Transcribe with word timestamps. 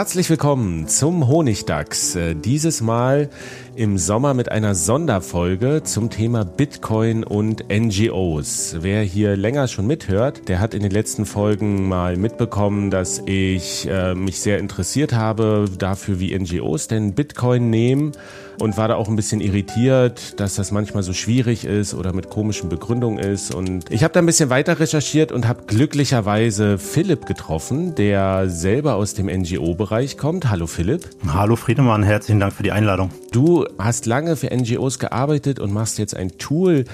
Herzlich 0.00 0.30
willkommen 0.30 0.88
zum 0.88 1.28
Honigdachs. 1.28 2.16
Äh, 2.16 2.34
dieses 2.34 2.80
Mal 2.80 3.28
im 3.76 3.98
Sommer 3.98 4.32
mit 4.32 4.50
einer 4.50 4.74
Sonderfolge 4.74 5.82
zum 5.82 6.08
Thema 6.08 6.42
Bitcoin 6.42 7.22
und 7.22 7.66
NGOs. 7.68 8.76
Wer 8.80 9.02
hier 9.02 9.36
länger 9.36 9.68
schon 9.68 9.86
mithört, 9.86 10.48
der 10.48 10.58
hat 10.58 10.72
in 10.72 10.82
den 10.82 10.90
letzten 10.90 11.26
Folgen 11.26 11.86
mal 11.86 12.16
mitbekommen, 12.16 12.90
dass 12.90 13.22
ich 13.26 13.86
äh, 13.90 14.14
mich 14.14 14.40
sehr 14.40 14.58
interessiert 14.58 15.12
habe 15.12 15.66
dafür, 15.76 16.18
wie 16.18 16.34
NGOs 16.34 16.88
denn 16.88 17.12
Bitcoin 17.12 17.68
nehmen 17.68 18.12
und 18.58 18.76
war 18.76 18.88
da 18.88 18.96
auch 18.96 19.08
ein 19.08 19.16
bisschen 19.16 19.40
irritiert, 19.40 20.38
dass 20.40 20.54
das 20.54 20.70
manchmal 20.70 21.02
so 21.02 21.12
schwierig 21.12 21.64
ist 21.64 21.94
oder 21.94 22.12
mit 22.12 22.30
komischen 22.30 22.68
Begründungen 22.68 23.18
ist. 23.18 23.54
Und 23.54 23.90
ich 23.90 24.02
habe 24.02 24.12
da 24.12 24.20
ein 24.20 24.26
bisschen 24.26 24.50
weiter 24.50 24.80
recherchiert 24.80 25.32
und 25.32 25.46
habe 25.46 25.64
glücklicherweise 25.66 26.78
Philipp 26.78 27.26
getroffen, 27.26 27.94
der 27.94 28.48
selber 28.48 28.94
aus 28.96 29.14
dem 29.14 29.26
NGO-Bereich 29.26 30.18
kommt. 30.18 30.50
Hallo 30.50 30.66
Philipp. 30.66 31.08
Hallo 31.26 31.56
Friedemann, 31.56 32.02
herzlichen 32.02 32.40
Dank 32.40 32.52
für 32.52 32.62
die 32.62 32.72
Einladung. 32.72 33.10
Du 33.32 33.66
hast 33.78 34.06
lange 34.06 34.36
für 34.36 34.54
NGOs 34.54 34.98
gearbeitet 34.98 35.58
und 35.58 35.72
machst 35.72 35.98
jetzt 35.98 36.16
ein 36.16 36.38
Tool, 36.38 36.84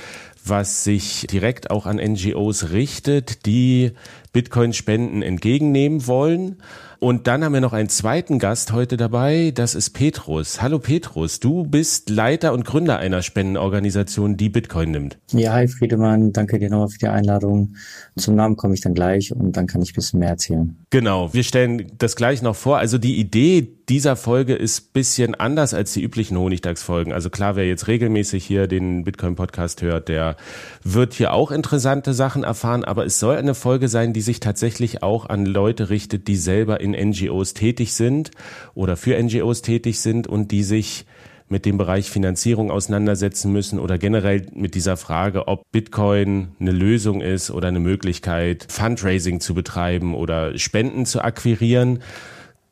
was 0.44 0.84
sich 0.84 1.26
direkt 1.30 1.70
auch 1.70 1.86
an 1.86 1.96
NGOs 1.96 2.70
richtet, 2.70 3.46
die 3.46 3.92
Bitcoin-Spenden 4.32 5.22
entgegennehmen 5.22 6.06
wollen. 6.06 6.56
Und 6.98 7.26
dann 7.26 7.44
haben 7.44 7.52
wir 7.52 7.60
noch 7.60 7.72
einen 7.72 7.88
zweiten 7.88 8.38
Gast 8.38 8.72
heute 8.72 8.96
dabei, 8.96 9.52
das 9.54 9.74
ist 9.74 9.90
Petrus. 9.90 10.62
Hallo 10.62 10.78
Petrus, 10.78 11.40
du 11.40 11.64
bist 11.64 12.08
Leiter 12.08 12.52
und 12.52 12.64
Gründer 12.64 12.98
einer 12.98 13.22
Spendenorganisation, 13.22 14.36
die 14.36 14.48
Bitcoin 14.48 14.92
nimmt. 14.92 15.18
Ja, 15.32 15.52
hi 15.52 15.68
Friedemann, 15.68 16.32
danke 16.32 16.58
dir 16.58 16.70
nochmal 16.70 16.88
für 16.88 16.98
die 16.98 17.08
Einladung. 17.08 17.74
Zum 18.16 18.34
Namen 18.34 18.56
komme 18.56 18.74
ich 18.74 18.80
dann 18.80 18.94
gleich 18.94 19.34
und 19.34 19.56
dann 19.56 19.66
kann 19.66 19.82
ich 19.82 19.92
ein 19.92 19.94
bisschen 19.94 20.20
mehr 20.20 20.30
erzählen. 20.30 20.76
Genau, 20.90 21.34
wir 21.34 21.42
stellen 21.42 21.90
das 21.98 22.14
gleich 22.14 22.42
noch 22.42 22.54
vor. 22.54 22.78
Also 22.78 22.96
die 22.96 23.18
Idee 23.18 23.66
dieser 23.88 24.14
Folge 24.14 24.54
ist 24.54 24.92
bisschen 24.92 25.34
anders 25.34 25.74
als 25.74 25.92
die 25.92 26.02
üblichen 26.02 26.38
Honigtagsfolgen. 26.38 27.12
Also 27.12 27.28
klar, 27.28 27.56
wer 27.56 27.66
jetzt 27.66 27.88
regelmäßig 27.88 28.44
hier 28.44 28.68
den 28.68 29.02
Bitcoin-Podcast 29.02 29.82
hört, 29.82 30.08
der 30.08 30.36
wird 30.84 31.14
hier 31.14 31.32
auch 31.32 31.50
interessante 31.50 32.14
Sachen 32.14 32.44
erfahren, 32.44 32.84
aber 32.84 33.04
es 33.04 33.18
soll 33.18 33.36
eine 33.36 33.56
Folge 33.56 33.88
sein, 33.88 34.12
die 34.12 34.20
sich 34.20 34.38
tatsächlich 34.38 35.02
auch 35.02 35.28
an 35.28 35.44
Leute 35.44 35.90
richtet, 35.90 36.28
die 36.28 36.36
selber 36.36 36.80
in 36.80 36.92
NGOs 36.92 37.54
tätig 37.54 37.92
sind 37.92 38.30
oder 38.74 38.96
für 38.96 39.20
NGOs 39.20 39.62
tätig 39.62 39.98
sind 39.98 40.28
und 40.28 40.52
die 40.52 40.62
sich 40.62 41.04
mit 41.48 41.64
dem 41.64 41.78
Bereich 41.78 42.10
Finanzierung 42.10 42.70
auseinandersetzen 42.70 43.52
müssen 43.52 43.78
oder 43.78 43.98
generell 43.98 44.46
mit 44.52 44.74
dieser 44.74 44.96
Frage, 44.96 45.48
ob 45.48 45.62
Bitcoin 45.70 46.48
eine 46.58 46.72
Lösung 46.72 47.20
ist 47.20 47.50
oder 47.50 47.68
eine 47.68 47.80
Möglichkeit, 47.80 48.66
Fundraising 48.68 49.40
zu 49.40 49.54
betreiben 49.54 50.14
oder 50.14 50.58
Spenden 50.58 51.06
zu 51.06 51.22
akquirieren. 51.22 52.00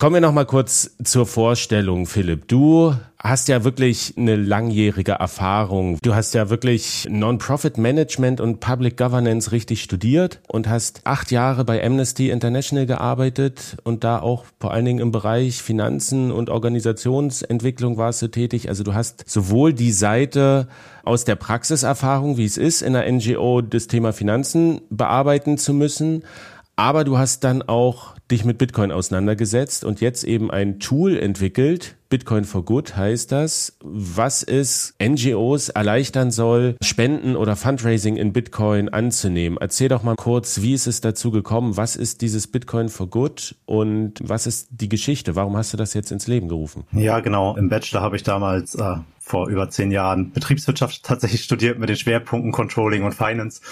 Kommen 0.04 0.16
wir 0.16 0.20
noch 0.20 0.32
mal 0.34 0.44
kurz 0.44 0.98
zur 1.02 1.24
Vorstellung, 1.24 2.04
Philipp. 2.04 2.46
Du 2.46 2.94
hast 3.18 3.48
ja 3.48 3.64
wirklich 3.64 4.12
eine 4.18 4.36
langjährige 4.36 5.12
Erfahrung. 5.12 5.98
Du 6.02 6.14
hast 6.14 6.34
ja 6.34 6.50
wirklich 6.50 7.08
Non-Profit 7.08 7.78
Management 7.78 8.38
und 8.38 8.60
Public 8.60 8.98
Governance 8.98 9.50
richtig 9.50 9.82
studiert 9.82 10.40
und 10.46 10.68
hast 10.68 11.00
acht 11.04 11.30
Jahre 11.30 11.64
bei 11.64 11.82
Amnesty 11.82 12.28
International 12.28 12.84
gearbeitet 12.84 13.78
und 13.82 14.04
da 14.04 14.18
auch 14.18 14.44
vor 14.60 14.72
allen 14.72 14.84
Dingen 14.84 14.98
im 14.98 15.10
Bereich 15.10 15.62
Finanzen 15.62 16.30
und 16.32 16.50
Organisationsentwicklung 16.50 17.96
warst 17.96 18.20
du 18.20 18.28
tätig. 18.28 18.68
Also 18.68 18.84
du 18.84 18.92
hast 18.92 19.24
sowohl 19.26 19.72
die 19.72 19.92
Seite 19.92 20.68
aus 21.02 21.24
der 21.24 21.36
Praxiserfahrung, 21.36 22.36
wie 22.36 22.44
es 22.44 22.58
ist, 22.58 22.82
in 22.82 22.94
einer 22.94 23.10
NGO 23.10 23.62
das 23.62 23.86
Thema 23.86 24.12
Finanzen 24.12 24.82
bearbeiten 24.90 25.56
zu 25.56 25.72
müssen, 25.72 26.24
aber 26.76 27.04
du 27.04 27.16
hast 27.16 27.42
dann 27.44 27.62
auch 27.62 28.13
dich 28.30 28.44
mit 28.44 28.58
Bitcoin 28.58 28.90
auseinandergesetzt 28.90 29.84
und 29.84 30.00
jetzt 30.00 30.24
eben 30.24 30.50
ein 30.50 30.78
Tool 30.78 31.18
entwickelt. 31.18 31.96
Bitcoin 32.08 32.44
for 32.44 32.64
Good 32.64 32.96
heißt 32.96 33.32
das, 33.32 33.76
was 33.82 34.42
es 34.42 34.94
NGOs 35.02 35.68
erleichtern 35.68 36.30
soll, 36.30 36.76
Spenden 36.82 37.36
oder 37.36 37.56
Fundraising 37.56 38.16
in 38.16 38.32
Bitcoin 38.32 38.88
anzunehmen. 38.88 39.58
Erzähl 39.60 39.88
doch 39.88 40.02
mal 40.02 40.14
kurz, 40.14 40.62
wie 40.62 40.74
ist 40.74 40.86
es 40.86 41.00
dazu 41.00 41.30
gekommen? 41.30 41.76
Was 41.76 41.96
ist 41.96 42.22
dieses 42.22 42.46
Bitcoin 42.46 42.88
for 42.88 43.08
Good 43.08 43.56
und 43.66 44.14
was 44.22 44.46
ist 44.46 44.68
die 44.70 44.88
Geschichte? 44.88 45.34
Warum 45.34 45.56
hast 45.56 45.72
du 45.72 45.76
das 45.76 45.92
jetzt 45.92 46.12
ins 46.12 46.26
Leben 46.26 46.48
gerufen? 46.48 46.84
Ja, 46.92 47.20
genau. 47.20 47.56
Im 47.56 47.68
Bachelor 47.68 48.00
habe 48.00 48.16
ich 48.16 48.22
damals 48.22 48.74
äh, 48.76 48.96
vor 49.24 49.48
über 49.48 49.70
zehn 49.70 49.90
Jahren 49.90 50.32
Betriebswirtschaft 50.32 51.02
tatsächlich 51.02 51.42
studiert 51.44 51.78
mit 51.78 51.88
den 51.88 51.96
Schwerpunkten 51.96 52.52
Controlling 52.52 53.04
und 53.04 53.14
Finance 53.14 53.62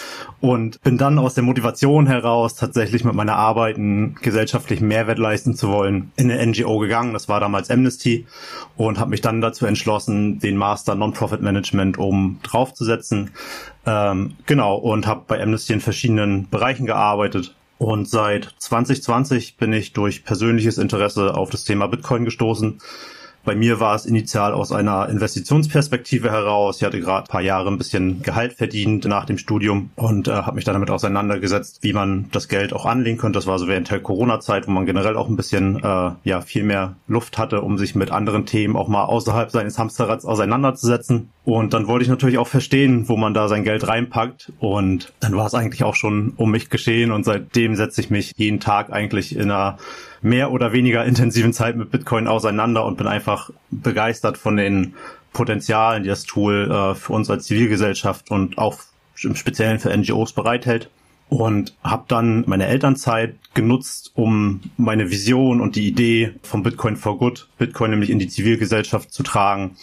und 0.41 0.81
bin 0.81 0.97
dann 0.97 1.19
aus 1.19 1.35
der 1.35 1.45
Motivation 1.45 2.07
heraus 2.07 2.55
tatsächlich 2.55 3.05
mit 3.05 3.15
meiner 3.15 3.37
Arbeit 3.37 3.77
einen 3.77 4.15
gesellschaftlichen 4.15 4.89
Mehrwert 4.89 5.19
leisten 5.19 5.55
zu 5.55 5.69
wollen 5.69 6.11
in 6.17 6.31
eine 6.31 6.47
NGO 6.47 6.79
gegangen. 6.79 7.13
Das 7.13 7.29
war 7.29 7.39
damals 7.39 7.71
Amnesty 7.71 8.27
und 8.79 8.99
habe 8.99 9.11
mich 9.11 9.21
dann 9.21 9.43
dazu 9.43 9.67
entschlossen, 9.67 10.39
den 10.39 10.57
Master 10.57 10.95
Non-Profit 10.95 11.43
Management 11.43 11.99
oben 11.99 12.41
draufzusetzen. 12.43 13.33
Ähm, 13.85 14.37
genau 14.47 14.77
und 14.77 15.07
habe 15.07 15.25
bei 15.27 15.43
Amnesty 15.43 15.75
in 15.75 15.81
verschiedenen 15.81 16.49
Bereichen 16.49 16.87
gearbeitet 16.87 17.55
und 17.77 18.09
seit 18.09 18.55
2020 18.59 19.57
bin 19.57 19.73
ich 19.73 19.93
durch 19.93 20.25
persönliches 20.25 20.79
Interesse 20.79 21.35
auf 21.35 21.51
das 21.51 21.65
Thema 21.65 21.89
Bitcoin 21.89 22.25
gestoßen 22.25 22.79
bei 23.45 23.57
mir 23.57 23.81
war 23.81 23.95
es 23.95 24.07
initial 24.07 24.53
aus 24.53 24.71
einer 24.73 25.09
Investitionsperspektive 25.09 26.31
heraus. 26.31 26.77
Ich 26.79 26.85
hatte 26.85 27.01
gerade 27.01 27.27
ein 27.27 27.29
paar 27.29 27.41
Jahre 27.41 27.69
ein 27.69 27.79
bisschen 27.79 28.23
Gehalt 28.23 28.53
verdient 28.53 29.05
nach 29.05 29.25
dem 29.25 29.39
Studium 29.39 29.91
und 29.97 30.29
äh, 30.29 30.33
habe 30.33 30.57
mich 30.57 30.65
dann 30.65 30.75
damit 30.75 30.91
auseinandergesetzt, 30.91 31.79
wie 31.83 31.93
man 31.93 32.27
das 32.31 32.49
Geld 32.49 32.73
auch 32.73 32.87
anlegen 32.87 33.19
könnte. 33.19 33.39
Das 33.39 33.47
war 33.47 33.59
so 33.59 33.67
während 33.67 33.91
der 33.91 34.01
Corona-Zeit, 34.01 34.69
wo 34.69 34.71
man 34.71 34.87
generell 34.87 35.17
auch 35.17 35.29
ein 35.29 35.37
bisschen 35.37 35.83
äh, 35.83 36.11
ja 36.23 36.41
viel 36.41 36.63
mehr 36.63 36.97
Luft 37.09 37.39
hatte, 37.39 37.63
um 37.63 37.79
sich 37.79 37.95
mit 37.95 38.13
anderen 38.13 38.47
Themen 38.47 38.77
auch 38.77 38.89
mal 38.89 39.05
außerhalb 39.05 39.51
seines 39.51 39.79
Hamsterrads 39.79 40.25
auseinanderzusetzen. 40.25 41.31
Und 41.45 41.75
dann 41.75 41.89
wollte 41.89 42.05
ich 42.05 42.09
natürlich 42.09 42.39
auch 42.39 42.47
verstehen, 42.47 43.09
wo 43.09 43.17
man 43.17 43.35
da 43.35 43.49
sein 43.49 43.65
Geld 43.65 43.89
reinpackt. 43.89 44.53
Und 44.61 45.13
dann 45.19 45.35
war 45.35 45.47
es 45.47 45.55
eigentlich 45.55 45.83
auch 45.83 45.97
schon 45.97 46.35
um 46.37 46.53
mich 46.53 46.71
geschehen. 46.71 47.11
Und 47.11 47.25
seitdem 47.25 47.75
setze 47.75 48.01
ich 48.01 48.11
mich 48.11 48.33
jeden 48.37 48.61
Tag 48.61 48.93
eigentlich 48.93 49.35
in 49.35 49.51
einer 49.51 49.79
mehr 50.23 50.53
oder 50.53 50.73
weniger 50.73 51.05
intensiven 51.05 51.53
Zeit 51.53 51.77
mit 51.77 51.91
Bitcoin 51.91 52.29
auseinander 52.29 52.85
und 52.85 52.97
bin 52.97 53.07
einfach 53.07 53.51
begeistert 53.71 54.39
von 54.39 54.57
den 54.57 54.95
Potenzialen, 55.33 56.03
die 56.03 56.09
das 56.09 56.25
Tool 56.25 56.71
äh, 56.71 56.95
für 56.95 57.13
uns 57.13 57.29
als 57.31 57.47
Zivilgesellschaft 57.47 58.31
und 58.31 58.59
auch 58.59 58.79
im 59.23 59.37
Speziellen 59.37 59.79
für 59.79 59.97
NGOs 59.97 60.33
bereithält 60.33 60.91
und 61.33 61.75
habe 61.83 62.05
dann 62.09 62.45
meine 62.47 62.67
Elternzeit 62.67 63.37
genutzt, 63.55 64.13
um 64.15 64.61
meine 64.77 65.11
Vision 65.11 65.63
und 65.63 65.77
die 65.77 65.89
Idee 65.89 66.35
von 66.43 66.63
Bitcoin 66.63 66.97
for 66.97 67.17
Good, 67.17 67.49
Bitcoin 67.57 67.91
nämlich 67.91 68.11
in 68.11 68.19
die 68.19 68.29
Zivilgesellschaft 68.29 69.15
zu 69.15 69.23
tragen, 69.23 69.77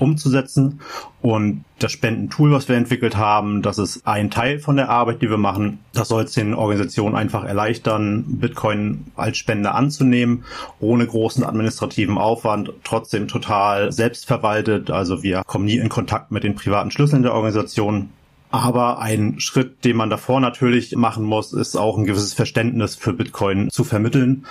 umzusetzen. 0.00 0.80
Und 1.22 1.64
das 1.78 1.92
Spendentool, 1.92 2.50
was 2.50 2.68
wir 2.68 2.74
entwickelt 2.74 3.16
haben, 3.16 3.62
das 3.62 3.78
ist 3.78 4.04
ein 4.04 4.32
Teil 4.32 4.58
von 4.58 4.74
der 4.74 4.88
Arbeit, 4.88 5.22
die 5.22 5.30
wir 5.30 5.38
machen. 5.38 5.78
Das 5.92 6.08
soll 6.08 6.24
es 6.24 6.32
den 6.32 6.54
Organisationen 6.54 7.14
einfach 7.14 7.44
erleichtern, 7.44 8.24
Bitcoin 8.26 9.04
als 9.14 9.36
Spende 9.36 9.70
anzunehmen, 9.70 10.42
ohne 10.80 11.06
großen 11.06 11.44
administrativen 11.44 12.18
Aufwand, 12.18 12.72
trotzdem 12.82 13.28
total 13.28 13.92
selbstverwaltet. 13.92 14.90
Also 14.90 15.22
wir 15.22 15.44
kommen 15.46 15.66
nie 15.66 15.76
in 15.76 15.88
Kontakt 15.88 16.32
mit 16.32 16.42
den 16.42 16.56
privaten 16.56 16.90
Schlüsseln 16.90 17.22
der 17.22 17.34
Organisation 17.34 18.10
aber 18.50 19.00
ein 19.00 19.40
Schritt, 19.40 19.84
den 19.84 19.96
man 19.96 20.10
davor 20.10 20.40
natürlich 20.40 20.94
machen 20.96 21.24
muss, 21.24 21.52
ist 21.52 21.76
auch 21.76 21.98
ein 21.98 22.04
gewisses 22.04 22.34
Verständnis 22.34 22.96
für 22.96 23.12
Bitcoin 23.12 23.70
zu 23.70 23.84
vermitteln. 23.84 24.46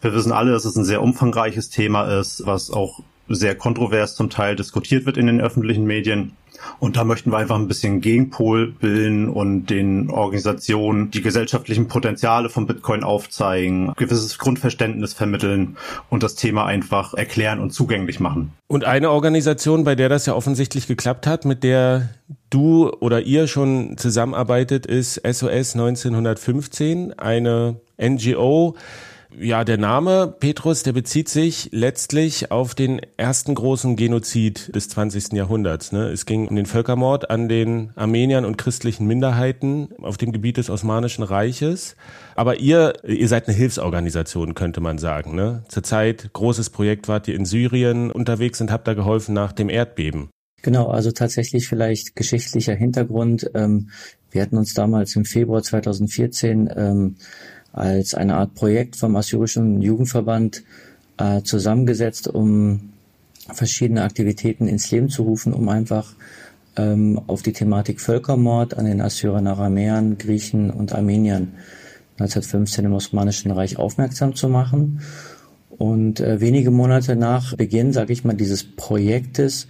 Wir 0.00 0.14
wissen 0.14 0.32
alle, 0.32 0.52
dass 0.52 0.64
es 0.64 0.76
ein 0.76 0.84
sehr 0.84 1.02
umfangreiches 1.02 1.70
Thema 1.70 2.04
ist, 2.18 2.46
was 2.46 2.70
auch 2.70 3.00
sehr 3.28 3.54
kontrovers 3.54 4.14
zum 4.14 4.30
Teil 4.30 4.56
diskutiert 4.56 5.06
wird 5.06 5.16
in 5.16 5.26
den 5.26 5.40
öffentlichen 5.40 5.84
Medien. 5.84 6.32
Und 6.78 6.96
da 6.96 7.04
möchten 7.04 7.30
wir 7.30 7.38
einfach 7.38 7.56
ein 7.56 7.68
bisschen 7.68 8.00
Gegenpol 8.00 8.72
bilden 8.72 9.28
und 9.28 9.66
den 9.66 10.10
Organisationen 10.10 11.10
die 11.10 11.22
gesellschaftlichen 11.22 11.88
Potenziale 11.88 12.48
von 12.48 12.66
Bitcoin 12.66 13.04
aufzeigen, 13.04 13.92
gewisses 13.96 14.38
Grundverständnis 14.38 15.14
vermitteln 15.14 15.76
und 16.10 16.22
das 16.22 16.34
Thema 16.36 16.64
einfach 16.66 17.14
erklären 17.14 17.60
und 17.60 17.72
zugänglich 17.72 18.20
machen. 18.20 18.52
Und 18.66 18.84
eine 18.84 19.10
Organisation, 19.10 19.84
bei 19.84 19.94
der 19.94 20.08
das 20.08 20.26
ja 20.26 20.34
offensichtlich 20.34 20.86
geklappt 20.86 21.26
hat, 21.26 21.44
mit 21.44 21.64
der 21.64 22.10
du 22.50 22.90
oder 23.00 23.20
ihr 23.20 23.46
schon 23.46 23.96
zusammenarbeitet, 23.98 24.86
ist 24.86 25.14
SOS 25.16 25.74
1915, 25.74 27.18
eine 27.18 27.80
NGO, 28.00 28.76
ja, 29.38 29.64
der 29.64 29.78
Name 29.78 30.34
Petrus, 30.38 30.82
der 30.82 30.92
bezieht 30.92 31.28
sich 31.28 31.68
letztlich 31.72 32.50
auf 32.50 32.74
den 32.74 33.00
ersten 33.16 33.54
großen 33.54 33.96
Genozid 33.96 34.74
des 34.74 34.88
20. 34.88 35.32
Jahrhunderts. 35.32 35.92
Ne? 35.92 36.08
Es 36.08 36.26
ging 36.26 36.48
um 36.48 36.56
den 36.56 36.66
Völkermord 36.66 37.30
an 37.30 37.48
den 37.48 37.90
Armeniern 37.96 38.44
und 38.44 38.58
christlichen 38.58 39.06
Minderheiten 39.06 39.88
auf 40.02 40.16
dem 40.16 40.32
Gebiet 40.32 40.56
des 40.56 40.70
Osmanischen 40.70 41.24
Reiches. 41.24 41.96
Aber 42.34 42.60
ihr, 42.60 42.94
ihr 43.04 43.28
seid 43.28 43.48
eine 43.48 43.56
Hilfsorganisation, 43.56 44.54
könnte 44.54 44.80
man 44.80 44.98
sagen. 44.98 45.34
Ne? 45.34 45.64
Zurzeit 45.68 46.32
großes 46.32 46.70
Projekt 46.70 47.08
wart 47.08 47.28
ihr 47.28 47.34
in 47.34 47.44
Syrien 47.44 48.10
unterwegs 48.10 48.60
und 48.60 48.70
habt 48.70 48.86
da 48.88 48.94
geholfen 48.94 49.34
nach 49.34 49.52
dem 49.52 49.68
Erdbeben. 49.68 50.30
Genau, 50.62 50.88
also 50.88 51.12
tatsächlich 51.12 51.68
vielleicht 51.68 52.16
geschichtlicher 52.16 52.74
Hintergrund. 52.74 53.50
Ähm, 53.54 53.90
wir 54.30 54.42
hatten 54.42 54.56
uns 54.56 54.72
damals 54.72 55.14
im 55.14 55.24
Februar 55.24 55.62
2014 55.62 56.70
ähm, 56.74 57.16
als 57.74 58.14
eine 58.14 58.36
Art 58.36 58.54
Projekt 58.54 58.96
vom 58.96 59.16
Assyrischen 59.16 59.82
Jugendverband 59.82 60.62
äh, 61.18 61.42
zusammengesetzt, 61.42 62.28
um 62.28 62.92
verschiedene 63.52 64.02
Aktivitäten 64.02 64.68
ins 64.68 64.90
Leben 64.90 65.10
zu 65.10 65.24
rufen, 65.24 65.52
um 65.52 65.68
einfach 65.68 66.14
ähm, 66.76 67.20
auf 67.26 67.42
die 67.42 67.52
Thematik 67.52 68.00
Völkermord 68.00 68.78
an 68.78 68.86
den 68.86 69.00
Assyrern, 69.00 69.46
Aramäern, 69.46 70.18
Griechen 70.18 70.70
und 70.70 70.92
Armeniern 70.92 71.54
1915 72.18 72.84
im 72.84 72.92
Osmanischen 72.94 73.50
Reich 73.50 73.76
aufmerksam 73.76 74.34
zu 74.34 74.48
machen. 74.48 75.00
Und 75.68 76.20
äh, 76.20 76.40
wenige 76.40 76.70
Monate 76.70 77.16
nach 77.16 77.56
Beginn, 77.56 77.92
sage 77.92 78.12
ich 78.12 78.24
mal, 78.24 78.34
dieses 78.34 78.64
Projektes 78.64 79.66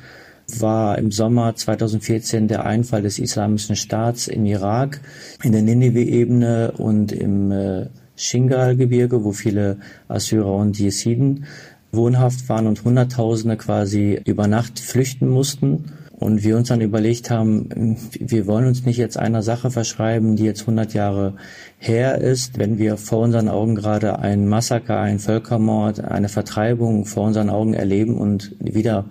war 0.59 0.99
im 0.99 1.11
Sommer 1.11 1.55
2014 1.55 2.49
der 2.49 2.65
Einfall 2.65 3.03
des 3.03 3.19
Islamischen 3.19 3.77
Staats 3.77 4.29
im 4.29 4.45
Irak, 4.45 5.01
in 5.43 5.53
der 5.53 5.63
Ninive-Ebene 5.63 6.73
und 6.73 7.13
im 7.13 7.51
äh, 7.51 7.87
Shingal-Gebirge, 8.17 9.25
wo 9.25 9.33
viele 9.33 9.79
Assyrer 10.09 10.55
und 10.55 10.79
Jesiden 10.79 11.47
wohnhaft 11.93 12.49
waren 12.49 12.67
und 12.67 12.85
Hunderttausende 12.85 13.57
quasi 13.57 14.21
über 14.25 14.47
Nacht 14.47 14.79
flüchten 14.81 15.29
mussten. 15.29 15.93
Und 16.17 16.45
wir 16.45 16.57
uns 16.57 16.69
dann 16.69 16.81
überlegt 16.81 17.29
haben, 17.29 17.99
wir 18.19 18.47
wollen 18.47 18.67
uns 18.67 18.87
nicht 18.87 18.97
jetzt 18.97 19.19
einer 19.19 19.43
Sache 19.43 19.71
verschreiben, 19.71 20.37
die 20.37 20.45
jetzt 20.45 20.61
100 20.61 20.95
Jahre 20.95 21.35
her 21.77 22.19
ist, 22.19 22.59
wenn 22.59 22.79
wir 22.79 22.97
vor 22.97 23.19
unseren 23.21 23.49
Augen 23.49 23.75
gerade 23.75 24.21
ein 24.21 24.49
Massaker, 24.49 25.01
ein 25.01 25.19
Völkermord, 25.19 26.01
eine 26.03 26.29
Vertreibung 26.29 27.05
vor 27.05 27.27
unseren 27.27 27.51
Augen 27.51 27.75
erleben 27.75 28.17
und 28.17 28.55
wieder 28.61 29.07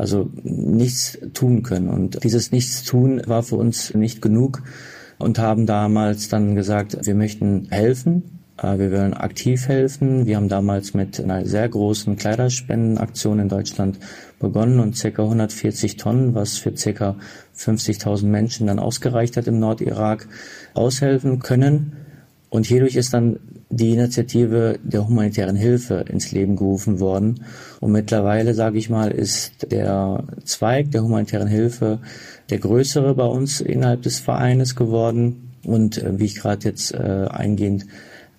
also 0.00 0.30
nichts 0.42 1.18
tun 1.34 1.62
können. 1.62 1.88
Und 1.88 2.24
dieses 2.24 2.52
Nichtstun 2.52 3.20
war 3.26 3.42
für 3.42 3.56
uns 3.56 3.92
nicht 3.94 4.22
genug 4.22 4.62
und 5.18 5.38
haben 5.38 5.66
damals 5.66 6.28
dann 6.28 6.54
gesagt, 6.54 6.96
wir 7.04 7.14
möchten 7.14 7.68
helfen. 7.70 8.40
Äh, 8.56 8.78
wir 8.78 8.90
wollen 8.92 9.12
aktiv 9.12 9.68
helfen. 9.68 10.24
Wir 10.24 10.36
haben 10.36 10.48
damals 10.48 10.94
mit 10.94 11.20
einer 11.20 11.44
sehr 11.44 11.68
großen 11.68 12.16
Kleiderspendenaktion 12.16 13.40
in 13.40 13.50
Deutschland 13.50 13.98
begonnen 14.38 14.80
und 14.80 14.98
ca. 14.98 15.22
140 15.22 15.98
Tonnen, 15.98 16.34
was 16.34 16.56
für 16.56 16.72
ca. 16.72 17.16
50.000 17.54 18.24
Menschen 18.24 18.68
dann 18.68 18.78
ausgereicht 18.78 19.36
hat 19.36 19.46
im 19.48 19.60
Nordirak, 19.60 20.28
aushelfen 20.72 21.40
können. 21.40 21.92
Und 22.48 22.64
hierdurch 22.64 22.96
ist 22.96 23.12
dann 23.12 23.38
die 23.70 23.92
Initiative 23.92 24.78
der 24.82 25.06
humanitären 25.06 25.54
Hilfe 25.54 26.04
ins 26.08 26.32
Leben 26.32 26.56
gerufen 26.56 26.98
worden. 26.98 27.44
Und 27.78 27.92
mittlerweile, 27.92 28.54
sage 28.54 28.78
ich 28.78 28.90
mal, 28.90 29.12
ist 29.12 29.70
der 29.70 30.24
Zweig 30.44 30.90
der 30.90 31.04
humanitären 31.04 31.48
Hilfe 31.48 32.00
der 32.50 32.58
größere 32.58 33.14
bei 33.14 33.26
uns 33.26 33.60
innerhalb 33.60 34.02
des 34.02 34.18
Vereines 34.18 34.74
geworden. 34.74 35.52
Und 35.64 35.98
äh, 35.98 36.18
wie 36.18 36.24
ich 36.24 36.34
gerade 36.34 36.68
jetzt 36.68 36.92
äh, 36.92 37.26
eingehend 37.30 37.86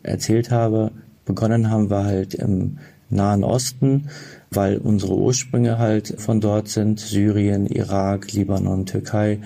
erzählt 0.03 0.51
habe, 0.51 0.91
begonnen 1.25 1.69
haben 1.69 1.89
wir 1.89 2.03
halt 2.03 2.33
im 2.33 2.77
Nahen 3.09 3.43
Osten, 3.43 4.09
weil 4.49 4.77
unsere 4.77 5.15
Ursprünge 5.17 5.77
halt 5.77 6.15
von 6.17 6.41
dort 6.41 6.67
sind, 6.67 6.99
Syrien, 6.99 7.67
Irak, 7.67 8.31
Libanon, 8.33 8.85
Türkei, 8.85 9.39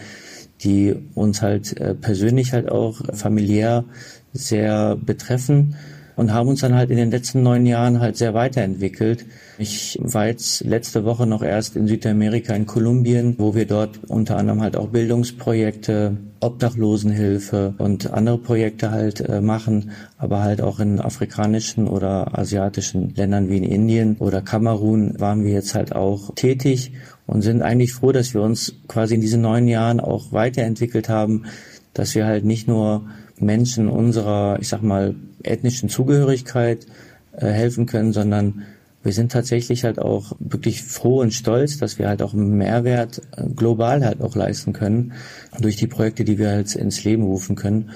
die 0.61 0.95
uns 1.15 1.41
halt 1.41 1.79
äh, 1.79 1.93
persönlich 1.95 2.53
halt 2.53 2.71
auch 2.71 3.01
familiär 3.13 3.85
sehr 4.35 4.95
betreffen 4.95 5.75
und 6.15 6.33
haben 6.33 6.49
uns 6.49 6.61
dann 6.61 6.75
halt 6.75 6.91
in 6.91 6.97
den 6.97 7.11
letzten 7.11 7.43
neun 7.43 7.65
Jahren 7.65 7.99
halt 7.99 8.17
sehr 8.17 8.33
weiterentwickelt. 8.33 9.25
Ich 9.57 9.97
war 10.01 10.27
jetzt 10.27 10.63
letzte 10.63 11.03
Woche 11.03 11.25
noch 11.25 11.41
erst 11.41 11.75
in 11.75 11.87
Südamerika, 11.87 12.53
in 12.53 12.65
Kolumbien, 12.65 13.35
wo 13.37 13.55
wir 13.55 13.65
dort 13.65 13.99
unter 14.07 14.37
anderem 14.37 14.61
halt 14.61 14.77
auch 14.77 14.89
Bildungsprojekte, 14.89 16.17
Obdachlosenhilfe 16.39 17.73
und 17.77 18.11
andere 18.13 18.37
Projekte 18.37 18.91
halt 18.91 19.21
äh, 19.21 19.41
machen, 19.41 19.91
aber 20.17 20.41
halt 20.41 20.61
auch 20.61 20.79
in 20.79 20.99
afrikanischen 20.99 21.87
oder 21.87 22.37
asiatischen 22.37 23.13
Ländern 23.15 23.49
wie 23.49 23.57
in 23.57 23.63
Indien 23.63 24.17
oder 24.19 24.41
Kamerun 24.41 25.19
waren 25.19 25.43
wir 25.43 25.51
jetzt 25.51 25.75
halt 25.75 25.95
auch 25.95 26.33
tätig 26.35 26.93
und 27.25 27.41
sind 27.41 27.61
eigentlich 27.61 27.93
froh, 27.93 28.11
dass 28.11 28.33
wir 28.33 28.41
uns 28.41 28.75
quasi 28.87 29.15
in 29.15 29.21
diesen 29.21 29.41
neun 29.41 29.67
Jahren 29.67 29.99
auch 29.99 30.31
weiterentwickelt 30.31 31.09
haben, 31.09 31.45
dass 31.93 32.13
wir 32.13 32.25
halt 32.25 32.45
nicht 32.45 32.67
nur 32.67 33.05
Menschen 33.39 33.89
unserer, 33.89 34.57
ich 34.59 34.69
sag 34.69 34.81
mal, 34.81 35.15
ethnischen 35.43 35.89
Zugehörigkeit 35.89 36.85
äh, 37.33 37.47
helfen 37.47 37.85
können, 37.85 38.13
sondern 38.13 38.63
wir 39.03 39.13
sind 39.13 39.31
tatsächlich 39.31 39.83
halt 39.83 39.99
auch 39.99 40.31
wirklich 40.39 40.81
froh 40.81 41.21
und 41.21 41.31
stolz, 41.31 41.77
dass 41.77 41.99
wir 41.99 42.07
halt 42.07 42.23
auch 42.23 42.33
einen 42.33 42.57
Mehrwert 42.57 43.21
äh, 43.37 43.43
global 43.55 44.03
halt 44.03 44.21
auch 44.21 44.35
leisten 44.35 44.73
können 44.73 45.13
durch 45.59 45.75
die 45.75 45.87
Projekte, 45.87 46.23
die 46.23 46.39
wir 46.39 46.49
halt 46.49 46.75
ins 46.75 47.03
Leben 47.03 47.23
rufen 47.23 47.55
können. 47.55 47.91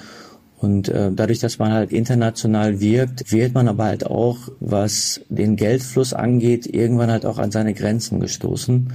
Und 0.59 0.89
äh, 0.89 1.09
dadurch, 1.11 1.39
dass 1.39 1.57
man 1.57 1.71
halt 1.71 1.93
international 1.93 2.79
wirkt, 2.79 3.31
wird 3.31 3.53
man 3.53 3.67
aber 3.67 3.85
halt 3.85 4.05
auch, 4.05 4.49
was 4.59 5.21
den 5.29 5.55
Geldfluss 5.55 6.13
angeht, 6.13 6.67
irgendwann 6.67 7.09
halt 7.09 7.25
auch 7.25 7.39
an 7.39 7.49
seine 7.49 7.73
Grenzen 7.73 8.19
gestoßen, 8.19 8.93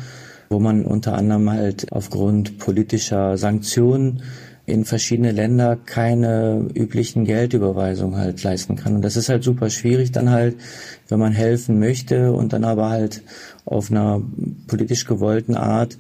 wo 0.51 0.61
man 0.61 0.85
unter 0.85 1.15
anderem 1.15 1.51
halt 1.51 1.91
aufgrund 1.91 2.59
politischer 2.59 3.39
Sanktionen 3.39 4.23
in 4.67 4.85
verschiedene 4.85 5.33
Länder 5.33 5.77
keine 5.77 6.69
üblichen 6.75 7.25
Geldüberweisungen 7.25 8.19
halt 8.19 8.43
leisten 8.43 8.77
kann. 8.77 8.97
Und 8.97 9.03
das 9.03 9.17
ist 9.17 9.29
halt 9.29 9.45
super 9.45 9.69
schwierig 9.69 10.13
dann 10.13 10.31
halt, 10.31 10.57
wenn 11.09 11.19
man 11.19 11.33
helfen 11.33 11.79
möchte 11.79 12.33
und 12.33 12.53
dann 12.53 12.65
aber 12.65 12.89
halt 12.89 13.23
auf 13.67 13.91
einer 13.91 14.23
politisch 14.67 15.05
gewollten 15.05 15.55
Art 15.55 15.99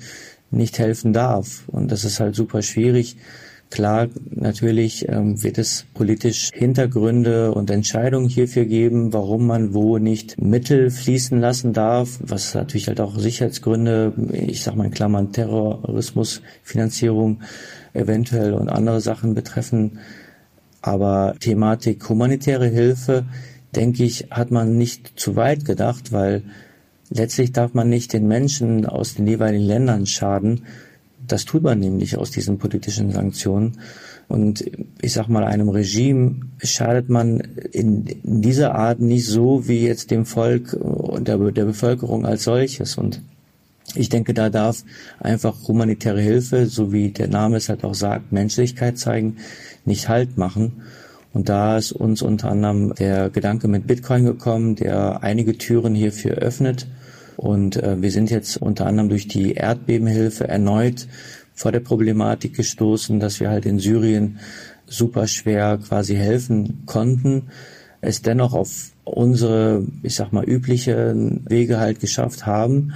nicht 0.50 0.78
helfen 0.78 1.12
darf. 1.12 1.64
Und 1.66 1.92
das 1.92 2.04
ist 2.04 2.20
halt 2.20 2.34
super 2.34 2.62
schwierig. 2.62 3.16
Klar, 3.70 4.08
natürlich 4.30 5.08
ähm, 5.08 5.42
wird 5.42 5.58
es 5.58 5.84
politisch 5.94 6.50
Hintergründe 6.54 7.52
und 7.52 7.70
Entscheidungen 7.70 8.28
hierfür 8.28 8.66
geben, 8.66 9.12
warum 9.12 9.46
man 9.46 9.74
wo 9.74 9.98
nicht 9.98 10.40
Mittel 10.40 10.90
fließen 10.90 11.40
lassen 11.40 11.72
darf, 11.72 12.20
was 12.22 12.54
natürlich 12.54 12.86
halt 12.86 13.00
auch 13.00 13.18
Sicherheitsgründe, 13.18 14.12
ich 14.32 14.62
sag 14.62 14.76
mal 14.76 14.84
in 14.84 14.92
Klammern 14.92 15.32
Terrorismus, 15.32 16.40
Finanzierung 16.62 17.40
eventuell 17.94 18.52
und 18.52 18.68
andere 18.68 19.00
Sachen 19.00 19.34
betreffen. 19.34 19.98
Aber 20.82 21.34
Thematik 21.40 22.06
humanitäre 22.08 22.66
Hilfe, 22.66 23.24
denke 23.74 24.04
ich, 24.04 24.28
hat 24.30 24.50
man 24.50 24.76
nicht 24.76 25.18
zu 25.18 25.36
weit 25.36 25.64
gedacht, 25.64 26.12
weil 26.12 26.42
letztlich 27.10 27.52
darf 27.52 27.72
man 27.74 27.88
nicht 27.88 28.12
den 28.12 28.28
Menschen 28.28 28.84
aus 28.84 29.14
den 29.14 29.26
jeweiligen 29.26 29.64
Ländern 29.64 30.06
schaden. 30.06 30.62
Das 31.26 31.46
tut 31.46 31.62
man 31.62 31.78
nämlich 31.78 32.18
aus 32.18 32.30
diesen 32.30 32.58
politischen 32.58 33.10
Sanktionen. 33.10 33.78
Und 34.28 34.64
ich 35.00 35.12
sag 35.12 35.28
mal, 35.28 35.44
einem 35.44 35.68
Regime 35.68 36.40
schadet 36.58 37.08
man 37.08 37.40
in, 37.72 38.04
dieser 38.22 38.74
Art 38.74 39.00
nicht 39.00 39.26
so 39.26 39.68
wie 39.68 39.86
jetzt 39.86 40.10
dem 40.10 40.26
Volk 40.26 40.72
und 40.72 41.28
der, 41.28 41.38
der 41.38 41.64
Bevölkerung 41.64 42.26
als 42.26 42.44
solches. 42.44 42.96
Und 42.96 43.22
ich 43.94 44.08
denke, 44.08 44.34
da 44.34 44.50
darf 44.50 44.84
einfach 45.20 45.68
humanitäre 45.68 46.20
Hilfe, 46.20 46.66
so 46.66 46.92
wie 46.92 47.10
der 47.10 47.28
Name 47.28 47.56
es 47.56 47.68
halt 47.68 47.84
auch 47.84 47.94
sagt, 47.94 48.32
Menschlichkeit 48.32 48.98
zeigen, 48.98 49.36
nicht 49.84 50.08
Halt 50.08 50.36
machen. 50.36 50.82
Und 51.32 51.48
da 51.48 51.78
ist 51.78 51.92
uns 51.92 52.22
unter 52.22 52.50
anderem 52.50 52.94
der 52.94 53.28
Gedanke 53.30 53.66
mit 53.66 53.86
Bitcoin 53.86 54.24
gekommen, 54.24 54.76
der 54.76 55.22
einige 55.22 55.58
Türen 55.58 55.94
hierfür 55.94 56.34
öffnet. 56.34 56.86
Und 57.36 57.76
äh, 57.76 58.00
wir 58.00 58.12
sind 58.12 58.30
jetzt 58.30 58.56
unter 58.56 58.86
anderem 58.86 59.08
durch 59.08 59.26
die 59.26 59.54
Erdbebenhilfe 59.54 60.46
erneut 60.46 61.08
vor 61.52 61.72
der 61.72 61.80
Problematik 61.80 62.54
gestoßen, 62.54 63.18
dass 63.18 63.40
wir 63.40 63.50
halt 63.50 63.66
in 63.66 63.78
Syrien 63.80 64.38
super 64.86 65.26
schwer 65.26 65.78
quasi 65.78 66.14
helfen 66.14 66.82
konnten, 66.86 67.48
es 68.00 68.22
dennoch 68.22 68.52
auf 68.52 68.92
unsere, 69.04 69.84
ich 70.02 70.14
sag 70.14 70.32
mal, 70.32 70.44
üblichen 70.44 71.44
Wege 71.48 71.78
halt 71.78 72.00
geschafft 72.00 72.46
haben. 72.46 72.92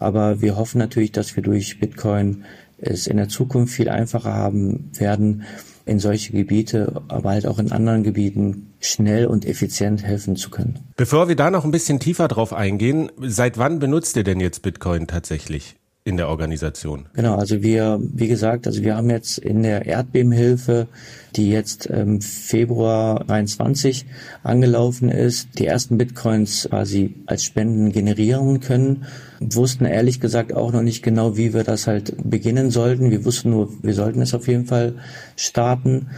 Aber 0.00 0.40
wir 0.40 0.56
hoffen 0.56 0.78
natürlich, 0.78 1.12
dass 1.12 1.36
wir 1.36 1.42
durch 1.42 1.78
Bitcoin 1.78 2.44
es 2.78 3.06
in 3.06 3.18
der 3.18 3.28
Zukunft 3.28 3.74
viel 3.74 3.88
einfacher 3.88 4.34
haben 4.34 4.90
werden, 4.94 5.44
in 5.86 5.98
solche 5.98 6.32
Gebiete, 6.32 7.02
aber 7.08 7.30
halt 7.30 7.46
auch 7.46 7.58
in 7.58 7.72
anderen 7.72 8.02
Gebieten 8.02 8.72
schnell 8.80 9.26
und 9.26 9.44
effizient 9.44 10.02
helfen 10.02 10.36
zu 10.36 10.50
können. 10.50 10.78
Bevor 10.96 11.28
wir 11.28 11.36
da 11.36 11.50
noch 11.50 11.64
ein 11.64 11.70
bisschen 11.70 12.00
tiefer 12.00 12.28
drauf 12.28 12.52
eingehen, 12.52 13.10
seit 13.18 13.58
wann 13.58 13.78
benutzt 13.78 14.16
ihr 14.16 14.24
denn 14.24 14.40
jetzt 14.40 14.62
Bitcoin 14.62 15.06
tatsächlich? 15.06 15.76
In 16.10 16.16
der 16.16 16.28
Organisation? 16.28 17.06
Genau, 17.14 17.36
also 17.36 17.62
wir, 17.62 18.00
wie 18.02 18.28
gesagt, 18.28 18.66
also 18.66 18.82
wir 18.82 18.96
haben 18.96 19.08
jetzt 19.08 19.38
in 19.38 19.62
der 19.62 19.86
Erdbebenhilfe, 19.86 20.88
die 21.36 21.50
jetzt 21.50 21.86
im 21.86 22.20
Februar 22.20 23.24
23 23.24 24.04
angelaufen 24.42 25.08
ist, 25.08 25.58
die 25.58 25.66
ersten 25.66 25.96
Bitcoins 25.96 26.66
quasi 26.68 27.14
als 27.26 27.44
Spenden 27.44 27.92
generieren 27.92 28.60
können. 28.60 29.04
Wussten 29.38 29.84
ehrlich 29.84 30.20
gesagt 30.20 30.52
auch 30.52 30.72
noch 30.72 30.82
nicht 30.82 31.02
genau, 31.02 31.36
wie 31.36 31.54
wir 31.54 31.62
das 31.62 31.86
halt 31.86 32.14
beginnen 32.22 32.70
sollten. 32.70 33.12
Wir 33.12 33.24
wussten 33.24 33.50
nur, 33.50 33.70
wir 33.82 33.94
sollten 33.94 34.20
es 34.20 34.34
auf 34.34 34.48
jeden 34.48 34.66
Fall 34.66 34.94
starten, 35.36 36.08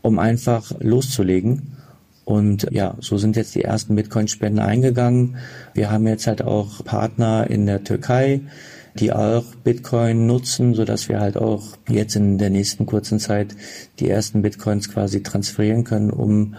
um 0.00 0.18
einfach 0.18 0.72
loszulegen. 0.80 1.76
Und 2.24 2.68
ja, 2.70 2.96
so 3.00 3.18
sind 3.18 3.36
jetzt 3.36 3.54
die 3.54 3.62
ersten 3.62 3.96
Bitcoin-Spenden 3.96 4.60
eingegangen. 4.60 5.36
Wir 5.74 5.90
haben 5.90 6.06
jetzt 6.06 6.26
halt 6.26 6.42
auch 6.42 6.84
Partner 6.84 7.50
in 7.50 7.66
der 7.66 7.84
Türkei, 7.84 8.40
die 8.98 9.12
auch 9.12 9.44
Bitcoin 9.64 10.26
nutzen, 10.26 10.74
so 10.74 10.84
dass 10.84 11.08
wir 11.08 11.20
halt 11.20 11.36
auch 11.36 11.62
jetzt 11.88 12.16
in 12.16 12.38
der 12.38 12.50
nächsten 12.50 12.86
kurzen 12.86 13.18
Zeit 13.18 13.54
die 14.00 14.08
ersten 14.08 14.42
Bitcoins 14.42 14.90
quasi 14.90 15.22
transferieren 15.22 15.84
können, 15.84 16.10
um 16.10 16.54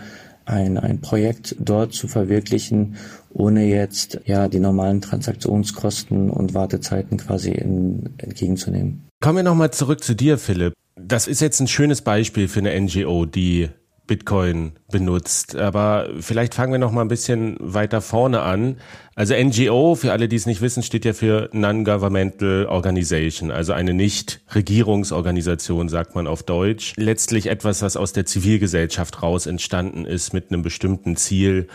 ein, 0.45 0.77
ein 0.77 0.99
Projekt 0.99 1.55
dort 1.59 1.93
zu 1.93 2.07
verwirklichen, 2.07 2.95
ohne 3.31 3.65
jetzt 3.65 4.19
ja 4.25 4.47
die 4.47 4.59
normalen 4.59 5.01
Transaktionskosten 5.01 6.29
und 6.29 6.53
Wartezeiten 6.53 7.17
quasi 7.17 7.51
in, 7.51 8.09
entgegenzunehmen. 8.17 9.07
Kommen 9.21 9.37
wir 9.37 9.43
nochmal 9.43 9.71
zurück 9.71 10.03
zu 10.03 10.15
dir, 10.15 10.37
Philipp. 10.37 10.73
Das 10.95 11.27
ist 11.27 11.41
jetzt 11.41 11.59
ein 11.59 11.67
schönes 11.67 12.01
Beispiel 12.01 12.47
für 12.47 12.59
eine 12.59 12.79
NGO, 12.79 13.25
die 13.25 13.69
Bitcoin 14.13 14.74
benutzt. 14.91 15.55
Aber 15.55 16.08
vielleicht 16.20 16.53
fangen 16.53 16.72
wir 16.72 16.77
noch 16.77 16.91
mal 16.91 17.01
ein 17.01 17.08
bisschen 17.08 17.58
weiter 17.60 18.00
vorne 18.00 18.41
an. 18.41 18.77
Also 19.15 19.34
NGO, 19.34 19.96
für 19.96 20.12
alle, 20.12 20.27
die 20.27 20.36
es 20.36 20.46
nicht 20.46 20.62
wissen, 20.62 20.84
steht 20.84 21.03
ja 21.03 21.13
für 21.13 21.50
Non-Governmental 21.51 22.67
Organization, 22.67 23.50
also 23.50 23.74
eine 23.74 23.96
Nicht-Regierungsorganisation, 23.96 25.89
sagt 25.89 26.13
man 26.13 26.27
auf 26.27 26.43
Deutsch. 26.43 26.93
Letztlich 26.96 27.48
etwas, 27.48 27.82
was 27.82 27.98
aus 27.98 28.13
der 28.13 28.27
Zivilgesellschaft 28.27 29.24
raus 29.24 29.48
entstanden 29.48 30.05
ist 30.05 30.32
mit 30.32 30.51
einem 30.51 30.62
bestimmten 30.62 31.15
Ziel 31.15 31.67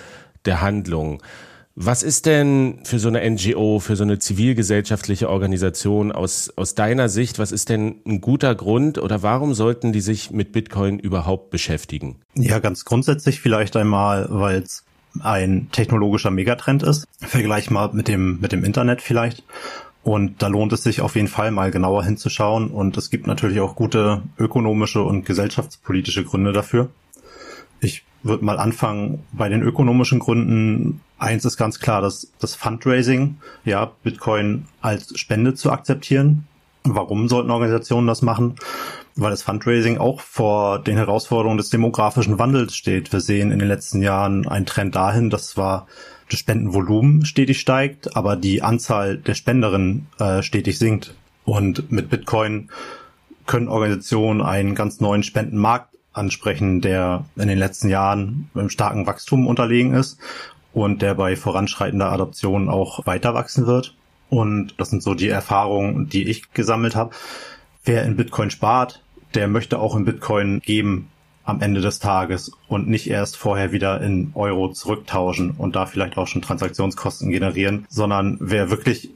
der 0.45 0.61
Handlung. 0.61 1.21
Was 1.81 2.03
ist 2.03 2.27
denn 2.27 2.81
für 2.83 2.99
so 2.99 3.07
eine 3.07 3.21
NGO, 3.31 3.79
für 3.79 3.95
so 3.95 4.03
eine 4.03 4.19
zivilgesellschaftliche 4.19 5.31
Organisation 5.31 6.11
aus, 6.11 6.53
aus 6.57 6.75
deiner 6.75 7.09
Sicht, 7.09 7.39
was 7.39 7.53
ist 7.53 7.69
denn 7.69 8.01
ein 8.05 8.21
guter 8.21 8.57
Grund 8.57 8.99
oder 8.99 9.23
warum 9.23 9.55
sollten 9.55 9.93
die 9.93 10.01
sich 10.01 10.33
mit 10.33 10.51
Bitcoin 10.51 10.99
überhaupt 10.99 11.51
beschäftigen? 11.51 12.17
Ja, 12.35 12.59
ganz 12.59 12.85
grundsätzlich 12.85 13.41
vielleicht 13.41 13.77
einmal, 13.77 14.27
weil 14.29 14.63
es 14.63 14.83
ein 15.21 15.69
technologischer 15.71 16.33
Megatrend 16.33 16.83
ist. 16.83 17.07
Vergleich 17.21 17.71
mal 17.71 17.91
mit 17.93 18.09
dem, 18.09 18.41
mit 18.41 18.51
dem 18.51 18.65
Internet 18.65 19.01
vielleicht. 19.01 19.45
Und 20.03 20.43
da 20.43 20.49
lohnt 20.49 20.73
es 20.73 20.83
sich 20.83 21.01
auf 21.01 21.15
jeden 21.15 21.29
Fall 21.29 21.53
mal 21.53 21.71
genauer 21.71 22.03
hinzuschauen. 22.05 22.73
Und 22.73 22.97
es 22.97 23.09
gibt 23.09 23.29
natürlich 23.29 23.61
auch 23.61 23.77
gute 23.77 24.23
ökonomische 24.37 25.03
und 25.03 25.25
gesellschaftspolitische 25.25 26.25
Gründe 26.25 26.53
dafür. 26.53 26.91
Ich 27.81 28.05
würde 28.23 28.45
mal 28.45 28.59
anfangen 28.59 29.23
bei 29.33 29.49
den 29.49 29.63
ökonomischen 29.63 30.19
Gründen. 30.19 31.01
Eins 31.19 31.45
ist 31.45 31.57
ganz 31.57 31.81
klar, 31.81 32.01
dass 32.01 32.33
das 32.41 32.55
Fundraising, 32.55 33.37
ja, 33.65 33.93
Bitcoin 34.03 34.67
als 34.81 35.19
Spende 35.19 35.55
zu 35.55 35.71
akzeptieren. 35.71 36.47
Warum 36.85 37.29
sollten 37.29 37.51
Organisationen 37.51 38.07
das 38.07 38.23
machen? 38.23 38.57
Weil 39.15 39.31
das 39.31 39.43
Fundraising 39.43 39.99
auch 39.99 40.21
vor 40.21 40.79
den 40.79 40.97
Herausforderungen 40.97 41.59
des 41.59 41.71
demografischen 41.71 42.39
Wandels 42.39 42.77
steht. 42.77 43.13
Wir 43.13 43.21
sehen 43.21 43.51
in 43.51 43.59
den 43.59 43.69
letzten 43.69 44.01
Jahren 44.01 44.47
einen 44.47 44.67
Trend 44.67 44.95
dahin, 44.95 45.31
dass 45.31 45.49
zwar 45.49 45.87
das 46.31 46.39
Spendenvolumen 46.39 47.25
stetig 47.25 47.59
steigt, 47.59 48.17
aber 48.17 48.37
die 48.37 48.63
Anzahl 48.63 49.17
der 49.17 49.35
Spenderinnen 49.35 50.07
äh, 50.19 50.43
stetig 50.43 50.79
sinkt. 50.79 51.15
Und 51.45 51.91
mit 51.91 52.11
Bitcoin 52.11 52.71
können 53.47 53.69
Organisationen 53.69 54.43
einen 54.43 54.75
ganz 54.75 55.01
neuen 55.01 55.23
Spendenmarkt 55.23 55.95
ansprechen, 56.13 56.81
der 56.81 57.25
in 57.37 57.49
den 57.49 57.59
letzten 57.59 57.89
Jahren 57.89 58.51
einem 58.55 58.71
starken 58.71 59.07
Wachstum 59.07 59.47
unterlegen 59.47 59.95
ist 59.95 60.19
und 60.73 61.03
der 61.03 61.15
bei 61.15 61.37
voranschreitender 61.37 62.11
Adoption 62.11 62.69
auch 62.69 63.07
weiter 63.07 63.35
wachsen 63.35 63.67
wird. 63.67 63.95
Und 64.31 64.75
das 64.79 64.91
sind 64.91 65.03
so 65.03 65.15
die 65.15 65.29
Erfahrungen, 65.29 66.09
die 66.09 66.29
ich 66.29 66.53
gesammelt 66.53 66.97
habe. 66.97 67.15
Wer 67.85 68.05
in 68.05 68.17
Bitcoin 68.17 68.51
spart, 68.51 69.03
der 69.35 69.49
möchte 69.49 69.79
auch 69.79 69.97
in 69.97 70.05
Bitcoin 70.05 70.61
geben 70.61 71.09
am 71.45 71.63
Ende 71.63 71.81
des 71.81 71.99
Tages 71.99 72.53
und 72.69 72.89
nicht 72.89 73.09
erst 73.09 73.39
vorher 73.39 73.73
wieder 73.73 74.03
in 74.03 74.33
Euro 74.35 74.71
zurücktauschen 74.71 75.53
und 75.53 75.77
da 75.77 75.87
vielleicht 75.87 76.19
auch 76.19 76.27
schon 76.27 76.43
Transaktionskosten 76.43 77.31
generieren, 77.31 77.87
sondern 77.89 78.37
wer 78.39 78.71
wirklich 78.71 79.11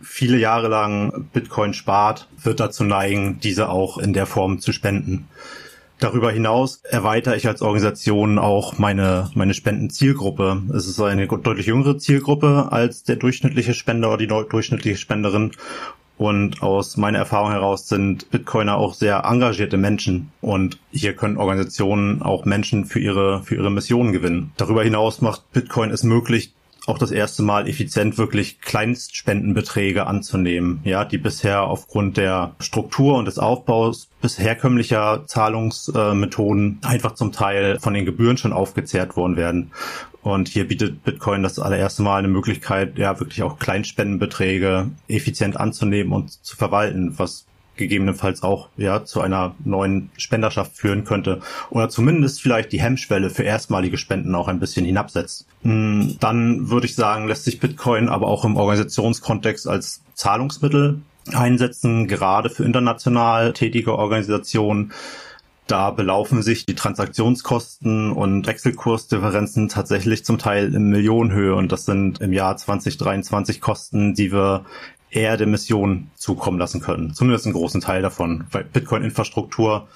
viele 0.00 0.38
Jahre 0.38 0.68
lang 0.68 1.28
Bitcoin 1.32 1.74
spart, 1.74 2.28
wird 2.40 2.60
dazu 2.60 2.84
neigen, 2.84 3.40
diese 3.40 3.68
auch 3.68 3.98
in 3.98 4.12
der 4.12 4.26
Form 4.26 4.60
zu 4.60 4.72
spenden. 4.72 5.28
Darüber 6.02 6.32
hinaus 6.32 6.80
erweitere 6.82 7.36
ich 7.36 7.46
als 7.46 7.62
Organisation 7.62 8.40
auch 8.40 8.76
meine, 8.76 9.30
meine 9.34 9.54
Spendenzielgruppe. 9.54 10.60
Es 10.74 10.88
ist 10.88 11.00
eine 11.00 11.28
deutlich 11.28 11.66
jüngere 11.66 11.96
Zielgruppe 11.96 12.72
als 12.72 13.04
der 13.04 13.14
durchschnittliche 13.14 13.72
Spender 13.72 14.08
oder 14.08 14.16
die 14.16 14.26
durchschnittliche 14.26 14.96
Spenderin. 14.96 15.52
Und 16.18 16.60
aus 16.60 16.96
meiner 16.96 17.18
Erfahrung 17.18 17.52
heraus 17.52 17.86
sind 17.86 18.32
Bitcoiner 18.32 18.78
auch 18.78 18.94
sehr 18.94 19.22
engagierte 19.24 19.76
Menschen. 19.76 20.32
Und 20.40 20.80
hier 20.90 21.14
können 21.14 21.36
Organisationen 21.36 22.20
auch 22.20 22.46
Menschen 22.46 22.84
für 22.84 22.98
ihre, 22.98 23.44
für 23.44 23.54
ihre 23.54 23.70
Mission 23.70 24.10
gewinnen. 24.10 24.50
Darüber 24.56 24.82
hinaus 24.82 25.20
macht 25.20 25.52
Bitcoin 25.52 25.92
es 25.92 26.02
möglich, 26.02 26.52
auch 26.86 26.98
das 26.98 27.10
erste 27.10 27.42
Mal 27.42 27.68
effizient 27.68 28.18
wirklich 28.18 28.60
Kleinstspendenbeträge 28.60 30.06
anzunehmen, 30.06 30.80
ja, 30.84 31.04
die 31.04 31.18
bisher 31.18 31.62
aufgrund 31.62 32.16
der 32.16 32.54
Struktur 32.58 33.16
und 33.18 33.26
des 33.26 33.38
Aufbaus 33.38 34.08
bis 34.20 34.38
herkömmlicher 34.38 35.24
Zahlungsmethoden 35.26 36.78
einfach 36.82 37.14
zum 37.14 37.32
Teil 37.32 37.78
von 37.80 37.94
den 37.94 38.04
Gebühren 38.04 38.36
schon 38.36 38.52
aufgezehrt 38.52 39.16
worden 39.16 39.36
werden. 39.36 39.70
Und 40.22 40.48
hier 40.48 40.68
bietet 40.68 41.02
Bitcoin 41.02 41.42
das 41.42 41.58
allererste 41.58 42.02
Mal 42.02 42.18
eine 42.18 42.28
Möglichkeit, 42.28 42.96
ja, 42.96 43.18
wirklich 43.18 43.42
auch 43.42 43.58
Kleinspendenbeträge 43.58 44.90
effizient 45.08 45.56
anzunehmen 45.56 46.12
und 46.12 46.30
zu 46.44 46.56
verwalten, 46.56 47.18
was 47.18 47.44
gegebenenfalls 47.76 48.42
auch 48.42 48.68
ja 48.76 49.04
zu 49.04 49.20
einer 49.20 49.54
neuen 49.64 50.10
Spenderschaft 50.16 50.76
führen 50.76 51.04
könnte 51.04 51.40
oder 51.70 51.88
zumindest 51.88 52.42
vielleicht 52.42 52.72
die 52.72 52.80
Hemmschwelle 52.80 53.30
für 53.30 53.42
erstmalige 53.42 53.98
Spenden 53.98 54.34
auch 54.34 54.48
ein 54.48 54.60
bisschen 54.60 54.84
hinabsetzt. 54.84 55.46
Hm, 55.62 56.16
dann 56.20 56.68
würde 56.70 56.86
ich 56.86 56.94
sagen, 56.94 57.28
lässt 57.28 57.44
sich 57.44 57.60
Bitcoin 57.60 58.08
aber 58.08 58.28
auch 58.28 58.44
im 58.44 58.56
Organisationskontext 58.56 59.66
als 59.66 60.02
Zahlungsmittel 60.14 61.00
einsetzen, 61.32 62.08
gerade 62.08 62.50
für 62.50 62.64
international 62.64 63.52
tätige 63.52 63.96
Organisationen. 63.96 64.92
Da 65.68 65.90
belaufen 65.90 66.42
sich 66.42 66.66
die 66.66 66.74
Transaktionskosten 66.74 68.12
und 68.12 68.46
Wechselkursdifferenzen 68.46 69.68
tatsächlich 69.68 70.24
zum 70.24 70.38
Teil 70.38 70.74
in 70.74 70.90
Millionenhöhe 70.90 71.54
und 71.54 71.72
das 71.72 71.84
sind 71.84 72.20
im 72.20 72.32
Jahr 72.32 72.56
2023 72.56 73.60
Kosten, 73.60 74.14
die 74.14 74.32
wir 74.32 74.66
Mission 75.46 76.10
zukommen 76.16 76.58
lassen 76.58 76.80
können. 76.80 77.14
Zumindest 77.14 77.46
einen 77.46 77.54
großen 77.54 77.80
Teil 77.80 78.02
davon. 78.02 78.44
Weil 78.50 78.64
Bitcoin-Infrastruktur, 78.64 79.88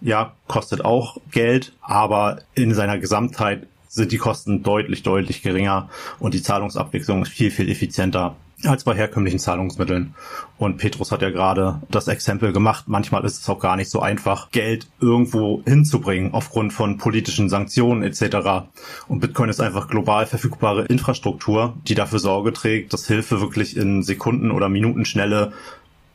ja, 0.00 0.32
kostet 0.48 0.84
auch 0.84 1.18
Geld, 1.30 1.72
aber 1.80 2.40
in 2.54 2.74
seiner 2.74 2.98
Gesamtheit 2.98 3.66
sind 3.88 4.10
die 4.10 4.18
Kosten 4.18 4.62
deutlich, 4.62 5.02
deutlich 5.02 5.42
geringer 5.42 5.90
und 6.18 6.32
die 6.32 6.42
Zahlungsabwicklung 6.42 7.22
ist 7.22 7.28
viel, 7.28 7.50
viel 7.50 7.70
effizienter 7.70 8.36
als 8.66 8.84
bei 8.84 8.94
herkömmlichen 8.94 9.38
Zahlungsmitteln. 9.38 10.14
Und 10.58 10.76
Petrus 10.76 11.12
hat 11.12 11.22
ja 11.22 11.30
gerade 11.30 11.82
das 11.90 12.08
Exempel 12.08 12.52
gemacht. 12.52 12.84
Manchmal 12.86 13.24
ist 13.24 13.40
es 13.40 13.48
auch 13.48 13.58
gar 13.58 13.76
nicht 13.76 13.90
so 13.90 14.00
einfach, 14.00 14.50
Geld 14.50 14.86
irgendwo 15.00 15.62
hinzubringen 15.64 16.34
aufgrund 16.34 16.72
von 16.72 16.98
politischen 16.98 17.48
Sanktionen 17.48 18.02
etc. 18.02 18.68
Und 19.08 19.20
Bitcoin 19.20 19.50
ist 19.50 19.60
einfach 19.60 19.88
global 19.88 20.26
verfügbare 20.26 20.84
Infrastruktur, 20.86 21.74
die 21.86 21.94
dafür 21.94 22.18
Sorge 22.18 22.52
trägt, 22.52 22.92
dass 22.92 23.06
Hilfe 23.06 23.40
wirklich 23.40 23.76
in 23.76 24.02
Sekunden 24.02 24.50
oder 24.50 24.68
Minutenschnelle 24.68 25.52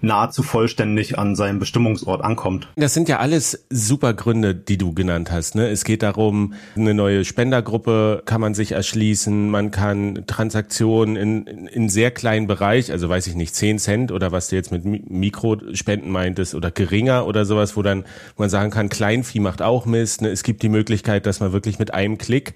nahezu 0.02 0.44
vollständig 0.44 1.18
an 1.18 1.36
seinem 1.36 1.60
Bestimmungsort 1.60 2.24
ankommt. 2.24 2.68
Das 2.76 2.94
sind 2.94 3.10
ja 3.10 3.20
alles 3.20 3.66
super 3.70 4.14
Gründe, 4.14 4.54
die 4.56 4.78
du 4.78 4.94
genannt 4.94 5.32
hast. 5.32 5.56
Ne? 5.56 5.70
Es 5.70 5.84
geht 5.84 6.04
darum, 6.04 6.54
eine 6.76 6.94
neue 6.94 7.26
Spendergruppe 7.26 8.22
kann 8.26 8.42
man 8.42 8.54
sich 8.54 8.74
erschließen, 8.74 9.50
man 9.50 9.72
kann 9.72 10.24
Transaktionen 10.28 11.16
in, 11.16 11.48
in, 11.48 11.68
in 11.68 11.90
sehr 11.90 12.12
kleinen 12.12 12.48
Bereich, 12.48 12.92
also 12.92 13.10
weiß 13.10 13.28
ich 13.28 13.36
nicht, 13.36 13.56
10 13.56 13.80
Cent 13.80 14.12
oder 14.12 14.32
was 14.32 14.50
du 14.50 14.56
jetzt 14.56 14.72
mit 14.72 14.86
Mikrospenden 14.86 16.12
meintest 16.12 16.56
oder 16.56 16.72
geringer 16.72 17.26
oder 17.26 17.46
sowas, 17.46 17.76
wo 17.76 17.82
dann 17.82 18.06
man 18.38 18.50
sagen 18.50 18.72
kann, 18.72 18.90
Kleinvieh 18.90 19.40
macht 19.40 19.62
auch 19.62 19.86
Mist. 19.86 20.22
Ne? 20.22 20.30
Es 20.30 20.44
gibt 20.44 20.62
die 20.62 20.70
Möglichkeit, 20.70 21.26
dass 21.26 21.40
man 21.40 21.54
wirklich 21.54 21.80
mit 21.80 21.94
einem 21.94 22.18
Klick 22.18 22.54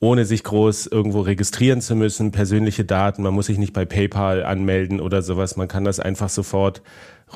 ohne 0.00 0.24
sich 0.24 0.42
groß 0.42 0.86
irgendwo 0.86 1.20
registrieren 1.20 1.82
zu 1.82 1.94
müssen, 1.94 2.32
persönliche 2.32 2.84
Daten, 2.86 3.22
man 3.22 3.34
muss 3.34 3.46
sich 3.46 3.58
nicht 3.58 3.74
bei 3.74 3.84
PayPal 3.84 4.42
anmelden 4.42 4.98
oder 4.98 5.20
sowas, 5.20 5.56
man 5.56 5.68
kann 5.68 5.84
das 5.84 6.00
einfach 6.00 6.30
sofort 6.30 6.82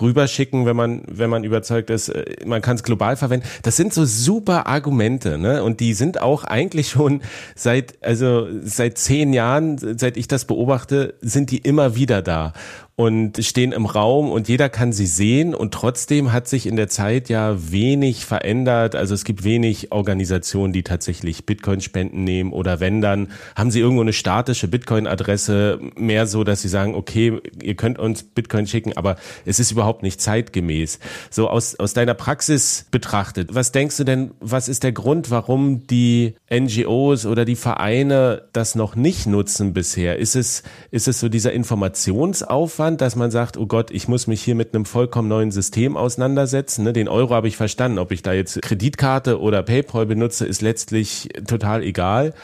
rüberschicken, 0.00 0.66
wenn 0.66 0.76
man, 0.76 1.02
wenn 1.06 1.30
man 1.30 1.44
überzeugt 1.44 1.90
ist, 1.90 2.08
äh, 2.08 2.36
man 2.46 2.62
kann 2.62 2.76
es 2.76 2.82
global 2.82 3.16
verwenden. 3.16 3.46
Das 3.62 3.76
sind 3.76 3.92
so 3.92 4.04
super 4.04 4.66
Argumente, 4.66 5.38
ne? 5.38 5.62
Und 5.62 5.80
die 5.80 5.94
sind 5.94 6.20
auch 6.20 6.44
eigentlich 6.44 6.90
schon 6.90 7.22
seit, 7.54 8.02
also 8.02 8.46
seit 8.62 8.98
zehn 8.98 9.32
Jahren, 9.32 9.78
seit 9.78 10.16
ich 10.16 10.28
das 10.28 10.44
beobachte, 10.44 11.14
sind 11.20 11.50
die 11.50 11.58
immer 11.58 11.96
wieder 11.96 12.22
da 12.22 12.52
und 12.96 13.44
stehen 13.44 13.72
im 13.72 13.86
Raum 13.86 14.30
und 14.30 14.48
jeder 14.48 14.68
kann 14.68 14.92
sie 14.92 15.06
sehen 15.06 15.52
und 15.54 15.74
trotzdem 15.74 16.32
hat 16.32 16.46
sich 16.46 16.66
in 16.66 16.76
der 16.76 16.88
Zeit 16.88 17.28
ja 17.28 17.56
wenig 17.72 18.24
verändert. 18.24 18.94
Also 18.94 19.14
es 19.14 19.24
gibt 19.24 19.42
wenig 19.42 19.90
Organisationen, 19.90 20.72
die 20.72 20.84
tatsächlich 20.84 21.44
Bitcoin-Spenden 21.44 22.22
nehmen 22.22 22.52
oder 22.52 22.78
wenn 22.78 23.00
dann, 23.00 23.32
haben 23.56 23.72
sie 23.72 23.80
irgendwo 23.80 24.02
eine 24.02 24.12
statische 24.12 24.68
Bitcoin-Adresse, 24.68 25.80
mehr 25.96 26.28
so, 26.28 26.44
dass 26.44 26.62
sie 26.62 26.68
sagen, 26.68 26.94
okay, 26.94 27.40
ihr 27.60 27.74
könnt 27.74 27.98
uns 27.98 28.22
Bitcoin 28.22 28.68
schicken, 28.68 28.96
aber 28.96 29.16
es 29.44 29.58
ist 29.58 29.72
überhaupt 29.72 29.83
nicht 30.02 30.20
zeitgemäß. 30.20 30.98
So 31.30 31.48
aus, 31.48 31.78
aus 31.78 31.94
deiner 31.94 32.14
Praxis 32.14 32.86
betrachtet, 32.90 33.54
was 33.54 33.72
denkst 33.72 33.96
du 33.96 34.04
denn, 34.04 34.32
was 34.40 34.68
ist 34.68 34.82
der 34.82 34.92
Grund, 34.92 35.30
warum 35.30 35.86
die 35.86 36.34
NGOs 36.52 37.26
oder 37.26 37.44
die 37.44 37.56
Vereine 37.56 38.42
das 38.52 38.74
noch 38.74 38.96
nicht 38.96 39.26
nutzen 39.26 39.72
bisher? 39.72 40.18
Ist 40.18 40.36
es, 40.36 40.62
ist 40.90 41.08
es 41.08 41.20
so 41.20 41.28
dieser 41.28 41.52
Informationsaufwand? 41.52 42.84
Aufwand, 42.84 43.00
dass 43.00 43.14
man 43.14 43.30
sagt, 43.30 43.56
oh 43.56 43.66
Gott, 43.66 43.90
ich 43.90 44.08
muss 44.08 44.26
mich 44.26 44.42
hier 44.42 44.54
mit 44.54 44.74
einem 44.74 44.84
vollkommen 44.84 45.28
neuen 45.28 45.50
System 45.50 45.96
auseinandersetzen. 45.96 46.84
Ne? 46.84 46.92
Den 46.92 47.08
Euro 47.08 47.34
habe 47.34 47.46
ich 47.48 47.56
verstanden. 47.56 47.98
Ob 47.98 48.10
ich 48.10 48.22
da 48.22 48.32
jetzt 48.32 48.60
Kreditkarte 48.62 49.40
oder 49.40 49.62
PayPal 49.62 50.06
benutze, 50.06 50.46
ist 50.46 50.60
letztlich 50.60 51.28
total 51.46 51.82
egal. 51.82 52.34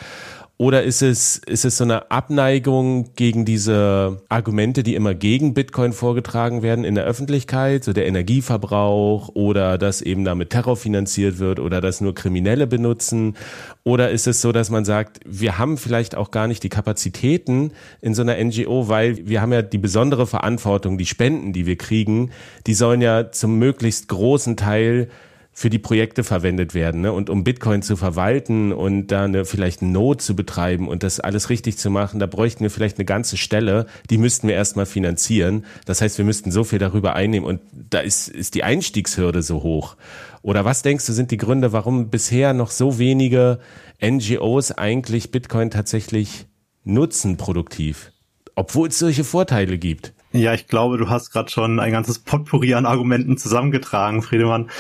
Oder 0.61 0.83
ist 0.83 1.01
es, 1.01 1.39
ist 1.47 1.65
es 1.65 1.79
so 1.79 1.85
eine 1.85 2.11
Abneigung 2.11 3.15
gegen 3.17 3.47
diese 3.47 4.21
Argumente, 4.29 4.83
die 4.83 4.95
immer 4.95 5.15
gegen 5.15 5.55
Bitcoin 5.55 5.95
vorgetragen 5.95 6.61
werden 6.63 6.85
in 6.85 6.95
der 6.95 7.05
Öffentlichkeit, 7.05 7.83
so 7.83 7.95
der 7.95 8.07
Energieverbrauch 8.07 9.31
oder 9.33 9.79
dass 9.79 10.03
eben 10.03 10.23
damit 10.23 10.51
Terror 10.51 10.77
finanziert 10.77 11.39
wird 11.39 11.61
oder 11.61 11.81
dass 11.81 12.03
nur 12.03 12.15
Kriminelle 12.15 12.67
benutzen? 12.67 13.39
Oder 13.85 14.11
ist 14.11 14.27
es 14.27 14.43
so, 14.43 14.53
dass 14.53 14.69
man 14.69 14.85
sagt, 14.85 15.21
wir 15.25 15.57
haben 15.57 15.79
vielleicht 15.79 16.15
auch 16.15 16.31
gar 16.31 16.47
nicht 16.47 16.63
die 16.63 16.69
Kapazitäten 16.69 17.73
in 18.03 18.13
so 18.13 18.21
einer 18.21 18.37
NGO, 18.37 18.87
weil 18.87 19.27
wir 19.27 19.41
haben 19.41 19.55
ja 19.55 19.63
die 19.63 19.79
besondere 19.79 20.27
Verantwortung, 20.27 20.99
die 20.99 21.07
Spenden, 21.07 21.55
die 21.55 21.65
wir 21.65 21.79
kriegen, 21.79 22.33
die 22.67 22.75
sollen 22.75 23.01
ja 23.01 23.33
zum 23.33 23.59
möglichst 23.59 24.09
großen 24.09 24.59
Teil 24.59 25.09
für 25.53 25.69
die 25.69 25.79
Projekte 25.79 26.25
verwendet 26.25 26.75
werden. 26.75 27.03
Ne? 27.03 27.13
Und 27.13 27.29
um 27.29 27.45
Bitcoin 27.45 27.83
zu 27.83 27.97
verwalten 27.97 28.73
und 28.73 29.09
da 29.09 29.25
eine, 29.25 29.45
vielleicht 29.45 29.83
eine 29.83 29.91
Not 29.91 30.23
zu 30.23 30.37
betreiben 30.37 30.89
und 30.89 31.03
das 31.03 31.21
alles 31.21 31.51
richtig 31.51 31.77
zu 31.77 31.91
machen, 31.91 32.21
da 32.21 32.27
bräuchten 32.27 32.63
wir 32.63 32.71
vielleicht 32.71 32.99
eine 32.99 33.05
ganze 33.05 33.37
Stelle, 33.37 33.87
die 34.09 34.19
müssten 34.19 34.49
wir 34.49 34.55
erstmal 34.55 34.87
finanzieren. 34.87 35.65
Das 35.85 36.01
heißt, 36.01 36.19
wir 36.19 36.25
müssten 36.25 36.51
so 36.51 36.65
viel 36.65 36.79
darüber 36.79 37.15
einnehmen 37.15 37.47
und 37.47 37.61
da 37.73 38.01
ist, 38.01 38.29
ist 38.29 38.55
die 38.55 38.65
Einstiegshürde 38.65 39.43
so 39.43 39.63
hoch. 39.63 39.97
Oder 40.43 40.65
was 40.65 40.83
denkst 40.83 41.07
du, 41.07 41.13
sind 41.13 41.31
die 41.31 41.37
Gründe, 41.37 41.73
warum 41.73 42.09
bisher 42.09 42.55
noch 42.55 42.71
so 42.71 42.99
wenige 42.99 43.59
NGOs 44.03 44.73
eigentlich 44.73 45.31
Bitcoin 45.31 45.71
tatsächlich 45.71 46.47
nutzen 46.85 47.37
produktiv? 47.37 48.13
Obwohl 48.55 48.89
es 48.89 48.99
solche 48.99 49.25
Vorteile 49.25 49.79
gibt. 49.79 50.13
Ja, 50.33 50.55
ich 50.55 50.69
glaube, 50.69 50.97
du 50.97 51.09
hast 51.09 51.31
gerade 51.31 51.51
schon 51.51 51.81
ein 51.81 51.93
ganzes 51.93 52.21
Potpourri 52.21 52.75
an 52.75 52.87
Argumenten 52.87 53.37
zusammengetragen, 53.37 54.23
Friedemann. 54.23 54.71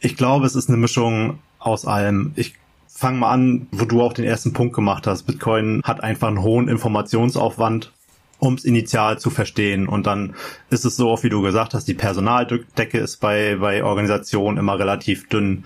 Ich 0.00 0.16
glaube, 0.16 0.46
es 0.46 0.54
ist 0.54 0.68
eine 0.68 0.78
Mischung 0.78 1.38
aus 1.58 1.84
allem. 1.84 2.32
Ich 2.36 2.54
fange 2.88 3.18
mal 3.18 3.30
an, 3.30 3.66
wo 3.70 3.84
du 3.84 4.02
auch 4.02 4.12
den 4.14 4.24
ersten 4.24 4.52
Punkt 4.52 4.74
gemacht 4.74 5.06
hast. 5.06 5.24
Bitcoin 5.24 5.82
hat 5.84 6.02
einfach 6.02 6.28
einen 6.28 6.42
hohen 6.42 6.68
Informationsaufwand, 6.68 7.92
um 8.38 8.54
es 8.54 8.64
initial 8.64 9.18
zu 9.18 9.28
verstehen. 9.28 9.88
Und 9.88 10.06
dann 10.06 10.34
ist 10.70 10.86
es 10.86 10.96
so, 10.96 11.22
wie 11.22 11.28
du 11.28 11.42
gesagt 11.42 11.74
hast, 11.74 11.86
die 11.86 11.94
Personaldecke 11.94 12.98
ist 12.98 13.18
bei, 13.18 13.56
bei 13.56 13.84
Organisationen 13.84 14.58
immer 14.58 14.78
relativ 14.78 15.28
dünn. 15.28 15.64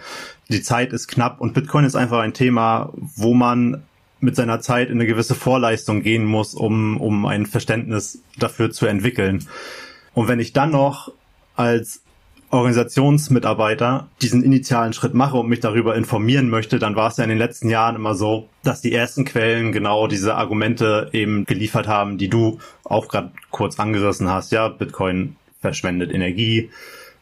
Die 0.48 0.62
Zeit 0.62 0.92
ist 0.92 1.06
knapp 1.06 1.40
und 1.40 1.54
Bitcoin 1.54 1.84
ist 1.84 1.94
einfach 1.94 2.18
ein 2.18 2.34
Thema, 2.34 2.92
wo 2.96 3.34
man 3.34 3.84
mit 4.20 4.36
seiner 4.36 4.60
Zeit 4.60 4.88
in 4.88 4.96
eine 4.96 5.06
gewisse 5.06 5.34
Vorleistung 5.34 6.02
gehen 6.02 6.24
muss, 6.24 6.54
um, 6.54 7.00
um 7.00 7.26
ein 7.26 7.46
Verständnis 7.46 8.20
dafür 8.38 8.72
zu 8.72 8.86
entwickeln. 8.86 9.46
Und 10.12 10.28
wenn 10.28 10.40
ich 10.40 10.52
dann 10.52 10.70
noch 10.70 11.12
als 11.56 12.03
Organisationsmitarbeiter 12.54 14.08
diesen 14.22 14.42
initialen 14.42 14.92
Schritt 14.92 15.14
mache 15.14 15.36
und 15.36 15.48
mich 15.48 15.60
darüber 15.60 15.94
informieren 15.94 16.48
möchte, 16.48 16.78
dann 16.78 16.96
war 16.96 17.08
es 17.08 17.16
ja 17.16 17.24
in 17.24 17.30
den 17.30 17.38
letzten 17.38 17.68
Jahren 17.68 17.96
immer 17.96 18.14
so, 18.14 18.48
dass 18.62 18.80
die 18.80 18.92
ersten 18.92 19.24
Quellen 19.24 19.72
genau 19.72 20.06
diese 20.06 20.34
Argumente 20.36 21.10
eben 21.12 21.44
geliefert 21.44 21.88
haben, 21.88 22.18
die 22.18 22.28
du 22.28 22.58
auch 22.84 23.08
gerade 23.08 23.32
kurz 23.50 23.78
angerissen 23.78 24.30
hast. 24.30 24.52
Ja, 24.52 24.68
Bitcoin 24.68 25.36
verschwendet 25.60 26.12
Energie, 26.12 26.70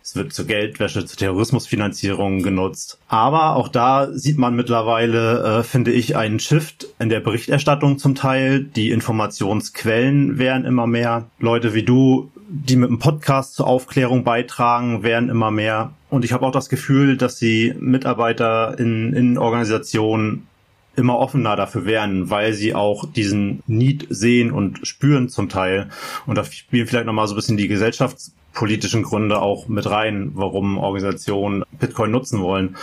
es 0.02 0.16
wird 0.16 0.32
zur 0.32 0.46
Geldwäsche, 0.46 1.06
zur 1.06 1.16
Terrorismusfinanzierung 1.16 2.42
genutzt. 2.42 2.98
Aber 3.06 3.54
auch 3.54 3.68
da 3.68 4.08
sieht 4.12 4.36
man 4.36 4.56
mittlerweile, 4.56 5.60
äh, 5.60 5.62
finde 5.62 5.92
ich, 5.92 6.16
einen 6.16 6.40
Shift 6.40 6.88
in 6.98 7.08
der 7.08 7.20
Berichterstattung 7.20 7.98
zum 7.98 8.16
Teil. 8.16 8.64
Die 8.64 8.90
Informationsquellen 8.90 10.38
werden 10.38 10.64
immer 10.64 10.88
mehr. 10.88 11.28
Leute 11.38 11.72
wie 11.74 11.84
du, 11.84 12.32
die 12.54 12.76
mit 12.76 12.90
dem 12.90 12.98
Podcast 12.98 13.54
zur 13.54 13.66
Aufklärung 13.66 14.24
beitragen, 14.24 15.02
werden 15.02 15.30
immer 15.30 15.50
mehr. 15.50 15.92
Und 16.10 16.24
ich 16.24 16.32
habe 16.32 16.44
auch 16.44 16.52
das 16.52 16.68
Gefühl, 16.68 17.16
dass 17.16 17.38
die 17.38 17.74
Mitarbeiter 17.78 18.78
in, 18.78 19.14
in 19.14 19.38
Organisationen 19.38 20.46
immer 20.94 21.18
offener 21.18 21.56
dafür 21.56 21.86
wären, 21.86 22.28
weil 22.28 22.52
sie 22.52 22.74
auch 22.74 23.10
diesen 23.10 23.62
Need 23.66 24.06
sehen 24.10 24.50
und 24.50 24.86
spüren 24.86 25.30
zum 25.30 25.48
Teil. 25.48 25.88
Und 26.26 26.36
da 26.36 26.44
spielen 26.44 26.86
vielleicht 26.86 27.06
nochmal 27.06 27.26
so 27.26 27.32
ein 27.32 27.36
bisschen 27.36 27.56
die 27.56 27.68
gesellschaftspolitischen 27.68 29.02
Gründe 29.02 29.40
auch 29.40 29.68
mit 29.68 29.88
rein, 29.88 30.32
warum 30.34 30.76
Organisationen 30.76 31.64
Bitcoin 31.80 32.10
nutzen 32.10 32.40
wollen. 32.40 32.76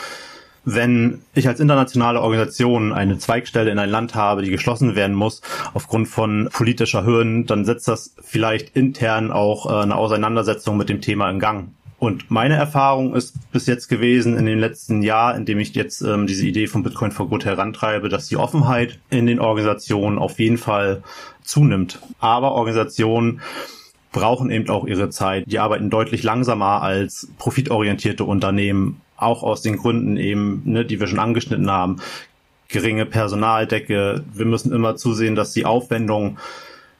Wenn 0.71 1.21
ich 1.33 1.47
als 1.47 1.59
internationale 1.59 2.21
Organisation 2.21 2.93
eine 2.93 3.17
Zweigstelle 3.17 3.71
in 3.71 3.79
ein 3.79 3.89
Land 3.89 4.13
habe, 4.13 4.43
die 4.43 4.51
geschlossen 4.51 4.95
werden 4.95 5.15
muss 5.15 5.41
aufgrund 5.73 6.07
von 6.07 6.47
politischer 6.53 7.05
Hürden, 7.05 7.47
dann 7.47 7.65
setzt 7.65 7.87
das 7.87 8.13
vielleicht 8.21 8.75
intern 8.75 9.31
auch 9.31 9.65
äh, 9.65 9.81
eine 9.81 9.95
Auseinandersetzung 9.95 10.77
mit 10.77 10.89
dem 10.89 11.01
Thema 11.01 11.29
in 11.31 11.39
Gang. 11.39 11.69
Und 11.97 12.29
meine 12.29 12.55
Erfahrung 12.55 13.15
ist 13.15 13.51
bis 13.51 13.65
jetzt 13.65 13.87
gewesen 13.89 14.37
in 14.37 14.45
den 14.45 14.59
letzten 14.59 15.01
Jahr, 15.01 15.35
in 15.35 15.45
dem 15.45 15.59
ich 15.59 15.73
jetzt 15.73 16.01
ähm, 16.01 16.27
diese 16.27 16.45
Idee 16.45 16.67
von 16.67 16.83
Bitcoin 16.83 17.11
for 17.11 17.27
Good 17.27 17.45
herantreibe, 17.45 18.07
dass 18.07 18.27
die 18.27 18.37
Offenheit 18.37 18.99
in 19.09 19.25
den 19.25 19.39
Organisationen 19.39 20.19
auf 20.19 20.39
jeden 20.39 20.57
Fall 20.57 21.03
zunimmt. 21.43 21.99
Aber 22.19 22.51
Organisationen 22.51 23.41
brauchen 24.11 24.49
eben 24.49 24.69
auch 24.69 24.85
ihre 24.85 25.09
Zeit. 25.09 25.45
Die 25.47 25.59
arbeiten 25.59 25.89
deutlich 25.89 26.23
langsamer 26.23 26.81
als 26.81 27.27
profitorientierte 27.37 28.23
Unternehmen, 28.23 29.01
auch 29.21 29.43
aus 29.43 29.61
den 29.61 29.77
Gründen 29.77 30.17
eben, 30.17 30.61
ne, 30.65 30.85
die 30.85 30.99
wir 30.99 31.07
schon 31.07 31.19
angeschnitten 31.19 31.69
haben. 31.69 31.97
Geringe 32.67 33.05
Personaldecke. 33.05 34.23
Wir 34.31 34.45
müssen 34.45 34.71
immer 34.71 34.95
zusehen, 34.95 35.35
dass 35.35 35.53
die 35.53 35.65
Aufwendungen 35.65 36.37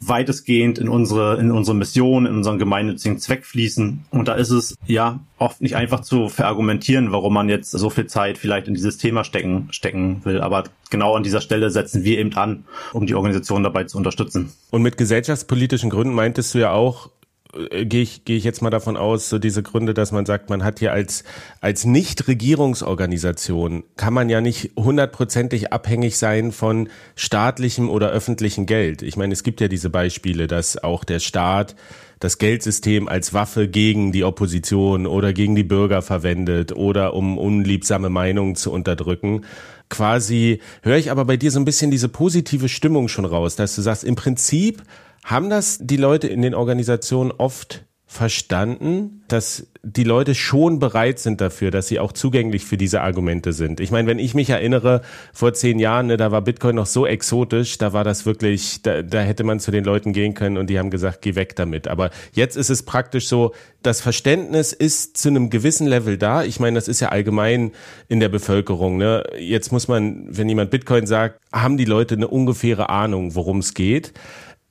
weitestgehend 0.02 0.80
in 0.80 0.90
unsere, 0.90 1.38
in 1.40 1.52
unsere 1.52 1.76
Mission, 1.76 2.26
in 2.26 2.36
unseren 2.36 2.58
gemeinnützigen 2.58 3.20
Zweck 3.20 3.46
fließen. 3.46 4.06
Und 4.12 4.28
da 4.28 4.34
ist 4.36 4.50
es 4.50 4.76
ja 4.86 5.20
oft 5.38 5.62
nicht 5.62 5.76
einfach 5.76 6.02
zu 6.02 6.30
verargumentieren, 6.30 7.12
warum 7.12 7.34
man 7.34 7.50
jetzt 7.50 7.72
so 7.72 7.90
viel 7.90 8.08
Zeit 8.08 8.38
vielleicht 8.38 8.68
in 8.68 8.74
dieses 8.74 8.98
Thema 8.98 9.24
stecken, 9.24 9.68
stecken 9.72 10.24
will. 10.24 10.42
Aber 10.42 10.64
genau 10.90 11.16
an 11.16 11.24
dieser 11.24 11.42
Stelle 11.42 11.70
setzen 11.70 12.04
wir 12.04 12.18
eben 12.18 12.34
an, 12.36 12.66
um 12.94 13.06
die 13.06 13.16
Organisation 13.16 13.64
dabei 13.64 13.84
zu 13.84 13.98
unterstützen. 13.98 14.52
Und 14.72 14.82
mit 14.82 14.98
gesellschaftspolitischen 14.98 15.90
Gründen 15.90 16.14
meintest 16.14 16.54
du 16.54 16.60
ja 16.60 16.72
auch, 16.72 17.10
äh, 17.54 17.86
gehe 17.86 18.02
ich, 18.02 18.26
gehe 18.26 18.38
ich 18.38 18.44
jetzt 18.44 18.62
mal 18.62 18.70
davon 18.70 18.98
aus, 18.98 19.30
so 19.30 19.40
diese 19.40 19.64
Gründe, 19.64 19.94
dass 19.94 20.12
man 20.12 20.26
sagt, 20.26 20.50
man 20.50 20.64
hat 20.64 20.80
hier 20.80 20.92
als, 20.92 21.24
als 21.62 21.86
Nicht-Regierungsorganisation 21.86 23.84
kann 23.98 24.14
man 24.14 24.30
ja 24.30 24.42
nicht 24.42 24.72
hundertprozentig 24.78 25.74
abhängig 25.74 26.18
sein 26.18 26.52
von 26.52 26.90
staatlichem 27.16 27.90
oder 27.90 28.10
öffentlichem 28.10 28.66
Geld. 28.66 29.02
Ich 29.02 29.18
meine, 29.18 29.34
es 29.34 29.44
gibt 29.44 29.62
ja 29.62 29.68
diese 29.68 29.90
Beispiele, 29.90 30.48
dass 30.48 30.84
auch 30.84 31.04
der 31.04 31.20
Staat 31.20 31.76
das 32.20 32.38
Geldsystem 32.38 33.08
als 33.08 33.34
Waffe 33.34 33.68
gegen 33.70 34.12
die 34.12 34.26
Opposition 34.26 35.08
oder 35.08 35.32
gegen 35.32 35.56
die 35.56 35.64
Bürger 35.64 36.02
verwendet 36.02 36.74
oder 36.74 37.14
um 37.14 37.38
unliebsame 37.38 38.10
Meinungen 38.10 38.56
zu 38.56 38.72
unterdrücken. 38.72 39.46
Quasi 39.90 40.62
höre 40.84 40.98
ich 40.98 41.12
aber 41.12 41.26
bei 41.26 41.38
dir 41.38 41.52
so 41.52 41.60
ein 41.60 41.66
bisschen 41.66 41.92
diese 41.92 42.10
positive 42.10 42.70
Stimmung 42.70 43.08
schon 43.08 43.26
raus, 43.26 43.56
dass 43.56 43.76
du 43.76 43.82
sagst, 43.82 44.04
im 44.04 44.16
Prinzip 44.16 44.84
haben 45.24 45.50
das 45.50 45.80
die 45.82 45.98
Leute 45.98 46.28
in 46.28 46.42
den 46.42 46.54
Organisationen 46.54 47.32
oft 47.32 47.86
verstanden, 48.12 49.22
dass 49.28 49.68
die 49.84 50.04
Leute 50.04 50.34
schon 50.34 50.80
bereit 50.80 51.20
sind 51.20 51.42
dafür, 51.42 51.70
dass 51.70 51.88
sie 51.88 52.00
auch 52.00 52.12
zugänglich 52.12 52.66
für 52.66 52.76
diese 52.76 53.02
Argumente 53.02 53.54
sind. 53.54 53.80
Ich 53.80 53.92
meine, 53.92 54.08
wenn 54.08 54.18
ich 54.18 54.34
mich 54.34 54.50
erinnere, 54.50 55.04
vor 55.32 55.54
zehn 55.54 55.78
Jahren, 55.78 56.08
ne, 56.08 56.18
da 56.18 56.32
war 56.32 56.42
Bitcoin 56.42 56.76
noch 56.76 56.88
so 56.88 57.06
exotisch, 57.06 57.78
da 57.78 57.94
war 57.94 58.04
das 58.04 58.26
wirklich, 58.26 58.82
da, 58.82 59.04
da 59.04 59.22
hätte 59.22 59.44
man 59.44 59.60
zu 59.60 59.70
den 59.70 59.84
Leuten 59.84 60.12
gehen 60.12 60.34
können 60.34 60.58
und 60.58 60.72
die 60.72 60.80
haben 60.80 60.90
gesagt, 60.90 61.22
geh 61.22 61.36
weg 61.36 61.56
damit. 61.56 61.88
Aber 61.88 62.10
jetzt 62.34 62.58
ist 62.58 62.72
es 62.72 62.82
praktisch 62.82 63.28
so, 63.28 63.54
das 63.84 64.02
Verständnis 64.02 64.74
ist 64.74 65.16
zu 65.16 65.30
einem 65.30 65.52
gewissen 65.52 65.86
Level 65.86 66.18
da. 66.18 66.44
Ich 66.44 66.60
meine, 66.60 66.76
das 66.76 66.88
ist 66.88 67.02
ja 67.02 67.10
allgemein 67.10 67.72
in 68.08 68.20
der 68.20 68.30
Bevölkerung. 68.30 68.98
Ne? 68.98 69.24
Jetzt 69.38 69.72
muss 69.72 69.88
man, 69.88 70.26
wenn 70.36 70.50
jemand 70.50 70.72
Bitcoin 70.72 71.06
sagt, 71.06 71.40
haben 71.54 71.78
die 71.78 71.86
Leute 71.86 72.16
eine 72.16 72.28
ungefähre 72.28 72.90
Ahnung, 72.90 73.36
worum 73.36 73.60
es 73.60 73.76
geht 73.76 74.14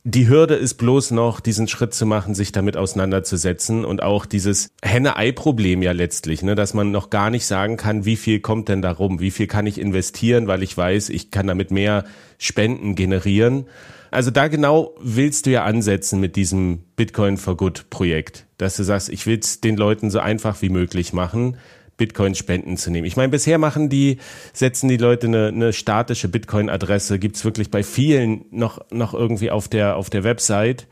die 0.08 0.26
Hürde 0.26 0.54
ist 0.54 0.74
bloß 0.74 1.10
noch, 1.10 1.38
diesen 1.38 1.68
Schritt 1.68 1.92
zu 1.92 2.06
machen, 2.06 2.34
sich 2.34 2.50
damit 2.50 2.78
auseinanderzusetzen 2.78 3.84
und 3.84 4.02
auch 4.02 4.24
dieses 4.24 4.70
Henne-Ei-Problem 4.82 5.82
ja 5.82 5.92
letztlich, 5.92 6.42
ne, 6.42 6.54
dass 6.54 6.72
man 6.72 6.90
noch 6.90 7.10
gar 7.10 7.28
nicht 7.28 7.44
sagen 7.44 7.76
kann, 7.76 8.06
wie 8.06 8.16
viel 8.16 8.40
kommt 8.40 8.70
denn 8.70 8.80
da 8.80 8.90
rum, 8.90 9.20
wie 9.20 9.30
viel 9.30 9.46
kann 9.46 9.66
ich 9.66 9.78
investieren, 9.78 10.46
weil 10.46 10.62
ich 10.62 10.74
weiß, 10.74 11.10
ich 11.10 11.30
kann 11.30 11.46
damit 11.46 11.70
mehr 11.70 12.04
Spenden 12.38 12.94
generieren. 12.94 13.66
Also 14.10 14.30
da 14.30 14.48
genau 14.48 14.94
willst 14.98 15.44
du 15.44 15.50
ja 15.50 15.64
ansetzen 15.64 16.20
mit 16.20 16.36
diesem 16.36 16.84
Bitcoin 16.96 17.36
for 17.36 17.58
Good 17.58 17.90
Projekt, 17.90 18.46
dass 18.56 18.78
du 18.78 18.84
sagst, 18.84 19.10
ich 19.10 19.26
will 19.26 19.38
es 19.38 19.60
den 19.60 19.76
Leuten 19.76 20.10
so 20.10 20.20
einfach 20.20 20.62
wie 20.62 20.70
möglich 20.70 21.12
machen 21.12 21.58
Bitcoin-Spenden 21.98 22.78
zu 22.78 22.90
nehmen. 22.90 23.06
Ich 23.06 23.16
meine, 23.16 23.28
bisher 23.28 23.58
machen 23.58 23.90
die, 23.90 24.16
setzen 24.54 24.88
die 24.88 24.96
Leute 24.96 25.26
eine, 25.26 25.48
eine 25.48 25.72
statische 25.74 26.28
Bitcoin-Adresse, 26.28 27.18
gibt's 27.18 27.44
wirklich 27.44 27.70
bei 27.70 27.82
vielen 27.82 28.46
noch, 28.50 28.80
noch 28.90 29.12
irgendwie 29.12 29.50
auf 29.50 29.68
der, 29.68 29.96
auf 29.96 30.08
der 30.08 30.24
Website. 30.24 30.86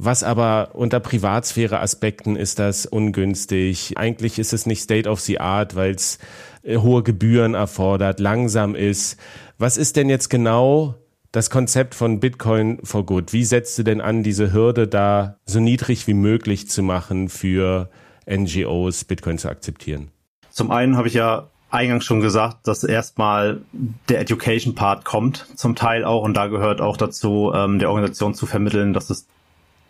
Was 0.00 0.22
aber 0.22 0.70
unter 0.74 1.00
Privatsphäre-Aspekten 1.00 2.36
ist 2.36 2.60
das 2.60 2.86
ungünstig. 2.86 3.94
Eigentlich 3.96 4.38
ist 4.38 4.52
es 4.52 4.64
nicht 4.64 4.80
State 4.80 5.08
of 5.08 5.20
the 5.20 5.40
Art, 5.40 5.74
weil 5.74 5.92
es 5.92 6.18
äh, 6.62 6.76
hohe 6.76 7.02
Gebühren 7.02 7.54
erfordert, 7.54 8.20
langsam 8.20 8.76
ist. 8.76 9.18
Was 9.58 9.76
ist 9.76 9.96
denn 9.96 10.08
jetzt 10.08 10.28
genau 10.28 10.94
das 11.32 11.50
Konzept 11.50 11.96
von 11.96 12.20
Bitcoin 12.20 12.78
for 12.84 13.04
Good? 13.04 13.32
Wie 13.32 13.44
setzt 13.44 13.76
du 13.78 13.82
denn 13.82 14.00
an, 14.00 14.22
diese 14.22 14.52
Hürde 14.52 14.86
da 14.86 15.38
so 15.46 15.58
niedrig 15.58 16.06
wie 16.06 16.14
möglich 16.14 16.68
zu 16.68 16.84
machen 16.84 17.28
für 17.28 17.90
NGOs, 18.30 19.04
Bitcoin 19.04 19.38
zu 19.38 19.48
akzeptieren? 19.48 20.12
Zum 20.58 20.72
einen 20.72 20.96
habe 20.96 21.06
ich 21.06 21.14
ja 21.14 21.46
eingangs 21.70 22.04
schon 22.04 22.18
gesagt, 22.20 22.66
dass 22.66 22.82
erstmal 22.82 23.60
der 24.08 24.18
Education 24.18 24.74
Part 24.74 25.04
kommt, 25.04 25.46
zum 25.54 25.76
Teil 25.76 26.04
auch, 26.04 26.24
und 26.24 26.36
da 26.36 26.48
gehört 26.48 26.80
auch 26.80 26.96
dazu, 26.96 27.52
ähm, 27.54 27.78
der 27.78 27.90
Organisation 27.90 28.34
zu 28.34 28.44
vermitteln, 28.44 28.92
dass 28.92 29.08
es 29.08 29.28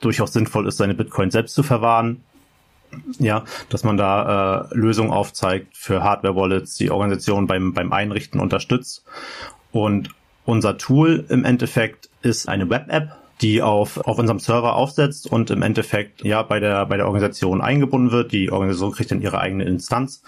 durchaus 0.00 0.34
sinnvoll 0.34 0.68
ist, 0.68 0.76
seine 0.76 0.92
Bitcoin 0.92 1.30
selbst 1.30 1.54
zu 1.54 1.62
verwahren. 1.62 2.22
Ja, 3.18 3.44
dass 3.70 3.82
man 3.82 3.96
da 3.96 4.68
äh, 4.70 4.74
Lösungen 4.74 5.10
aufzeigt 5.10 5.74
für 5.74 6.02
Hardware-Wallets, 6.02 6.76
die 6.76 6.90
Organisation 6.90 7.46
beim, 7.46 7.72
beim 7.72 7.90
Einrichten 7.94 8.38
unterstützt. 8.38 9.06
Und 9.72 10.10
unser 10.44 10.76
Tool 10.76 11.24
im 11.30 11.46
Endeffekt 11.46 12.10
ist 12.20 12.46
eine 12.46 12.68
Web-App, 12.68 13.16
die 13.40 13.62
auf, 13.62 13.98
auf 13.98 14.18
unserem 14.18 14.40
Server 14.40 14.74
aufsetzt 14.74 15.30
und 15.30 15.50
im 15.50 15.62
Endeffekt 15.62 16.24
ja 16.24 16.42
bei 16.42 16.60
der, 16.60 16.86
bei 16.86 16.96
der 16.96 17.06
Organisation 17.06 17.60
eingebunden 17.60 18.10
wird. 18.10 18.32
Die 18.32 18.50
Organisation 18.50 18.92
kriegt 18.92 19.10
dann 19.10 19.22
ihre 19.22 19.40
eigene 19.40 19.64
Instanz 19.64 20.22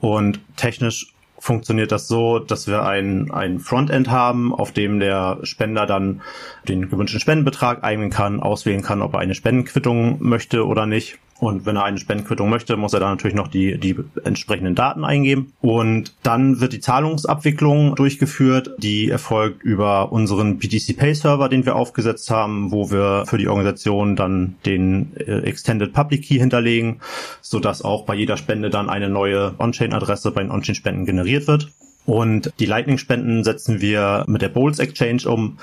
und 0.00 0.40
technisch 0.56 1.14
funktioniert 1.38 1.92
das 1.92 2.08
so, 2.08 2.40
dass 2.40 2.66
wir 2.66 2.84
ein, 2.84 3.30
ein 3.30 3.60
Frontend 3.60 4.10
haben, 4.10 4.52
auf 4.52 4.72
dem 4.72 4.98
der 4.98 5.38
Spender 5.44 5.86
dann 5.86 6.20
den 6.68 6.90
gewünschten 6.90 7.20
Spendenbetrag 7.20 7.84
eingeben 7.84 8.10
kann, 8.10 8.40
auswählen 8.40 8.82
kann, 8.82 9.02
ob 9.02 9.14
er 9.14 9.20
eine 9.20 9.34
Spendenquittung 9.34 10.16
möchte 10.20 10.66
oder 10.66 10.86
nicht. 10.86 11.18
Und 11.40 11.66
wenn 11.66 11.76
er 11.76 11.84
eine 11.84 11.98
Spendenquittung 11.98 12.50
möchte, 12.50 12.76
muss 12.76 12.94
er 12.94 13.00
dann 13.00 13.10
natürlich 13.10 13.36
noch 13.36 13.48
die, 13.48 13.78
die 13.78 13.96
entsprechenden 14.24 14.74
Daten 14.74 15.04
eingeben. 15.04 15.52
Und 15.60 16.14
dann 16.22 16.60
wird 16.60 16.72
die 16.72 16.80
Zahlungsabwicklung 16.80 17.94
durchgeführt. 17.94 18.70
Die 18.78 19.08
erfolgt 19.08 19.62
über 19.62 20.10
unseren 20.10 20.58
BTC 20.58 20.96
Pay 20.96 21.14
Server, 21.14 21.48
den 21.48 21.64
wir 21.64 21.76
aufgesetzt 21.76 22.30
haben, 22.30 22.72
wo 22.72 22.90
wir 22.90 23.24
für 23.26 23.38
die 23.38 23.48
Organisation 23.48 24.16
dann 24.16 24.56
den 24.66 25.14
äh, 25.16 25.40
Extended 25.42 25.92
Public 25.92 26.22
Key 26.22 26.38
hinterlegen, 26.38 27.00
sodass 27.40 27.82
auch 27.82 28.04
bei 28.04 28.14
jeder 28.14 28.36
Spende 28.36 28.68
dann 28.68 28.90
eine 28.90 29.08
neue 29.08 29.54
On-Chain-Adresse 29.58 30.32
bei 30.32 30.42
den 30.42 30.50
On-Chain-Spenden 30.50 31.06
generiert 31.06 31.46
wird. 31.46 31.70
Und 32.08 32.52
die 32.58 32.64
Lightning-Spenden 32.64 33.44
setzen 33.44 33.82
wir 33.82 34.24
mit 34.26 34.40
der 34.40 34.48
Bowls 34.48 34.78
Exchange 34.78 35.28
um, 35.28 35.58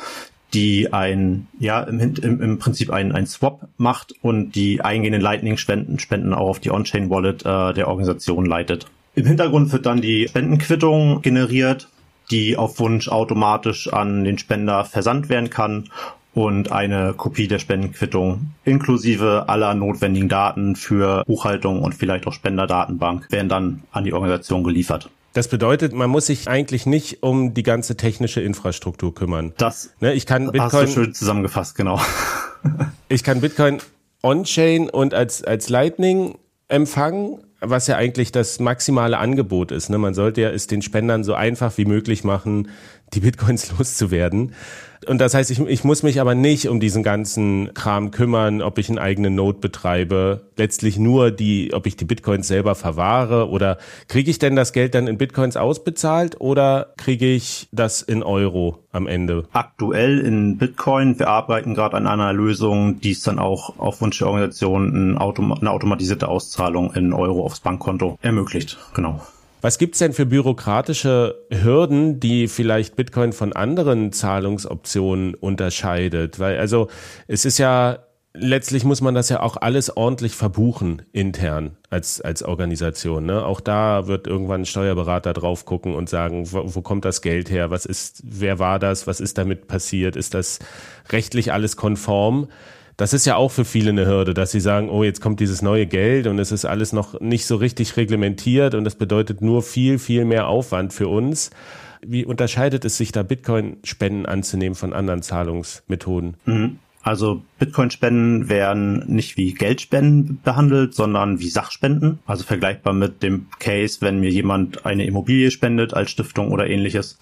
die 0.54 0.94
ein, 0.94 1.48
ja, 1.60 1.82
im, 1.82 2.00
im, 2.00 2.42
im 2.42 2.60
Prinzip 2.60 2.92
ein, 2.92 3.12
ein 3.12 3.26
Swap 3.26 3.68
macht 3.78 4.14
und 4.22 4.56
die 4.56 4.82
eingehenden 4.82 5.22
Lightning-Spenden 5.22 6.00
Spenden 6.00 6.34
auch 6.34 6.50
auf 6.50 6.60
die 6.60 6.72
On-Chain-Wallet 6.72 7.46
äh, 7.46 7.74
der 7.74 7.88
Organisation 7.88 8.46
leitet. 8.46 8.88
Im 9.16 9.26
Hintergrund 9.26 9.72
wird 9.72 9.86
dann 9.86 10.02
die 10.02 10.28
Spendenquittung 10.28 11.22
generiert, 11.22 11.90
die 12.32 12.58
auf 12.58 12.80
Wunsch 12.80 13.08
automatisch 13.08 13.92
an 13.92 14.24
den 14.24 14.38
Spender 14.38 14.86
versandt 14.86 15.30
werden 15.30 15.50
kann 15.50 15.90
und 16.34 16.72
eine 16.72 17.14
Kopie 17.14 17.48
der 17.48 17.60
Spendenquittung 17.60 18.52
inklusive 18.66 19.46
aller 19.48 19.74
notwendigen 19.74 20.28
Daten 20.28 20.76
für 20.76 21.24
Buchhaltung 21.26 21.82
und 21.82 21.96
vielleicht 21.96 22.28
auch 22.28 22.34
Spenderdatenbank 22.34 23.32
werden 23.32 23.50
dann 23.50 23.84
an 23.92 24.04
die 24.04 24.14
Organisation 24.14 24.64
geliefert. 24.64 25.10
Das 25.36 25.50
bedeutet, 25.50 25.92
man 25.92 26.10
muss 26.10 26.28
sich 26.28 26.48
eigentlich 26.48 26.86
nicht 26.86 27.22
um 27.22 27.54
die 27.54 27.62
ganze 27.62 27.98
technische 27.98 28.40
Infrastruktur 28.40 29.14
kümmern. 29.14 29.52
Das 29.58 29.90
ne, 30.00 30.14
ich 30.14 30.26
kann 30.26 30.46
Bitcoin, 30.46 30.62
hast 30.62 30.74
du 30.74 30.88
schön 30.88 31.14
zusammengefasst, 31.14 31.76
genau. 31.76 32.00
ich 33.10 33.22
kann 33.22 33.42
Bitcoin 33.42 33.80
on-chain 34.24 34.90
und 34.90 35.14
als, 35.14 35.44
als 35.44 35.68
Lightning 35.68 36.38
empfangen, 36.70 37.40
was 37.60 37.88
ja 37.88 37.98
eigentlich 37.98 38.32
das 38.32 38.62
maximale 38.62 39.18
Angebot 39.18 39.74
ist. 39.74 39.90
Ne? 39.90 39.98
Man 39.98 40.14
sollte 40.14 40.40
ja 40.40 40.52
es 40.52 40.68
den 40.68 40.82
Spendern 40.82 41.26
so 41.26 41.34
einfach 41.34 41.78
wie 41.78 41.86
möglich 41.86 42.24
machen, 42.24 42.70
die 43.14 43.20
Bitcoins 43.20 43.72
loszuwerden. 43.78 44.54
Und 45.08 45.20
das 45.20 45.34
heißt, 45.34 45.52
ich, 45.52 45.60
ich 45.60 45.84
muss 45.84 46.04
mich 46.04 46.20
aber 46.20 46.36
nicht 46.36 46.68
um 46.68 46.80
diesen 46.80 47.04
ganzen 47.04 47.74
Kram 47.74 48.12
kümmern, 48.12 48.62
ob 48.62 48.78
ich 48.78 48.90
einen 48.90 48.98
eigenen 48.98 49.36
Node 49.36 49.60
betreibe. 49.60 50.50
Letztlich 50.58 50.98
nur 50.98 51.32
die, 51.32 51.74
ob 51.74 51.86
ich 51.86 51.96
die 51.96 52.06
Bitcoins 52.06 52.48
selber 52.48 52.76
verwahre 52.76 53.50
oder 53.50 53.78
kriege 54.08 54.32
ich 54.32 54.40
denn 54.40 54.56
das 54.56 54.74
Geld 54.74 54.96
dann 54.96 55.08
in 55.08 55.18
Bitcoins 55.18 55.58
ausbezahlt 55.58 56.40
oder 56.40 56.94
kriege 56.98 57.28
ich 57.28 57.68
das 57.72 58.02
in 58.02 58.24
Euro 58.24 58.80
am 58.92 59.08
Ende? 59.08 59.46
Aktuell 59.52 60.20
in 60.20 60.58
Bitcoin. 60.58 61.20
Wir 61.20 61.28
arbeiten 61.28 61.76
gerade 61.76 61.98
an 61.98 62.08
einer 62.08 62.34
Lösung, 62.34 63.00
die 63.02 63.12
es 63.12 63.22
dann 63.22 63.40
auch 63.40 63.78
auf 63.78 64.02
Wunsch 64.02 64.20
der 64.20 64.28
Organisation 64.28 65.18
eine 65.18 65.72
automatisierte 65.72 66.28
Auszahlung 66.28 66.94
in 66.94 67.14
Euro 67.14 67.46
aufs 67.46 67.60
Bankkonto 67.60 68.18
ermöglicht. 68.22 68.78
Genau. 68.94 69.22
Was 69.66 69.80
gibt's 69.80 69.98
denn 69.98 70.14
für 70.14 70.28
bürokratische 70.28 71.44
Hürden, 71.50 72.20
die 72.20 72.48
vielleicht 72.48 72.96
Bitcoin 72.96 73.34
von 73.34 73.52
anderen 73.52 74.12
Zahlungsoptionen 74.12 75.34
unterscheidet? 75.34 76.38
Weil 76.38 76.60
also 76.60 76.88
es 77.28 77.46
ist 77.46 77.58
ja 77.58 77.98
letztlich 78.36 78.84
muss 78.84 79.02
man 79.02 79.16
das 79.16 79.30
ja 79.30 79.40
auch 79.40 79.58
alles 79.58 79.98
ordentlich 79.98 80.36
verbuchen 80.36 81.02
intern 81.14 81.78
als 81.90 82.22
als 82.22 82.44
Organisation. 82.44 83.26
Ne? 83.26 83.44
Auch 83.44 83.60
da 83.60 84.06
wird 84.06 84.28
irgendwann 84.28 84.62
ein 84.62 84.66
Steuerberater 84.68 85.34
drauf 85.34 85.66
gucken 85.66 85.96
und 85.96 86.10
sagen, 86.10 86.52
wo, 86.52 86.76
wo 86.76 86.84
kommt 86.84 87.04
das 87.04 87.24
Geld 87.24 87.50
her? 87.50 87.72
Was 87.72 87.88
ist? 87.88 88.22
Wer 88.24 88.60
war 88.60 88.78
das? 88.78 89.08
Was 89.08 89.20
ist 89.20 89.40
damit 89.40 89.66
passiert? 89.66 90.16
Ist 90.16 90.36
das 90.36 90.60
rechtlich 91.10 91.52
alles 91.52 91.76
konform? 91.76 92.50
Das 92.98 93.14
ist 93.14 93.26
ja 93.26 93.36
auch 93.36 93.52
für 93.52 93.66
viele 93.66 93.90
eine 93.90 94.06
Hürde, 94.06 94.34
dass 94.34 94.52
sie 94.52 94.60
sagen, 94.60 94.90
oh, 94.90 95.04
jetzt 95.04 95.22
kommt 95.22 95.40
dieses 95.40 95.62
neue 95.62 95.86
Geld 95.86 96.28
und 96.28 96.40
es 96.40 96.52
ist 96.52 96.66
alles 96.66 96.94
noch 96.94 97.20
nicht 97.20 97.46
so 97.46 97.58
richtig 97.58 97.98
reglementiert 97.98 98.74
und 98.76 98.84
das 98.84 98.96
bedeutet 98.96 99.42
nur 99.42 99.64
viel, 99.64 100.00
viel 100.00 100.26
mehr 100.26 100.48
Aufwand 100.48 100.94
für 100.94 101.08
uns. 101.08 101.52
Wie 102.06 102.24
unterscheidet 102.24 102.86
es 102.86 102.98
sich 102.98 103.12
da, 103.12 103.24
Bitcoin-Spenden 103.24 104.26
anzunehmen 104.26 104.76
von 104.76 104.94
anderen 104.94 105.22
Zahlungsmethoden? 105.22 106.38
Mhm. 106.46 106.80
Also 107.06 107.44
Bitcoin-Spenden 107.60 108.50
werden 108.50 109.04
nicht 109.06 109.38
wie 109.38 109.54
Geldspenden 109.54 110.40
behandelt, 110.44 110.96
sondern 110.96 111.40
wie 111.40 111.50
Sachspenden. 111.50 112.18
Also 112.26 112.44
vergleichbar 112.44 112.94
mit 112.94 113.22
dem 113.22 113.46
Case, 113.60 114.00
wenn 114.02 114.20
mir 114.20 114.32
jemand 114.32 114.88
eine 114.88 115.06
Immobilie 115.06 115.52
spendet 115.52 115.94
als 115.94 116.10
Stiftung 116.10 116.52
oder 116.52 116.68
ähnliches. 116.68 117.20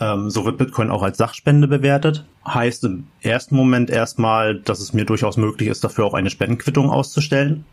Ähm, 0.00 0.30
so 0.30 0.44
wird 0.44 0.58
Bitcoin 0.58 0.90
auch 0.90 1.02
als 1.02 1.18
Sachspende 1.18 1.68
bewertet. 1.68 2.24
Heißt 2.46 2.84
im 2.84 3.06
ersten 3.20 3.54
Moment 3.54 3.90
erstmal, 3.90 4.56
dass 4.56 4.80
es 4.80 4.92
mir 4.92 5.04
durchaus 5.04 5.36
möglich 5.36 5.68
ist, 5.68 5.84
dafür 5.84 6.06
auch 6.06 6.14
eine 6.14 6.30
Spendenquittung 6.30 6.90
auszustellen. 6.90 7.64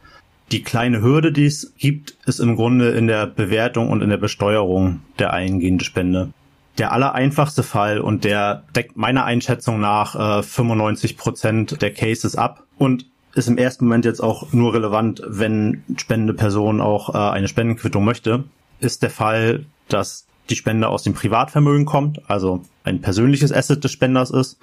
Die 0.51 0.63
kleine 0.63 1.01
Hürde, 1.01 1.31
die 1.31 1.45
es 1.45 1.73
gibt, 1.77 2.17
ist 2.25 2.39
im 2.39 2.55
Grunde 2.55 2.89
in 2.91 3.07
der 3.07 3.27
Bewertung 3.27 3.89
und 3.89 4.01
in 4.01 4.09
der 4.09 4.17
Besteuerung 4.17 5.01
der 5.19 5.33
eingehenden 5.33 5.83
Spende. 5.83 6.29
Der 6.77 6.91
allereinfachste 6.91 7.63
Fall 7.63 7.99
und 7.99 8.23
der 8.23 8.63
deckt 8.75 8.97
meiner 8.97 9.25
Einschätzung 9.25 9.79
nach 9.79 10.39
äh, 10.39 10.43
95 10.43 11.17
Prozent 11.17 11.81
der 11.81 11.93
Cases 11.93 12.35
ab 12.35 12.63
und 12.77 13.05
ist 13.33 13.47
im 13.47 13.57
ersten 13.57 13.85
Moment 13.85 14.05
jetzt 14.05 14.21
auch 14.21 14.53
nur 14.53 14.73
relevant, 14.73 15.21
wenn 15.25 15.83
spendende 15.97 16.33
Person 16.33 16.81
auch 16.81 17.13
äh, 17.13 17.17
eine 17.17 17.47
Spendenquittung 17.47 18.03
möchte, 18.03 18.45
ist 18.79 19.03
der 19.03 19.09
Fall, 19.09 19.65
dass 19.89 20.26
die 20.49 20.55
Spende 20.55 20.87
aus 20.89 21.03
dem 21.03 21.13
Privatvermögen 21.13 21.85
kommt, 21.85 22.29
also 22.29 22.63
ein 22.83 23.01
persönliches 23.01 23.51
Asset 23.51 23.83
des 23.83 23.91
Spenders 23.91 24.31
ist 24.31 24.57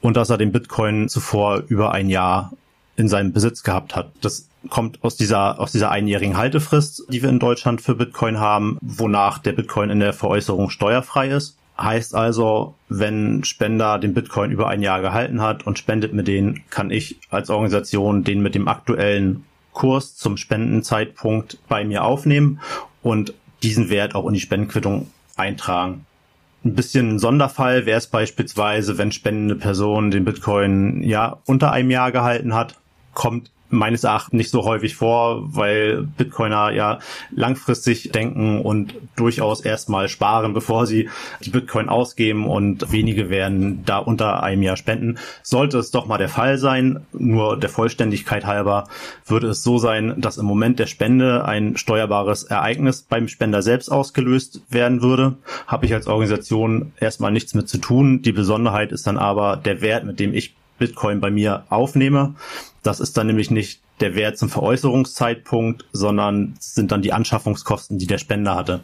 und 0.00 0.16
dass 0.16 0.30
er 0.30 0.38
den 0.38 0.52
Bitcoin 0.52 1.08
zuvor 1.08 1.62
über 1.68 1.92
ein 1.92 2.10
Jahr 2.10 2.52
in 2.96 3.08
seinem 3.08 3.32
Besitz 3.32 3.62
gehabt 3.62 3.96
hat. 3.96 4.10
Das 4.20 4.48
kommt 4.68 5.02
aus 5.02 5.16
dieser, 5.16 5.58
aus 5.60 5.72
dieser 5.72 5.90
einjährigen 5.90 6.36
Haltefrist, 6.36 7.04
die 7.08 7.22
wir 7.22 7.30
in 7.30 7.38
Deutschland 7.38 7.80
für 7.80 7.94
Bitcoin 7.94 8.38
haben, 8.38 8.78
wonach 8.80 9.38
der 9.38 9.52
Bitcoin 9.52 9.90
in 9.90 10.00
der 10.00 10.12
Veräußerung 10.12 10.70
steuerfrei 10.70 11.28
ist. 11.28 11.56
Heißt 11.78 12.14
also, 12.14 12.74
wenn 12.88 13.44
Spender 13.44 13.98
den 13.98 14.12
Bitcoin 14.12 14.50
über 14.50 14.68
ein 14.68 14.82
Jahr 14.82 15.00
gehalten 15.00 15.40
hat 15.40 15.66
und 15.66 15.78
spendet 15.78 16.12
mir 16.12 16.22
den, 16.22 16.62
kann 16.68 16.90
ich 16.90 17.16
als 17.30 17.48
Organisation 17.48 18.24
den 18.24 18.42
mit 18.42 18.54
dem 18.54 18.68
aktuellen 18.68 19.44
Kurs 19.72 20.14
zum 20.16 20.36
Spendenzeitpunkt 20.36 21.58
bei 21.68 21.84
mir 21.84 22.04
aufnehmen 22.04 22.60
und 23.02 23.32
diesen 23.62 23.90
Wert 23.90 24.14
auch 24.14 24.26
in 24.26 24.34
die 24.34 24.40
Spendenquittung 24.40 25.08
eintragen. 25.36 26.06
Ein 26.64 26.74
bisschen 26.74 27.14
ein 27.14 27.18
Sonderfall 27.18 27.86
wäre 27.86 27.98
es 27.98 28.06
beispielsweise, 28.06 28.96
wenn 28.98 29.10
spendende 29.10 29.56
Person 29.56 30.10
den 30.10 30.24
Bitcoin 30.24 31.02
ja 31.02 31.38
unter 31.46 31.72
einem 31.72 31.90
Jahr 31.90 32.12
gehalten 32.12 32.54
hat, 32.54 32.76
kommt 33.14 33.50
meines 33.72 34.04
Erachtens 34.04 34.34
nicht 34.34 34.50
so 34.50 34.64
häufig 34.64 34.94
vor, 34.94 35.42
weil 35.56 36.02
Bitcoiner 36.02 36.70
ja 36.72 36.98
langfristig 37.30 38.10
denken 38.12 38.60
und 38.60 38.94
durchaus 39.16 39.60
erstmal 39.60 40.08
sparen, 40.08 40.52
bevor 40.54 40.86
sie 40.86 41.08
die 41.44 41.50
Bitcoin 41.50 41.88
ausgeben 41.88 42.46
und 42.46 42.92
wenige 42.92 43.30
werden 43.30 43.84
da 43.84 43.98
unter 43.98 44.42
einem 44.42 44.62
Jahr 44.62 44.76
spenden. 44.76 45.18
Sollte 45.42 45.78
es 45.78 45.90
doch 45.90 46.06
mal 46.06 46.18
der 46.18 46.28
Fall 46.28 46.58
sein, 46.58 47.06
nur 47.12 47.58
der 47.58 47.70
Vollständigkeit 47.70 48.46
halber, 48.46 48.88
würde 49.26 49.48
es 49.48 49.62
so 49.62 49.78
sein, 49.78 50.14
dass 50.18 50.38
im 50.38 50.46
Moment 50.46 50.78
der 50.78 50.86
Spende 50.86 51.44
ein 51.44 51.76
steuerbares 51.76 52.44
Ereignis 52.44 53.02
beim 53.02 53.28
Spender 53.28 53.62
selbst 53.62 53.90
ausgelöst 53.90 54.60
werden 54.68 55.02
würde. 55.02 55.36
Habe 55.66 55.86
ich 55.86 55.94
als 55.94 56.06
Organisation 56.06 56.92
erstmal 57.00 57.32
nichts 57.32 57.54
mit 57.54 57.68
zu 57.68 57.78
tun. 57.78 58.22
Die 58.22 58.32
Besonderheit 58.32 58.92
ist 58.92 59.06
dann 59.06 59.18
aber 59.18 59.56
der 59.56 59.80
Wert, 59.80 60.04
mit 60.04 60.20
dem 60.20 60.34
ich 60.34 60.54
Bitcoin 60.78 61.20
bei 61.20 61.30
mir 61.30 61.64
aufnehme. 61.68 62.34
Das 62.82 62.98
ist 62.98 63.16
dann 63.16 63.28
nämlich 63.28 63.50
nicht 63.50 63.80
der 64.00 64.14
Wert 64.14 64.38
zum 64.38 64.48
Veräußerungszeitpunkt, 64.48 65.84
sondern 65.92 66.54
sind 66.58 66.90
dann 66.90 67.02
die 67.02 67.12
Anschaffungskosten, 67.12 67.98
die 67.98 68.06
der 68.06 68.18
Spender 68.18 68.56
hatte. 68.56 68.80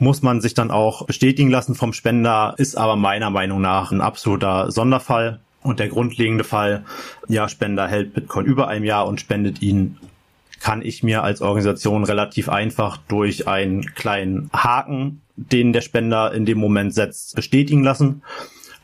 Muss 0.00 0.22
man 0.22 0.40
sich 0.40 0.54
dann 0.54 0.70
auch 0.70 1.06
bestätigen 1.06 1.50
lassen 1.50 1.74
vom 1.74 1.92
Spender, 1.92 2.54
ist 2.56 2.76
aber 2.76 2.96
meiner 2.96 3.30
Meinung 3.30 3.60
nach 3.60 3.92
ein 3.92 4.00
absoluter 4.00 4.70
Sonderfall. 4.70 5.40
Und 5.62 5.80
der 5.80 5.88
grundlegende 5.88 6.44
Fall, 6.44 6.84
ja, 7.28 7.48
Spender 7.48 7.88
hält 7.88 8.14
Bitcoin 8.14 8.46
über 8.46 8.68
einem 8.68 8.84
Jahr 8.84 9.06
und 9.06 9.20
spendet 9.20 9.60
ihn, 9.60 9.98
kann 10.60 10.82
ich 10.82 11.02
mir 11.02 11.22
als 11.22 11.40
Organisation 11.40 12.04
relativ 12.04 12.48
einfach 12.48 12.96
durch 12.96 13.46
einen 13.46 13.94
kleinen 13.94 14.50
Haken, 14.52 15.20
den 15.36 15.72
der 15.72 15.82
Spender 15.82 16.32
in 16.32 16.46
dem 16.46 16.58
Moment 16.58 16.94
setzt, 16.94 17.36
bestätigen 17.36 17.84
lassen. 17.84 18.22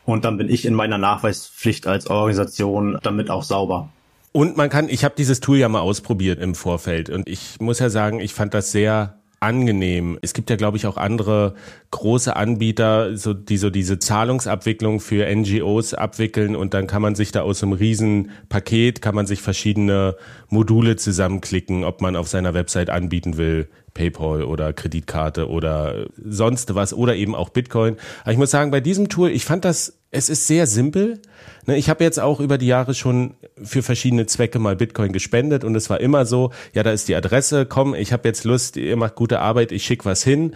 Und 0.05 0.23
dann 0.23 0.37
bin 0.37 0.49
ich 0.49 0.65
in 0.65 0.73
meiner 0.73 0.97
Nachweispflicht 0.97 1.87
als 1.87 2.07
Organisation 2.07 2.97
damit 3.01 3.29
auch 3.29 3.43
sauber. 3.43 3.89
Und 4.35 4.57
man 4.57 4.69
kann, 4.69 4.89
ich 4.89 5.05
habe 5.05 5.15
dieses 5.17 5.39
Tool 5.39 5.59
ja 5.59 5.69
mal 5.69 5.79
ausprobiert 5.79 6.41
im 6.41 6.55
Vorfeld 6.55 7.09
und 7.09 7.29
ich 7.29 7.61
muss 7.61 7.79
ja 7.79 7.89
sagen, 7.89 8.19
ich 8.19 8.33
fand 8.33 8.53
das 8.53 8.69
sehr 8.69 9.21
angenehm. 9.39 10.19
Es 10.23 10.33
gibt 10.33 10.49
ja, 10.49 10.57
glaube 10.57 10.75
ich, 10.75 10.87
auch 10.87 10.97
andere 10.97 11.53
große 11.91 12.35
Anbieter, 12.35 13.15
so, 13.15 13.33
die 13.33 13.55
so 13.55 13.69
diese 13.69 13.97
Zahlungsabwicklung 13.97 14.99
für 14.99 15.33
NGOs 15.33 15.93
abwickeln 15.93 16.57
und 16.57 16.73
dann 16.73 16.85
kann 16.85 17.01
man 17.01 17.15
sich 17.15 17.31
da 17.31 17.43
aus 17.43 17.63
einem 17.63 17.71
riesen 17.71 18.29
Paket, 18.49 19.01
kann 19.01 19.15
man 19.15 19.25
sich 19.25 19.41
verschiedene 19.41 20.17
Module 20.49 20.97
zusammenklicken, 20.97 21.85
ob 21.85 22.01
man 22.01 22.17
auf 22.17 22.27
seiner 22.27 22.53
Website 22.53 22.89
anbieten 22.89 23.37
will, 23.37 23.69
PayPal 23.93 24.43
oder 24.43 24.73
Kreditkarte 24.73 25.49
oder 25.49 26.07
sonst 26.21 26.75
was 26.75 26.93
oder 26.93 27.15
eben 27.15 27.35
auch 27.35 27.47
Bitcoin. 27.47 27.95
Aber 28.23 28.33
ich 28.33 28.37
muss 28.37 28.51
sagen, 28.51 28.69
bei 28.69 28.81
diesem 28.81 29.07
Tool, 29.07 29.29
ich 29.29 29.45
fand 29.45 29.63
das, 29.63 29.97
es 30.15 30.29
ist 30.29 30.47
sehr 30.47 30.65
simpel. 30.65 31.19
Ne, 31.65 31.77
ich 31.77 31.89
habe 31.89 32.03
jetzt 32.03 32.19
auch 32.19 32.39
über 32.39 32.57
die 32.57 32.67
Jahre 32.67 32.93
schon 32.93 33.35
für 33.61 33.83
verschiedene 33.83 34.25
Zwecke 34.25 34.59
mal 34.59 34.75
Bitcoin 34.75 35.11
gespendet 35.11 35.63
und 35.63 35.75
es 35.75 35.89
war 35.89 35.99
immer 35.99 36.25
so, 36.25 36.51
ja, 36.73 36.83
da 36.83 36.91
ist 36.91 37.07
die 37.07 37.15
Adresse, 37.15 37.65
komm, 37.65 37.95
ich 37.95 38.13
habe 38.13 38.27
jetzt 38.27 38.43
Lust, 38.43 38.77
ihr 38.77 38.97
macht 38.97 39.15
gute 39.15 39.39
Arbeit, 39.39 39.71
ich 39.71 39.83
schicke 39.83 40.05
was 40.05 40.23
hin 40.23 40.55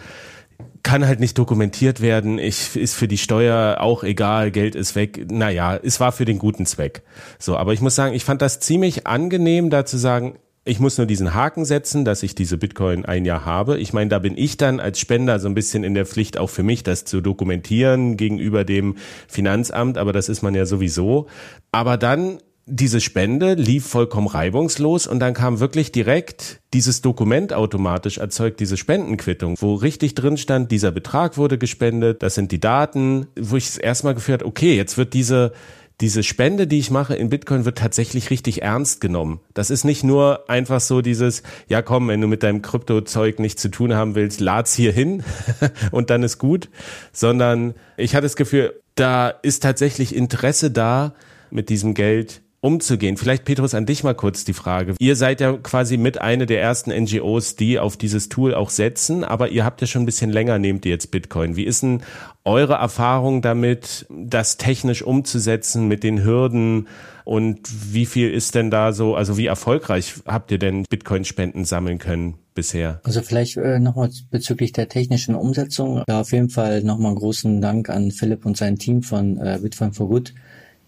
kann 0.82 1.06
halt 1.06 1.20
nicht 1.20 1.38
dokumentiert 1.38 2.00
werden. 2.00 2.38
Ich 2.38 2.76
ist 2.76 2.94
für 2.94 3.08
die 3.08 3.18
Steuer 3.18 3.78
auch 3.80 4.02
egal, 4.02 4.50
Geld 4.50 4.74
ist 4.74 4.94
weg. 4.94 5.26
Naja, 5.30 5.78
es 5.82 6.00
war 6.00 6.12
für 6.12 6.24
den 6.24 6.38
guten 6.38 6.66
Zweck. 6.66 7.02
So, 7.38 7.56
aber 7.56 7.72
ich 7.72 7.80
muss 7.80 7.94
sagen, 7.94 8.14
ich 8.14 8.24
fand 8.24 8.42
das 8.42 8.60
ziemlich 8.60 9.06
angenehm, 9.06 9.70
da 9.70 9.84
zu 9.84 9.98
sagen, 9.98 10.38
ich 10.64 10.78
muss 10.78 10.98
nur 10.98 11.06
diesen 11.06 11.34
Haken 11.34 11.64
setzen, 11.64 12.04
dass 12.04 12.22
ich 12.22 12.34
diese 12.34 12.58
Bitcoin 12.58 13.06
ein 13.06 13.24
Jahr 13.24 13.44
habe. 13.44 13.78
Ich 13.78 13.92
meine, 13.92 14.10
da 14.10 14.18
bin 14.18 14.36
ich 14.36 14.56
dann 14.58 14.78
als 14.78 15.00
Spender 15.00 15.38
so 15.40 15.48
ein 15.48 15.54
bisschen 15.54 15.84
in 15.84 15.94
der 15.94 16.04
Pflicht 16.04 16.36
auch 16.38 16.50
für 16.50 16.62
mich, 16.62 16.82
das 16.82 17.04
zu 17.04 17.20
dokumentieren 17.20 18.16
gegenüber 18.16 18.64
dem 18.64 18.96
Finanzamt, 19.26 19.96
aber 19.96 20.12
das 20.12 20.28
ist 20.28 20.42
man 20.42 20.54
ja 20.54 20.66
sowieso. 20.66 21.28
Aber 21.72 21.96
dann 21.96 22.38
diese 22.66 23.00
Spende 23.00 23.54
lief 23.54 23.86
vollkommen 23.86 24.28
reibungslos 24.28 25.06
und 25.06 25.18
dann 25.18 25.34
kam 25.34 25.60
wirklich 25.60 25.92
direkt 25.92 26.60
dieses 26.72 27.02
Dokument 27.02 27.52
automatisch 27.52 28.18
erzeugt, 28.18 28.60
diese 28.60 28.76
Spendenquittung, 28.76 29.56
wo 29.58 29.74
richtig 29.74 30.14
drin 30.14 30.36
stand, 30.36 30.70
dieser 30.70 30.92
Betrag 30.92 31.36
wurde 31.36 31.58
gespendet, 31.58 32.22
das 32.22 32.36
sind 32.36 32.52
die 32.52 32.60
Daten, 32.60 33.26
wo 33.38 33.56
ich 33.56 33.66
es 33.66 33.78
erstmal 33.78 34.14
geführt, 34.14 34.44
okay, 34.44 34.76
jetzt 34.76 34.98
wird 34.98 35.14
diese 35.14 35.52
diese 36.00 36.22
Spende, 36.22 36.66
die 36.66 36.78
ich 36.78 36.90
mache 36.90 37.14
in 37.14 37.28
Bitcoin, 37.28 37.64
wird 37.64 37.78
tatsächlich 37.78 38.30
richtig 38.30 38.62
ernst 38.62 39.00
genommen. 39.00 39.40
Das 39.54 39.70
ist 39.70 39.84
nicht 39.84 40.02
nur 40.02 40.48
einfach 40.48 40.80
so 40.80 41.02
dieses, 41.02 41.42
ja 41.68 41.82
komm, 41.82 42.08
wenn 42.08 42.20
du 42.20 42.26
mit 42.26 42.42
deinem 42.42 42.62
Kryptozeug 42.62 43.38
nichts 43.38 43.62
zu 43.62 43.70
tun 43.70 43.94
haben 43.94 44.14
willst, 44.14 44.40
lad's 44.40 44.74
hier 44.74 44.92
hin 44.92 45.22
und 45.90 46.10
dann 46.10 46.22
ist 46.22 46.38
gut, 46.38 46.70
sondern 47.12 47.74
ich 47.96 48.14
hatte 48.14 48.24
das 48.24 48.36
Gefühl, 48.36 48.80
da 48.94 49.28
ist 49.28 49.62
tatsächlich 49.62 50.14
Interesse 50.14 50.70
da, 50.70 51.14
mit 51.50 51.68
diesem 51.68 51.94
Geld 51.94 52.42
umzugehen. 52.60 53.16
Vielleicht, 53.16 53.44
Petrus, 53.44 53.74
an 53.74 53.86
dich 53.86 54.04
mal 54.04 54.14
kurz 54.14 54.44
die 54.44 54.52
Frage. 54.52 54.94
Ihr 54.98 55.16
seid 55.16 55.40
ja 55.40 55.52
quasi 55.54 55.96
mit 55.96 56.20
einer 56.20 56.46
der 56.46 56.60
ersten 56.60 56.90
NGOs, 56.90 57.56
die 57.56 57.78
auf 57.78 57.96
dieses 57.96 58.28
Tool 58.28 58.54
auch 58.54 58.70
setzen, 58.70 59.24
aber 59.24 59.48
ihr 59.48 59.64
habt 59.64 59.80
ja 59.80 59.86
schon 59.86 60.02
ein 60.02 60.06
bisschen 60.06 60.30
länger, 60.30 60.58
nehmt 60.58 60.84
ihr 60.84 60.92
jetzt 60.92 61.10
Bitcoin. 61.10 61.56
Wie 61.56 61.64
ist 61.64 61.82
denn 61.82 62.02
eure 62.44 62.74
Erfahrung 62.74 63.42
damit, 63.42 64.06
das 64.10 64.58
technisch 64.58 65.02
umzusetzen 65.02 65.88
mit 65.88 66.04
den 66.04 66.22
Hürden? 66.22 66.88
Und 67.24 67.60
wie 67.92 68.06
viel 68.06 68.30
ist 68.30 68.54
denn 68.54 68.70
da 68.70 68.92
so, 68.92 69.14
also 69.14 69.38
wie 69.38 69.46
erfolgreich 69.46 70.14
habt 70.26 70.50
ihr 70.50 70.58
denn 70.58 70.84
Bitcoin-Spenden 70.88 71.64
sammeln 71.64 71.98
können 71.98 72.34
bisher? 72.54 73.00
Also 73.04 73.22
vielleicht 73.22 73.56
äh, 73.56 73.78
nochmal 73.78 74.10
bezüglich 74.30 74.72
der 74.72 74.88
technischen 74.88 75.34
Umsetzung. 75.34 76.02
Ja, 76.08 76.20
auf 76.20 76.32
jeden 76.32 76.50
Fall 76.50 76.82
nochmal 76.82 77.14
großen 77.14 77.60
Dank 77.60 77.88
an 77.88 78.10
Philipp 78.10 78.44
und 78.44 78.56
sein 78.56 78.78
Team 78.78 79.02
von 79.02 79.38
äh, 79.38 79.58
Bitcoin 79.62 79.92
for 79.92 80.08
Good 80.08 80.34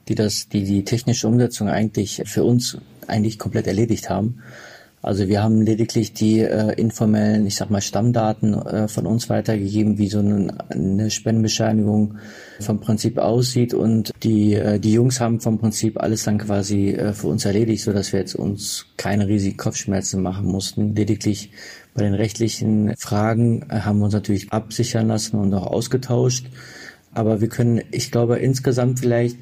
die 0.08 0.14
das, 0.14 0.48
die 0.48 0.64
die 0.64 0.84
technische 0.84 1.28
Umsetzung 1.28 1.68
eigentlich 1.68 2.22
für 2.26 2.44
uns 2.44 2.78
eigentlich 3.06 3.38
komplett 3.38 3.66
erledigt 3.66 4.10
haben. 4.10 4.42
Also 5.04 5.26
wir 5.26 5.42
haben 5.42 5.62
lediglich 5.62 6.12
die 6.12 6.40
äh, 6.40 6.74
informellen, 6.74 7.44
ich 7.44 7.56
sag 7.56 7.70
mal, 7.70 7.80
Stammdaten 7.80 8.54
äh, 8.54 8.86
von 8.86 9.04
uns 9.04 9.28
weitergegeben, 9.28 9.98
wie 9.98 10.06
so 10.06 10.20
eine, 10.20 10.54
eine 10.68 11.10
Spendenbescheinigung 11.10 12.18
vom 12.60 12.78
Prinzip 12.78 13.18
aussieht 13.18 13.74
und 13.74 14.12
die 14.22 14.54
äh, 14.54 14.78
die 14.78 14.92
Jungs 14.92 15.20
haben 15.20 15.40
vom 15.40 15.58
Prinzip 15.58 16.00
alles 16.00 16.22
dann 16.22 16.38
quasi 16.38 16.90
äh, 16.90 17.14
für 17.14 17.26
uns 17.26 17.44
erledigt, 17.44 17.82
so 17.82 17.92
dass 17.92 18.12
wir 18.12 18.20
jetzt 18.20 18.36
uns 18.36 18.86
keine 18.96 19.26
riesigen 19.26 19.56
Kopfschmerzen 19.56 20.22
machen 20.22 20.46
mussten. 20.46 20.94
Lediglich 20.94 21.50
bei 21.94 22.04
den 22.04 22.14
rechtlichen 22.14 22.94
Fragen 22.96 23.66
äh, 23.70 23.80
haben 23.80 23.98
wir 23.98 24.04
uns 24.04 24.14
natürlich 24.14 24.52
absichern 24.52 25.08
lassen 25.08 25.36
und 25.36 25.52
auch 25.52 25.66
ausgetauscht. 25.66 26.46
Aber 27.12 27.40
wir 27.40 27.48
können, 27.48 27.82
ich 27.90 28.12
glaube, 28.12 28.38
insgesamt 28.38 29.00
vielleicht 29.00 29.36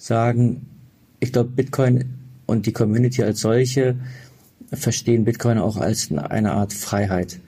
sagen, 0.00 0.66
ich 1.20 1.32
glaube, 1.32 1.50
Bitcoin 1.50 2.14
und 2.46 2.66
die 2.66 2.72
Community 2.72 3.22
als 3.22 3.40
solche 3.40 3.96
verstehen 4.72 5.24
Bitcoin 5.24 5.58
auch 5.58 5.76
als 5.76 6.10
eine 6.10 6.52
Art 6.52 6.72
Freiheit. 6.72 7.40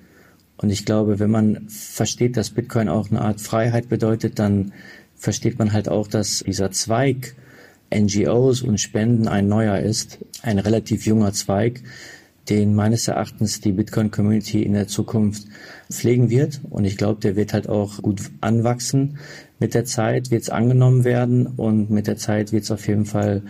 Und 0.58 0.70
ich 0.70 0.84
glaube, 0.84 1.18
wenn 1.18 1.30
man 1.30 1.68
versteht, 1.68 2.36
dass 2.36 2.50
Bitcoin 2.50 2.88
auch 2.88 3.10
eine 3.10 3.22
Art 3.22 3.40
Freiheit 3.40 3.88
bedeutet, 3.88 4.38
dann 4.38 4.72
versteht 5.16 5.58
man 5.58 5.72
halt 5.72 5.88
auch, 5.88 6.06
dass 6.06 6.44
dieser 6.46 6.70
Zweig 6.70 7.34
NGOs 7.92 8.62
und 8.62 8.80
Spenden 8.80 9.28
ein 9.28 9.48
neuer 9.48 9.78
ist, 9.78 10.18
ein 10.42 10.58
relativ 10.58 11.06
junger 11.06 11.32
Zweig, 11.32 11.82
den 12.48 12.74
meines 12.74 13.08
Erachtens 13.08 13.60
die 13.60 13.72
Bitcoin-Community 13.72 14.62
in 14.62 14.72
der 14.72 14.88
Zukunft 14.88 15.46
pflegen 15.90 16.28
wird. 16.28 16.60
Und 16.68 16.84
ich 16.84 16.96
glaube, 16.96 17.20
der 17.20 17.36
wird 17.36 17.52
halt 17.52 17.68
auch 17.68 18.02
gut 18.02 18.20
anwachsen. 18.40 19.18
Mit 19.62 19.74
der 19.74 19.84
Zeit 19.84 20.32
wird 20.32 20.42
es 20.42 20.50
angenommen 20.50 21.04
werden 21.04 21.46
und 21.46 21.88
mit 21.88 22.08
der 22.08 22.16
Zeit 22.16 22.50
wird 22.50 22.64
es 22.64 22.72
auf 22.72 22.88
jeden 22.88 23.04
Fall 23.04 23.42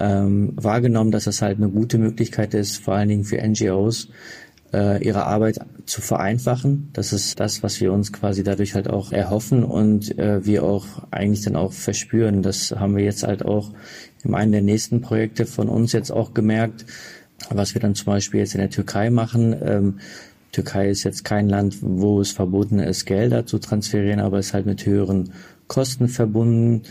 ähm, 0.00 0.52
wahrgenommen, 0.56 1.12
dass 1.12 1.28
es 1.28 1.42
halt 1.42 1.58
eine 1.58 1.68
gute 1.68 1.96
Möglichkeit 1.96 2.54
ist, 2.54 2.78
vor 2.78 2.94
allen 2.94 3.08
Dingen 3.08 3.22
für 3.22 3.40
NGOs, 3.40 4.08
äh, 4.72 5.00
ihre 5.06 5.26
Arbeit 5.26 5.60
zu 5.86 6.00
vereinfachen. 6.00 6.90
Das 6.92 7.12
ist 7.12 7.38
das, 7.38 7.62
was 7.62 7.80
wir 7.80 7.92
uns 7.92 8.12
quasi 8.12 8.42
dadurch 8.42 8.74
halt 8.74 8.90
auch 8.90 9.12
erhoffen 9.12 9.62
und 9.62 10.18
äh, 10.18 10.44
wir 10.44 10.64
auch 10.64 10.86
eigentlich 11.12 11.42
dann 11.42 11.54
auch 11.54 11.72
verspüren. 11.72 12.42
Das 12.42 12.72
haben 12.72 12.96
wir 12.96 13.04
jetzt 13.04 13.22
halt 13.22 13.44
auch 13.44 13.70
in 14.24 14.34
einem 14.34 14.50
der 14.50 14.62
nächsten 14.62 15.02
Projekte 15.02 15.46
von 15.46 15.68
uns 15.68 15.92
jetzt 15.92 16.10
auch 16.10 16.34
gemerkt, 16.34 16.84
was 17.48 17.74
wir 17.74 17.80
dann 17.80 17.94
zum 17.94 18.06
Beispiel 18.06 18.40
jetzt 18.40 18.56
in 18.56 18.60
der 18.60 18.70
Türkei 18.70 19.08
machen. 19.10 19.54
Ähm, 19.62 19.98
Türkei 20.54 20.88
ist 20.88 21.02
jetzt 21.02 21.24
kein 21.24 21.48
Land, 21.48 21.78
wo 21.80 22.20
es 22.20 22.30
verboten 22.30 22.78
ist, 22.78 23.06
Gelder 23.06 23.44
zu 23.44 23.58
transferieren, 23.58 24.20
aber 24.20 24.38
es 24.38 24.54
halt 24.54 24.66
mit 24.66 24.86
höheren 24.86 25.32
Kosten 25.66 26.06
verbunden 26.06 26.82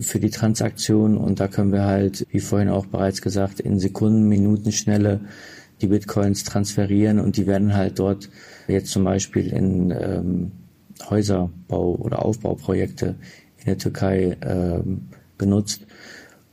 für 0.00 0.18
die 0.18 0.30
Transaktion 0.30 1.16
und 1.16 1.38
da 1.38 1.46
können 1.46 1.72
wir 1.72 1.84
halt, 1.84 2.26
wie 2.30 2.40
vorhin 2.40 2.68
auch 2.68 2.86
bereits 2.86 3.22
gesagt, 3.22 3.60
in 3.60 3.78
Sekunden, 3.78 4.28
Minuten 4.28 4.72
Schnelle 4.72 5.20
die 5.80 5.86
Bitcoins 5.86 6.42
transferieren 6.42 7.20
und 7.20 7.36
die 7.36 7.46
werden 7.46 7.74
halt 7.74 8.00
dort 8.00 8.30
jetzt 8.66 8.90
zum 8.90 9.04
Beispiel 9.04 9.46
in 9.52 9.92
ähm, 9.92 10.52
Häuserbau- 11.08 11.96
oder 11.96 12.24
Aufbauprojekte 12.24 13.14
in 13.58 13.64
der 13.66 13.78
Türkei 13.78 14.36
ähm, 14.42 15.02
benutzt. 15.38 15.86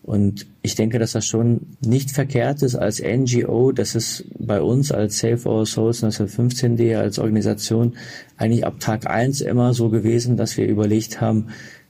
Und 0.04 0.45
ich 0.63 0.76
denke, 0.76 1.00
dass 1.00 1.13
das 1.13 1.26
schon 1.26 1.78
nicht 1.84 2.12
verkehrt 2.12 2.62
ist 2.62 2.76
als 2.76 3.02
NGO, 3.02 3.71
dass 3.71 3.95
es 3.95 4.26
bei 4.38 4.62
uns 4.62 4.91
als 4.91 5.17
Save 5.17 5.50
Our 5.50 5.65
Souls 5.65 6.04
1915D 6.04 6.97
als 6.97 7.17
Organisation 7.17 7.95
eigentlich 8.38 8.65
ab 8.65 8.80
Tag 8.80 9.08
eins 9.08 9.41
immer 9.41 9.74
so 9.74 9.89
gewesen, 9.89 10.38
dass 10.38 10.58
wir 10.58 10.67
überlegt 10.67 11.19
haben, 11.19 11.47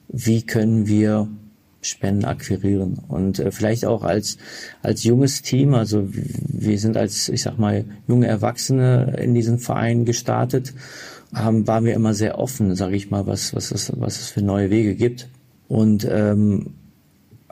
wie 0.08 0.42
können 0.44 0.88
wir 0.88 1.28
Spenden 1.82 2.26
akquirieren. 2.26 3.00
Und 3.08 3.40
äh, 3.40 3.52
vielleicht 3.52 3.86
auch 3.86 4.04
als 4.04 4.38
als 4.84 5.04
junges 5.04 5.42
Team, 5.42 5.74
also 5.74 6.08
wir 6.12 6.78
sind 6.78 6.96
als 6.96 7.28
ich 7.28 7.42
sag 7.42 7.58
mal 7.58 7.86
junge 8.08 8.28
Erwachsene 8.28 9.18
in 9.20 9.34
diesen 9.34 9.58
Verein 9.58 10.06
gestartet, 10.06 10.74
haben 11.34 11.68
waren 11.68 11.86
wir 11.86 11.96
immer 11.96 12.14
sehr 12.14 12.38
offen, 12.38 12.76
sage 12.76 12.96
ich 12.96 13.10
mal, 13.10 13.26
was 13.26 13.56
was 13.56 13.72
es 13.72 13.92
was 13.98 14.20
es 14.22 14.30
für 14.30 14.44
neue 14.44 14.70
Wege 14.70 14.96
gibt. 14.96 15.28
Und 15.68 16.08
ähm, 16.10 16.76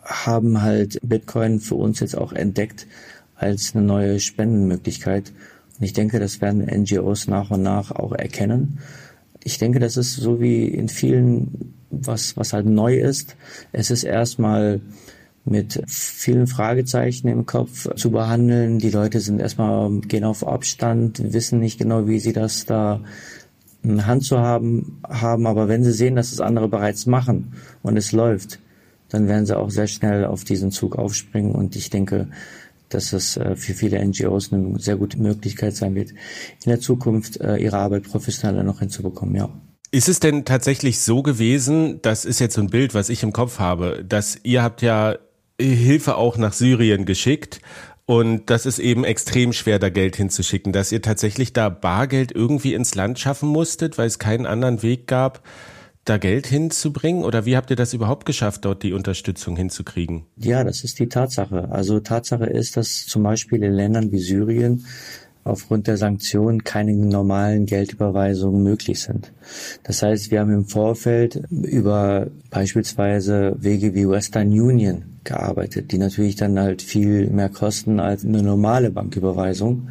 haben 0.09 0.61
halt 0.61 0.99
Bitcoin 1.03 1.59
für 1.59 1.75
uns 1.75 1.99
jetzt 1.99 2.17
auch 2.17 2.33
entdeckt 2.33 2.87
als 3.35 3.75
eine 3.75 3.85
neue 3.85 4.19
Spendenmöglichkeit 4.19 5.31
und 5.79 5.85
ich 5.85 5.93
denke, 5.93 6.19
das 6.19 6.41
werden 6.41 6.65
NGOs 6.65 7.27
nach 7.27 7.51
und 7.51 7.61
nach 7.61 7.91
auch 7.91 8.11
erkennen. 8.11 8.79
Ich 9.41 9.57
denke, 9.59 9.79
das 9.79 9.95
ist 9.95 10.15
so 10.15 10.41
wie 10.41 10.65
in 10.65 10.89
vielen 10.89 11.73
was, 11.89 12.35
was 12.35 12.51
halt 12.53 12.65
neu 12.65 12.99
ist. 12.99 13.37
Es 13.71 13.89
ist 13.89 14.03
erstmal 14.03 14.81
mit 15.45 15.81
vielen 15.87 16.47
Fragezeichen 16.47 17.29
im 17.29 17.45
Kopf 17.45 17.87
zu 17.95 18.11
behandeln. 18.11 18.79
Die 18.79 18.91
Leute 18.91 19.21
sind 19.21 19.39
erstmal, 19.39 19.89
gehen 20.01 20.25
auf 20.25 20.45
Abstand, 20.45 21.33
wissen 21.33 21.59
nicht 21.59 21.79
genau, 21.79 22.07
wie 22.07 22.19
sie 22.19 22.33
das 22.33 22.65
da 22.65 22.99
in 23.81 24.05
Hand 24.05 24.25
zu 24.25 24.39
haben, 24.39 24.99
haben. 25.07 25.47
Aber 25.47 25.69
wenn 25.69 25.83
sie 25.83 25.93
sehen, 25.93 26.17
dass 26.17 26.33
es 26.33 26.41
andere 26.41 26.67
bereits 26.67 27.05
machen 27.05 27.53
und 27.81 27.95
es 27.95 28.11
läuft, 28.11 28.59
dann 29.09 29.27
werden 29.27 29.45
sie 29.45 29.57
auch 29.57 29.69
sehr 29.69 29.87
schnell 29.87 30.25
auf 30.25 30.43
diesen 30.43 30.71
Zug 30.71 30.97
aufspringen. 30.97 31.53
Und 31.53 31.75
ich 31.75 31.89
denke, 31.89 32.29
dass 32.89 33.13
es 33.13 33.37
äh, 33.37 33.55
für 33.55 33.73
viele 33.73 34.03
NGOs 34.03 34.51
eine 34.51 34.79
sehr 34.79 34.97
gute 34.97 35.19
Möglichkeit 35.19 35.75
sein 35.75 35.95
wird, 35.95 36.09
in 36.09 36.69
der 36.69 36.79
Zukunft 36.79 37.39
äh, 37.39 37.57
ihre 37.57 37.77
Arbeit 37.77 38.03
professioneller 38.03 38.63
noch 38.63 38.79
hinzubekommen, 38.79 39.35
ja. 39.35 39.49
Ist 39.91 40.07
es 40.07 40.19
denn 40.19 40.45
tatsächlich 40.45 40.99
so 40.99 41.23
gewesen, 41.23 41.99
das 42.03 42.23
ist 42.23 42.39
jetzt 42.39 42.53
so 42.53 42.61
ein 42.61 42.69
Bild, 42.69 42.93
was 42.93 43.09
ich 43.09 43.23
im 43.23 43.33
Kopf 43.33 43.57
habe, 43.57 44.05
dass 44.07 44.37
ihr 44.43 44.61
habt 44.61 44.83
ja 44.83 45.15
Hilfe 45.59 46.15
auch 46.15 46.37
nach 46.37 46.53
Syrien 46.53 47.05
geschickt 47.05 47.59
und 48.05 48.49
das 48.49 48.65
ist 48.65 48.79
eben 48.79 49.03
extrem 49.03 49.53
schwer, 49.53 49.77
da 49.77 49.89
Geld 49.89 50.15
hinzuschicken, 50.15 50.73
dass 50.73 50.91
ihr 50.91 51.01
tatsächlich 51.01 51.53
da 51.53 51.69
Bargeld 51.69 52.31
irgendwie 52.31 52.73
ins 52.73 52.95
Land 52.95 53.19
schaffen 53.19 53.49
musstet, 53.49 53.97
weil 53.97 54.07
es 54.07 54.17
keinen 54.19 54.45
anderen 54.47 54.81
Weg 54.81 55.05
gab, 55.05 55.41
da 56.09 56.17
Geld 56.17 56.47
hinzubringen? 56.47 57.23
Oder 57.23 57.45
wie 57.45 57.55
habt 57.55 57.69
ihr 57.69 57.75
das 57.75 57.93
überhaupt 57.93 58.25
geschafft, 58.25 58.65
dort 58.65 58.83
die 58.83 58.93
Unterstützung 58.93 59.55
hinzukriegen? 59.55 60.23
Ja, 60.37 60.63
das 60.63 60.83
ist 60.83 60.99
die 60.99 61.07
Tatsache. 61.07 61.69
Also 61.71 61.99
Tatsache 61.99 62.45
ist, 62.45 62.77
dass 62.77 63.05
zum 63.05 63.23
Beispiel 63.23 63.63
in 63.63 63.73
Ländern 63.73 64.11
wie 64.11 64.19
Syrien 64.19 64.85
aufgrund 65.43 65.87
der 65.87 65.97
Sanktionen 65.97 66.63
keine 66.63 66.93
normalen 66.93 67.65
Geldüberweisungen 67.65 68.61
möglich 68.61 69.01
sind. 69.01 69.31
Das 69.83 70.01
heißt, 70.01 70.31
wir 70.31 70.41
haben 70.41 70.53
im 70.53 70.65
Vorfeld 70.65 71.41
über 71.49 72.27
beispielsweise 72.49 73.55
Wege 73.59 73.95
wie 73.95 74.07
Western 74.07 74.49
Union 74.49 75.03
gearbeitet, 75.23 75.91
die 75.91 75.97
natürlich 75.97 76.35
dann 76.35 76.59
halt 76.59 76.81
viel 76.81 77.29
mehr 77.29 77.49
kosten 77.49 77.99
als 77.99 78.25
eine 78.25 78.43
normale 78.43 78.91
Banküberweisung. 78.91 79.89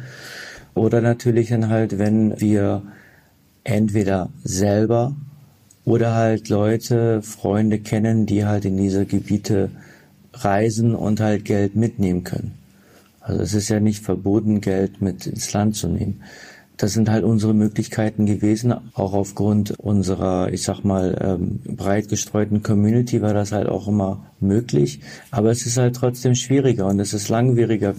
Oder 0.75 1.01
natürlich 1.01 1.49
dann 1.49 1.69
halt, 1.69 1.97
wenn 1.97 2.39
wir 2.39 2.83
entweder 3.63 4.29
selber 4.43 5.15
oder 5.89 6.13
halt 6.13 6.49
Leute, 6.49 7.23
Freunde 7.23 7.79
kennen, 7.79 8.27
die 8.27 8.45
halt 8.45 8.63
in 8.63 8.77
diese 8.77 9.07
Gebiete 9.07 9.71
reisen 10.33 10.93
und 10.93 11.19
halt 11.19 11.45
Geld 11.45 11.75
mitnehmen 11.75 12.23
können. 12.23 12.53
Also 13.21 13.41
es 13.41 13.53
ist 13.55 13.69
ja 13.69 13.79
nicht 13.79 14.03
verboten, 14.03 14.61
Geld 14.61 15.01
mit 15.01 15.25
ins 15.25 15.51
Land 15.51 15.75
zu 15.75 15.87
nehmen. 15.87 16.21
Das 16.77 16.93
sind 16.93 17.09
halt 17.09 17.23
unsere 17.23 17.55
Möglichkeiten 17.55 18.27
gewesen, 18.27 18.73
auch 18.93 19.13
aufgrund 19.13 19.71
unserer, 19.79 20.53
ich 20.53 20.61
sag 20.61 20.83
mal, 20.83 21.17
ähm, 21.21 21.59
breit 21.75 22.07
gestreuten 22.07 22.61
Community 22.61 23.21
war 23.23 23.33
das 23.33 23.51
halt 23.51 23.67
auch 23.67 23.87
immer 23.87 24.27
möglich. 24.39 25.01
Aber 25.31 25.49
es 25.49 25.65
ist 25.65 25.77
halt 25.77 25.95
trotzdem 25.95 26.35
schwieriger 26.35 26.85
und 26.85 26.99
es 26.99 27.13
ist 27.13 27.29
langwieriger. 27.29 27.95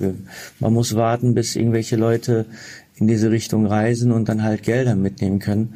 Man 0.60 0.72
muss 0.72 0.94
warten, 0.94 1.34
bis 1.34 1.56
irgendwelche 1.56 1.96
Leute 1.96 2.46
in 2.94 3.08
diese 3.08 3.32
Richtung 3.32 3.66
reisen 3.66 4.12
und 4.12 4.28
dann 4.28 4.44
halt 4.44 4.62
Gelder 4.62 4.94
mitnehmen 4.94 5.40
können, 5.40 5.74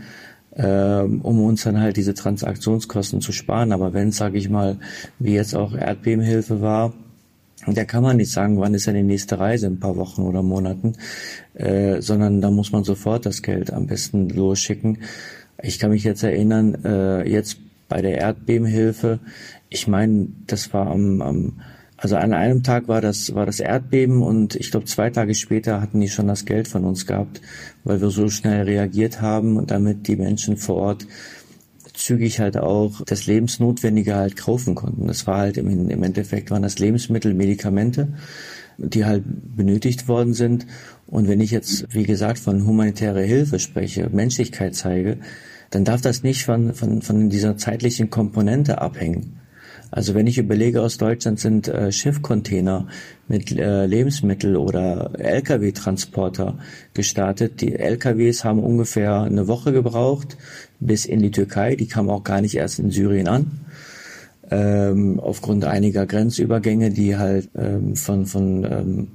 ähm, 0.56 1.20
um 1.22 1.42
uns 1.42 1.64
dann 1.64 1.80
halt 1.80 1.96
diese 1.96 2.14
Transaktionskosten 2.14 3.20
zu 3.20 3.32
sparen. 3.32 3.72
Aber 3.72 3.92
wenn, 3.92 4.12
sage 4.12 4.38
ich 4.38 4.48
mal, 4.48 4.78
wie 5.18 5.34
jetzt 5.34 5.54
auch 5.54 5.74
Erdbebenhilfe 5.74 6.60
war, 6.60 6.92
da 7.66 7.84
kann 7.84 8.02
man 8.02 8.18
nicht 8.18 8.30
sagen, 8.30 8.60
wann 8.60 8.74
ist 8.74 8.86
ja 8.86 8.92
die 8.92 9.02
nächste 9.02 9.38
Reise, 9.38 9.66
ein 9.66 9.80
paar 9.80 9.96
Wochen 9.96 10.22
oder 10.22 10.42
Monaten, 10.42 10.94
äh, 11.54 12.00
sondern 12.00 12.40
da 12.40 12.50
muss 12.50 12.72
man 12.72 12.84
sofort 12.84 13.26
das 13.26 13.42
Geld 13.42 13.72
am 13.72 13.86
besten 13.86 14.28
losschicken. 14.28 14.98
Ich 15.62 15.78
kann 15.78 15.90
mich 15.90 16.04
jetzt 16.04 16.22
erinnern, 16.22 16.84
äh, 16.84 17.28
jetzt 17.28 17.58
bei 17.88 18.02
der 18.02 18.18
Erdbebenhilfe, 18.18 19.20
ich 19.70 19.88
meine, 19.88 20.28
das 20.46 20.72
war 20.72 20.88
am, 20.88 21.22
am 21.22 21.60
also 22.04 22.16
an 22.16 22.34
einem 22.34 22.62
Tag 22.62 22.86
war 22.86 23.00
das, 23.00 23.34
war 23.34 23.46
das 23.46 23.60
Erdbeben 23.60 24.20
und 24.20 24.56
ich 24.56 24.70
glaube 24.70 24.84
zwei 24.84 25.08
Tage 25.08 25.34
später 25.34 25.80
hatten 25.80 26.00
die 26.00 26.10
schon 26.10 26.28
das 26.28 26.44
Geld 26.44 26.68
von 26.68 26.84
uns 26.84 27.06
gehabt, 27.06 27.40
weil 27.82 28.02
wir 28.02 28.10
so 28.10 28.28
schnell 28.28 28.64
reagiert 28.64 29.22
haben 29.22 29.56
und 29.56 29.70
damit 29.70 30.06
die 30.06 30.16
Menschen 30.16 30.58
vor 30.58 30.76
Ort 30.76 31.06
zügig 31.94 32.40
halt 32.40 32.58
auch 32.58 33.00
das 33.06 33.24
Lebensnotwendige 33.24 34.16
halt 34.16 34.36
kaufen 34.36 34.74
konnten. 34.74 35.06
Das 35.06 35.26
war 35.26 35.38
halt 35.38 35.56
im, 35.56 35.88
im 35.88 36.02
Endeffekt 36.02 36.50
waren 36.50 36.60
das 36.60 36.78
Lebensmittel, 36.78 37.32
Medikamente, 37.32 38.08
die 38.76 39.06
halt 39.06 39.24
benötigt 39.56 40.06
worden 40.06 40.34
sind. 40.34 40.66
Und 41.06 41.26
wenn 41.26 41.40
ich 41.40 41.52
jetzt, 41.52 41.86
wie 41.94 42.02
gesagt, 42.02 42.38
von 42.38 42.66
humanitärer 42.66 43.22
Hilfe 43.22 43.58
spreche, 43.58 44.10
Menschlichkeit 44.12 44.74
zeige, 44.74 45.16
dann 45.70 45.86
darf 45.86 46.02
das 46.02 46.22
nicht 46.22 46.44
von, 46.44 46.74
von, 46.74 47.00
von 47.00 47.30
dieser 47.30 47.56
zeitlichen 47.56 48.10
Komponente 48.10 48.82
abhängen. 48.82 49.40
Also 49.94 50.16
wenn 50.16 50.26
ich 50.26 50.38
überlege, 50.38 50.82
aus 50.82 50.98
Deutschland 50.98 51.38
sind 51.38 51.68
äh, 51.68 51.92
Schiffcontainer 51.92 52.88
mit 53.28 53.56
äh, 53.56 53.86
Lebensmittel 53.86 54.56
oder 54.56 55.12
Lkw-Transporter 55.16 56.58
gestartet. 56.94 57.60
Die 57.60 57.76
Lkws 57.76 58.42
haben 58.42 58.58
ungefähr 58.58 59.22
eine 59.22 59.46
Woche 59.46 59.72
gebraucht 59.72 60.36
bis 60.80 61.06
in 61.06 61.20
die 61.20 61.30
Türkei. 61.30 61.76
Die 61.76 61.86
kamen 61.86 62.10
auch 62.10 62.24
gar 62.24 62.40
nicht 62.40 62.56
erst 62.56 62.80
in 62.80 62.90
Syrien 62.90 63.28
an. 63.28 63.60
Ähm, 64.50 65.20
aufgrund 65.20 65.64
einiger 65.64 66.06
Grenzübergänge, 66.06 66.90
die 66.90 67.16
halt 67.16 67.50
ähm, 67.54 67.94
von, 67.94 68.26
von 68.26 68.64
ähm, 68.64 69.08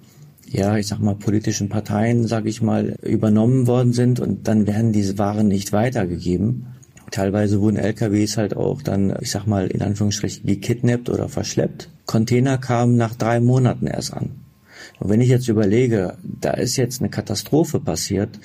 ja, 0.47 0.77
ich 0.77 0.87
sag 0.87 0.99
mal, 0.99 1.15
politischen 1.15 1.67
Parteien, 1.67 2.25
sag 2.25 2.45
ich 2.45 2.61
mal, 2.61 2.95
übernommen 3.03 3.67
worden 3.67 3.91
sind 3.91 4.21
und 4.21 4.47
dann 4.47 4.65
werden 4.65 4.93
diese 4.93 5.17
Waren 5.17 5.49
nicht 5.49 5.73
weitergegeben. 5.73 6.67
Teilweise 7.11 7.61
wurden 7.61 7.77
LKWs 7.77 8.37
halt 8.37 8.55
auch 8.55 8.81
dann, 8.81 9.15
ich 9.21 9.31
sag 9.31 9.45
mal, 9.45 9.67
in 9.67 9.81
Anführungsstrichen 9.81 10.45
gekidnappt 10.45 11.09
oder 11.09 11.29
verschleppt. 11.29 11.89
Container 12.05 12.57
kamen 12.57 12.97
nach 12.97 13.15
drei 13.15 13.39
Monaten 13.39 13.87
erst 13.87 14.13
an. 14.13 14.41
Und 14.99 15.09
wenn 15.09 15.21
ich 15.21 15.29
jetzt 15.29 15.47
überlege, 15.47 16.17
da 16.23 16.51
ist 16.51 16.77
jetzt 16.77 17.01
eine 17.01 17.09
Katastrophe 17.09 17.79
passiert, 17.79 18.39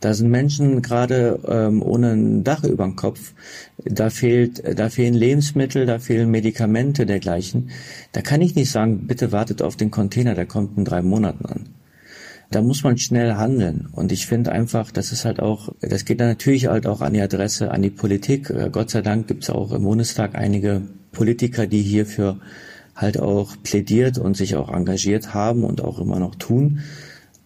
da 0.00 0.14
sind 0.14 0.30
Menschen 0.30 0.80
gerade 0.80 1.40
ähm, 1.48 1.82
ohne 1.82 2.12
ein 2.12 2.44
Dach 2.44 2.62
über 2.62 2.84
dem 2.84 2.94
Kopf, 2.94 3.32
da 3.84 4.10
fehlt, 4.10 4.62
da 4.78 4.90
fehlen 4.90 5.14
Lebensmittel, 5.14 5.86
da 5.86 5.98
fehlen 5.98 6.30
Medikamente 6.30 7.04
dergleichen. 7.04 7.70
Da 8.12 8.22
kann 8.22 8.40
ich 8.40 8.54
nicht 8.54 8.70
sagen, 8.70 9.06
bitte 9.08 9.32
wartet 9.32 9.60
auf 9.60 9.76
den 9.76 9.90
Container, 9.90 10.34
der 10.34 10.46
kommt 10.46 10.78
in 10.78 10.84
drei 10.84 11.02
Monaten 11.02 11.46
an 11.46 11.77
da 12.50 12.62
muss 12.62 12.82
man 12.82 12.96
schnell 12.96 13.34
handeln. 13.34 13.88
Und 13.92 14.10
ich 14.10 14.26
finde 14.26 14.52
einfach, 14.52 14.90
das 14.90 15.12
ist 15.12 15.24
halt 15.24 15.40
auch, 15.40 15.74
das 15.80 16.04
geht 16.04 16.20
dann 16.20 16.28
natürlich 16.28 16.68
halt 16.68 16.86
auch 16.86 17.00
an 17.00 17.12
die 17.12 17.20
Adresse, 17.20 17.70
an 17.70 17.82
die 17.82 17.90
Politik. 17.90 18.50
Äh, 18.50 18.70
Gott 18.70 18.90
sei 18.90 19.02
Dank 19.02 19.28
gibt 19.28 19.44
es 19.44 19.50
auch 19.50 19.72
im 19.72 19.82
Bundestag 19.82 20.34
einige 20.34 20.82
Politiker, 21.12 21.66
die 21.66 21.82
hierfür 21.82 22.38
halt 22.96 23.20
auch 23.20 23.56
plädiert 23.62 24.18
und 24.18 24.36
sich 24.36 24.56
auch 24.56 24.72
engagiert 24.72 25.34
haben 25.34 25.62
und 25.62 25.82
auch 25.82 26.00
immer 26.00 26.18
noch 26.18 26.34
tun. 26.34 26.80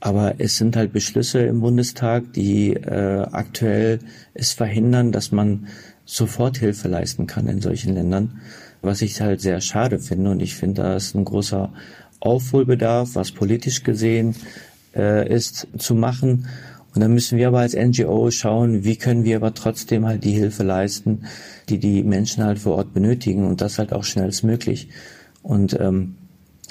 Aber 0.00 0.36
es 0.38 0.56
sind 0.56 0.76
halt 0.76 0.92
Beschlüsse 0.92 1.40
im 1.40 1.60
Bundestag, 1.60 2.32
die 2.32 2.74
äh, 2.74 3.26
aktuell 3.30 4.00
es 4.34 4.52
verhindern, 4.52 5.12
dass 5.12 5.30
man 5.30 5.68
Soforthilfe 6.04 6.88
leisten 6.88 7.26
kann 7.26 7.46
in 7.46 7.60
solchen 7.60 7.94
Ländern, 7.94 8.40
was 8.80 9.02
ich 9.02 9.20
halt 9.20 9.40
sehr 9.40 9.60
schade 9.60 9.98
finde. 9.98 10.30
Und 10.30 10.42
ich 10.42 10.56
finde, 10.56 10.82
da 10.82 10.96
ist 10.96 11.14
ein 11.14 11.24
großer 11.24 11.72
Aufholbedarf, 12.18 13.14
was 13.14 13.32
politisch 13.32 13.84
gesehen 13.84 14.34
äh, 14.94 15.28
ist, 15.32 15.68
zu 15.78 15.94
machen. 15.94 16.46
Und 16.94 17.00
dann 17.00 17.14
müssen 17.14 17.38
wir 17.38 17.48
aber 17.48 17.60
als 17.60 17.74
NGO 17.74 18.30
schauen, 18.30 18.84
wie 18.84 18.96
können 18.96 19.24
wir 19.24 19.36
aber 19.36 19.54
trotzdem 19.54 20.06
halt 20.06 20.24
die 20.24 20.32
Hilfe 20.32 20.62
leisten, 20.62 21.24
die 21.68 21.78
die 21.78 22.02
Menschen 22.02 22.44
halt 22.44 22.58
vor 22.58 22.76
Ort 22.76 22.92
benötigen 22.92 23.46
und 23.46 23.60
das 23.60 23.78
halt 23.78 23.92
auch 23.92 24.04
schnellstmöglich. 24.04 24.88
Und 25.42 25.78
ähm, 25.80 26.16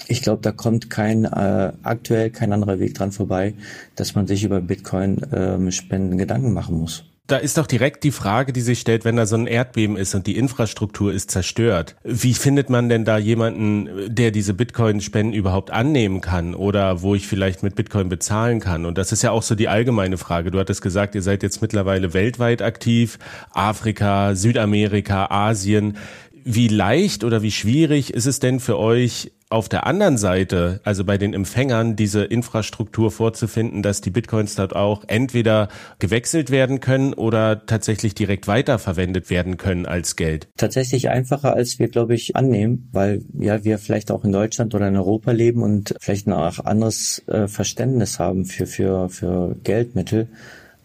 ich 0.08 0.22
glaube, 0.22 0.42
da 0.42 0.52
kommt 0.52 0.90
kein 0.90 1.26
äh, 1.26 1.74
aktuell 1.84 2.30
kein 2.30 2.54
anderer 2.54 2.80
Weg 2.80 2.94
dran 2.94 3.12
vorbei, 3.12 3.56
dass 3.96 4.16
man 4.16 4.28
sich 4.28 4.44
über 4.44 4.62
Bitcoin-Spenden 4.62 6.12
ähm, 6.14 6.18
Gedanken 6.18 6.54
machen 6.54 6.78
muss 6.78 7.11
da 7.32 7.38
ist 7.38 7.58
doch 7.58 7.68
direkt 7.68 8.04
die 8.04 8.12
Frage, 8.12 8.52
die 8.52 8.62
sich 8.62 8.80
stellt, 8.80 9.06
wenn 9.06 9.16
da 9.16 9.26
so 9.26 9.38
ein 9.38 9.48
Erdbeben 9.48 9.96
ist 9.96 10.14
und 10.16 10.28
die 10.28 10.38
Infrastruktur 10.38 11.14
ist 11.14 11.32
zerstört. 11.32 11.96
Wie 12.04 12.34
findet 12.34 12.70
man 12.70 12.90
denn 12.90 13.06
da 13.06 13.18
jemanden, 13.18 13.90
der 14.14 14.32
diese 14.32 14.54
Bitcoin-Spenden 14.54 15.34
überhaupt 15.34 15.72
annehmen 15.72 16.20
kann 16.20 16.54
oder 16.54 17.02
wo 17.02 17.16
ich 17.16 17.28
vielleicht 17.28 17.64
mit 17.64 17.76
Bitcoin 17.76 18.10
bezahlen 18.10 18.60
kann? 18.60 18.86
Und 18.86 18.98
das 18.98 19.14
ist 19.14 19.22
ja 19.22 19.32
auch 19.32 19.44
so 19.44 19.56
die 19.56 19.70
allgemeine 19.70 20.18
Frage. 20.18 20.52
Du 20.52 20.60
hattest 20.60 20.82
gesagt, 20.82 21.16
ihr 21.16 21.22
seid 21.22 21.42
jetzt 21.42 21.62
mittlerweile 21.62 22.14
weltweit 22.14 22.62
aktiv, 22.62 23.18
Afrika, 23.52 24.36
Südamerika, 24.36 25.28
Asien. 25.28 25.98
Wie 26.44 26.68
leicht 26.68 27.24
oder 27.24 27.42
wie 27.42 27.52
schwierig 27.52 28.14
ist 28.14 28.26
es 28.26 28.40
denn 28.40 28.60
für 28.60 28.78
euch, 28.78 29.32
auf 29.52 29.70
der 29.70 29.86
anderen 29.86 30.18
Seite, 30.18 30.80
also 30.84 31.04
bei 31.04 31.18
den 31.18 31.34
Empfängern, 31.34 31.96
diese 31.96 32.24
Infrastruktur 32.24 33.12
vorzufinden, 33.12 33.84
dass 33.84 34.02
die 34.02 34.10
Bitcoins 34.10 34.56
dort 34.56 34.76
auch 34.76 35.04
entweder 35.08 35.68
gewechselt 36.00 36.50
werden 36.52 36.80
können 36.80 37.14
oder 37.14 37.66
tatsächlich 37.66 38.16
direkt 38.16 38.48
weiterverwendet 38.48 39.30
werden 39.30 39.58
können 39.58 39.86
als 39.86 40.16
Geld? 40.16 40.48
Tatsächlich 40.58 41.10
einfacher, 41.10 41.54
als 41.54 41.80
wir, 41.80 41.90
glaube 41.90 42.16
ich, 42.16 42.36
annehmen, 42.36 42.90
weil 42.92 43.24
ja 43.38 43.64
wir 43.64 43.78
vielleicht 43.78 44.12
auch 44.12 44.24
in 44.24 44.32
Deutschland 44.32 44.74
oder 44.74 44.88
in 44.88 44.96
Europa 44.96 45.32
leben 45.32 45.64
und 45.64 45.96
vielleicht 46.00 46.28
ein 46.28 46.34
auch 46.34 46.60
anderes 46.60 47.22
äh, 47.28 47.48
Verständnis 47.48 48.20
haben 48.20 48.46
für, 48.46 48.66
für, 48.66 49.10
für 49.10 49.56
Geldmittel. 49.64 50.28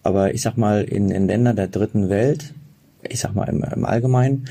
Aber 0.02 0.34
ich 0.34 0.42
sag 0.42 0.56
mal, 0.56 0.84
in, 0.84 1.10
in 1.10 1.26
Ländern 1.26 1.56
der 1.56 1.68
dritten 1.68 2.08
Welt, 2.08 2.54
ich 3.08 3.20
sag 3.20 3.34
mal 3.34 3.48
im, 3.48 3.62
im 3.62 3.84
Allgemeinen, 3.84 4.46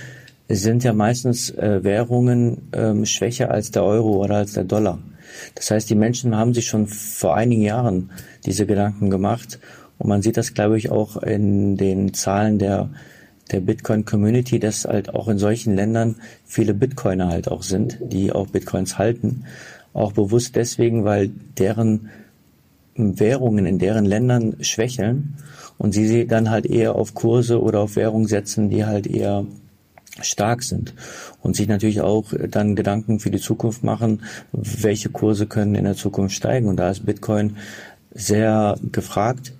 sind 0.47 0.83
ja 0.83 0.93
meistens 0.93 1.49
äh, 1.49 1.83
Währungen 1.83 2.69
ähm, 2.73 3.05
schwächer 3.05 3.51
als 3.51 3.71
der 3.71 3.83
Euro 3.83 4.23
oder 4.23 4.35
als 4.35 4.53
der 4.53 4.63
Dollar. 4.63 4.99
Das 5.55 5.71
heißt, 5.71 5.89
die 5.89 5.95
Menschen 5.95 6.35
haben 6.35 6.53
sich 6.53 6.67
schon 6.67 6.87
vor 6.87 7.35
einigen 7.35 7.63
Jahren 7.63 8.11
diese 8.45 8.65
Gedanken 8.65 9.09
gemacht 9.09 9.59
und 9.97 10.09
man 10.09 10.21
sieht 10.21 10.37
das, 10.37 10.53
glaube 10.53 10.77
ich, 10.77 10.91
auch 10.91 11.17
in 11.17 11.77
den 11.77 12.13
Zahlen 12.13 12.59
der 12.59 12.89
der 13.51 13.59
Bitcoin-Community, 13.61 14.59
dass 14.59 14.85
halt 14.85 15.13
auch 15.13 15.27
in 15.27 15.37
solchen 15.37 15.75
Ländern 15.75 16.15
viele 16.45 16.73
Bitcoiner 16.73 17.27
halt 17.29 17.47
auch 17.47 17.63
sind, 17.63 17.99
die 18.01 18.31
auch 18.31 18.47
Bitcoins 18.47 18.97
halten. 18.97 19.45
Auch 19.93 20.13
bewusst 20.13 20.55
deswegen, 20.55 21.05
weil 21.05 21.29
deren 21.57 22.09
Währungen 22.95 23.65
in 23.65 23.77
deren 23.77 24.05
Ländern 24.05 24.57
schwächeln 24.61 25.35
und 25.77 25.93
sie 25.93 26.25
dann 26.27 26.49
halt 26.49 26.65
eher 26.65 26.95
auf 26.95 27.13
Kurse 27.13 27.61
oder 27.61 27.81
auf 27.81 27.95
Währungen 27.95 28.27
setzen, 28.27 28.69
die 28.69 28.85
halt 28.85 29.05
eher 29.05 29.45
stark 30.21 30.63
sind 30.63 30.93
und 31.41 31.55
sich 31.55 31.67
natürlich 31.67 32.01
auch 32.01 32.33
dann 32.49 32.75
Gedanken 32.75 33.19
für 33.19 33.31
die 33.31 33.39
Zukunft 33.39 33.83
machen, 33.83 34.23
welche 34.51 35.09
Kurse 35.09 35.45
können 35.45 35.75
in 35.75 35.83
der 35.83 35.95
Zukunft 35.95 36.35
steigen. 36.35 36.67
Und 36.67 36.77
da 36.77 36.89
ist 36.89 37.05
Bitcoin 37.05 37.57
sehr 38.13 38.77
gefragt. 38.91 39.53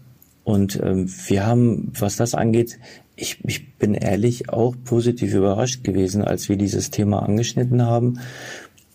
Und 0.43 0.79
ähm, 0.81 1.09
wir 1.27 1.45
haben, 1.45 1.91
was 1.99 2.15
das 2.15 2.35
angeht, 2.35 2.79
ich, 3.15 3.43
ich 3.45 3.77
bin 3.77 3.93
ehrlich 3.93 4.49
auch 4.49 4.75
positiv 4.83 5.33
überrascht 5.33 5.83
gewesen, 5.83 6.23
als 6.23 6.49
wir 6.49 6.57
dieses 6.57 6.91
Thema 6.91 7.23
angeschnitten 7.23 7.81
haben 7.83 8.19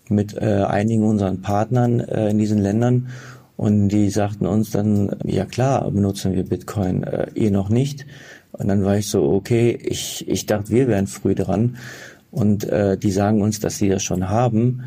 mit 0.09 0.35
äh, 0.35 0.63
einigen 0.67 1.03
unseren 1.03 1.41
Partnern 1.41 1.99
äh, 1.99 2.29
in 2.29 2.37
diesen 2.37 2.59
Ländern. 2.59 3.09
Und 3.57 3.89
die 3.89 4.09
sagten 4.09 4.45
uns 4.45 4.71
dann, 4.71 5.15
ja 5.23 5.45
klar, 5.45 5.89
benutzen 5.91 6.33
wir 6.33 6.43
Bitcoin, 6.43 7.03
äh, 7.03 7.27
eh 7.35 7.51
noch 7.51 7.69
nicht. 7.69 8.05
Und 8.53 8.67
dann 8.67 8.83
war 8.83 8.97
ich 8.97 9.07
so, 9.07 9.23
okay, 9.31 9.77
ich, 9.81 10.27
ich 10.27 10.45
dachte, 10.45 10.69
wir 10.69 10.87
wären 10.87 11.07
früh 11.07 11.35
dran. 11.35 11.77
Und 12.31 12.63
äh, 12.65 12.97
die 12.97 13.11
sagen 13.11 13.41
uns, 13.41 13.59
dass 13.59 13.77
sie 13.77 13.89
das 13.89 14.03
schon 14.03 14.29
haben 14.29 14.83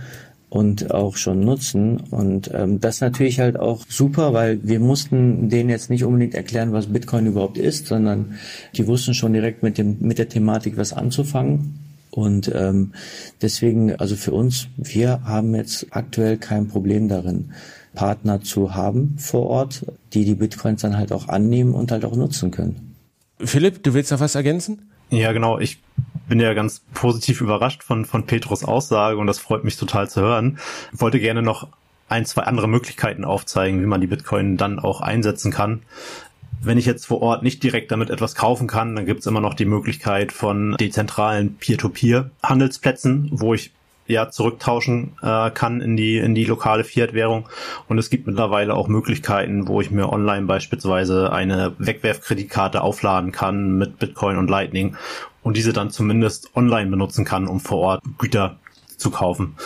und 0.55 0.93
auch 0.93 1.17
schon 1.17 1.41
nutzen. 1.41 1.99
Und 2.11 2.51
ähm, 2.55 2.81
das 2.81 3.01
natürlich 3.01 3.41
halt 3.41 3.59
auch 3.59 3.85
super, 3.89 4.33
weil 4.33 4.61
wir 4.63 4.79
mussten 4.79 5.49
denen 5.49 5.69
jetzt 5.69 5.91
nicht 5.91 6.05
unbedingt 6.05 6.35
erklären, 6.35 6.73
was 6.73 6.87
Bitcoin 6.87 7.27
überhaupt 7.27 7.59
ist, 7.59 7.87
sondern 7.87 8.37
die 8.77 8.87
wussten 8.87 9.15
schon 9.15 9.33
direkt 9.33 9.65
mit 9.65 9.79
dem 9.79 9.97
mit 10.01 10.19
der 10.19 10.29
Thematik 10.29 10.77
was 10.77 10.93
anzufangen. 10.93 11.81
Und 12.13 12.53
ähm, 12.55 12.93
deswegen, 13.43 13.97
also 13.97 14.15
für 14.15 14.31
uns, 14.31 14.69
wir 14.77 15.25
haben 15.25 15.57
jetzt 15.57 15.89
aktuell 15.91 16.37
kein 16.37 16.69
Problem 16.69 17.09
darin, 17.09 17.51
Partner 17.95 18.41
zu 18.41 18.77
haben 18.77 19.17
vor 19.19 19.47
Ort, 19.47 19.85
die 20.13 20.25
die 20.25 20.37
Bitcoins 20.37 20.83
dann 20.83 20.97
halt 20.97 21.11
auch 21.11 21.27
annehmen 21.27 21.75
und 21.75 21.91
halt 21.91 22.05
auch 22.05 22.15
nutzen 22.15 22.53
können. 22.53 22.94
Philipp, 23.41 23.83
du 23.83 23.95
willst 23.95 24.11
noch 24.11 24.21
was 24.21 24.35
ergänzen? 24.35 24.91
Ja, 25.11 25.33
genau. 25.33 25.59
Ich 25.59 25.79
bin 26.29 26.41
ja 26.41 26.55
ganz 26.55 26.83
positiv 26.95 27.41
überrascht 27.41 27.83
von, 27.83 28.05
von 28.05 28.27
Petrus 28.27 28.65
Aussage 28.65 29.19
und 29.19 29.27
das 29.27 29.39
freut 29.39 29.65
mich 29.65 29.77
total 29.77 30.09
zu 30.09 30.21
hören. 30.21 30.59
Ich 30.93 31.01
wollte 31.01 31.21
gerne 31.21 31.43
noch 31.43 31.69
ein, 32.09 32.25
zwei 32.25 32.43
andere 32.43 32.69
Möglichkeiten 32.69 33.25
aufzeigen, 33.25 33.81
wie 33.81 33.87
man 33.87 34.01
die 34.01 34.07
Bitcoin 34.07 34.57
dann 34.57 34.79
auch 34.79 35.01
einsetzen 35.01 35.53
kann. 35.53 35.83
Wenn 36.63 36.79
ich 36.79 36.87
jetzt 36.87 37.07
vor 37.07 37.21
Ort 37.21 37.43
nicht 37.43 37.63
direkt 37.63 37.91
damit 37.91 38.09
etwas 38.09 38.35
kaufen 38.35 38.67
kann, 38.67 38.97
dann 38.97 39.05
gibt 39.05 39.21
es 39.21 39.27
immer 39.27 39.41
noch 39.41 39.55
die 39.55 39.67
Möglichkeit 39.67 40.33
von 40.33 40.77
dezentralen 40.79 41.57
Peer-to-Peer-Handelsplätzen, 41.57 43.29
wo 43.33 43.53
ich 43.53 43.73
ja 44.07 44.31
zurücktauschen 44.31 45.13
äh, 45.23 45.51
kann 45.51 45.81
in 45.81 45.97
die 45.97 46.19
in 46.19 46.35
die 46.35 46.45
lokale 46.45 46.85
Fiat-Währung 46.85 47.49
und 47.89 47.99
es 47.99 48.11
gibt 48.11 48.27
mittlerweile 48.27 48.75
auch 48.75 48.89
Möglichkeiten, 48.89 49.69
wo 49.69 49.81
ich 49.81 49.91
mir 49.91 50.13
online 50.13 50.47
beispielsweise 50.47 51.33
eine 51.33 51.75
Wegwerfkreditkarte 51.79 52.83
aufladen 52.83 53.33
kann 53.33 53.79
mit 53.79 53.99
Bitcoin 53.99 54.37
und 54.37 54.51
Lightning 54.51 54.97
und 55.43 55.57
diese 55.57 55.73
dann 55.73 55.91
zumindest 55.91 56.55
online 56.57 56.91
benutzen 56.91 57.25
kann, 57.25 57.47
um 57.47 57.61
vor 57.61 57.79
Ort 57.79 58.03
Güter 58.19 58.57
zu 58.97 59.11
kaufen. 59.11 59.57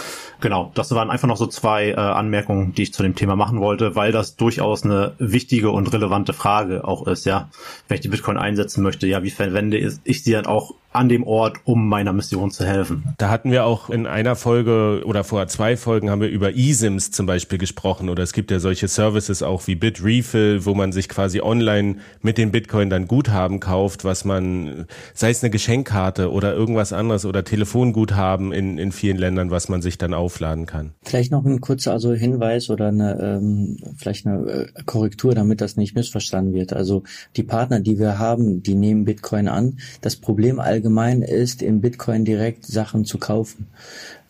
Genau, 0.40 0.70
das 0.74 0.90
waren 0.94 1.10
einfach 1.10 1.28
noch 1.28 1.36
so 1.36 1.46
zwei 1.46 1.90
äh, 1.90 1.94
Anmerkungen, 1.94 2.72
die 2.72 2.82
ich 2.82 2.92
zu 2.92 3.02
dem 3.02 3.14
Thema 3.14 3.36
machen 3.36 3.60
wollte, 3.60 3.94
weil 3.94 4.12
das 4.12 4.36
durchaus 4.36 4.84
eine 4.84 5.14
wichtige 5.18 5.70
und 5.70 5.92
relevante 5.92 6.32
Frage 6.32 6.84
auch 6.84 7.06
ist, 7.06 7.26
ja. 7.26 7.48
Wenn 7.86 7.96
ich 7.96 8.00
die 8.00 8.08
Bitcoin 8.08 8.38
einsetzen 8.38 8.82
möchte, 8.82 9.06
ja, 9.06 9.22
wie 9.22 9.30
verwende 9.30 9.78
ich 9.78 10.24
sie 10.24 10.32
dann 10.32 10.46
auch 10.46 10.74
an 10.92 11.08
dem 11.08 11.22
Ort, 11.22 11.58
um 11.64 11.88
meiner 11.88 12.12
Mission 12.12 12.50
zu 12.50 12.64
helfen. 12.64 13.14
Da 13.18 13.28
hatten 13.28 13.50
wir 13.50 13.64
auch 13.64 13.90
in 13.90 14.06
einer 14.06 14.36
Folge 14.36 15.02
oder 15.04 15.22
vor 15.22 15.46
zwei 15.48 15.76
Folgen 15.76 16.10
haben 16.10 16.20
wir 16.20 16.28
über 16.28 16.56
eSIMs 16.56 17.10
zum 17.10 17.26
Beispiel 17.26 17.58
gesprochen 17.58 18.08
oder 18.08 18.22
es 18.22 18.32
gibt 18.32 18.50
ja 18.50 18.58
solche 18.58 18.88
Services 18.88 19.42
auch 19.42 19.66
wie 19.66 19.74
BitRefill, 19.74 20.64
wo 20.64 20.74
man 20.74 20.92
sich 20.92 21.08
quasi 21.08 21.40
online 21.40 21.96
mit 22.22 22.38
den 22.38 22.50
Bitcoin 22.50 22.88
dann 22.88 23.06
Guthaben 23.06 23.60
kauft, 23.60 24.04
was 24.04 24.24
man, 24.24 24.86
sei 25.14 25.30
es 25.30 25.42
eine 25.42 25.50
Geschenkkarte 25.50 26.32
oder 26.32 26.54
irgendwas 26.54 26.92
anderes 26.92 27.26
oder 27.26 27.44
Telefonguthaben 27.44 28.52
in, 28.52 28.78
in 28.78 28.90
vielen 28.90 29.18
Ländern, 29.18 29.50
was 29.50 29.68
man 29.68 29.82
sich 29.82 29.98
dann 29.98 30.14
aufladen 30.14 30.66
kann. 30.66 30.92
Vielleicht 31.02 31.30
noch 31.32 31.44
ein 31.44 31.60
kurzer 31.60 31.92
also 31.92 32.14
Hinweis 32.14 32.70
oder 32.70 32.88
eine, 32.88 33.18
ähm, 33.20 33.76
vielleicht 33.96 34.26
eine 34.26 34.50
äh, 34.50 34.66
Korrektur, 34.86 35.34
damit 35.34 35.60
das 35.60 35.76
nicht 35.76 35.94
missverstanden 35.94 36.54
wird. 36.54 36.72
Also 36.72 37.02
die 37.36 37.42
Partner, 37.42 37.80
die 37.80 37.98
wir 37.98 38.18
haben, 38.18 38.62
die 38.62 38.74
nehmen 38.74 39.04
Bitcoin 39.04 39.48
an. 39.48 39.78
Das 40.00 40.16
Problem 40.16 40.58
all 40.58 40.77
allgemein 40.78 41.22
ist, 41.22 41.60
in 41.60 41.80
Bitcoin 41.80 42.24
direkt 42.24 42.64
Sachen 42.64 43.04
zu 43.04 43.18
kaufen. 43.18 43.66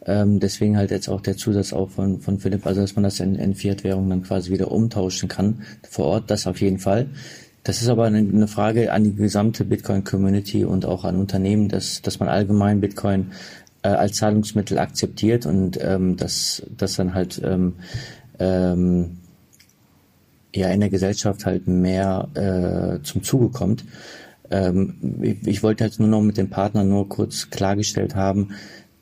Ähm, 0.06 0.40
deswegen 0.40 0.78
halt 0.78 0.90
jetzt 0.90 1.08
auch 1.08 1.20
der 1.20 1.36
Zusatz 1.36 1.74
auch 1.74 1.90
von, 1.90 2.20
von 2.20 2.38
Philipp, 2.38 2.66
also 2.66 2.80
dass 2.80 2.96
man 2.96 3.02
das 3.02 3.20
in, 3.20 3.34
in 3.34 3.54
Fiat-Währung 3.54 4.08
dann 4.08 4.22
quasi 4.22 4.50
wieder 4.50 4.72
umtauschen 4.72 5.28
kann 5.28 5.62
vor 5.86 6.06
Ort, 6.06 6.30
das 6.30 6.46
auf 6.46 6.62
jeden 6.62 6.78
Fall. 6.78 7.08
Das 7.64 7.82
ist 7.82 7.88
aber 7.88 8.06
eine, 8.06 8.18
eine 8.18 8.48
Frage 8.48 8.92
an 8.92 9.04
die 9.04 9.14
gesamte 9.14 9.66
Bitcoin-Community 9.66 10.64
und 10.64 10.86
auch 10.86 11.04
an 11.04 11.16
Unternehmen, 11.16 11.68
dass, 11.68 12.00
dass 12.00 12.18
man 12.18 12.30
allgemein 12.30 12.80
Bitcoin 12.80 13.32
äh, 13.82 13.88
als 13.88 14.16
Zahlungsmittel 14.16 14.78
akzeptiert 14.78 15.44
und 15.44 15.78
ähm, 15.82 16.16
dass 16.16 16.62
das 16.78 16.96
dann 16.96 17.12
halt 17.12 17.42
ähm, 17.44 17.74
ähm, 18.38 19.18
ja 20.54 20.68
in 20.68 20.80
der 20.80 20.88
Gesellschaft 20.88 21.44
halt 21.44 21.68
mehr 21.68 22.28
äh, 22.32 23.02
zum 23.02 23.22
Zuge 23.22 23.50
kommt. 23.50 23.84
Ähm, 24.50 24.94
ich, 25.44 25.62
wollte 25.62 25.84
jetzt 25.84 26.00
nur 26.00 26.08
noch 26.08 26.22
mit 26.22 26.36
dem 26.36 26.50
Partner 26.50 26.84
nur 26.84 27.08
kurz 27.08 27.50
klargestellt 27.50 28.14
haben, 28.14 28.50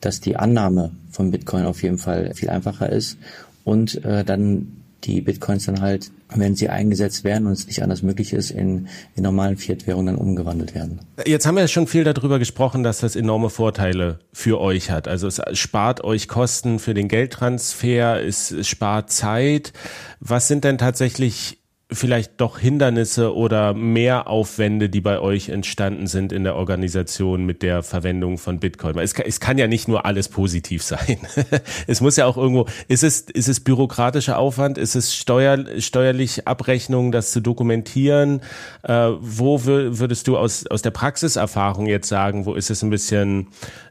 dass 0.01 0.19
die 0.19 0.35
Annahme 0.35 0.91
von 1.11 1.31
Bitcoin 1.31 1.65
auf 1.65 1.83
jeden 1.83 1.97
Fall 1.97 2.33
viel 2.33 2.49
einfacher 2.49 2.91
ist 2.91 3.17
und 3.63 4.03
äh, 4.05 4.23
dann 4.23 4.77
die 5.03 5.21
Bitcoins 5.21 5.65
dann 5.65 5.81
halt, 5.81 6.11
wenn 6.35 6.55
sie 6.55 6.69
eingesetzt 6.69 7.23
werden 7.23 7.47
und 7.47 7.53
es 7.53 7.67
nicht 7.67 7.83
anders 7.83 8.01
möglich 8.01 8.33
ist, 8.33 8.51
in, 8.51 8.87
in 9.15 9.23
normalen 9.23 9.55
Fiat-Währungen 9.55 10.07
dann 10.07 10.15
umgewandelt 10.15 10.75
werden. 10.75 10.99
Jetzt 11.25 11.45
haben 11.45 11.55
wir 11.55 11.67
schon 11.67 11.87
viel 11.87 12.03
darüber 12.03 12.39
gesprochen, 12.39 12.83
dass 12.83 12.99
das 12.99 13.15
enorme 13.15 13.49
Vorteile 13.49 14.19
für 14.33 14.59
euch 14.59 14.91
hat. 14.91 15.07
Also 15.07 15.27
es 15.27 15.41
spart 15.53 16.03
euch 16.03 16.27
Kosten 16.27 16.79
für 16.79 16.93
den 16.93 17.07
Geldtransfer, 17.07 18.23
es 18.23 18.55
spart 18.67 19.11
Zeit. 19.11 19.71
Was 20.19 20.47
sind 20.47 20.63
denn 20.63 20.77
tatsächlich 20.77 21.56
vielleicht 21.89 22.41
doch 22.41 22.59
Hindernisse 22.59 23.33
oder 23.33 23.73
Mehraufwände, 23.73 24.89
die 24.89 24.99
bei 24.99 25.19
euch 25.19 25.47
entstanden 25.47 26.07
sind 26.07 26.33
in 26.33 26.43
der 26.43 26.55
Organisation 26.55 27.45
mit 27.45 27.61
der 27.61 27.81
Verwendung 27.81 28.37
von 28.37 28.59
Bitcoin? 28.59 28.97
Es 28.99 29.13
kann, 29.13 29.25
es 29.25 29.39
kann 29.39 29.57
ja 29.57 29.67
nicht 29.67 29.87
nur 29.87 30.05
alles 30.05 30.27
positiv 30.27 30.83
sein. 30.83 31.17
es 31.87 32.01
muss 32.01 32.17
ja 32.17 32.25
auch 32.25 32.35
irgendwo, 32.35 32.67
ist 32.89 33.03
es, 33.03 33.21
ist 33.21 33.47
es 33.47 33.61
bürokratischer 33.61 34.37
Aufwand? 34.37 34.77
Ist 34.77 34.95
es 34.95 35.15
steuer, 35.15 35.63
steuerlich 35.79 36.45
Abrechnung, 36.45 37.13
das 37.13 37.31
zu 37.31 37.39
dokumentieren? 37.39 38.41
Äh, 38.83 39.11
wo 39.19 39.63
würdest 39.63 40.27
du 40.27 40.37
aus, 40.37 40.67
aus 40.67 40.81
der 40.81 40.91
Praxiserfahrung 40.91 41.85
jetzt 41.85 42.09
sagen, 42.09 42.45
wo 42.45 42.55
ist 42.55 42.69
es 42.69 42.83
ein 42.83 42.89
bisschen, 42.89 43.47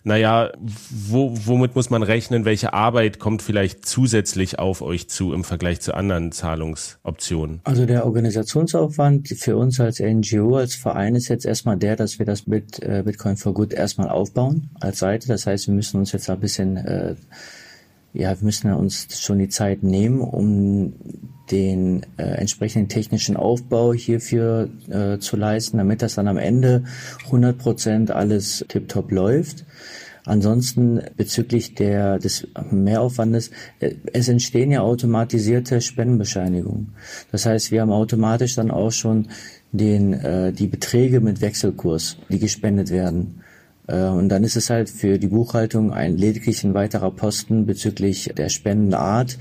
naja, 0.07 0.53
wo, 0.89 1.33
womit 1.47 1.75
muss 1.75 1.91
man 1.91 2.05
rechnen? 2.05 2.45
Welche 2.45 2.73
Arbeit 2.73 3.19
kommt 3.19 3.43
vielleicht 3.43 3.85
zusätzlich 3.85 4.57
auf 4.57 4.81
euch 4.81 5.09
zu 5.09 5.33
im 5.33 5.43
Vergleich 5.43 5.81
zu 5.81 5.95
anderen 5.95 6.31
Zahlungsoptionen? 6.31 7.61
Also 7.65 7.87
der 7.87 8.07
Organisationsaufwand 8.07 9.27
für 9.27 9.57
uns 9.57 9.81
als 9.81 9.99
NGO, 9.99 10.59
als 10.59 10.77
Verein 10.77 11.17
ist 11.17 11.27
jetzt 11.27 11.45
erstmal 11.45 11.77
der, 11.77 11.97
dass 11.97 12.21
wir 12.21 12.27
das 12.27 12.47
mit 12.47 12.81
äh, 12.85 13.03
Bitcoin 13.05 13.37
for 13.37 13.53
Good 13.53 13.73
erstmal 13.73 14.09
aufbauen 14.09 14.71
als 14.79 15.01
Seite. 15.01 15.27
Das 15.27 15.45
heißt, 15.45 15.67
wir 15.67 15.75
müssen 15.75 15.99
uns 15.99 16.13
jetzt 16.13 16.31
ein 16.31 16.39
bisschen, 16.39 16.77
äh, 16.77 17.17
ja, 18.13 18.31
wir 18.31 18.45
müssen 18.45 18.73
uns 18.73 19.09
schon 19.21 19.41
die 19.41 19.49
Zeit 19.49 19.83
nehmen, 19.83 20.21
um 20.21 20.93
den 21.51 22.05
äh, 22.17 22.23
entsprechenden 22.23 22.89
technischen 22.89 23.37
Aufbau 23.37 23.93
hierfür 23.93 24.69
äh, 24.89 25.19
zu 25.19 25.37
leisten, 25.37 25.79
damit 25.79 26.03
das 26.03 26.15
dann 26.15 26.29
am 26.29 26.39
Ende 26.39 26.85
100 27.27 27.57
Prozent 27.57 28.11
alles 28.11 28.65
tiptop 28.69 29.11
läuft. 29.11 29.65
Ansonsten 30.27 31.01
bezüglich 31.17 31.77
der, 31.77 32.19
des 32.19 32.49
Mehraufwandes, 32.71 33.53
äh, 33.79 33.95
es 34.13 34.29
entstehen 34.29 34.73
ja 34.73 34.81
automatisierte 34.81 35.81
Spendenbescheinigungen. 35.81 36.95
Das 37.31 37.47
heißt, 37.47 37.71
wir 37.71 37.81
haben 37.81 37.93
automatisch 37.93 38.57
dann 38.57 38.73
auch 38.73 38.91
schon 38.91 39.29
den, 39.71 40.13
äh, 40.15 40.53
die 40.53 40.67
Beträge 40.67 41.21
mit 41.21 41.41
Wechselkurs, 41.41 42.17
die 42.29 42.41
gespendet 42.41 42.91
werden. 42.91 43.43
Äh, 43.87 44.07
und 44.07 44.29
dann 44.29 44.43
ist 44.43 44.57
es 44.57 44.69
halt 44.69 44.91
für 44.91 45.19
die 45.19 45.29
Buchhaltung 45.29 45.93
ein 45.93 46.17
lediglich 46.17 46.65
ein 46.65 46.75
weiterer 46.75 47.13
Posten 47.13 47.67
bezüglich 47.67 48.33
der 48.37 48.49
Spendenart, 48.49 49.39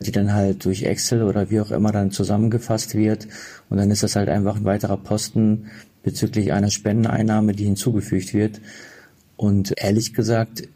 die 0.00 0.12
dann 0.12 0.32
halt 0.32 0.64
durch 0.64 0.82
Excel 0.82 1.22
oder 1.22 1.50
wie 1.50 1.60
auch 1.60 1.70
immer 1.70 1.92
dann 1.92 2.10
zusammengefasst 2.10 2.94
wird. 2.94 3.28
Und 3.68 3.78
dann 3.78 3.90
ist 3.90 4.02
das 4.02 4.16
halt 4.16 4.28
einfach 4.28 4.56
ein 4.56 4.64
weiterer 4.64 4.96
Posten 4.96 5.66
bezüglich 6.02 6.52
einer 6.52 6.70
Spendeneinnahme, 6.70 7.52
die 7.52 7.64
hinzugefügt 7.64 8.34
wird. 8.34 8.60
Und 9.36 9.74
ehrlich 9.76 10.14
gesagt, 10.14 10.68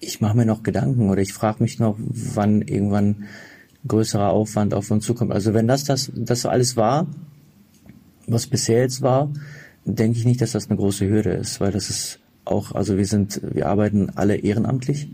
ich 0.00 0.20
mache 0.20 0.36
mir 0.36 0.46
noch 0.46 0.62
Gedanken 0.62 1.10
oder 1.10 1.22
ich 1.22 1.32
frage 1.32 1.62
mich 1.62 1.78
noch, 1.78 1.96
wann 1.98 2.62
irgendwann 2.62 3.24
größerer 3.86 4.30
Aufwand 4.30 4.74
auf 4.74 4.90
uns 4.90 5.04
zukommt. 5.04 5.32
Also 5.32 5.54
wenn 5.54 5.68
das 5.68 5.84
das, 5.84 6.10
das 6.14 6.46
alles 6.46 6.76
war, 6.76 7.06
was 8.26 8.46
bisher 8.46 8.80
jetzt 8.80 9.02
war, 9.02 9.30
denke 9.84 10.18
ich 10.18 10.24
nicht, 10.24 10.40
dass 10.40 10.52
das 10.52 10.70
eine 10.70 10.78
große 10.78 11.08
Hürde 11.08 11.30
ist, 11.30 11.60
weil 11.60 11.72
das 11.72 11.90
ist 11.90 12.20
auch, 12.44 12.72
also 12.72 12.96
wir 12.96 13.06
sind, 13.06 13.40
wir 13.42 13.66
arbeiten 13.66 14.10
alle 14.14 14.36
ehrenamtlich 14.36 15.08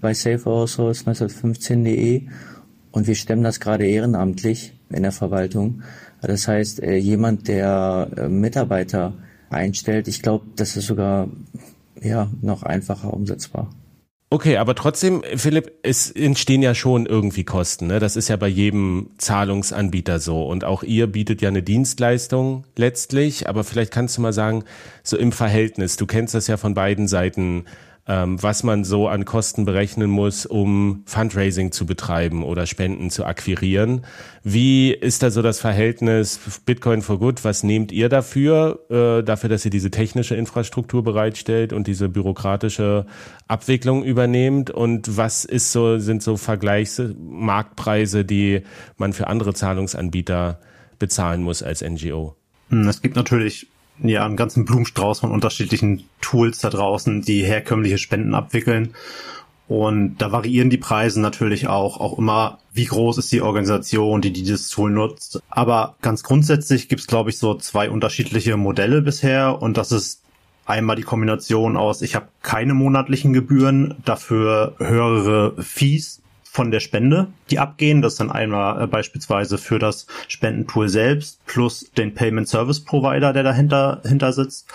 bei 0.00 0.12
SafeOurSource1915.de 0.12 2.28
und 2.98 3.06
wir 3.06 3.14
stemmen 3.14 3.44
das 3.44 3.60
gerade 3.60 3.86
ehrenamtlich 3.86 4.72
in 4.90 5.04
der 5.04 5.12
Verwaltung. 5.12 5.82
Das 6.20 6.48
heißt, 6.48 6.82
äh, 6.82 6.96
jemand, 6.96 7.46
der 7.46 8.08
äh, 8.16 8.28
Mitarbeiter 8.28 9.12
einstellt, 9.50 10.08
ich 10.08 10.20
glaube, 10.20 10.46
das 10.56 10.76
ist 10.76 10.86
sogar 10.86 11.28
ja, 12.02 12.28
noch 12.42 12.64
einfacher 12.64 13.14
umsetzbar. 13.14 13.70
Okay, 14.30 14.56
aber 14.56 14.74
trotzdem, 14.74 15.22
Philipp, 15.36 15.74
es 15.84 16.10
entstehen 16.10 16.60
ja 16.60 16.74
schon 16.74 17.06
irgendwie 17.06 17.44
Kosten. 17.44 17.86
Ne? 17.86 18.00
Das 18.00 18.16
ist 18.16 18.26
ja 18.26 18.36
bei 18.36 18.48
jedem 18.48 19.10
Zahlungsanbieter 19.16 20.18
so. 20.18 20.44
Und 20.44 20.64
auch 20.64 20.82
ihr 20.82 21.06
bietet 21.06 21.40
ja 21.40 21.50
eine 21.50 21.62
Dienstleistung 21.62 22.64
letztlich. 22.76 23.48
Aber 23.48 23.62
vielleicht 23.62 23.92
kannst 23.92 24.18
du 24.18 24.22
mal 24.22 24.32
sagen, 24.32 24.64
so 25.04 25.16
im 25.16 25.30
Verhältnis, 25.30 25.96
du 25.96 26.04
kennst 26.04 26.34
das 26.34 26.48
ja 26.48 26.56
von 26.56 26.74
beiden 26.74 27.06
Seiten, 27.06 27.64
ähm, 28.08 28.42
was 28.42 28.62
man 28.62 28.84
so 28.84 29.06
an 29.06 29.26
Kosten 29.26 29.66
berechnen 29.66 30.10
muss, 30.10 30.46
um 30.46 31.02
Fundraising 31.04 31.72
zu 31.72 31.84
betreiben 31.84 32.42
oder 32.42 32.66
Spenden 32.66 33.10
zu 33.10 33.26
akquirieren. 33.26 34.06
Wie 34.42 34.92
ist 34.92 35.22
da 35.22 35.30
so 35.30 35.42
das 35.42 35.60
Verhältnis 35.60 36.40
Bitcoin 36.64 37.02
for 37.02 37.18
Good? 37.18 37.44
Was 37.44 37.62
nehmt 37.62 37.92
ihr 37.92 38.08
dafür, 38.08 38.80
äh, 38.88 39.22
dafür, 39.22 39.50
dass 39.50 39.66
ihr 39.66 39.70
diese 39.70 39.90
technische 39.90 40.34
Infrastruktur 40.34 41.04
bereitstellt 41.04 41.74
und 41.74 41.86
diese 41.86 42.08
bürokratische 42.08 43.04
Abwicklung 43.46 44.02
übernehmt? 44.02 44.70
Und 44.70 45.18
was 45.18 45.44
ist 45.44 45.72
so, 45.72 45.98
sind 45.98 46.22
so 46.22 46.38
Vergleichsmarktpreise, 46.38 48.24
die 48.24 48.62
man 48.96 49.12
für 49.12 49.26
andere 49.26 49.52
Zahlungsanbieter 49.52 50.60
bezahlen 50.98 51.42
muss 51.42 51.62
als 51.62 51.82
NGO? 51.82 52.36
Hm, 52.70 52.88
es 52.88 53.02
gibt 53.02 53.16
natürlich 53.16 53.66
ja 54.02 54.24
einen 54.24 54.36
ganzen 54.36 54.64
Blumenstrauß 54.64 55.20
von 55.20 55.30
unterschiedlichen 55.30 56.04
Tools 56.20 56.58
da 56.58 56.70
draußen, 56.70 57.22
die 57.22 57.42
herkömmliche 57.42 57.98
Spenden 57.98 58.34
abwickeln. 58.34 58.94
Und 59.68 60.16
da 60.18 60.32
variieren 60.32 60.70
die 60.70 60.78
Preise 60.78 61.20
natürlich 61.20 61.68
auch, 61.68 62.00
auch 62.00 62.18
immer, 62.18 62.58
wie 62.72 62.86
groß 62.86 63.18
ist 63.18 63.30
die 63.32 63.42
Organisation, 63.42 64.22
die 64.22 64.32
dieses 64.32 64.70
Tool 64.70 64.90
nutzt. 64.90 65.42
Aber 65.50 65.96
ganz 66.00 66.22
grundsätzlich 66.22 66.88
gibt 66.88 67.02
es, 67.02 67.06
glaube 67.06 67.30
ich, 67.30 67.38
so 67.38 67.54
zwei 67.54 67.90
unterschiedliche 67.90 68.56
Modelle 68.56 69.02
bisher. 69.02 69.60
Und 69.60 69.76
das 69.76 69.92
ist 69.92 70.22
einmal 70.64 70.96
die 70.96 71.02
Kombination 71.02 71.76
aus, 71.76 72.02
ich 72.02 72.14
habe 72.14 72.28
keine 72.42 72.74
monatlichen 72.74 73.32
Gebühren, 73.32 73.94
dafür 74.04 74.74
höhere 74.78 75.62
Fees 75.62 76.20
von 76.50 76.70
der 76.70 76.80
Spende, 76.80 77.28
die 77.50 77.58
abgehen. 77.58 78.02
Das 78.02 78.16
dann 78.16 78.30
einmal 78.30 78.82
äh, 78.82 78.86
beispielsweise 78.86 79.58
für 79.58 79.78
das 79.78 80.06
Spendentool 80.28 80.88
selbst 80.88 81.44
plus 81.46 81.90
den 81.96 82.14
Payment 82.14 82.48
Service 82.48 82.80
Provider, 82.84 83.32
der 83.32 83.42
dahinter 83.42 84.02
hinter 84.04 84.32
sitzt. 84.32 84.66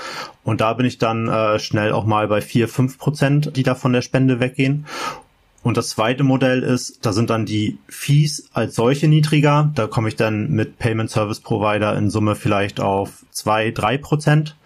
Und 0.43 0.61
da 0.61 0.74
bin 0.74 0.86
ich 0.86 0.97
dann 0.97 1.28
äh, 1.28 1.59
schnell 1.59 1.91
auch 1.91 2.05
mal 2.05 2.28
bei 2.28 2.41
vier 2.41 2.67
fünf 2.67 2.97
Prozent, 2.97 3.55
die 3.55 3.63
da 3.63 3.76
von 3.76 3.93
der 3.93 4.01
Spende 4.01 4.39
weggehen. 4.39 4.86
Und 5.63 5.78
das 5.78 5.89
zweite 5.89 6.24
Modell 6.24 6.61
ist, 6.61 7.05
da 7.05 7.13
sind 7.13 7.30
dann 7.30 7.45
die 7.45 7.78
Fees 7.88 8.49
als 8.53 8.76
solche 8.76 9.07
niedriger. 9.07 9.71
Da 9.76 9.88
komme 9.88 10.09
ich 10.09 10.17
dann 10.17 10.51
mit 10.51 10.78
Payment 10.78 11.09
Service 11.09 11.39
Provider 11.39 11.97
in 11.97 12.09
Summe 12.09 12.36
vielleicht 12.36 12.82
auf 12.82 13.26
zwei 13.32 13.71
drei 13.71 13.97
Prozent. 13.97 14.57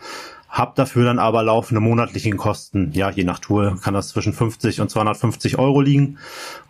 Hab 0.49 0.75
dafür 0.75 1.05
dann 1.05 1.19
aber 1.19 1.43
laufende 1.43 1.81
monatlichen 1.81 2.37
Kosten. 2.37 2.91
Ja, 2.93 3.09
je 3.09 3.23
nach 3.23 3.39
Tool 3.39 3.77
kann 3.81 3.93
das 3.93 4.09
zwischen 4.09 4.33
50 4.33 4.81
und 4.81 4.89
250 4.89 5.59
Euro 5.59 5.81
liegen. 5.81 6.17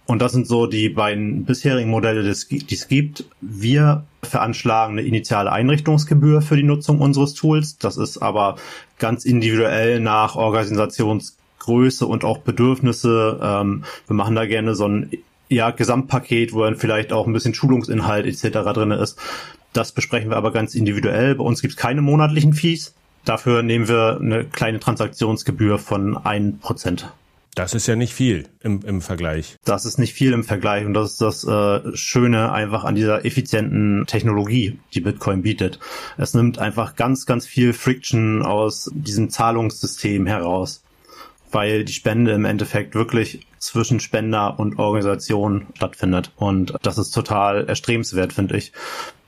Und 0.07 0.21
das 0.21 0.31
sind 0.31 0.47
so 0.47 0.67
die 0.67 0.89
beiden 0.89 1.43
bisherigen 1.43 1.89
Modelle, 1.89 2.23
die 2.23 2.29
es 2.29 2.87
gibt. 2.87 3.25
Wir 3.41 4.05
veranschlagen 4.23 4.97
eine 4.97 5.07
initiale 5.07 5.51
Einrichtungsgebühr 5.51 6.41
für 6.41 6.55
die 6.55 6.63
Nutzung 6.63 7.01
unseres 7.01 7.33
Tools. 7.33 7.77
Das 7.77 7.97
ist 7.97 8.17
aber 8.17 8.55
ganz 8.99 9.25
individuell 9.25 9.99
nach 9.99 10.35
Organisationsgröße 10.35 12.05
und 12.05 12.23
auch 12.23 12.39
Bedürfnisse. 12.39 13.39
Ähm, 13.43 13.83
wir 14.07 14.15
machen 14.15 14.35
da 14.35 14.45
gerne 14.45 14.75
so 14.75 14.87
ein 14.87 15.11
ja, 15.49 15.71
Gesamtpaket, 15.71 16.53
wo 16.53 16.63
dann 16.63 16.77
vielleicht 16.77 17.11
auch 17.11 17.27
ein 17.27 17.33
bisschen 17.33 17.53
Schulungsinhalt 17.53 18.25
etc. 18.25 18.59
drin 18.73 18.91
ist. 18.91 19.19
Das 19.73 19.91
besprechen 19.91 20.29
wir 20.29 20.37
aber 20.37 20.51
ganz 20.51 20.73
individuell. 20.73 21.35
Bei 21.35 21.43
uns 21.43 21.61
gibt 21.61 21.73
es 21.73 21.77
keine 21.77 22.01
monatlichen 22.01 22.53
Fees. 22.53 22.93
Dafür 23.27 23.61
nehmen 23.61 23.89
wir 23.89 24.19
eine 24.21 24.45
kleine 24.45 24.79
Transaktionsgebühr 24.79 25.79
von 25.79 26.15
1%. 26.15 27.03
Das 27.55 27.73
ist 27.73 27.85
ja 27.85 27.97
nicht 27.97 28.13
viel 28.13 28.47
im, 28.61 28.81
im 28.85 29.01
Vergleich. 29.01 29.57
Das 29.65 29.85
ist 29.85 29.97
nicht 29.97 30.13
viel 30.13 30.31
im 30.31 30.45
Vergleich 30.45 30.85
und 30.85 30.93
das 30.93 31.11
ist 31.11 31.21
das 31.21 31.43
äh, 31.43 31.97
Schöne 31.97 32.53
einfach 32.53 32.85
an 32.85 32.95
dieser 32.95 33.25
effizienten 33.25 34.05
Technologie, 34.07 34.79
die 34.93 35.01
Bitcoin 35.01 35.41
bietet. 35.41 35.77
Es 36.17 36.35
nimmt 36.35 36.59
einfach 36.59 36.95
ganz, 36.95 37.25
ganz 37.25 37.45
viel 37.45 37.73
Friction 37.73 38.43
aus 38.43 38.89
diesem 38.93 39.29
Zahlungssystem 39.29 40.25
heraus, 40.25 40.83
weil 41.51 41.83
die 41.83 41.93
Spende 41.93 42.31
im 42.31 42.45
Endeffekt 42.45 42.95
wirklich 42.95 43.45
zwischen 43.59 43.99
Spender 43.99 44.57
und 44.57 44.79
Organisation 44.79 45.67
stattfindet. 45.75 46.31
Und 46.37 46.75
das 46.81 46.97
ist 46.97 47.11
total 47.11 47.67
erstrebenswert, 47.67 48.31
finde 48.31 48.55
ich. 48.55 48.71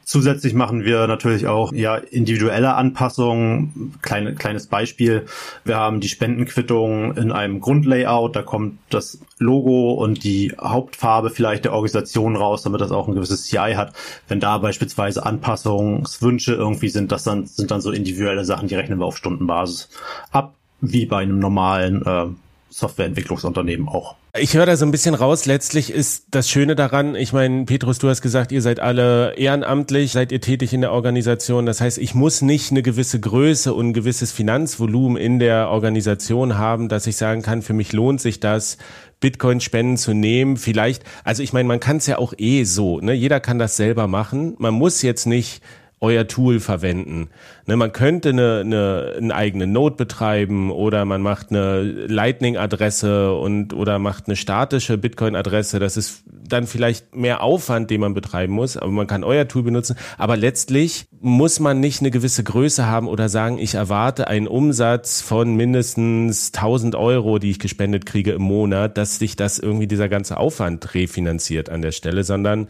Zusätzlich 0.10 0.55
machen 0.55 0.86
wir 0.86 1.05
natürlich 1.05 1.45
auch 1.45 1.72
ja 1.72 1.93
individuelle 1.93 2.74
Anpassungen. 2.74 3.93
Kleine, 4.01 4.34
kleines 4.34 4.66
Beispiel. 4.66 5.28
Wir 5.66 5.78
haben 5.78 5.99
die 5.99 6.10
Spendenquittung 6.10 7.16
in 7.16 7.32
einem 7.32 7.60
Grundlayout. 7.60 8.36
Da 8.36 8.41
kommt 8.41 8.80
das 8.89 9.20
Logo 9.38 9.93
und 9.93 10.24
die 10.24 10.51
Hauptfarbe 10.60 11.30
vielleicht 11.30 11.66
der 11.66 11.74
Organisation 11.74 12.36
raus, 12.36 12.64
damit 12.64 12.82
das 12.82 12.89
auch 12.89 13.07
ein 13.07 13.14
gewisses 13.14 13.43
CI 13.43 13.76
hat. 13.76 13.93
Wenn 14.28 14.39
da 14.39 14.57
beispielsweise 14.57 15.24
Anpassungswünsche 15.24 16.55
irgendwie 16.55 16.89
sind, 16.89 17.12
das 17.12 17.24
dann, 17.24 17.45
sind 17.45 17.70
dann 17.70 17.82
so 17.82 17.91
individuelle 17.91 18.45
Sachen, 18.45 18.68
die 18.68 18.74
rechnen 18.74 18.97
wir 18.97 19.05
auf 19.05 19.16
Stundenbasis 19.16 19.89
ab, 20.32 20.55
wie 20.82 21.05
bei 21.05 21.20
einem 21.20 21.38
normalen 21.38 22.03
äh, 22.03 22.26
Softwareentwicklungsunternehmen 22.70 23.88
auch. 23.88 24.16
Ich 24.38 24.54
höre 24.54 24.68
da 24.68 24.78
so 24.78 24.86
ein 24.86 24.92
bisschen 24.92 25.16
raus, 25.16 25.48
letztlich 25.48 25.92
ist 25.92 26.28
das 26.30 26.50
Schöne 26.50 26.76
daran, 26.76 27.16
ich 27.16 27.34
meine, 27.34 27.66
Petrus, 27.66 27.98
du 27.98 28.10
hast 28.10 28.22
gesagt, 28.22 28.52
ihr 28.52 28.62
seid 28.62 28.80
alle 28.80 29.34
ehrenamtlich, 29.36 30.12
seid 30.12 30.32
ihr 30.32 30.40
tätig 30.40 30.72
in 30.72 30.82
der 30.82 30.92
Organisation. 30.92 31.66
Das 31.66 31.82
heißt, 31.82 31.98
ich 31.98 32.14
muss 32.14 32.44
nicht 32.44 32.70
eine 32.70 32.84
gewisse 32.84 33.20
Größe 33.20 33.74
und 33.74 33.90
ein 33.90 33.94
gewisses 33.94 34.32
Finanzvolumen 34.32 35.18
in 35.18 35.40
der 35.40 35.70
Organisation 35.70 36.60
haben, 36.60 36.90
dass 36.90 37.08
ich 37.08 37.18
sagen 37.18 37.42
kann, 37.42 37.64
für 37.64 37.74
mich 37.74 37.92
lohnt 37.92 38.22
sich 38.22 38.40
das, 38.40 38.78
Bitcoin-Spenden 39.20 39.98
zu 39.98 40.14
nehmen. 40.14 40.58
Vielleicht, 40.58 41.04
also 41.24 41.44
ich 41.44 41.54
meine, 41.54 41.68
man 41.68 41.80
kann 41.80 41.98
es 41.98 42.08
ja 42.08 42.18
auch 42.18 42.34
eh 42.38 42.64
so, 42.64 43.00
ne? 43.00 43.14
Jeder 43.14 43.40
kann 43.40 43.60
das 43.60 43.76
selber 43.76 44.08
machen. 44.08 44.56
Man 44.60 44.74
muss 44.74 45.02
jetzt 45.02 45.26
nicht 45.26 45.62
euer 46.02 46.28
Tool 46.28 46.60
verwenden. 46.60 47.30
Ne, 47.66 47.76
man 47.76 47.91
könnte 47.91 48.30
eine, 48.30 48.62
eine, 48.62 49.14
eine 49.18 49.36
eigene 49.36 49.68
Node 49.68 49.95
betreiben 49.95 50.72
oder 50.72 51.04
man 51.04 51.22
macht 51.22 51.52
eine 51.52 51.82
Lightning-Adresse 51.82 53.34
und 53.34 53.74
oder 53.74 54.00
macht 54.00 54.28
eine 54.28 54.38
statische 54.38 54.97
Bitcoin-Adresse. 54.97 55.80
Das 55.80 55.97
ist 55.97 56.24
dann 56.26 56.68
vielleicht 56.68 57.16
mehr 57.16 57.43
Aufwand, 57.43 57.89
den 57.91 58.02
man 58.02 58.14
betreiben 58.14 58.54
muss, 58.54 58.78
aber 58.78 58.91
man 58.91 59.08
kann 59.08 59.24
euer 59.24 59.47
Tool 59.47 59.64
benutzen. 59.64 59.97
Aber 60.18 60.38
letztlich 60.38 61.06
muss 61.20 61.60
man 61.60 61.82
nicht 61.82 62.00
eine 62.00 62.12
gewisse 62.12 62.43
Größe 62.43 62.86
haben 62.88 63.08
oder 63.08 63.28
sagen, 63.28 63.58
ich 63.58 63.76
erwarte 63.76 64.28
einen 64.28 64.47
Umsatz 64.47 65.22
von 65.22 65.56
mindestens 65.56 66.54
1000 66.54 66.95
Euro, 66.95 67.39
die 67.39 67.52
ich 67.52 67.60
gespendet 67.60 68.06
kriege 68.06 68.32
im 68.32 68.41
Monat, 68.41 68.97
dass 68.97 69.20
sich 69.20 69.36
das 69.36 69.60
irgendwie 69.60 69.88
dieser 69.88 70.08
ganze 70.08 70.38
Aufwand 70.38 70.93
refinanziert 70.93 71.70
an 71.70 71.82
der 71.82 71.91
Stelle, 71.91 72.24
sondern 72.24 72.70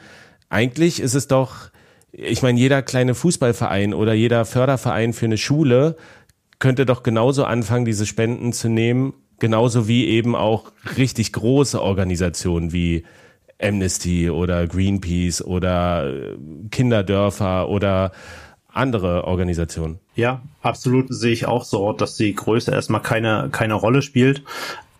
eigentlich 0.49 0.99
ist 0.99 1.13
es 1.13 1.27
doch 1.27 1.69
ich 2.12 2.41
meine, 2.41 2.60
jeder 2.60 2.82
kleine 2.82 3.16
Fußballverein 3.16 3.93
oder 3.93 4.14
jeder 4.14 4.45
Förderverein 4.45 5.14
für 5.14 5.26
eine 5.26 5.38
Schule 5.38 5.95
könnte 6.60 6.86
doch 6.86 7.03
genauso 7.03 7.45
anfangen, 7.45 7.86
diese 7.86 8.05
Spenden 8.05 8.51
zu 8.51 8.70
nehmen, 8.70 9.14
genauso 9.39 9.88
wie 9.88 10.07
eben 10.07 10.36
auch 10.36 10.72
richtig 10.97 11.32
große 11.34 11.82
Organisationen 11.82 12.74
wie 12.74 13.03
Amnesty 13.62 14.30
oder 14.30 14.68
Greenpeace 14.68 15.41
oder 15.41 16.14
äh, 16.14 16.38
Kinderdörfer 16.72 17.70
oder 17.70 18.12
andere 18.72 19.26
Organisationen. 19.26 19.99
Ja, 20.16 20.41
absolut 20.62 21.07
sehe 21.10 21.34
ich 21.34 21.47
auch 21.47 21.64
so, 21.66 21.91
dass 21.93 22.16
die 22.16 22.34
Größe 22.34 22.72
erstmal 22.72 23.01
keine, 23.01 23.49
keine 23.51 23.74
Rolle 23.74 24.01
spielt. 24.01 24.43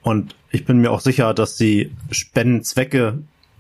Und 0.02 0.36
ich 0.52 0.66
bin 0.66 0.80
mir 0.80 0.92
auch 0.92 1.02
sicher, 1.02 1.34
dass 1.34 1.56
die 1.56 1.92
Spendenzwecke 2.12 3.20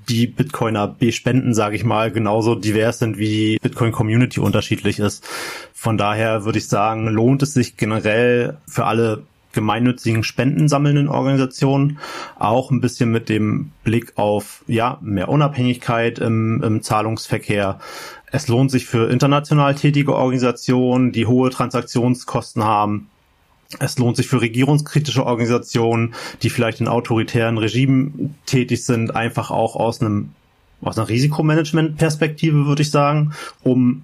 die 0.09 0.27
Bitcoiner 0.27 0.87
bespenden, 0.87 1.53
sage 1.53 1.75
ich 1.75 1.83
mal, 1.83 2.11
genauso 2.11 2.55
divers 2.55 2.99
sind, 2.99 3.17
wie 3.17 3.27
die 3.27 3.59
Bitcoin-Community 3.61 4.39
unterschiedlich 4.39 4.99
ist. 4.99 5.25
Von 5.73 5.97
daher 5.97 6.45
würde 6.45 6.57
ich 6.57 6.67
sagen, 6.67 7.07
lohnt 7.07 7.43
es 7.43 7.53
sich 7.53 7.77
generell 7.77 8.57
für 8.67 8.85
alle 8.85 9.23
gemeinnützigen 9.53 10.23
Spenden 10.23 10.67
sammelnden 10.67 11.07
Organisationen, 11.07 11.99
auch 12.37 12.71
ein 12.71 12.81
bisschen 12.81 13.11
mit 13.11 13.29
dem 13.29 13.71
Blick 13.83 14.13
auf 14.15 14.63
ja 14.67 14.99
mehr 15.01 15.29
Unabhängigkeit 15.29 16.19
im, 16.19 16.61
im 16.63 16.83
Zahlungsverkehr. 16.83 17.79
Es 18.31 18.47
lohnt 18.47 18.69
sich 18.69 18.85
für 18.85 19.09
international 19.09 19.73
tätige 19.73 20.15
Organisationen, 20.15 21.11
die 21.11 21.25
hohe 21.25 21.49
Transaktionskosten 21.49 22.63
haben, 22.63 23.09
es 23.77 23.99
lohnt 23.99 24.17
sich 24.17 24.27
für 24.27 24.41
regierungskritische 24.41 25.25
Organisationen, 25.25 26.15
die 26.41 26.49
vielleicht 26.49 26.79
in 26.81 26.87
autoritären 26.87 27.57
Regimen 27.57 28.35
tätig 28.45 28.83
sind, 28.83 29.15
einfach 29.15 29.51
auch 29.51 29.75
aus 29.75 30.01
einem 30.01 30.31
aus 30.81 30.97
einer 30.97 31.09
Risikomanagement-Perspektive, 31.09 32.65
würde 32.65 32.83
ich 32.83 32.91
sagen, 32.91 33.33
um 33.63 34.03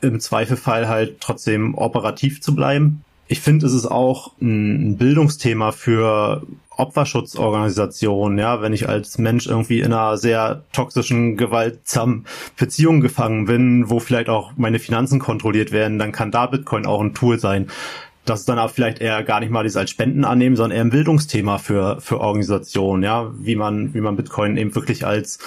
im 0.00 0.18
Zweifelfall 0.18 0.88
halt 0.88 1.20
trotzdem 1.20 1.76
operativ 1.76 2.42
zu 2.42 2.54
bleiben. 2.54 3.04
Ich 3.28 3.40
finde, 3.40 3.66
es 3.66 3.72
ist 3.72 3.86
auch 3.86 4.32
ein 4.40 4.96
Bildungsthema 4.96 5.70
für 5.70 6.42
Opferschutzorganisationen, 6.70 8.38
ja, 8.38 8.60
wenn 8.60 8.72
ich 8.72 8.88
als 8.88 9.18
Mensch 9.18 9.46
irgendwie 9.46 9.80
in 9.80 9.92
einer 9.92 10.16
sehr 10.18 10.62
toxischen, 10.72 11.36
gewaltsamen 11.36 12.26
Beziehung 12.56 13.00
gefangen 13.00 13.46
bin, 13.46 13.88
wo 13.88 13.98
vielleicht 13.98 14.28
auch 14.28 14.52
meine 14.56 14.78
Finanzen 14.78 15.18
kontrolliert 15.18 15.72
werden, 15.72 15.98
dann 15.98 16.12
kann 16.12 16.30
da 16.30 16.46
Bitcoin 16.46 16.86
auch 16.86 17.00
ein 17.00 17.14
Tool 17.14 17.38
sein 17.38 17.68
das 18.26 18.40
ist 18.40 18.48
dann 18.48 18.58
auch 18.58 18.70
vielleicht 18.70 19.00
eher 19.00 19.22
gar 19.22 19.40
nicht 19.40 19.50
mal 19.50 19.64
das 19.64 19.76
als 19.76 19.90
Spenden 19.90 20.24
annehmen, 20.24 20.56
sondern 20.56 20.76
eher 20.76 20.84
ein 20.84 20.90
Bildungsthema 20.90 21.58
für, 21.58 22.00
für 22.00 22.20
Organisationen, 22.20 23.02
ja, 23.02 23.32
wie 23.38 23.56
man, 23.56 23.94
wie 23.94 24.00
man 24.00 24.16
Bitcoin 24.16 24.56
eben 24.56 24.74
wirklich 24.74 25.06
als, 25.06 25.38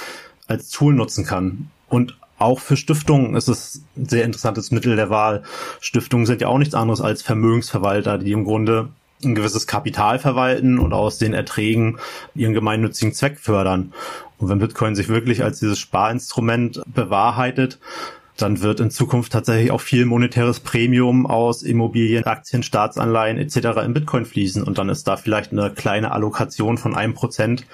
als 0.48 0.70
Tool 0.70 0.94
nutzen 0.94 1.26
kann. 1.26 1.70
Und 1.90 2.18
auch 2.38 2.60
für 2.60 2.78
Stiftungen 2.78 3.36
ist 3.36 3.50
es 3.50 3.84
ein 3.98 4.08
sehr 4.08 4.24
interessantes 4.24 4.72
Mittel 4.72 4.96
der 4.96 5.10
Wahl. 5.10 5.44
Stiftungen 5.82 6.26
sind 6.26 6.42
ja 6.42 6.48
auch 6.48 6.58
nichts 6.58 6.74
anderes 6.74 7.02
als 7.02 7.22
Vermögensverwalter, 7.22 8.18
die 8.18 8.32
im 8.32 8.46
Grunde 8.46 8.90
ein 9.24 9.36
gewisses 9.36 9.68
Kapital 9.68 10.18
verwalten 10.18 10.80
und 10.80 10.94
aus 10.94 11.18
den 11.18 11.34
Erträgen 11.34 12.00
ihren 12.36 12.54
gemeinnützigen 12.54 13.14
Zweck 13.14 13.40
fördern. 13.40 13.94
Und 14.38 14.48
wenn 14.48 14.60
Bitcoin 14.60 14.96
sich 14.96 15.10
wirklich 15.10 15.44
als 15.44 15.60
dieses 15.60 15.80
Sparinstrument 15.80 16.82
bewahrheitet, 16.88 17.80
dann 18.42 18.62
wird 18.62 18.80
in 18.80 18.92
Zukunft 18.92 19.32
tatsächlich 19.32 19.72
auch 19.72 19.82
viel 19.82 20.06
monetäres 20.06 20.60
Premium 20.60 21.26
aus 21.26 21.64
Immobilien, 21.64 22.26
Aktien, 22.26 22.64
Staatsanleihen 22.64 23.38
etc. 23.38 23.82
in 23.86 23.94
Bitcoin 23.94 24.26
fließen 24.26 24.64
und 24.64 24.78
dann 24.78 24.90
ist 24.90 25.08
da 25.08 25.18
vielleicht 25.18 25.52
eine 25.52 25.72
kleine 25.72 26.12
Allokation 26.12 26.78
von 26.78 26.96
einem 26.96 27.14
Prozent 27.14 27.66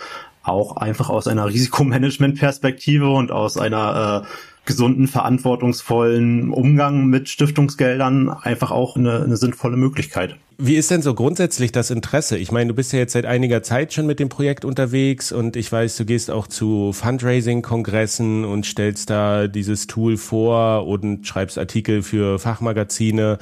auch 0.43 0.77
einfach 0.77 1.09
aus 1.09 1.27
einer 1.27 1.47
Risikomanagement-Perspektive 1.47 3.09
und 3.09 3.31
aus 3.31 3.57
einer 3.57 4.23
äh, 4.23 4.27
gesunden, 4.65 5.07
verantwortungsvollen 5.07 6.51
Umgang 6.51 7.07
mit 7.07 7.29
Stiftungsgeldern 7.29 8.29
einfach 8.29 8.71
auch 8.71 8.95
eine, 8.95 9.23
eine 9.23 9.37
sinnvolle 9.37 9.77
Möglichkeit. 9.77 10.37
Wie 10.57 10.75
ist 10.75 10.89
denn 10.89 11.01
so 11.01 11.13
grundsätzlich 11.13 11.73
das 11.73 11.91
Interesse? 11.91 12.37
Ich 12.37 12.51
meine, 12.51 12.69
du 12.69 12.73
bist 12.73 12.93
ja 12.93 12.99
jetzt 12.99 13.11
seit 13.11 13.25
einiger 13.25 13.61
Zeit 13.61 13.91
schon 13.91 14.05
mit 14.05 14.19
dem 14.19 14.29
Projekt 14.29 14.63
unterwegs 14.63 15.33
und 15.33 15.57
ich 15.57 15.69
weiß, 15.69 15.97
du 15.97 16.05
gehst 16.05 16.31
auch 16.31 16.47
zu 16.47 16.93
Fundraising-Kongressen 16.93 18.45
und 18.45 18.65
stellst 18.65 19.09
da 19.09 19.47
dieses 19.47 19.87
Tool 19.87 20.15
vor 20.15 20.87
und 20.87 21.27
schreibst 21.27 21.57
Artikel 21.57 22.03
für 22.03 22.39
Fachmagazine. 22.39 23.37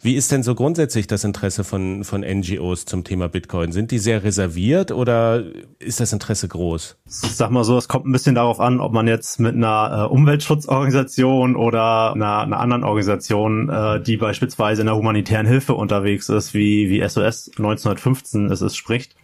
Wie 0.00 0.14
ist 0.14 0.30
denn 0.30 0.44
so 0.44 0.54
grundsätzlich 0.54 1.08
das 1.08 1.24
Interesse 1.24 1.64
von, 1.64 2.04
von 2.04 2.20
NGOs 2.20 2.84
zum 2.84 3.02
Thema 3.02 3.28
Bitcoin? 3.28 3.72
Sind 3.72 3.90
die 3.90 3.98
sehr 3.98 4.22
reserviert 4.22 4.92
oder 4.92 5.42
ist 5.80 5.98
das 5.98 6.12
Interesse 6.12 6.46
groß? 6.46 6.96
Ich 7.24 7.34
sag 7.34 7.50
mal 7.50 7.64
so, 7.64 7.76
es 7.76 7.88
kommt 7.88 8.06
ein 8.06 8.12
bisschen 8.12 8.36
darauf 8.36 8.60
an, 8.60 8.80
ob 8.80 8.92
man 8.92 9.08
jetzt 9.08 9.40
mit 9.40 9.56
einer 9.56 10.04
äh, 10.04 10.12
Umweltschutzorganisation 10.12 11.56
oder 11.56 12.12
einer, 12.14 12.42
einer 12.42 12.60
anderen 12.60 12.84
Organisation, 12.84 13.68
äh, 13.68 14.00
die 14.00 14.16
beispielsweise 14.16 14.82
in 14.82 14.86
der 14.86 14.94
humanitären 14.94 15.46
Hilfe 15.46 15.74
unterwegs 15.74 16.28
ist, 16.28 16.54
wie, 16.58 16.90
wie 16.90 17.00
SOS 17.00 17.50
1915 17.56 18.50
es 18.50 18.60
ist, 18.60 18.76
spricht 18.76 19.14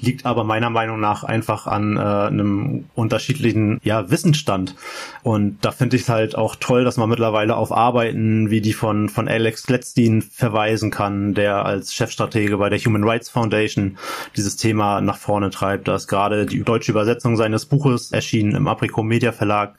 liegt 0.00 0.26
aber 0.26 0.44
meiner 0.44 0.70
Meinung 0.70 1.00
nach 1.00 1.24
einfach 1.24 1.66
an 1.66 1.96
äh, 1.96 2.00
einem 2.00 2.84
unterschiedlichen 2.94 3.80
ja, 3.82 4.10
Wissensstand. 4.10 4.74
Und 5.22 5.64
da 5.64 5.72
finde 5.72 5.96
ich 5.96 6.02
es 6.02 6.08
halt 6.08 6.36
auch 6.36 6.56
toll, 6.56 6.84
dass 6.84 6.96
man 6.96 7.08
mittlerweile 7.08 7.56
auf 7.56 7.72
Arbeiten 7.72 8.50
wie 8.50 8.60
die 8.60 8.72
von, 8.72 9.08
von 9.08 9.28
Alex 9.28 9.66
Gladstein 9.66 10.22
verweisen 10.22 10.90
kann, 10.90 11.34
der 11.34 11.64
als 11.64 11.94
Chefstratege 11.94 12.58
bei 12.58 12.68
der 12.68 12.78
Human 12.78 13.04
Rights 13.04 13.30
Foundation 13.30 13.98
dieses 14.36 14.56
Thema 14.56 15.00
nach 15.00 15.18
vorne 15.18 15.50
treibt. 15.50 15.88
Da 15.88 15.96
ist 15.96 16.08
gerade 16.08 16.46
die 16.46 16.62
deutsche 16.62 16.92
Übersetzung 16.92 17.36
seines 17.36 17.66
Buches 17.66 18.12
erschienen 18.12 18.54
im 18.54 18.68
Aprico 18.68 19.02
Media 19.02 19.32
Verlag. 19.32 19.76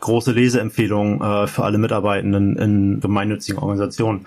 Große 0.00 0.32
Leseempfehlung 0.32 1.20
äh, 1.20 1.46
für 1.46 1.64
alle 1.64 1.78
Mitarbeitenden 1.78 2.56
in 2.56 3.00
gemeinnützigen 3.00 3.58
Organisationen. 3.58 4.26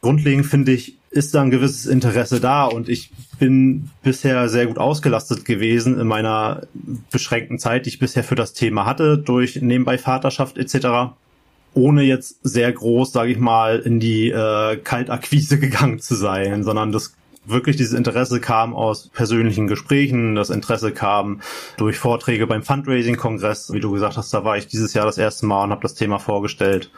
Grundlegend 0.00 0.46
finde 0.46 0.72
ich, 0.72 0.96
ist 1.16 1.34
da 1.34 1.42
ein 1.42 1.50
gewisses 1.50 1.86
Interesse 1.86 2.40
da 2.40 2.64
und 2.64 2.88
ich 2.88 3.10
bin 3.38 3.90
bisher 4.02 4.48
sehr 4.48 4.66
gut 4.66 4.78
ausgelastet 4.78 5.44
gewesen 5.44 5.98
in 5.98 6.06
meiner 6.06 6.62
beschränkten 7.10 7.58
Zeit, 7.58 7.86
die 7.86 7.90
ich 7.90 7.98
bisher 7.98 8.24
für 8.24 8.34
das 8.34 8.52
Thema 8.52 8.86
hatte, 8.86 9.18
durch 9.18 9.60
nebenbei 9.60 9.98
Vaterschaft 9.98 10.58
etc., 10.58 11.14
ohne 11.74 12.02
jetzt 12.02 12.38
sehr 12.42 12.72
groß, 12.72 13.12
sage 13.12 13.32
ich 13.32 13.38
mal, 13.38 13.80
in 13.80 14.00
die 14.00 14.30
äh, 14.30 14.78
Kaltakquise 14.78 15.58
gegangen 15.60 16.00
zu 16.00 16.14
sein, 16.14 16.64
sondern 16.64 16.90
das 16.90 17.14
wirklich 17.46 17.76
dieses 17.76 17.92
Interesse 17.92 18.40
kam 18.40 18.74
aus 18.74 19.08
persönlichen 19.08 19.66
Gesprächen, 19.66 20.34
das 20.34 20.50
Interesse 20.50 20.92
kam 20.92 21.40
durch 21.76 21.98
Vorträge 21.98 22.46
beim 22.46 22.62
Fundraising-Kongress, 22.62 23.72
wie 23.72 23.80
du 23.80 23.92
gesagt 23.92 24.16
hast, 24.16 24.34
da 24.34 24.44
war 24.44 24.56
ich 24.56 24.66
dieses 24.66 24.94
Jahr 24.94 25.06
das 25.06 25.18
erste 25.18 25.46
Mal 25.46 25.64
und 25.64 25.70
habe 25.70 25.82
das 25.82 25.94
Thema 25.94 26.18
vorgestellt. 26.18 26.90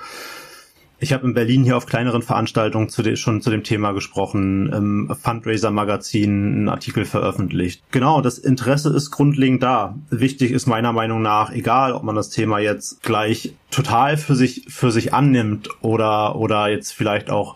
Ich 1.01 1.13
habe 1.13 1.27
in 1.27 1.35
Berlin 1.35 1.63
hier 1.63 1.77
auf 1.77 1.87
kleineren 1.87 2.23
Veranstaltungen 2.23 2.89
zu 2.89 3.05
schon 3.17 3.41
zu 3.41 3.51
dem 3.51 3.63
Thema 3.63 3.93
gesprochen, 3.93 4.73
im 4.73 5.15
Fundraiser-Magazin 5.15 6.31
einen 6.31 6.69
Artikel 6.69 7.05
veröffentlicht. 7.05 7.83
Genau, 7.93 8.21
das 8.21 8.39
Interesse 8.39 8.95
ist 8.95 9.13
grundlegend 9.13 9.63
da. 9.63 9.95
Wichtig 10.11 10.51
ist 10.51 10.67
meiner 10.67 10.93
Meinung 10.93 11.23
nach, 11.23 11.53
egal 11.53 11.93
ob 11.93 12.03
man 12.03 12.17
das 12.17 12.31
Thema 12.31 12.59
jetzt 12.59 13.03
gleich 13.03 13.55
total 13.71 14.17
für 14.17 14.35
sich, 14.35 14.65
für 14.69 14.91
sich 14.91 15.15
annimmt 15.15 15.69
oder, 15.83 16.35
oder 16.35 16.69
jetzt 16.69 16.93
vielleicht 16.93 17.31
auch 17.31 17.55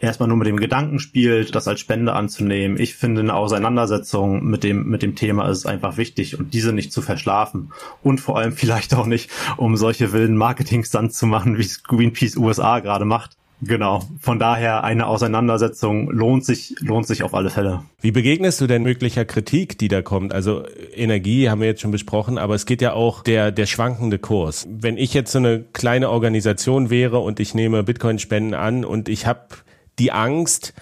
erstmal 0.00 0.28
nur 0.28 0.38
mit 0.38 0.46
dem 0.46 0.58
Gedanken 0.58 0.98
spielt, 0.98 1.54
das 1.54 1.68
als 1.68 1.80
Spende 1.80 2.12
anzunehmen. 2.12 2.78
Ich 2.78 2.94
finde 2.94 3.20
eine 3.20 3.34
Auseinandersetzung 3.34 4.44
mit 4.44 4.64
dem, 4.64 4.88
mit 4.88 5.02
dem 5.02 5.14
Thema 5.14 5.48
ist 5.48 5.66
einfach 5.66 5.96
wichtig 5.96 6.38
und 6.38 6.54
diese 6.54 6.72
nicht 6.72 6.92
zu 6.92 7.02
verschlafen. 7.02 7.72
Und 8.02 8.20
vor 8.20 8.38
allem 8.38 8.52
vielleicht 8.52 8.94
auch 8.94 9.06
nicht, 9.06 9.30
um 9.56 9.76
solche 9.76 10.12
wilden 10.12 10.36
Marketing-Stunts 10.36 11.18
zu 11.18 11.26
machen, 11.26 11.58
wie 11.58 11.62
es 11.62 11.82
Greenpeace 11.82 12.36
USA 12.36 12.80
gerade 12.80 13.04
macht. 13.04 13.36
Genau. 13.60 14.04
Von 14.20 14.38
daher 14.38 14.84
eine 14.84 15.06
Auseinandersetzung 15.06 16.10
lohnt 16.10 16.44
sich, 16.44 16.76
lohnt 16.78 17.06
sich 17.08 17.24
auf 17.24 17.34
alle 17.34 17.50
Fälle. 17.50 17.82
Wie 18.00 18.12
begegnest 18.12 18.60
du 18.60 18.68
denn 18.68 18.84
möglicher 18.84 19.24
Kritik, 19.24 19.78
die 19.78 19.88
da 19.88 20.00
kommt? 20.00 20.32
Also 20.32 20.62
Energie 20.94 21.50
haben 21.50 21.60
wir 21.60 21.66
jetzt 21.66 21.80
schon 21.80 21.90
besprochen, 21.90 22.38
aber 22.38 22.54
es 22.54 22.66
geht 22.66 22.80
ja 22.80 22.92
auch 22.92 23.24
der, 23.24 23.50
der 23.50 23.66
schwankende 23.66 24.20
Kurs. 24.20 24.68
Wenn 24.70 24.96
ich 24.96 25.12
jetzt 25.12 25.32
so 25.32 25.38
eine 25.38 25.64
kleine 25.72 26.10
Organisation 26.10 26.88
wäre 26.88 27.18
und 27.18 27.40
ich 27.40 27.54
nehme 27.54 27.82
Bitcoin-Spenden 27.82 28.54
an 28.54 28.84
und 28.84 29.08
ich 29.08 29.26
habe 29.26 29.48
die 29.98 30.12
Angst, 30.12 30.74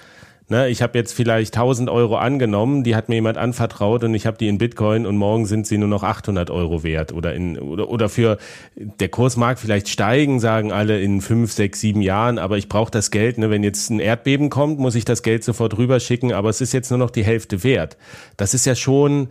Ne, 0.48 0.68
ich 0.68 0.80
habe 0.80 0.96
jetzt 0.96 1.12
vielleicht 1.12 1.56
1000 1.56 1.90
Euro 1.90 2.18
angenommen, 2.18 2.84
die 2.84 2.94
hat 2.94 3.08
mir 3.08 3.16
jemand 3.16 3.36
anvertraut 3.36 4.04
und 4.04 4.14
ich 4.14 4.26
habe 4.26 4.38
die 4.38 4.46
in 4.46 4.58
Bitcoin 4.58 5.04
und 5.04 5.16
morgen 5.16 5.44
sind 5.44 5.66
sie 5.66 5.76
nur 5.76 5.88
noch 5.88 6.04
800 6.04 6.50
Euro 6.50 6.84
wert 6.84 7.12
oder 7.12 7.34
in 7.34 7.58
oder, 7.58 7.88
oder 7.88 8.08
für 8.08 8.38
der 8.76 9.08
Kurs 9.08 9.36
mag 9.36 9.58
vielleicht 9.58 9.88
steigen, 9.88 10.38
sagen 10.38 10.70
alle 10.70 11.00
in 11.00 11.20
fünf, 11.20 11.50
sechs, 11.50 11.80
sieben 11.80 12.00
Jahren, 12.00 12.38
aber 12.38 12.58
ich 12.58 12.68
brauche 12.68 12.92
das 12.92 13.10
Geld. 13.10 13.38
Ne, 13.38 13.50
wenn 13.50 13.64
jetzt 13.64 13.90
ein 13.90 13.98
Erdbeben 13.98 14.48
kommt, 14.48 14.78
muss 14.78 14.94
ich 14.94 15.04
das 15.04 15.24
Geld 15.24 15.42
sofort 15.42 15.78
rüberschicken, 15.78 16.32
aber 16.32 16.48
es 16.48 16.60
ist 16.60 16.72
jetzt 16.72 16.90
nur 16.90 16.98
noch 17.00 17.10
die 17.10 17.24
Hälfte 17.24 17.64
wert. 17.64 17.96
Das 18.36 18.54
ist 18.54 18.66
ja 18.66 18.76
schon, 18.76 19.30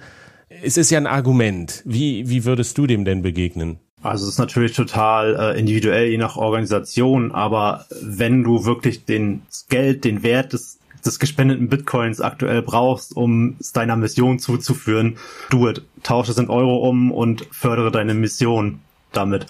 es 0.64 0.76
ist 0.76 0.92
ja 0.92 0.98
ein 0.98 1.08
Argument. 1.08 1.82
Wie 1.86 2.28
wie 2.28 2.44
würdest 2.44 2.78
du 2.78 2.88
dem 2.88 3.06
denn 3.06 3.22
begegnen? 3.22 3.80
Also 4.06 4.26
es 4.26 4.34
ist 4.34 4.40
natürlich 4.40 4.74
total 4.74 5.36
äh, 5.36 5.60
individuell, 5.60 6.08
je 6.08 6.18
nach 6.18 6.38
Organisation, 6.38 7.32
aber 7.32 7.86
wenn 8.02 8.44
du 8.44 8.66
wirklich 8.66 9.06
den 9.06 9.42
Geld, 9.70 10.04
den 10.04 10.24
Wert 10.24 10.54
des 10.54 10.80
des 11.06 11.20
gespendeten 11.20 11.70
Bitcoins 11.70 12.20
aktuell 12.20 12.62
brauchst, 12.62 13.16
um 13.16 13.56
es 13.60 13.72
deiner 13.72 13.96
Mission 13.96 14.40
zuzuführen, 14.40 15.18
do 15.50 15.70
it. 15.70 15.84
Tausche 16.04 16.32
es 16.32 16.38
in 16.38 16.50
Euro 16.50 16.78
um 16.90 17.12
und 17.12 17.48
fördere 17.52 17.92
deine 17.92 18.14
Mission 18.14 18.80
damit. 19.12 19.46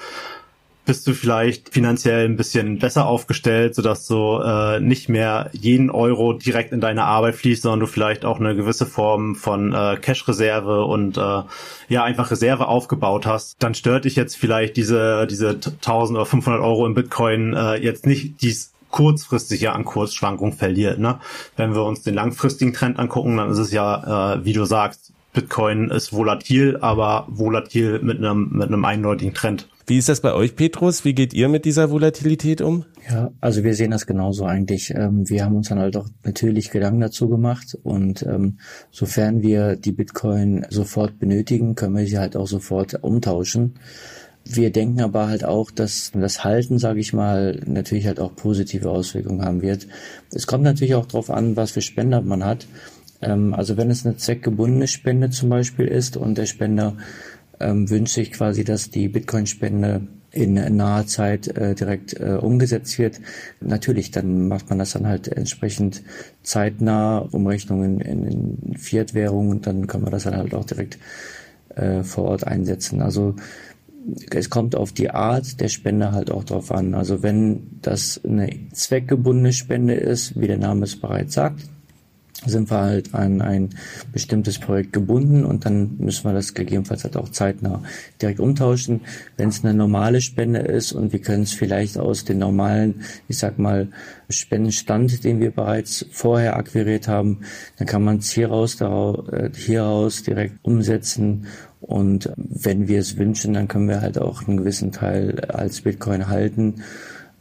Bist 0.86 1.08
du 1.08 1.14
vielleicht 1.14 1.70
finanziell 1.70 2.26
ein 2.26 2.38
bisschen 2.38 2.80
besser 2.80 3.08
aufgestellt, 3.08 3.74
sodass 3.74 4.08
du 4.08 4.40
äh, 4.40 4.80
nicht 4.80 5.10
mehr 5.10 5.50
jeden 5.52 5.90
Euro 5.90 6.34
direkt 6.34 6.72
in 6.72 6.82
deine 6.82 7.06
Arbeit 7.06 7.36
fließt, 7.36 7.64
sondern 7.64 7.80
du 7.80 7.88
vielleicht 7.88 8.24
auch 8.24 8.40
eine 8.40 8.56
gewisse 8.56 8.86
Form 8.86 9.36
von 9.36 9.74
äh, 9.74 9.98
Cash-Reserve 10.00 10.86
und 10.86 11.18
äh, 11.18 11.42
ja 11.90 12.04
einfach 12.04 12.30
Reserve 12.30 12.68
aufgebaut 12.68 13.26
hast, 13.26 13.56
dann 13.64 13.74
stört 13.74 14.06
dich 14.06 14.16
jetzt 14.16 14.38
vielleicht 14.38 14.78
diese 14.78 15.28
diese 15.28 15.50
1000 15.50 16.18
oder 16.18 16.26
500 16.26 16.62
Euro 16.62 16.86
im 16.86 16.94
Bitcoin 16.94 17.54
äh, 17.54 17.76
jetzt 17.76 18.06
nicht 18.06 18.42
dies 18.42 18.72
kurzfristig 18.96 19.60
ja 19.60 19.74
an 19.74 19.84
Kursschwankungen 19.84 20.54
verliert. 20.54 21.00
Ne? 21.00 21.20
Wenn 21.58 21.74
wir 21.74 21.84
uns 21.84 22.04
den 22.04 22.14
langfristigen 22.14 22.72
Trend 22.72 22.98
angucken, 22.98 23.36
dann 23.36 23.50
ist 23.50 23.58
es 23.58 23.74
ja, 23.74 24.36
äh, 24.36 24.46
wie 24.46 24.54
du 24.54 24.64
sagst, 24.64 25.12
Bitcoin 25.34 25.90
ist 25.90 26.14
volatil, 26.14 26.78
aber 26.80 27.26
volatil 27.28 28.00
mit 28.00 28.20
einem, 28.20 28.52
mit 28.54 28.70
einem 28.70 28.86
eindeutigen 28.86 29.34
Trend. 29.34 29.68
Wie 29.88 30.00
ist 30.00 30.10
das 30.10 30.20
bei 30.22 30.34
euch, 30.34 30.56
Petrus? 30.56 31.06
Wie 31.06 31.14
geht 31.14 31.34
ihr 31.34 31.48
mit 31.48 31.64
dieser 31.64 31.92
Volatilität 31.92 32.62
um? 32.62 32.86
Ja, 33.08 33.32
also 33.40 33.64
wir 33.64 33.76
sehen 33.76 33.92
das 33.92 34.08
genauso 34.08 34.46
eigentlich. 34.46 34.92
Ähm, 34.96 35.30
wir 35.30 35.46
haben 35.46 35.56
uns 35.56 35.70
dann 35.70 35.78
halt 35.78 35.96
auch 35.96 36.08
natürlich 36.24 36.72
Gedanken 36.72 37.02
dazu 37.02 37.30
gemacht 37.30 37.78
und 37.84 38.24
ähm, 38.24 38.58
sofern 38.90 39.44
wir 39.44 39.76
die 39.76 39.92
Bitcoin 39.92 40.66
sofort 40.72 41.20
benötigen, 41.20 41.76
können 41.76 41.96
wir 41.96 42.08
sie 42.08 42.18
halt 42.18 42.36
auch 42.36 42.48
sofort 42.48 43.04
umtauschen. 43.04 43.76
Wir 44.44 44.72
denken 44.72 45.02
aber 45.02 45.28
halt 45.28 45.44
auch, 45.46 45.70
dass 45.70 46.12
das 46.16 46.44
Halten, 46.44 46.80
sage 46.80 47.00
ich 47.00 47.14
mal, 47.14 47.62
natürlich 47.66 48.08
halt 48.08 48.20
auch 48.20 48.36
positive 48.36 48.90
Auswirkungen 48.90 49.46
haben 49.46 49.62
wird. 49.62 49.88
Es 50.32 50.48
kommt 50.48 50.64
natürlich 50.64 50.96
auch 50.96 51.06
darauf 51.06 51.30
an, 51.30 51.56
was 51.56 51.72
für 51.72 51.82
Spender 51.82 52.22
man 52.22 52.44
hat. 52.44 52.68
Ähm, 53.22 53.54
also 53.54 53.78
wenn 53.78 53.92
es 53.92 54.06
eine 54.06 54.18
zweckgebundene 54.18 54.88
Spende 54.88 55.30
zum 55.30 55.50
Beispiel 55.50 55.88
ist 55.88 56.18
und 56.18 56.38
der 56.38 56.46
Spender 56.46 56.98
ähm, 57.60 57.90
wünscht 57.90 58.16
sich 58.16 58.32
quasi, 58.32 58.64
dass 58.64 58.90
die 58.90 59.08
Bitcoin-Spende 59.08 60.08
in 60.32 60.76
naher 60.76 61.08
Zeit 61.08 61.48
äh, 61.48 61.76
direkt 61.76 62.20
äh, 62.20 62.34
umgesetzt 62.34 63.00
wird. 63.00 63.22
Natürlich, 63.62 64.12
dann 64.12 64.50
macht 64.50 64.70
man 64.70 64.80
das 64.80 64.92
dann 64.92 65.08
halt 65.08 65.30
entsprechend 65.30 66.04
zeitnah, 66.44 67.20
Umrechnungen 67.20 68.02
in, 68.02 68.26
in 68.26 68.78
Fiat-Währung 68.78 69.50
und 69.50 69.66
dann 69.66 69.88
kann 69.88 70.02
man 70.02 70.12
das 70.12 70.24
dann 70.24 70.36
halt 70.36 70.54
auch 70.54 70.66
direkt 70.66 70.98
äh, 71.76 72.04
vor 72.04 72.26
Ort 72.26 72.46
einsetzen. 72.46 73.02
Also 73.02 73.36
es 74.30 74.50
kommt 74.50 74.76
auf 74.76 74.92
die 74.92 75.10
Art 75.10 75.60
der 75.62 75.70
Spende 75.70 76.12
halt 76.12 76.32
auch 76.32 76.44
drauf 76.44 76.72
an. 76.72 76.94
Also 76.94 77.24
wenn 77.24 77.80
das 77.82 78.20
eine 78.24 78.50
zweckgebundene 78.74 79.54
Spende 79.54 79.96
ist, 79.96 80.40
wie 80.40 80.48
der 80.48 80.58
Name 80.58 80.84
es 80.84 81.00
bereits 81.00 81.34
sagt, 81.34 81.62
sind 82.46 82.70
wir 82.70 82.82
halt 82.82 83.16
an 83.16 83.42
ein 83.42 83.70
bestimmtes 84.12 84.60
Projekt 84.60 84.92
gebunden 84.94 85.46
und 85.46 85.66
dann 85.66 85.98
müssen 85.98 86.26
wir 86.26 86.34
das 86.34 86.54
gegebenenfalls 86.54 87.04
halt 87.04 87.16
auch 87.16 87.30
zeitnah 87.30 87.82
direkt 88.22 88.40
umtauschen. 88.40 89.02
Wenn 89.38 89.50
es 89.50 89.64
eine 89.64 89.74
normale 89.74 90.22
Spende 90.22 90.60
ist 90.60 90.92
und 90.92 91.14
wir 91.14 91.22
können 91.22 91.44
es 91.44 91.54
vielleicht 91.54 91.98
aus 91.98 92.26
den 92.26 92.40
normalen, 92.40 93.02
ich 93.30 93.38
sag 93.38 93.58
mal, 93.58 93.88
Spendenstand, 94.30 95.24
den 95.24 95.40
wir 95.40 95.52
bereits 95.52 96.06
vorher 96.12 96.58
akquiriert 96.58 97.08
haben, 97.08 97.42
dann 97.78 97.88
kann 97.88 98.04
man 98.04 98.18
es 98.18 98.32
hieraus, 98.32 98.82
äh, 98.82 99.50
hieraus 99.56 100.24
direkt 100.24 100.56
umsetzen 100.64 101.48
und 101.80 102.32
wenn 102.36 102.88
wir 102.88 103.00
es 103.00 103.18
wünschen, 103.18 103.54
dann 103.54 103.68
können 103.68 103.88
wir 103.88 104.02
halt 104.02 104.20
auch 104.20 104.48
einen 104.48 104.58
gewissen 104.58 104.92
Teil 104.92 105.40
als 105.42 105.82
Bitcoin 105.82 106.28
halten, 106.28 106.82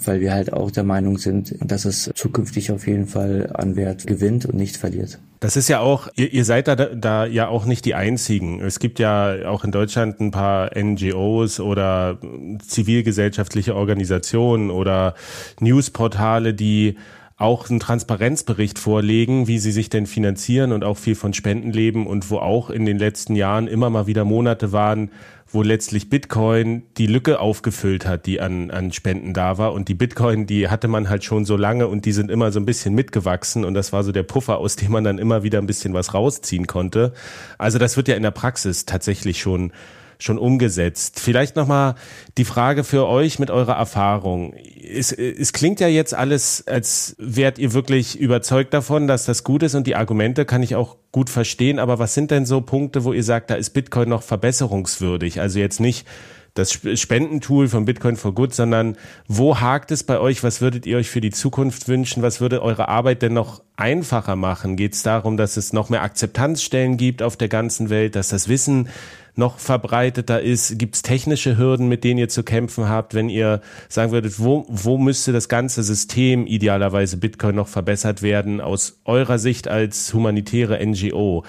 weil 0.06 0.20
wir 0.20 0.32
halt 0.32 0.52
auch 0.52 0.70
der 0.70 0.84
Meinung 0.84 1.18
sind, 1.18 1.54
dass 1.60 1.84
es 1.84 2.10
zukünftig 2.14 2.70
auf 2.70 2.86
jeden 2.86 3.06
Fall 3.06 3.50
an 3.54 3.76
Wert 3.76 4.06
gewinnt 4.06 4.46
und 4.46 4.56
nicht 4.56 4.76
verliert. 4.76 5.18
Das 5.40 5.56
ist 5.56 5.68
ja 5.68 5.80
auch, 5.80 6.08
ihr, 6.16 6.32
ihr 6.32 6.44
seid 6.44 6.68
da, 6.68 6.74
da 6.74 7.26
ja 7.26 7.48
auch 7.48 7.66
nicht 7.66 7.84
die 7.84 7.94
Einzigen. 7.94 8.60
Es 8.60 8.78
gibt 8.78 8.98
ja 8.98 9.46
auch 9.46 9.64
in 9.64 9.72
Deutschland 9.72 10.20
ein 10.20 10.30
paar 10.30 10.70
NGOs 10.74 11.60
oder 11.60 12.18
zivilgesellschaftliche 12.66 13.74
Organisationen 13.74 14.70
oder 14.70 15.14
Newsportale, 15.60 16.54
die 16.54 16.96
auch 17.36 17.68
einen 17.68 17.80
Transparenzbericht 17.80 18.78
vorlegen, 18.78 19.48
wie 19.48 19.58
sie 19.58 19.72
sich 19.72 19.90
denn 19.90 20.06
finanzieren 20.06 20.72
und 20.72 20.84
auch 20.84 20.96
viel 20.96 21.16
von 21.16 21.34
Spenden 21.34 21.72
leben 21.72 22.06
und 22.06 22.30
wo 22.30 22.38
auch 22.38 22.70
in 22.70 22.86
den 22.86 22.98
letzten 22.98 23.34
Jahren 23.34 23.66
immer 23.66 23.90
mal 23.90 24.06
wieder 24.06 24.24
Monate 24.24 24.72
waren, 24.72 25.10
wo 25.54 25.62
letztlich 25.62 26.10
Bitcoin 26.10 26.82
die 26.98 27.06
Lücke 27.06 27.38
aufgefüllt 27.38 28.06
hat, 28.06 28.26
die 28.26 28.40
an, 28.40 28.72
an 28.72 28.92
Spenden 28.92 29.32
da 29.32 29.56
war. 29.56 29.72
Und 29.72 29.88
die 29.88 29.94
Bitcoin, 29.94 30.46
die 30.46 30.68
hatte 30.68 30.88
man 30.88 31.08
halt 31.08 31.22
schon 31.22 31.44
so 31.44 31.56
lange 31.56 31.86
und 31.86 32.04
die 32.04 32.12
sind 32.12 32.30
immer 32.30 32.50
so 32.50 32.58
ein 32.58 32.66
bisschen 32.66 32.94
mitgewachsen. 32.94 33.64
Und 33.64 33.74
das 33.74 33.92
war 33.92 34.02
so 34.02 34.10
der 34.10 34.24
Puffer, 34.24 34.58
aus 34.58 34.74
dem 34.74 34.90
man 34.90 35.04
dann 35.04 35.18
immer 35.18 35.44
wieder 35.44 35.58
ein 35.58 35.66
bisschen 35.66 35.94
was 35.94 36.12
rausziehen 36.12 36.66
konnte. 36.66 37.12
Also 37.56 37.78
das 37.78 37.96
wird 37.96 38.08
ja 38.08 38.16
in 38.16 38.24
der 38.24 38.32
Praxis 38.32 38.84
tatsächlich 38.84 39.40
schon 39.40 39.72
schon 40.18 40.38
umgesetzt. 40.38 41.20
Vielleicht 41.20 41.56
nochmal 41.56 41.94
die 42.38 42.44
Frage 42.44 42.84
für 42.84 43.06
euch 43.06 43.38
mit 43.38 43.50
eurer 43.50 43.74
Erfahrung. 43.74 44.54
Es, 44.54 45.12
es 45.12 45.52
klingt 45.52 45.80
ja 45.80 45.88
jetzt 45.88 46.14
alles, 46.14 46.66
als 46.66 47.16
wärt 47.18 47.58
ihr 47.58 47.72
wirklich 47.72 48.18
überzeugt 48.18 48.74
davon, 48.74 49.06
dass 49.06 49.24
das 49.24 49.44
gut 49.44 49.62
ist 49.62 49.74
und 49.74 49.86
die 49.86 49.96
Argumente 49.96 50.44
kann 50.44 50.62
ich 50.62 50.74
auch 50.74 50.96
gut 51.12 51.30
verstehen. 51.30 51.78
Aber 51.78 51.98
was 51.98 52.14
sind 52.14 52.30
denn 52.30 52.46
so 52.46 52.60
Punkte, 52.60 53.04
wo 53.04 53.12
ihr 53.12 53.24
sagt, 53.24 53.50
da 53.50 53.54
ist 53.54 53.70
Bitcoin 53.70 54.08
noch 54.08 54.22
verbesserungswürdig? 54.22 55.40
Also 55.40 55.58
jetzt 55.58 55.80
nicht 55.80 56.06
das 56.54 56.72
Spendentool 56.72 57.66
von 57.68 57.84
Bitcoin 57.84 58.16
for 58.16 58.32
Good, 58.32 58.54
sondern 58.54 58.96
wo 59.26 59.60
hakt 59.60 59.90
es 59.90 60.04
bei 60.04 60.20
euch? 60.20 60.44
Was 60.44 60.60
würdet 60.60 60.86
ihr 60.86 60.96
euch 60.96 61.10
für 61.10 61.20
die 61.20 61.32
Zukunft 61.32 61.88
wünschen? 61.88 62.22
Was 62.22 62.40
würde 62.40 62.62
eure 62.62 62.88
Arbeit 62.88 63.22
denn 63.22 63.32
noch 63.32 63.62
einfacher 63.76 64.36
machen? 64.36 64.76
Geht 64.76 64.94
es 64.94 65.02
darum, 65.02 65.36
dass 65.36 65.56
es 65.56 65.72
noch 65.72 65.90
mehr 65.90 66.02
Akzeptanzstellen 66.02 66.96
gibt 66.96 67.22
auf 67.22 67.36
der 67.36 67.48
ganzen 67.48 67.90
Welt, 67.90 68.14
dass 68.14 68.28
das 68.28 68.48
Wissen 68.48 68.88
noch 69.36 69.58
verbreiteter 69.58 70.40
ist? 70.40 70.78
Gibt 70.78 70.96
es 70.96 71.02
technische 71.02 71.58
Hürden, 71.58 71.88
mit 71.88 72.04
denen 72.04 72.18
ihr 72.18 72.28
zu 72.28 72.42
kämpfen 72.42 72.88
habt, 72.88 73.14
wenn 73.14 73.28
ihr 73.28 73.60
sagen 73.88 74.12
würdet, 74.12 74.38
wo, 74.38 74.64
wo 74.68 74.98
müsste 74.98 75.32
das 75.32 75.48
ganze 75.48 75.82
System 75.82 76.46
idealerweise 76.46 77.16
Bitcoin 77.16 77.56
noch 77.56 77.68
verbessert 77.68 78.22
werden 78.22 78.60
aus 78.60 79.00
eurer 79.04 79.38
Sicht 79.38 79.68
als 79.68 80.12
humanitäre 80.14 80.84
NGO? 80.84 81.44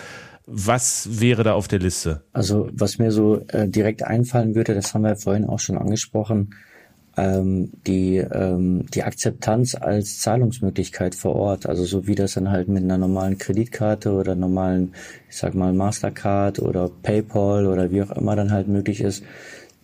Was 0.48 1.20
wäre 1.20 1.44
da 1.44 1.54
auf 1.54 1.68
der 1.68 1.80
Liste? 1.80 2.24
Also 2.32 2.70
was 2.72 3.00
mir 3.00 3.12
so 3.12 3.42
äh, 3.48 3.68
direkt 3.68 4.04
einfallen 4.04 4.54
würde, 4.54 4.76
das 4.76 4.94
haben 4.94 5.02
wir 5.02 5.16
vorhin 5.16 5.46
auch 5.46 5.60
schon 5.60 5.78
angesprochen, 5.78 6.52
ähm, 7.18 7.72
die, 7.88 8.18
ähm, 8.18 8.86
die 8.94 9.04
Akzeptanz 9.04 9.76
als 9.76 10.20
Zahlungsmöglichkeit 10.20 11.16
vor 11.16 11.36
Ort, 11.36 11.66
also 11.66 11.86
so 11.86 12.08
wie 12.08 12.16
das 12.16 12.34
dann 12.34 12.52
halt 12.52 12.68
mit 12.68 12.84
einer 12.84 12.98
normalen 12.98 13.38
Kreditkarte 13.38 14.12
oder 14.12 14.36
normalen, 14.36 14.94
ich 15.30 15.38
sag 15.38 15.56
mal 15.56 15.74
Mastercard 15.74 16.60
oder 16.60 16.90
PayPal 17.04 17.68
oder 17.68 17.92
wie 17.92 18.04
auch 18.04 18.12
immer 18.12 18.36
dann 18.36 18.52
halt 18.52 18.68
möglich 18.68 19.02
ist, 19.02 19.24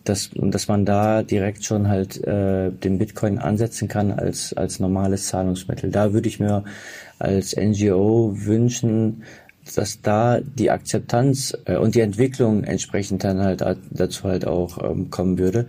dass, 0.04 0.32
dass 0.34 0.68
man 0.68 0.86
da 0.86 1.24
direkt 1.24 1.64
schon 1.64 1.88
halt 1.88 2.24
äh, 2.26 2.72
den 2.72 2.98
Bitcoin 2.98 3.38
ansetzen 3.38 3.88
kann 3.88 4.12
als, 4.12 4.54
als 4.54 4.80
normales 4.80 5.28
Zahlungsmittel. 5.28 5.92
Da 5.92 6.14
würde 6.14 6.28
ich 6.28 6.40
mir 6.40 6.64
als 7.20 7.56
NGO 7.56 8.34
wünschen, 8.36 9.24
dass 9.76 10.02
da 10.02 10.40
die 10.42 10.72
Akzeptanz 10.72 11.56
äh, 11.66 11.78
und 11.78 11.96
die 11.96 12.02
Entwicklung 12.02 12.64
entsprechend 12.64 13.24
dann 13.24 13.40
halt 13.40 13.64
dazu 13.92 14.24
halt 14.24 14.48
auch 14.48 14.84
ähm, 14.84 15.12
kommen 15.12 15.38
würde. 15.38 15.68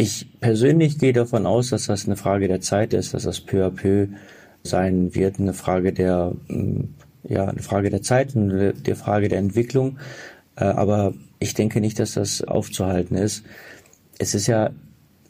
Ich 0.00 0.40
persönlich 0.40 0.98
gehe 0.98 1.12
davon 1.12 1.44
aus, 1.44 1.68
dass 1.68 1.84
das 1.84 2.06
eine 2.06 2.16
Frage 2.16 2.48
der 2.48 2.62
Zeit 2.62 2.94
ist, 2.94 3.12
dass 3.12 3.24
das 3.24 3.42
peu 3.42 3.66
à 3.66 3.70
peu 3.70 4.06
sein 4.62 5.14
wird, 5.14 5.38
eine 5.38 5.52
Frage 5.52 5.92
der, 5.92 6.32
mm, 6.48 6.84
ja, 7.24 7.44
eine 7.44 7.60
Frage 7.60 7.90
der 7.90 8.00
Zeit, 8.00 8.34
eine 8.34 8.72
der 8.72 8.96
Frage 8.96 9.28
der 9.28 9.38
Entwicklung. 9.40 9.98
Äh, 10.56 10.64
aber 10.64 11.12
ich 11.38 11.52
denke 11.52 11.82
nicht, 11.82 11.98
dass 11.98 12.14
das 12.14 12.40
aufzuhalten 12.42 13.14
ist. 13.14 13.44
Es 14.18 14.34
ist 14.34 14.46
ja 14.46 14.70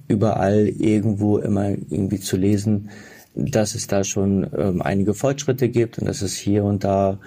überall 0.07 0.69
irgendwo 0.69 1.39
immer 1.39 1.71
irgendwie 1.71 2.21
zu 2.21 2.37
lesen, 2.37 2.91
dass 3.35 3.75
es 3.75 3.89
da 3.89 4.05
schon 4.05 4.49
ähm, 4.57 4.83
einige 4.83 5.15
Fortschritte 5.15 5.69
gibt 5.69 5.99
und 5.99 6.07
dass 6.07 6.23
es 6.23 6.37
hier 6.37 6.63
und 6.63 6.85
da 6.85 7.19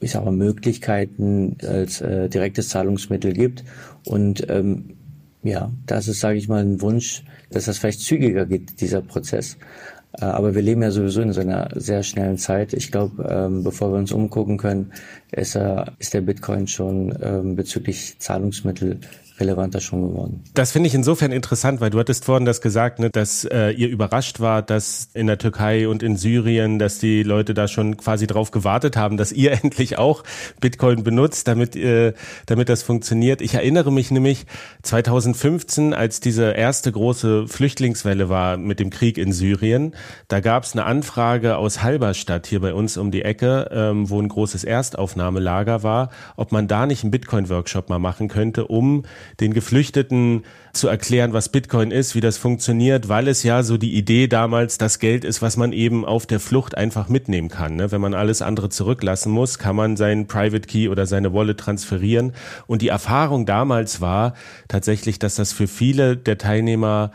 ich 0.00 0.12
sage 0.12 0.24
mal, 0.24 0.32
Möglichkeiten 0.32 1.58
als 1.62 2.00
äh, 2.00 2.30
direktes 2.30 2.70
Zahlungsmittel 2.70 3.34
gibt. 3.34 3.64
Und 4.04 4.48
ähm, 4.48 4.96
ja, 5.46 5.70
das 5.86 6.08
ist, 6.08 6.20
sage 6.20 6.38
ich 6.38 6.48
mal, 6.48 6.62
ein 6.62 6.80
Wunsch, 6.80 7.22
dass 7.50 7.66
das 7.66 7.78
vielleicht 7.78 8.00
zügiger 8.00 8.46
geht, 8.46 8.80
dieser 8.80 9.00
Prozess. 9.00 9.56
Äh, 10.18 10.24
aber 10.24 10.54
wir 10.54 10.62
leben 10.62 10.82
ja 10.82 10.90
sowieso 10.90 11.20
in 11.20 11.32
so 11.32 11.40
einer 11.40 11.68
sehr 11.74 12.02
schnellen 12.02 12.38
Zeit. 12.38 12.72
Ich 12.72 12.90
glaube, 12.90 13.22
ähm, 13.28 13.64
bevor 13.64 13.92
wir 13.92 13.98
uns 13.98 14.12
umgucken 14.12 14.58
können, 14.58 14.92
ist, 15.32 15.56
er, 15.56 15.92
der 16.12 16.20
Bitcoin 16.20 16.66
schon 16.66 17.16
ähm, 17.22 17.56
bezüglich 17.56 18.18
Zahlungsmittel 18.18 19.00
relevanter 19.38 19.80
schon 19.80 20.08
geworden. 20.08 20.44
Das 20.54 20.72
finde 20.72 20.88
ich 20.88 20.94
insofern 20.94 21.32
interessant, 21.32 21.80
weil 21.80 21.90
du 21.90 21.98
hattest 21.98 22.24
vorhin 22.24 22.44
das 22.44 22.60
gesagt, 22.60 22.98
ne, 22.98 23.10
dass 23.10 23.44
äh, 23.44 23.70
ihr 23.70 23.88
überrascht 23.88 24.40
wart, 24.40 24.70
dass 24.70 25.08
in 25.14 25.26
der 25.26 25.38
Türkei 25.38 25.88
und 25.88 26.02
in 26.02 26.16
Syrien, 26.16 26.78
dass 26.78 26.98
die 26.98 27.22
Leute 27.22 27.54
da 27.54 27.68
schon 27.68 27.96
quasi 27.96 28.26
drauf 28.26 28.50
gewartet 28.50 28.96
haben, 28.96 29.16
dass 29.16 29.32
ihr 29.32 29.52
endlich 29.62 29.98
auch 29.98 30.22
Bitcoin 30.60 31.04
benutzt, 31.04 31.48
damit 31.48 31.76
äh, 31.76 32.14
damit 32.46 32.68
das 32.68 32.82
funktioniert. 32.82 33.40
Ich 33.42 33.54
erinnere 33.54 33.92
mich 33.92 34.10
nämlich 34.10 34.46
2015, 34.82 35.94
als 35.94 36.20
diese 36.20 36.52
erste 36.52 36.92
große 36.92 37.46
Flüchtlingswelle 37.48 38.28
war 38.28 38.56
mit 38.56 38.80
dem 38.80 38.90
Krieg 38.90 39.18
in 39.18 39.32
Syrien, 39.32 39.94
da 40.28 40.40
gab 40.40 40.64
es 40.64 40.72
eine 40.72 40.84
Anfrage 40.84 41.56
aus 41.56 41.82
Halberstadt 41.82 42.46
hier 42.46 42.60
bei 42.60 42.72
uns 42.72 42.96
um 42.96 43.10
die 43.10 43.22
Ecke, 43.22 43.68
ähm, 43.70 44.08
wo 44.08 44.20
ein 44.20 44.28
großes 44.28 44.64
Erstaufnahmelager 44.64 45.82
war, 45.82 46.10
ob 46.36 46.52
man 46.52 46.68
da 46.68 46.86
nicht 46.86 47.02
einen 47.02 47.10
Bitcoin-Workshop 47.10 47.88
mal 47.88 47.98
machen 47.98 48.28
könnte, 48.28 48.66
um 48.66 49.04
den 49.40 49.52
Geflüchteten 49.52 50.44
zu 50.72 50.88
erklären, 50.88 51.32
was 51.32 51.48
Bitcoin 51.48 51.90
ist, 51.90 52.14
wie 52.14 52.20
das 52.20 52.36
funktioniert, 52.36 53.08
weil 53.08 53.28
es 53.28 53.42
ja 53.42 53.62
so 53.62 53.76
die 53.76 53.94
Idee 53.94 54.26
damals 54.26 54.78
das 54.78 54.98
Geld 54.98 55.24
ist, 55.24 55.42
was 55.42 55.56
man 55.56 55.72
eben 55.72 56.04
auf 56.04 56.26
der 56.26 56.40
Flucht 56.40 56.76
einfach 56.76 57.08
mitnehmen 57.08 57.48
kann. 57.48 57.76
Ne? 57.76 57.90
Wenn 57.92 58.00
man 58.00 58.14
alles 58.14 58.42
andere 58.42 58.68
zurücklassen 58.68 59.32
muss, 59.32 59.58
kann 59.58 59.76
man 59.76 59.96
seinen 59.96 60.26
Private 60.26 60.66
Key 60.66 60.88
oder 60.88 61.06
seine 61.06 61.32
Wallet 61.32 61.58
transferieren. 61.58 62.32
Und 62.66 62.82
die 62.82 62.88
Erfahrung 62.88 63.46
damals 63.46 64.00
war 64.00 64.34
tatsächlich, 64.68 65.18
dass 65.18 65.34
das 65.36 65.52
für 65.52 65.66
viele 65.66 66.16
der 66.16 66.38
Teilnehmer 66.38 67.10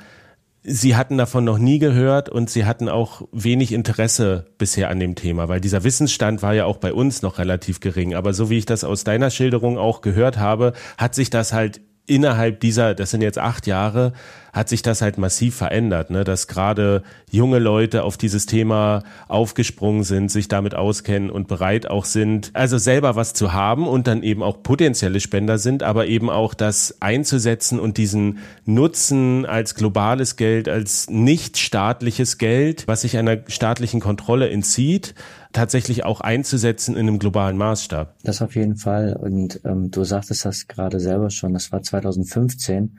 Sie 0.64 0.96
hatten 0.96 1.18
davon 1.18 1.44
noch 1.44 1.58
nie 1.58 1.80
gehört 1.80 2.30
und 2.30 2.48
sie 2.48 2.66
hatten 2.66 2.88
auch 2.88 3.24
wenig 3.32 3.72
Interesse 3.72 4.46
bisher 4.60 4.92
an 4.92 5.00
dem 5.00 5.16
Thema, 5.16 5.50
weil 5.50 5.60
dieser 5.60 5.84
Wissensstand 5.84 6.44
war 6.44 6.54
ja 6.54 6.66
auch 6.66 6.78
bei 6.78 6.94
uns 6.94 7.24
noch 7.24 7.40
relativ 7.40 7.80
gering. 7.80 8.14
Aber 8.14 8.34
so 8.34 8.52
wie 8.52 8.60
ich 8.60 8.68
das 8.68 8.84
aus 8.84 9.04
deiner 9.04 9.32
Schilderung 9.32 9.80
auch 9.80 10.02
gehört 10.02 10.38
habe, 10.38 10.74
hat 11.00 11.16
sich 11.16 11.32
das 11.32 11.52
halt 11.52 11.82
innerhalb 12.08 12.60
dieser, 12.60 12.96
das 12.96 13.12
sind 13.12 13.22
jetzt 13.22 13.40
acht 13.40 13.68
Jahre, 13.68 14.14
hat 14.54 14.68
sich 14.68 14.82
das 14.82 15.02
halt 15.02 15.18
massiv 15.18 15.56
verändert, 15.56 16.10
ne? 16.10 16.24
dass 16.24 16.48
gerade 16.48 17.04
junge 17.30 17.60
Leute 17.60 18.04
auf 18.04 18.18
dieses 18.18 18.46
Thema 18.46 19.04
aufgesprungen 19.30 20.04
sind, 20.04 20.30
sich 20.30 20.50
damit 20.50 20.76
auskennen 20.76 21.30
und 21.30 21.48
bereit 21.48 21.90
auch 21.90 22.04
sind, 22.04 22.52
also 22.54 22.78
selber 22.78 23.16
was 23.16 23.34
zu 23.34 23.54
haben 23.54 23.88
und 23.88 24.08
dann 24.08 24.24
eben 24.24 24.44
auch 24.44 24.62
potenzielle 24.62 25.22
Spender 25.22 25.58
sind, 25.58 25.84
aber 25.84 26.08
eben 26.08 26.30
auch 26.30 26.54
das 26.54 26.98
einzusetzen 27.02 27.80
und 27.80 27.98
diesen 27.98 28.40
Nutzen 28.66 29.46
als 29.46 29.76
globales 29.76 30.36
Geld, 30.36 30.68
als 30.68 31.10
nicht 31.10 31.58
staatliches 31.58 32.38
Geld, 32.38 32.88
was 32.88 33.02
sich 33.02 33.18
einer 33.18 33.38
staatlichen 33.48 34.02
Kontrolle 34.02 34.50
entzieht, 34.50 35.16
tatsächlich 35.54 36.06
auch 36.06 36.22
einzusetzen 36.22 36.96
in 36.96 37.08
einem 37.08 37.20
globalen 37.20 37.58
Maßstab. 37.58 38.16
Das 38.24 38.42
auf 38.42 38.56
jeden 38.56 38.76
Fall. 38.76 39.16
Und 39.16 39.62
ähm, 39.66 39.92
du 39.92 40.04
sagtest 40.04 40.46
das 40.46 40.68
gerade 40.68 41.00
selber 41.00 41.30
schon, 41.30 41.54
das 41.54 41.72
war 41.72 41.82
2015. 41.82 42.98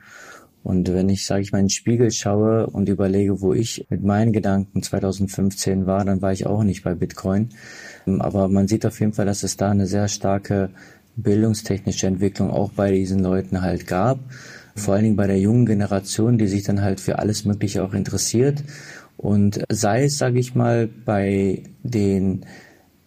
Und 0.63 0.93
wenn 0.93 1.09
ich, 1.09 1.27
sage 1.27 1.43
ich 1.43 1.53
mal, 1.53 1.59
in 1.59 1.67
den 1.67 1.71
Spiegel 1.71 2.11
schaue 2.13 2.67
und 2.67 2.89
überlege, 2.89 3.41
wo 3.41 3.53
ich 3.53 3.87
mit 3.91 4.05
meinen 4.05 4.33
Gedanken 4.33 4.83
2015 4.83 5.87
war, 5.87 6.05
dann 6.05 6.23
war 6.23 6.33
ich 6.33 6.47
auch 6.47 6.63
nicht 6.63 6.85
bei 6.85 6.95
Bitcoin. 6.95 7.51
Ähm, 8.07 8.21
aber 8.21 8.49
man 8.49 8.69
sieht 8.69 8.87
auf 8.87 9.01
jeden 9.01 9.13
Fall, 9.13 9.27
dass 9.27 9.43
es 9.43 9.57
da 9.57 9.71
eine 9.71 9.87
sehr 9.87 10.09
starke 10.09 10.71
bildungstechnische 11.17 12.07
Entwicklung 12.07 12.51
auch 12.51 12.73
bei 12.73 12.91
diesen 12.91 13.21
Leuten 13.21 13.63
halt 13.63 13.87
gab. 13.87 14.21
Vor 14.75 14.95
allen 14.95 15.05
Dingen 15.05 15.17
bei 15.17 15.27
der 15.27 15.39
jungen 15.39 15.67
Generation, 15.67 16.39
die 16.39 16.47
sich 16.47 16.63
dann 16.63 16.81
halt 16.81 17.01
für 17.01 17.19
alles 17.19 17.45
Mögliche 17.45 17.85
auch 17.85 17.93
interessiert 17.93 18.63
und 19.17 19.63
sei 19.69 20.05
es, 20.05 20.19
sage 20.19 20.39
ich 20.39 20.55
mal, 20.55 20.89
bei 20.89 21.63
den 21.83 22.45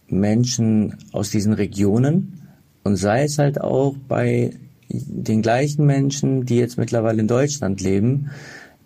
Menschen 0.08 0.96
aus 1.12 1.30
diesen 1.32 1.54
Regionen 1.54 2.42
und 2.84 2.96
sei 2.96 3.24
es 3.24 3.38
halt 3.38 3.60
auch 3.60 3.96
bei 4.08 4.52
den 4.90 5.42
gleichen 5.42 5.86
Menschen, 5.86 6.46
die 6.46 6.58
jetzt 6.58 6.78
mittlerweile 6.78 7.22
in 7.22 7.28
Deutschland 7.28 7.82
leben, 7.82 8.30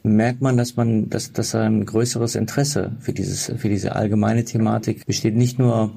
merkt 0.03 0.41
man, 0.41 0.57
dass 0.57 0.75
man, 0.75 1.09
dass, 1.09 1.33
dass 1.33 1.53
ein 1.55 1.85
größeres 1.85 2.35
Interesse 2.35 2.93
für 2.99 3.13
dieses, 3.13 3.51
für 3.57 3.69
diese 3.69 3.95
allgemeine 3.95 4.45
Thematik 4.45 5.05
besteht. 5.05 5.35
Nicht 5.35 5.59
nur, 5.59 5.91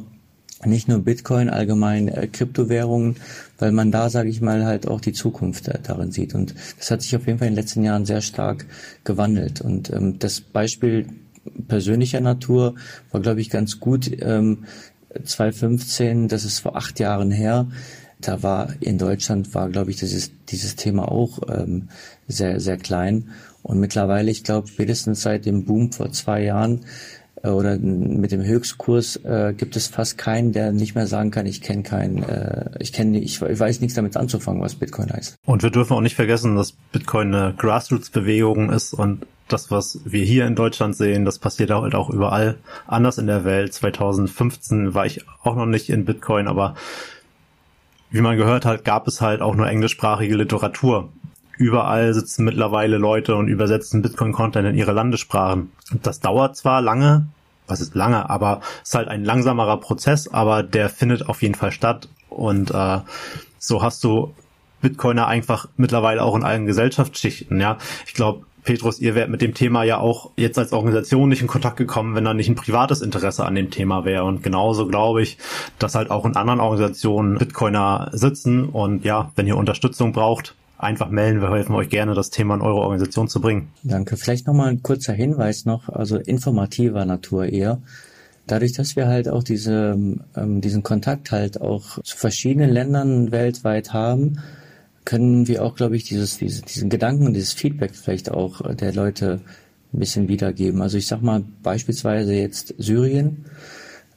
nicht 0.64 0.88
nur 0.88 1.00
Bitcoin, 1.00 1.50
allgemein 1.50 2.08
äh, 2.08 2.26
Kryptowährungen, 2.26 3.16
weil 3.58 3.72
man 3.72 3.90
da, 3.90 4.10
sage 4.10 4.28
ich 4.28 4.40
mal, 4.40 4.64
halt 4.64 4.86
auch 4.86 5.00
die 5.00 5.12
Zukunft 5.12 5.68
äh, 5.68 5.78
darin 5.82 6.12
sieht. 6.12 6.34
Und 6.34 6.54
das 6.78 6.90
hat 6.90 7.02
sich 7.02 7.14
auf 7.16 7.26
jeden 7.26 7.38
Fall 7.38 7.48
in 7.48 7.54
den 7.54 7.60
letzten 7.60 7.84
Jahren 7.84 8.06
sehr 8.06 8.20
stark 8.20 8.66
gewandelt. 9.04 9.60
Und 9.60 9.90
ähm, 9.90 10.18
das 10.18 10.40
Beispiel 10.40 11.06
persönlicher 11.68 12.20
Natur 12.20 12.74
war, 13.10 13.20
glaube 13.20 13.40
ich, 13.40 13.50
ganz 13.50 13.80
gut. 13.80 14.10
Ähm, 14.20 14.64
2015, 15.24 16.28
das 16.28 16.44
ist 16.44 16.60
vor 16.60 16.76
acht 16.76 16.98
Jahren 16.98 17.30
her, 17.30 17.66
da 18.20 18.42
war 18.42 18.74
in 18.80 18.98
Deutschland 18.98 19.54
war, 19.54 19.68
glaube 19.68 19.90
ich, 19.90 19.96
dieses, 19.96 20.30
dieses 20.48 20.76
Thema 20.76 21.10
auch 21.10 21.40
ähm, 21.48 21.88
sehr, 22.28 22.60
sehr 22.60 22.78
klein. 22.78 23.30
Und 23.62 23.78
mittlerweile, 23.78 24.30
ich 24.30 24.44
glaube, 24.44 24.68
spätestens 24.68 25.22
seit 25.22 25.44
dem 25.44 25.64
Boom 25.64 25.92
vor 25.92 26.12
zwei 26.12 26.42
Jahren 26.42 26.80
oder 27.50 27.78
mit 27.78 28.32
dem 28.32 28.44
Höchstkurs 28.44 29.16
äh, 29.16 29.54
gibt 29.56 29.76
es 29.76 29.88
fast 29.88 30.18
keinen, 30.18 30.52
der 30.52 30.72
nicht 30.72 30.94
mehr 30.94 31.06
sagen 31.06 31.30
kann, 31.30 31.46
ich 31.46 31.60
kenne 31.60 31.82
keinen, 31.82 32.22
äh, 32.22 32.70
ich 32.78 32.92
kenne, 32.92 33.18
ich, 33.18 33.42
ich 33.42 33.60
weiß 33.60 33.80
nichts 33.80 33.94
damit 33.94 34.16
anzufangen, 34.16 34.62
was 34.62 34.76
Bitcoin 34.76 35.12
heißt. 35.12 35.36
Und 35.44 35.62
wir 35.62 35.70
dürfen 35.70 35.94
auch 35.94 36.00
nicht 36.00 36.14
vergessen, 36.14 36.56
dass 36.56 36.72
Bitcoin 36.72 37.34
eine 37.34 37.54
Grassroots-Bewegung 37.54 38.70
ist 38.70 38.94
und 38.94 39.26
das, 39.48 39.70
was 39.70 40.00
wir 40.04 40.24
hier 40.24 40.46
in 40.46 40.54
Deutschland 40.54 40.96
sehen, 40.96 41.24
das 41.24 41.38
passiert 41.38 41.70
halt 41.70 41.94
auch 41.94 42.10
überall 42.10 42.56
anders 42.86 43.18
in 43.18 43.26
der 43.26 43.44
Welt. 43.44 43.74
2015 43.74 44.94
war 44.94 45.04
ich 45.04 45.24
auch 45.42 45.56
noch 45.56 45.66
nicht 45.66 45.90
in 45.90 46.04
Bitcoin, 46.04 46.48
aber 46.48 46.74
wie 48.10 48.20
man 48.20 48.36
gehört 48.36 48.64
hat, 48.64 48.84
gab 48.84 49.08
es 49.08 49.20
halt 49.20 49.40
auch 49.40 49.54
nur 49.54 49.66
englischsprachige 49.66 50.36
Literatur. 50.36 51.10
Überall 51.58 52.14
sitzen 52.14 52.44
mittlerweile 52.44 52.98
Leute 52.98 53.36
und 53.36 53.48
übersetzen 53.48 54.02
Bitcoin-Content 54.02 54.68
in 54.68 54.76
ihre 54.76 54.92
Landessprachen. 54.92 55.70
Das 56.02 56.20
dauert 56.20 56.56
zwar 56.56 56.80
lange, 56.80 57.26
was 57.66 57.80
ist 57.80 57.94
lange, 57.94 58.28
aber 58.30 58.60
es 58.82 58.90
ist 58.90 58.94
halt 58.94 59.08
ein 59.08 59.24
langsamerer 59.24 59.76
Prozess, 59.78 60.28
aber 60.28 60.62
der 60.62 60.88
findet 60.88 61.28
auf 61.28 61.42
jeden 61.42 61.54
Fall 61.54 61.72
statt. 61.72 62.08
Und 62.28 62.70
äh, 62.70 62.98
so 63.58 63.82
hast 63.82 64.02
du 64.04 64.34
Bitcoiner 64.80 65.26
einfach 65.26 65.68
mittlerweile 65.76 66.22
auch 66.22 66.34
in 66.34 66.42
allen 66.42 66.66
Gesellschaftsschichten. 66.66 67.60
Ja, 67.60 67.78
ich 68.06 68.14
glaube, 68.14 68.44
Petrus, 68.64 69.00
ihr 69.00 69.14
wärt 69.14 69.28
mit 69.28 69.42
dem 69.42 69.54
Thema 69.54 69.82
ja 69.82 69.98
auch 69.98 70.30
jetzt 70.36 70.58
als 70.58 70.72
Organisation 70.72 71.28
nicht 71.28 71.42
in 71.42 71.48
Kontakt 71.48 71.76
gekommen, 71.76 72.14
wenn 72.14 72.24
da 72.24 72.32
nicht 72.32 72.48
ein 72.48 72.54
privates 72.54 73.00
Interesse 73.00 73.44
an 73.44 73.56
dem 73.56 73.70
Thema 73.70 74.04
wäre. 74.04 74.24
Und 74.24 74.42
genauso 74.42 74.86
glaube 74.86 75.22
ich, 75.22 75.38
dass 75.78 75.96
halt 75.96 76.10
auch 76.10 76.24
in 76.24 76.36
anderen 76.36 76.60
Organisationen 76.60 77.38
Bitcoiner 77.38 78.10
sitzen. 78.12 78.68
Und 78.68 79.04
ja, 79.04 79.32
wenn 79.34 79.48
ihr 79.48 79.56
Unterstützung 79.56 80.12
braucht, 80.12 80.54
einfach 80.82 81.10
melden. 81.10 81.40
Wir 81.40 81.50
helfen 81.50 81.74
euch 81.74 81.88
gerne, 81.88 82.14
das 82.14 82.30
Thema 82.30 82.54
in 82.54 82.60
eure 82.60 82.80
Organisation 82.80 83.28
zu 83.28 83.40
bringen. 83.40 83.68
Danke. 83.82 84.16
Vielleicht 84.16 84.46
nochmal 84.46 84.68
ein 84.68 84.82
kurzer 84.82 85.12
Hinweis 85.12 85.64
noch, 85.64 85.88
also 85.88 86.16
informativer 86.16 87.04
Natur 87.04 87.46
eher. 87.46 87.80
Dadurch, 88.46 88.72
dass 88.72 88.96
wir 88.96 89.06
halt 89.06 89.28
auch 89.28 89.44
diese, 89.44 89.96
ähm, 90.36 90.60
diesen 90.60 90.82
Kontakt 90.82 91.30
halt 91.30 91.60
auch 91.60 92.02
zu 92.02 92.16
verschiedenen 92.16 92.70
Ländern 92.70 93.30
weltweit 93.30 93.92
haben, 93.92 94.40
können 95.04 95.48
wir 95.48 95.64
auch, 95.64 95.74
glaube 95.76 95.96
ich, 95.96 96.04
dieses, 96.04 96.38
diese, 96.38 96.62
diesen 96.62 96.90
Gedanken 96.90 97.26
und 97.26 97.34
dieses 97.34 97.52
Feedback 97.52 97.94
vielleicht 97.94 98.30
auch 98.30 98.60
äh, 98.62 98.74
der 98.74 98.92
Leute 98.92 99.40
ein 99.92 99.98
bisschen 99.98 100.28
wiedergeben. 100.28 100.82
Also 100.82 100.98
ich 100.98 101.06
sag 101.06 101.22
mal 101.22 101.44
beispielsweise 101.62 102.34
jetzt 102.34 102.74
Syrien. 102.78 103.44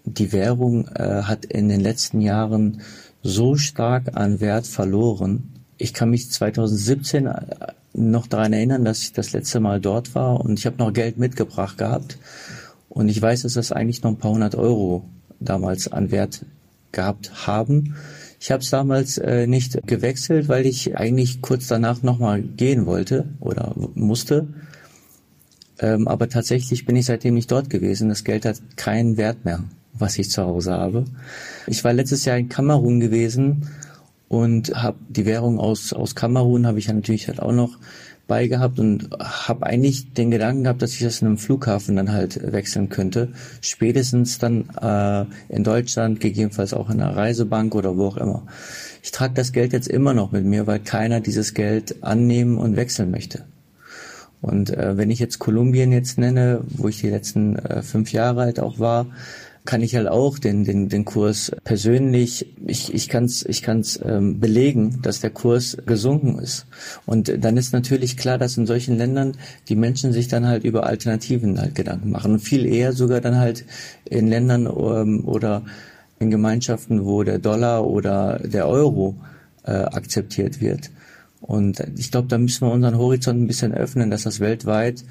Die 0.06 0.32
Währung 0.32 0.88
äh, 0.90 1.24
hat 1.24 1.46
in 1.46 1.70
den 1.70 1.82
letzten 1.82 2.22
Jahren 2.22 2.82
so 3.24 3.56
stark 3.56 4.16
an 4.16 4.40
Wert 4.40 4.68
verloren. 4.68 5.55
Ich 5.78 5.94
kann 5.94 6.10
mich 6.10 6.30
2017 6.32 7.26
äh, 7.26 7.34
noch 7.94 8.28
daran 8.28 8.54
erinnern, 8.54 8.86
dass 8.86 9.02
ich 9.02 9.14
das 9.14 9.34
letzte 9.34 9.60
Mal 9.60 9.80
dort 9.80 10.16
war 10.16 10.40
und 10.42 10.60
ich 10.60 10.66
habe 10.66 10.78
noch 10.78 10.94
Geld 10.94 11.18
mitgebracht 11.18 11.78
gehabt. 11.78 12.18
Und 12.90 13.10
ich 13.10 13.22
weiß, 13.22 13.42
dass 13.42 13.54
das 13.54 13.72
eigentlich 13.72 14.04
noch 14.04 14.12
ein 14.12 14.18
paar 14.18 14.32
hundert 14.32 14.56
Euro 14.56 15.04
damals 15.40 15.92
an 15.92 16.12
Wert 16.12 16.46
gehabt 16.92 17.46
haben. 17.46 17.96
Ich 18.40 18.52
habe 18.52 18.62
es 18.62 18.70
damals 18.70 19.18
äh, 19.18 19.48
nicht 19.48 19.86
gewechselt, 19.86 20.48
weil 20.48 20.66
ich 20.66 20.98
eigentlich 20.98 21.42
kurz 21.42 21.68
danach 21.68 22.04
nochmal 22.04 22.42
gehen 22.42 22.86
wollte 22.86 23.26
oder 23.40 23.74
musste. 23.96 24.48
Ähm, 25.80 26.08
aber 26.08 26.30
tatsächlich 26.30 26.86
bin 26.86 26.96
ich 26.96 27.06
seitdem 27.06 27.34
nicht 27.34 27.52
dort 27.52 27.70
gewesen. 27.70 28.08
Das 28.08 28.24
Geld 28.24 28.46
hat 28.46 28.62
keinen 28.78 29.18
Wert 29.18 29.44
mehr, 29.44 29.64
was 29.94 30.18
ich 30.18 30.30
zu 30.30 30.44
Hause 30.44 30.72
habe. 30.72 31.06
Ich 31.68 31.84
war 31.84 31.92
letztes 31.92 32.24
Jahr 32.24 32.38
in 32.38 32.48
Kamerun 32.48 33.00
gewesen 33.00 33.68
und 34.28 34.76
habe 34.76 34.98
die 35.10 35.26
Währung 35.26 35.60
aus, 35.60 35.94
aus 35.94 36.16
Kamerun 36.16 36.68
habe 36.68 36.80
ich 36.80 36.88
ja 36.88 36.94
natürlich 36.94 37.28
halt 37.28 37.42
auch 37.42 37.52
noch 37.52 37.78
bei 38.28 38.48
gehabt 38.48 38.80
und 38.80 39.10
habe 39.20 39.66
eigentlich 39.66 40.14
den 40.14 40.32
Gedanken 40.32 40.64
gehabt, 40.64 40.82
dass 40.82 40.94
ich 40.94 41.00
das 41.00 41.22
in 41.22 41.28
einem 41.28 41.38
Flughafen 41.38 41.96
dann 41.96 42.12
halt 42.12 42.52
wechseln 42.52 42.90
könnte. 42.90 43.30
Spätestens 43.62 44.40
dann 44.40 44.70
äh, 44.82 45.26
in 45.54 45.64
Deutschland, 45.64 46.20
gegebenenfalls 46.20 46.74
auch 46.74 46.90
in 46.90 47.02
einer 47.02 47.16
Reisebank 47.16 47.76
oder 47.76 47.98
wo 47.98 48.08
auch 48.08 48.18
immer. 48.18 48.44
Ich 49.04 49.12
trage 49.12 49.36
das 49.36 49.52
Geld 49.52 49.74
jetzt 49.74 49.88
immer 49.88 50.14
noch 50.14 50.32
mit 50.32 50.44
mir, 50.44 50.66
weil 50.66 50.80
keiner 50.80 51.20
dieses 51.20 51.54
Geld 51.54 52.04
annehmen 52.04 52.58
und 52.58 52.76
wechseln 52.76 53.12
möchte. 53.12 53.44
Und 54.42 54.72
äh, 54.72 54.98
wenn 54.98 55.12
ich 55.12 55.20
jetzt 55.20 55.40
Kolumbien 55.40 55.92
jetzt 55.92 56.18
nenne, 56.18 56.62
wo 56.68 56.88
ich 56.88 57.02
die 57.02 57.10
letzten 57.10 57.56
äh, 57.58 57.82
fünf 57.82 58.12
Jahre 58.12 58.42
halt 58.42 58.60
auch 58.60 58.80
war, 58.80 59.08
kann 59.66 59.82
ich 59.82 59.96
halt 59.96 60.08
auch 60.08 60.38
den, 60.40 60.64
den, 60.64 60.90
den 60.90 61.06
Kurs 61.06 61.52
persönlich, 61.64 62.54
ich, 62.66 62.94
ich 62.94 63.10
kann 63.10 63.26
es 63.26 63.44
ich 63.44 63.64
kann's, 63.64 64.00
ähm, 64.04 64.40
belegen, 64.40 65.02
dass 65.02 65.20
der 65.20 65.32
Kurs 65.32 65.78
gesunken 65.86 66.40
ist. 66.40 66.68
Und 67.06 67.44
dann 67.44 67.58
ist 67.58 67.74
natürlich 67.74 68.16
klar, 68.16 68.38
dass 68.38 68.58
in 68.58 68.68
solchen 68.68 68.98
Ländern 68.98 69.34
die 69.68 69.76
Menschen 69.76 70.14
sich 70.14 70.28
dann 70.28 70.48
halt 70.48 70.64
über 70.64 70.86
Alternativen 70.86 71.60
halt 71.60 71.76
Gedanken 71.76 72.12
machen. 72.12 72.34
Und 72.34 72.40
viel 72.40 72.66
eher 72.66 72.94
sogar 72.94 73.22
dann 73.22 73.38
halt 73.38 73.66
in 74.06 74.28
Ländern 74.28 74.68
ähm, 74.68 75.26
oder 75.26 75.64
in 76.20 76.32
Gemeinschaften, 76.32 77.06
wo 77.06 77.24
der 77.24 77.40
Dollar 77.40 77.86
oder 77.86 78.40
der 78.40 78.68
Euro 78.68 79.16
äh, 79.64 79.72
akzeptiert 79.72 80.62
wird. 80.62 80.92
Und 81.42 81.84
ich 81.98 82.12
glaube, 82.12 82.28
da 82.28 82.38
müssen 82.38 82.68
wir 82.68 82.72
unseren 82.72 82.98
Horizont 82.98 83.42
ein 83.42 83.48
bisschen 83.48 83.74
öffnen, 83.74 84.10
dass 84.10 84.24
das 84.24 84.40
weltweit 84.40 85.04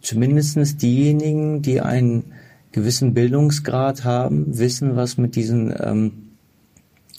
zumindestens 0.00 0.76
diejenigen, 0.76 1.62
die 1.62 1.80
einen 1.80 2.32
gewissen 2.72 3.14
Bildungsgrad 3.14 4.04
haben, 4.04 4.58
wissen, 4.58 4.96
was 4.96 5.16
mit 5.16 5.36
diesen, 5.36 5.74
ähm, 5.78 6.12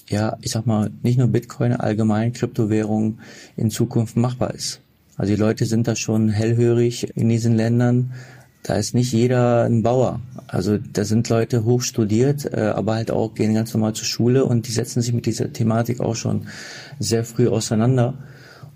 ja, 0.08 0.38
ich 0.42 0.52
sag 0.52 0.66
mal, 0.66 0.92
nicht 1.04 1.18
nur 1.18 1.28
Bitcoin, 1.28 1.74
allgemein 1.74 2.34
Kryptowährungen 2.34 3.20
in 3.58 3.70
Zukunft 3.70 4.16
machbar 4.18 4.54
ist. 4.54 4.82
Also 5.18 5.34
die 5.34 5.40
Leute 5.40 5.66
sind 5.66 5.88
da 5.88 5.96
schon 5.96 6.30
hellhörig 6.30 7.16
in 7.16 7.30
diesen 7.30 7.56
Ländern. 7.56 8.14
Da 8.64 8.76
ist 8.76 8.94
nicht 8.94 9.12
jeder 9.12 9.64
ein 9.64 9.84
Bauer. 9.84 10.22
Also 10.48 10.78
da 10.78 11.04
sind 11.04 11.28
Leute 11.30 11.66
hochstudiert, 11.66 12.46
äh, 12.54 12.72
aber 12.76 12.96
halt 12.96 13.12
auch 13.12 13.34
gehen 13.34 13.54
ganz 13.54 13.74
normal 13.74 13.94
zur 13.94 14.06
Schule 14.06 14.46
und 14.46 14.68
die 14.68 14.72
setzen 14.72 15.02
sich 15.02 15.14
mit 15.14 15.26
dieser 15.26 15.52
Thematik 15.52 16.00
auch 16.00 16.16
schon 16.16 16.48
sehr 17.00 17.24
früh 17.24 17.48
auseinander. 17.48 18.16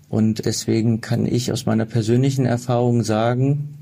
Und 0.08 0.44
deswegen 0.44 1.00
kann 1.00 1.26
ich 1.26 1.52
aus 1.52 1.66
meiner 1.66 1.84
persönlichen 1.84 2.46
Erfahrung 2.46 3.02
sagen, 3.02 3.75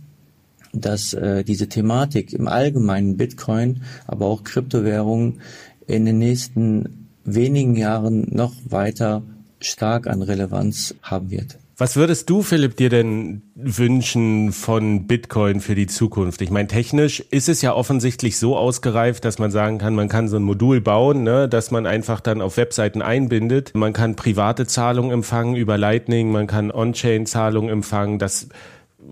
dass 0.80 1.14
äh, 1.14 1.44
diese 1.44 1.68
Thematik 1.68 2.32
im 2.32 2.48
Allgemeinen 2.48 3.16
Bitcoin, 3.16 3.82
aber 4.06 4.26
auch 4.26 4.44
Kryptowährungen 4.44 5.40
in 5.86 6.04
den 6.04 6.18
nächsten 6.18 7.08
wenigen 7.24 7.76
Jahren 7.76 8.26
noch 8.30 8.52
weiter 8.68 9.22
stark 9.60 10.06
an 10.06 10.22
Relevanz 10.22 10.94
haben 11.02 11.30
wird. 11.30 11.58
Was 11.76 11.96
würdest 11.96 12.30
du, 12.30 12.42
Philipp, 12.42 12.76
dir 12.76 12.88
denn 12.88 13.42
wünschen 13.56 14.52
von 14.52 15.08
Bitcoin 15.08 15.60
für 15.60 15.74
die 15.74 15.88
Zukunft? 15.88 16.40
Ich 16.40 16.52
meine, 16.52 16.68
technisch 16.68 17.18
ist 17.18 17.48
es 17.48 17.62
ja 17.62 17.74
offensichtlich 17.74 18.38
so 18.38 18.56
ausgereift, 18.56 19.24
dass 19.24 19.40
man 19.40 19.50
sagen 19.50 19.78
kann, 19.78 19.96
man 19.96 20.08
kann 20.08 20.28
so 20.28 20.36
ein 20.36 20.44
Modul 20.44 20.80
bauen, 20.80 21.24
ne, 21.24 21.48
dass 21.48 21.72
man 21.72 21.84
einfach 21.86 22.20
dann 22.20 22.40
auf 22.42 22.58
Webseiten 22.58 23.02
einbindet. 23.02 23.72
Man 23.74 23.92
kann 23.92 24.14
private 24.14 24.68
Zahlungen 24.68 25.10
empfangen 25.10 25.56
über 25.56 25.76
Lightning, 25.76 26.30
man 26.30 26.46
kann 26.46 26.70
On-Chain-Zahlungen 26.70 27.70
empfangen. 27.70 28.20
Das 28.20 28.48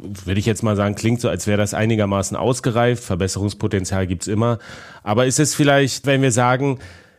würde 0.01 0.41
ich 0.41 0.47
jetzt 0.47 0.63
mal 0.63 0.77
sagen, 0.77 0.95
klingt 0.95 1.21
so, 1.21 1.29
als 1.29 1.47
wäre 1.47 1.59
das 1.59 1.75
einigermaßen 1.75 2.37
ausgereift. 2.37 3.05
Verbesserungspotenzial 3.05 4.07
gibt's 4.07 4.27
immer. 4.27 4.59
Aber 5.03 5.27
ist 5.27 5.39
es 5.39 5.55
vielleicht, 5.55 6.07
wenn 6.07 6.23
wir 6.23 6.33
sagen, 6.33 6.79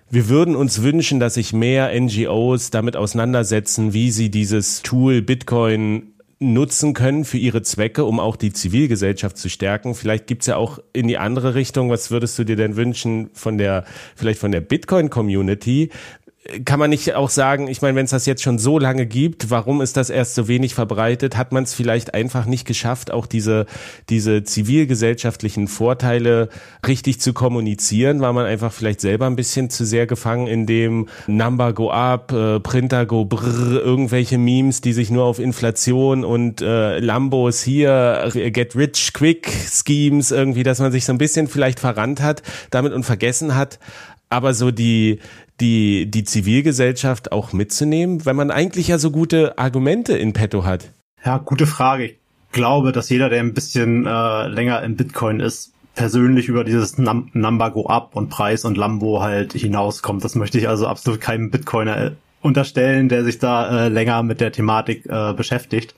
wir 0.09 0.29
würden 0.29 0.55
uns 0.55 0.81
wünschen, 0.81 1.19
dass 1.19 1.35
sich 1.35 1.53
mehr 1.53 1.91
NGOs 1.99 2.69
damit 2.69 2.95
auseinandersetzen, 2.95 3.93
wie 3.93 4.11
sie 4.11 4.29
dieses 4.29 4.81
Tool 4.83 5.21
Bitcoin 5.21 6.13
nutzen 6.39 6.93
können 6.93 7.25
für 7.25 7.37
ihre 7.37 7.61
Zwecke, 7.61 8.03
um 8.03 8.19
auch 8.19 8.35
die 8.35 8.53
Zivilgesellschaft 8.53 9.37
zu 9.37 9.49
stärken. 9.49 9.95
Vielleicht 9.95 10.27
gibt's 10.27 10.45
ja 10.47 10.57
auch 10.57 10.79
in 10.91 11.07
die 11.07 11.17
andere 11.17 11.55
Richtung. 11.55 11.89
Was 11.89 12.11
würdest 12.11 12.37
du 12.37 12.43
dir 12.43 12.55
denn 12.55 12.75
wünschen 12.75 13.29
von 13.33 13.57
der, 13.57 13.85
vielleicht 14.15 14.39
von 14.39 14.51
der 14.51 14.61
Bitcoin-Community? 14.61 15.89
Kann 16.65 16.77
man 16.77 16.89
nicht 16.89 17.15
auch 17.15 17.29
sagen, 17.29 17.69
ich 17.69 17.81
meine, 17.81 17.95
wenn 17.95 18.03
es 18.03 18.11
das 18.11 18.25
jetzt 18.25 18.43
schon 18.43 18.59
so 18.59 18.77
lange 18.77 19.05
gibt, 19.05 19.49
warum 19.49 19.81
ist 19.81 19.95
das 19.95 20.09
erst 20.09 20.35
so 20.35 20.49
wenig 20.49 20.75
verbreitet? 20.75 21.37
Hat 21.37 21.53
man 21.53 21.63
es 21.63 21.73
vielleicht 21.73 22.13
einfach 22.13 22.45
nicht 22.45 22.67
geschafft, 22.67 23.11
auch 23.11 23.27
diese, 23.27 23.65
diese 24.09 24.43
zivilgesellschaftlichen 24.43 25.69
Vorteile 25.69 26.49
richtig 26.85 27.21
zu 27.21 27.31
kommunizieren? 27.31 28.19
War 28.19 28.33
man 28.33 28.45
einfach 28.45 28.73
vielleicht 28.73 28.99
selber 28.99 29.25
ein 29.27 29.37
bisschen 29.37 29.69
zu 29.69 29.85
sehr 29.85 30.05
gefangen 30.05 30.47
in 30.47 30.65
dem 30.65 31.07
Number 31.27 31.71
go 31.71 31.89
up, 31.91 32.33
äh, 32.33 32.59
Printer 32.59 33.05
go 33.05 33.23
brrr, 33.23 33.81
irgendwelche 33.81 34.37
Memes, 34.37 34.81
die 34.81 34.91
sich 34.91 35.09
nur 35.09 35.23
auf 35.23 35.39
Inflation 35.39 36.25
und 36.25 36.61
äh, 36.61 36.99
Lambos 36.99 37.63
hier, 37.63 38.31
äh, 38.35 38.51
get 38.51 38.75
rich 38.75 39.13
quick 39.13 39.49
Schemes 39.49 40.31
irgendwie, 40.31 40.63
dass 40.63 40.79
man 40.79 40.91
sich 40.91 41.05
so 41.05 41.13
ein 41.13 41.17
bisschen 41.17 41.47
vielleicht 41.47 41.79
verrannt 41.79 42.21
hat 42.21 42.43
damit 42.69 42.91
und 42.91 43.03
vergessen 43.05 43.55
hat, 43.55 43.79
aber 44.33 44.53
so 44.53 44.71
die, 44.71 45.19
die, 45.59 46.09
die 46.09 46.23
Zivilgesellschaft 46.23 47.31
auch 47.31 47.53
mitzunehmen, 47.53 48.25
wenn 48.25 48.35
man 48.35 48.51
eigentlich 48.51 48.87
ja 48.87 48.97
so 48.97 49.11
gute 49.11 49.57
Argumente 49.57 50.17
in 50.17 50.33
petto 50.33 50.63
hat? 50.65 50.91
Ja, 51.23 51.37
gute 51.37 51.67
Frage. 51.67 52.05
Ich 52.05 52.17
glaube, 52.51 52.91
dass 52.91 53.09
jeder, 53.09 53.29
der 53.29 53.39
ein 53.39 53.53
bisschen 53.53 54.05
äh, 54.05 54.47
länger 54.47 54.81
im 54.83 54.95
Bitcoin 54.95 55.39
ist, 55.39 55.73
persönlich 55.95 56.47
über 56.47 56.63
dieses 56.63 56.97
Num 56.97 57.29
Number 57.33 57.71
Go 57.71 57.87
Up 57.87 58.15
und 58.15 58.29
Preis 58.29 58.65
und 58.65 58.77
Lambo 58.77 59.21
halt 59.21 59.53
hinauskommt. 59.53 60.23
Das 60.23 60.35
möchte 60.35 60.57
ich 60.57 60.67
also 60.67 60.87
absolut 60.87 61.21
keinem 61.21 61.51
Bitcoiner 61.51 61.97
äh, 61.97 62.11
unterstellen, 62.41 63.09
der 63.09 63.23
sich 63.23 63.39
da 63.39 63.85
äh, 63.85 63.89
länger 63.89 64.23
mit 64.23 64.41
der 64.41 64.51
Thematik 64.51 65.05
äh, 65.05 65.33
beschäftigt. 65.33 65.95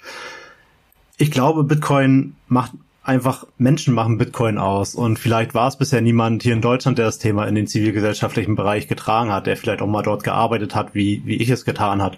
Ich 1.17 1.31
glaube, 1.31 1.63
Bitcoin 1.63 2.35
macht 2.47 2.73
einfach 3.05 3.45
Menschen 3.57 3.93
machen 3.93 4.17
Bitcoin 4.17 4.57
aus. 4.57 4.95
Und 4.95 5.19
vielleicht 5.19 5.53
war 5.53 5.67
es 5.67 5.77
bisher 5.77 6.01
niemand 6.01 6.43
hier 6.43 6.53
in 6.53 6.61
Deutschland, 6.61 6.97
der 6.97 7.05
das 7.05 7.19
Thema 7.19 7.45
in 7.45 7.55
den 7.55 7.67
zivilgesellschaftlichen 7.67 8.55
Bereich 8.55 8.87
getragen 8.87 9.31
hat, 9.31 9.45
der 9.45 9.55
vielleicht 9.57 9.81
auch 9.81 9.87
mal 9.87 10.01
dort 10.01 10.23
gearbeitet 10.23 10.75
hat, 10.75 10.95
wie, 10.95 11.21
wie 11.25 11.35
ich 11.35 11.49
es 11.49 11.65
getan 11.65 12.01
hat. 12.01 12.17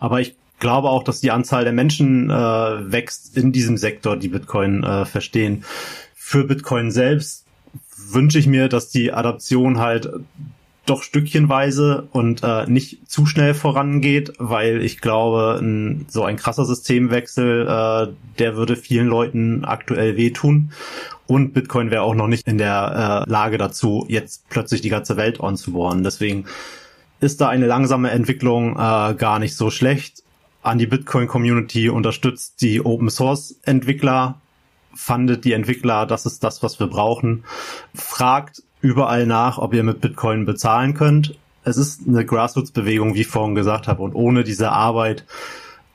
Aber 0.00 0.20
ich 0.20 0.34
glaube 0.58 0.88
auch, 0.88 1.04
dass 1.04 1.20
die 1.20 1.30
Anzahl 1.30 1.64
der 1.64 1.74
Menschen 1.74 2.30
äh, 2.30 2.34
wächst 2.34 3.36
in 3.36 3.52
diesem 3.52 3.76
Sektor, 3.76 4.16
die 4.16 4.28
Bitcoin 4.28 4.82
äh, 4.82 5.04
verstehen. 5.04 5.64
Für 6.14 6.44
Bitcoin 6.44 6.90
selbst 6.90 7.44
wünsche 8.10 8.38
ich 8.38 8.46
mir, 8.46 8.68
dass 8.68 8.88
die 8.88 9.12
Adaption 9.12 9.78
halt 9.78 10.08
doch 10.86 11.02
stückchenweise 11.02 12.08
und 12.12 12.42
äh, 12.42 12.66
nicht 12.66 13.10
zu 13.10 13.26
schnell 13.26 13.54
vorangeht, 13.54 14.32
weil 14.38 14.82
ich 14.82 15.00
glaube, 15.00 15.58
ein, 15.60 16.06
so 16.08 16.24
ein 16.24 16.36
krasser 16.36 16.64
Systemwechsel, 16.64 17.66
äh, 17.66 18.12
der 18.38 18.56
würde 18.56 18.76
vielen 18.76 19.08
Leuten 19.08 19.64
aktuell 19.64 20.16
wehtun. 20.16 20.72
Und 21.26 21.54
Bitcoin 21.54 21.90
wäre 21.90 22.02
auch 22.02 22.14
noch 22.14 22.28
nicht 22.28 22.46
in 22.46 22.58
der 22.58 23.24
äh, 23.26 23.30
Lage 23.30 23.58
dazu, 23.58 24.06
jetzt 24.08 24.48
plötzlich 24.48 24.80
die 24.80 24.88
ganze 24.88 25.16
Welt 25.16 25.40
onzuboarden. 25.40 26.04
Deswegen 26.04 26.46
ist 27.20 27.40
da 27.40 27.48
eine 27.48 27.66
langsame 27.66 28.10
Entwicklung 28.10 28.72
äh, 28.72 29.14
gar 29.14 29.38
nicht 29.38 29.56
so 29.56 29.70
schlecht. 29.70 30.22
An 30.62 30.78
die 30.78 30.86
Bitcoin-Community 30.86 31.88
unterstützt 31.88 32.60
die 32.60 32.84
Open-Source-Entwickler, 32.84 34.40
fandet 34.94 35.44
die 35.44 35.52
Entwickler, 35.52 36.06
das 36.06 36.26
ist 36.26 36.42
das, 36.44 36.62
was 36.62 36.80
wir 36.80 36.86
brauchen. 36.86 37.44
Fragt 37.94 38.62
überall 38.80 39.26
nach, 39.26 39.58
ob 39.58 39.74
ihr 39.74 39.82
mit 39.82 40.00
Bitcoin 40.00 40.44
bezahlen 40.44 40.94
könnt. 40.94 41.38
Es 41.64 41.76
ist 41.76 42.06
eine 42.06 42.24
Grassroots-Bewegung, 42.24 43.14
wie 43.14 43.22
ich 43.22 43.26
vorhin 43.26 43.54
gesagt 43.54 43.88
habe, 43.88 44.02
und 44.02 44.14
ohne 44.14 44.44
diese 44.44 44.70
Arbeit 44.70 45.24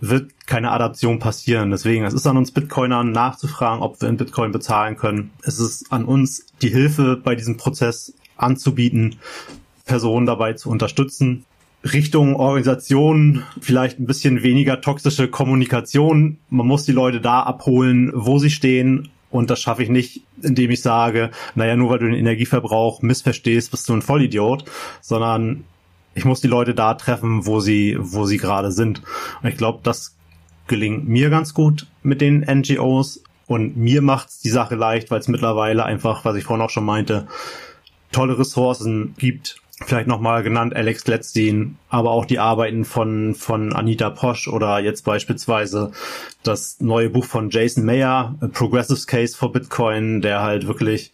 wird 0.02 0.48
keine 0.48 0.72
Adaption 0.72 1.20
passieren. 1.20 1.70
Deswegen, 1.70 2.04
es 2.04 2.14
ist 2.14 2.28
an 2.28 2.36
uns 2.36 2.52
Bitcoinern 2.52 3.12
nachzufragen, 3.12 3.82
ob 3.82 4.02
wir 4.02 4.10
in 4.10 4.18
Bitcoin 4.18 4.52
bezahlen 4.52 4.98
können. 4.98 5.32
Es 5.44 5.60
ist 5.60 5.94
an 5.94 6.06
uns, 6.06 6.48
die 6.62 6.70
Hilfe 6.70 7.16
bei 7.16 7.36
diesem 7.36 7.58
Prozess 7.58 8.14
anzubieten, 8.36 9.18
Personen 9.86 10.26
dabei 10.26 10.54
zu 10.54 10.70
unterstützen. 10.70 11.46
Richtung 11.84 12.36
Organisation 12.36 13.44
vielleicht 13.60 14.00
ein 14.00 14.06
bisschen 14.06 14.44
weniger 14.44 14.82
toxische 14.82 15.28
Kommunikation. 15.28 16.38
Man 16.50 16.68
muss 16.68 16.84
die 16.84 16.92
Leute 16.92 17.22
da 17.22 17.42
abholen, 17.42 18.12
wo 18.14 18.40
sie 18.40 18.52
stehen 18.52 19.10
und 19.32 19.50
das 19.50 19.62
schaffe 19.62 19.82
ich 19.82 19.90
nicht, 19.90 20.22
indem 20.42 20.72
ich 20.72 20.82
sage, 20.82 21.32
naja, 21.56 21.76
nur 21.76 21.90
weil 21.90 22.00
du 22.00 22.06
den 22.06 22.16
Energieverbrauch 22.16 23.02
missverstehst, 23.02 23.72
bist 23.72 23.88
du 23.90 23.94
ein 23.94 24.02
Vollidiot, 24.02 24.66
sondern 25.00 25.64
ich 26.14 26.26
muss 26.26 26.42
die 26.42 26.48
Leute 26.48 26.76
da 26.76 26.94
treffen, 26.94 27.46
wo 27.46 27.62
sie, 27.62 27.98
wo 28.00 28.26
sie 28.26 28.38
gerade 28.38 28.72
sind. 28.72 29.02
Und 29.42 29.50
ich 29.50 29.58
glaube, 29.58 29.80
das 29.84 30.18
gelingt 30.68 31.08
mir 31.08 31.30
ganz 31.30 31.54
gut 31.54 31.88
mit 32.04 32.22
den 32.22 32.42
NGOs 32.42 33.24
und 33.48 33.78
mir 33.78 34.02
macht's 34.02 34.40
die 34.40 34.50
Sache 34.50 34.76
leicht, 34.76 35.12
weil 35.12 35.20
es 35.20 35.28
mittlerweile 35.28 35.86
einfach, 35.86 36.26
was 36.26 36.36
ich 36.36 36.44
vorhin 36.44 36.64
auch 36.64 36.70
schon 36.70 36.86
meinte, 36.86 37.28
tolle 38.12 38.38
Ressourcen 38.38 39.16
gibt, 39.18 39.61
vielleicht 39.86 40.08
nochmal 40.08 40.44
genannt 40.44 40.76
Alex 40.76 41.04
Gladstein, 41.04 41.78
aber 41.90 42.12
auch 42.12 42.26
die 42.26 42.40
Arbeiten 42.40 42.86
von, 42.86 43.36
von 43.36 43.74
Anita 43.74 44.10
Posch 44.10 44.48
oder 44.48 44.80
jetzt 44.80 45.04
beispielsweise 45.04 45.92
das 46.44 46.80
neue 46.80 47.10
Buch 47.10 47.26
von 47.26 47.50
Jason 47.50 47.86
Mayer, 47.86 48.36
A 48.42 48.48
Progressive 48.48 49.06
Case 49.06 49.36
for 49.36 49.52
Bitcoin, 49.52 50.22
der 50.22 50.42
halt 50.42 50.68
wirklich, 50.68 51.12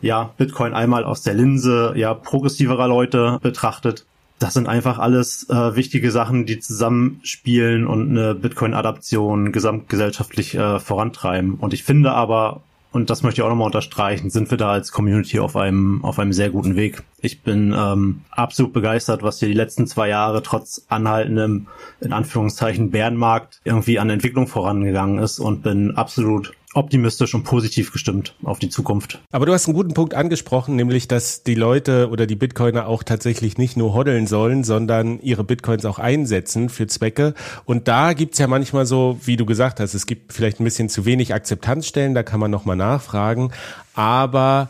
ja, 0.00 0.30
Bitcoin 0.36 0.74
einmal 0.74 1.04
aus 1.04 1.22
der 1.22 1.34
Linse, 1.34 1.92
ja, 1.96 2.14
progressiverer 2.14 2.88
Leute 2.88 3.38
betrachtet. 3.42 4.06
das 4.40 4.54
sind 4.54 4.68
einfach 4.68 4.98
alles 4.98 5.48
äh, 5.50 5.76
wichtige 5.76 6.10
Sachen, 6.10 6.46
die 6.46 6.58
zusammenspielen 6.58 7.86
und 7.86 8.10
eine 8.10 8.34
Bitcoin-Adaption 8.34 9.52
gesamtgesellschaftlich 9.52 10.54
äh, 10.54 10.80
vorantreiben. 10.80 11.54
Und 11.54 11.74
ich 11.74 11.84
finde 11.84 12.12
aber, 12.12 12.62
und 12.92 13.08
das 13.08 13.22
möchte 13.22 13.40
ich 13.40 13.44
auch 13.44 13.48
nochmal 13.48 13.66
unterstreichen, 13.66 14.30
sind 14.30 14.50
wir 14.50 14.58
da 14.58 14.72
als 14.72 14.90
Community 14.90 15.38
auf 15.38 15.56
einem, 15.56 16.04
auf 16.04 16.18
einem 16.18 16.32
sehr 16.32 16.50
guten 16.50 16.74
Weg. 16.74 17.02
Ich 17.18 17.42
bin 17.42 17.74
ähm, 17.76 18.22
absolut 18.30 18.72
begeistert, 18.72 19.22
was 19.22 19.38
hier 19.38 19.48
die 19.48 19.54
letzten 19.54 19.86
zwei 19.86 20.08
Jahre 20.08 20.42
trotz 20.42 20.86
anhaltendem, 20.88 21.68
in 22.00 22.12
Anführungszeichen, 22.12 22.90
Bärenmarkt 22.90 23.60
irgendwie 23.64 23.98
an 24.00 24.10
Entwicklung 24.10 24.48
vorangegangen 24.48 25.18
ist 25.18 25.38
und 25.38 25.62
bin 25.62 25.96
absolut 25.96 26.52
optimistisch 26.74 27.34
und 27.34 27.42
positiv 27.42 27.92
gestimmt 27.92 28.34
auf 28.42 28.58
die 28.58 28.68
Zukunft. 28.68 29.20
Aber 29.32 29.46
du 29.46 29.52
hast 29.52 29.66
einen 29.66 29.74
guten 29.74 29.94
Punkt 29.94 30.14
angesprochen, 30.14 30.76
nämlich, 30.76 31.08
dass 31.08 31.42
die 31.42 31.54
Leute 31.54 32.08
oder 32.10 32.26
die 32.26 32.36
Bitcoiner 32.36 32.86
auch 32.86 33.02
tatsächlich 33.02 33.58
nicht 33.58 33.76
nur 33.76 33.92
hoddeln 33.92 34.26
sollen, 34.26 34.62
sondern 34.62 35.20
ihre 35.20 35.44
Bitcoins 35.44 35.84
auch 35.84 35.98
einsetzen 35.98 36.68
für 36.68 36.86
Zwecke. 36.86 37.34
Und 37.64 37.88
da 37.88 38.12
gibt's 38.12 38.38
ja 38.38 38.46
manchmal 38.46 38.86
so, 38.86 39.18
wie 39.24 39.36
du 39.36 39.46
gesagt 39.46 39.80
hast, 39.80 39.94
es 39.94 40.06
gibt 40.06 40.32
vielleicht 40.32 40.60
ein 40.60 40.64
bisschen 40.64 40.88
zu 40.88 41.04
wenig 41.04 41.34
Akzeptanzstellen, 41.34 42.14
da 42.14 42.22
kann 42.22 42.40
man 42.40 42.50
nochmal 42.50 42.76
nachfragen. 42.76 43.52
Aber 43.94 44.68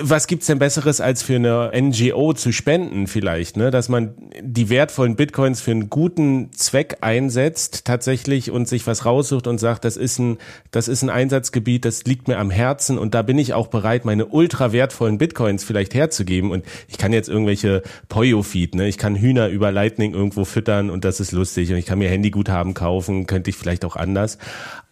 was 0.00 0.26
gibt's 0.26 0.46
denn 0.46 0.58
Besseres, 0.58 1.00
als 1.00 1.22
für 1.22 1.36
eine 1.36 1.70
NGO 1.74 2.32
zu 2.32 2.52
spenden 2.52 3.06
vielleicht, 3.06 3.56
ne? 3.56 3.70
Dass 3.70 3.88
man 3.88 4.14
die 4.40 4.68
wertvollen 4.68 5.16
Bitcoins 5.16 5.60
für 5.60 5.70
einen 5.70 5.90
guten 5.90 6.52
Zweck 6.52 6.98
einsetzt 7.00 7.84
tatsächlich 7.84 8.50
und 8.50 8.68
sich 8.68 8.86
was 8.86 9.04
raussucht 9.04 9.46
und 9.46 9.58
sagt, 9.58 9.84
das 9.84 9.96
ist 9.96 10.18
ein, 10.18 10.38
das 10.70 10.88
ist 10.88 11.02
ein 11.02 11.10
Einsatzgebiet, 11.10 11.84
das 11.84 12.04
liegt 12.04 12.28
mir 12.28 12.38
am 12.38 12.50
Herzen 12.50 12.98
und 12.98 13.14
da 13.14 13.22
bin 13.22 13.38
ich 13.38 13.54
auch 13.54 13.68
bereit, 13.68 14.04
meine 14.04 14.26
ultra 14.26 14.72
wertvollen 14.72 15.18
Bitcoins 15.18 15.64
vielleicht 15.64 15.94
herzugeben 15.94 16.50
und 16.50 16.64
ich 16.88 16.98
kann 16.98 17.12
jetzt 17.12 17.28
irgendwelche 17.28 17.82
Poyo-Feed, 18.08 18.74
ne? 18.74 18.88
Ich 18.88 18.98
kann 18.98 19.16
Hühner 19.16 19.48
über 19.48 19.72
Lightning 19.72 20.14
irgendwo 20.14 20.44
füttern 20.44 20.90
und 20.90 21.04
das 21.04 21.20
ist 21.20 21.32
lustig 21.32 21.70
und 21.70 21.76
ich 21.76 21.86
kann 21.86 21.98
mir 21.98 22.08
Handyguthaben 22.08 22.74
kaufen, 22.74 23.26
könnte 23.26 23.50
ich 23.50 23.56
vielleicht 23.56 23.84
auch 23.84 23.96
anders. 23.96 24.38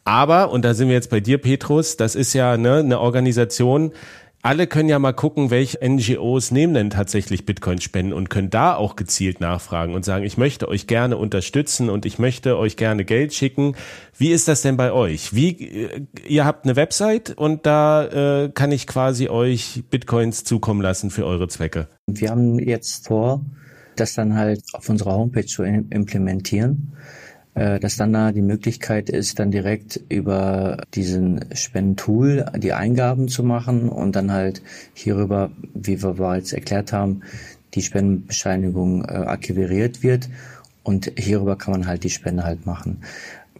Aber, 0.04 0.50
und 0.50 0.64
da 0.64 0.74
sind 0.74 0.88
wir 0.88 0.94
jetzt 0.94 1.10
bei 1.10 1.20
dir, 1.20 1.38
Petrus, 1.38 1.96
das 1.96 2.16
ist 2.16 2.32
ja 2.32 2.56
ne, 2.56 2.78
eine 2.78 2.98
Organisation, 2.98 3.92
alle 4.42 4.66
können 4.66 4.88
ja 4.88 4.98
mal 4.98 5.12
gucken, 5.12 5.50
welche 5.50 5.78
NGOs 5.88 6.50
nehmen 6.50 6.74
denn 6.74 6.90
tatsächlich 6.90 7.46
Bitcoin 7.46 7.80
spenden 7.80 8.12
und 8.12 8.28
können 8.28 8.50
da 8.50 8.74
auch 8.74 8.96
gezielt 8.96 9.40
nachfragen 9.40 9.94
und 9.94 10.04
sagen, 10.04 10.24
ich 10.24 10.36
möchte 10.36 10.68
euch 10.68 10.88
gerne 10.88 11.16
unterstützen 11.16 11.88
und 11.88 12.04
ich 12.04 12.18
möchte 12.18 12.58
euch 12.58 12.76
gerne 12.76 13.04
Geld 13.04 13.32
schicken. 13.34 13.76
Wie 14.18 14.32
ist 14.32 14.48
das 14.48 14.62
denn 14.62 14.76
bei 14.76 14.90
euch? 14.90 15.32
Wie, 15.32 15.84
äh, 15.84 16.06
ihr 16.26 16.44
habt 16.44 16.64
eine 16.64 16.74
Website 16.74 17.30
und 17.30 17.66
da 17.66 18.44
äh, 18.44 18.50
kann 18.50 18.72
ich 18.72 18.88
quasi 18.88 19.28
euch 19.28 19.84
Bitcoins 19.90 20.42
zukommen 20.42 20.82
lassen 20.82 21.10
für 21.10 21.24
eure 21.24 21.46
Zwecke. 21.46 21.86
Wir 22.08 22.30
haben 22.30 22.58
jetzt 22.58 23.06
vor, 23.06 23.44
das 23.94 24.14
dann 24.14 24.34
halt 24.34 24.62
auf 24.72 24.88
unserer 24.88 25.14
Homepage 25.14 25.46
zu 25.46 25.62
implementieren 25.62 26.94
dass 27.54 27.96
dann 27.96 28.14
da 28.14 28.32
die 28.32 28.40
Möglichkeit 28.40 29.10
ist, 29.10 29.38
dann 29.38 29.50
direkt 29.50 30.00
über 30.08 30.78
diesen 30.94 31.44
Spendentool 31.54 32.46
die 32.56 32.72
Eingaben 32.72 33.28
zu 33.28 33.42
machen 33.42 33.90
und 33.90 34.16
dann 34.16 34.32
halt 34.32 34.62
hierüber, 34.94 35.50
wie 35.74 36.02
wir 36.02 36.14
bereits 36.14 36.54
erklärt 36.54 36.94
haben, 36.94 37.20
die 37.74 37.82
Spendenbescheinigung 37.82 39.04
äh, 39.04 39.08
akquiriert 39.08 40.02
wird 40.02 40.28
und 40.82 41.12
hierüber 41.16 41.56
kann 41.56 41.72
man 41.72 41.86
halt 41.86 42.04
die 42.04 42.10
Spende 42.10 42.44
halt 42.44 42.66
machen. 42.66 43.02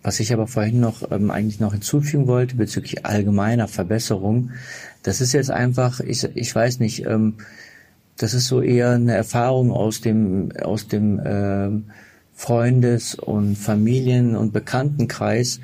Was 0.03 0.21
ich 0.21 0.33
aber 0.33 0.47
vorhin 0.47 0.81
noch 0.81 1.11
ähm, 1.13 1.31
eigentlich 1.31 1.61
noch 1.61 1.73
hinzufügen 1.73 2.27
wollte 2.27 2.57
bezüglich 2.57 3.07
allgemeiner 3.07 3.69
Verbesserung, 3.69 4.51
das 5.03 5.21
ist 5.21 5.33
jetzt 5.33 5.51
einfach, 5.51 6.01
ich, 6.01 6.25
ich 6.35 6.55
weiß 6.55 6.81
nicht, 6.81 7.07
ähm, 7.07 7.35
das 8.17 8.35
ist 8.35 8.49
so 8.49 8.61
eher 8.61 8.91
eine 8.91 9.15
Erfahrung 9.15 9.71
aus 9.71 10.01
dem 10.01 10.53
aus 10.63 10.87
dem 10.87 11.21
ähm, 11.25 11.85
Freundes- 12.43 13.15
und 13.15 13.57
Familien- 13.57 14.35
und 14.35 14.53
Bekanntenkreis, 14.53 15.61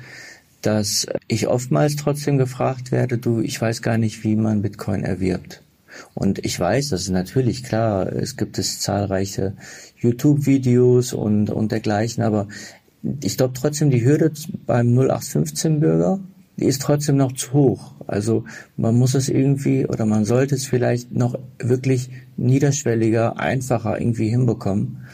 dass 0.61 1.07
ich 1.27 1.49
oftmals 1.49 1.97
trotzdem 1.97 2.37
gefragt 2.37 2.93
werde, 2.93 3.17
du, 3.17 3.41
ich 3.41 3.59
weiß 3.59 3.81
gar 3.81 3.97
nicht, 3.97 4.23
wie 4.23 4.37
man 4.37 4.61
Bitcoin 4.61 5.03
erwirbt. 5.03 5.61
Und 6.13 6.45
ich 6.45 6.57
weiß, 6.57 6.87
das 6.87 7.01
ist 7.01 7.09
natürlich 7.09 7.63
klar, 7.63 8.13
es 8.13 8.37
gibt 8.37 8.57
es 8.57 8.79
zahlreiche 8.79 9.57
YouTube-Videos 9.97 11.11
und, 11.11 11.49
und 11.49 11.73
dergleichen, 11.73 12.23
aber 12.23 12.47
ich 13.23 13.35
glaube 13.35 13.55
trotzdem, 13.59 13.89
die 13.89 14.05
Hürde 14.05 14.31
beim 14.65 14.97
0815-Bürger, 14.97 16.21
die 16.55 16.65
ist 16.65 16.81
trotzdem 16.81 17.17
noch 17.17 17.33
zu 17.33 17.51
hoch. 17.51 17.91
Also 18.07 18.45
man 18.77 18.95
muss 18.95 19.15
es 19.15 19.27
irgendwie 19.27 19.85
oder 19.85 20.05
man 20.05 20.23
sollte 20.23 20.55
es 20.55 20.65
vielleicht 20.65 21.11
noch 21.11 21.37
wirklich 21.57 22.09
niederschwelliger, 22.37 23.37
einfacher 23.37 23.99
irgendwie 23.99 24.29
hinbekommen 24.29 25.05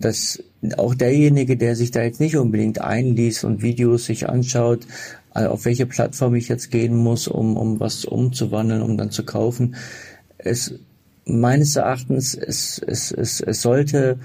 dass 0.00 0.42
auch 0.76 0.94
derjenige, 0.94 1.56
der 1.56 1.74
sich 1.74 1.90
da 1.90 2.02
jetzt 2.02 2.20
nicht 2.20 2.36
unbedingt 2.36 2.80
einliest 2.80 3.44
und 3.44 3.62
Videos 3.62 4.04
sich 4.06 4.28
anschaut, 4.28 4.86
äh, 5.34 5.46
auf 5.46 5.64
welche 5.64 5.86
Plattform 5.86 6.34
ich 6.34 6.48
jetzt 6.48 6.70
gehen 6.70 6.96
muss, 6.96 7.28
um, 7.28 7.56
um 7.56 7.80
was 7.80 8.04
umzuwandeln, 8.04 8.82
um 8.82 8.96
dann 8.96 9.10
zu 9.10 9.24
kaufen, 9.24 9.76
es 10.38 10.74
meines 11.24 11.76
Erachtens, 11.76 12.34
es, 12.34 12.82
es, 12.84 13.12
es, 13.12 13.40
es 13.40 13.62
sollte 13.62 14.18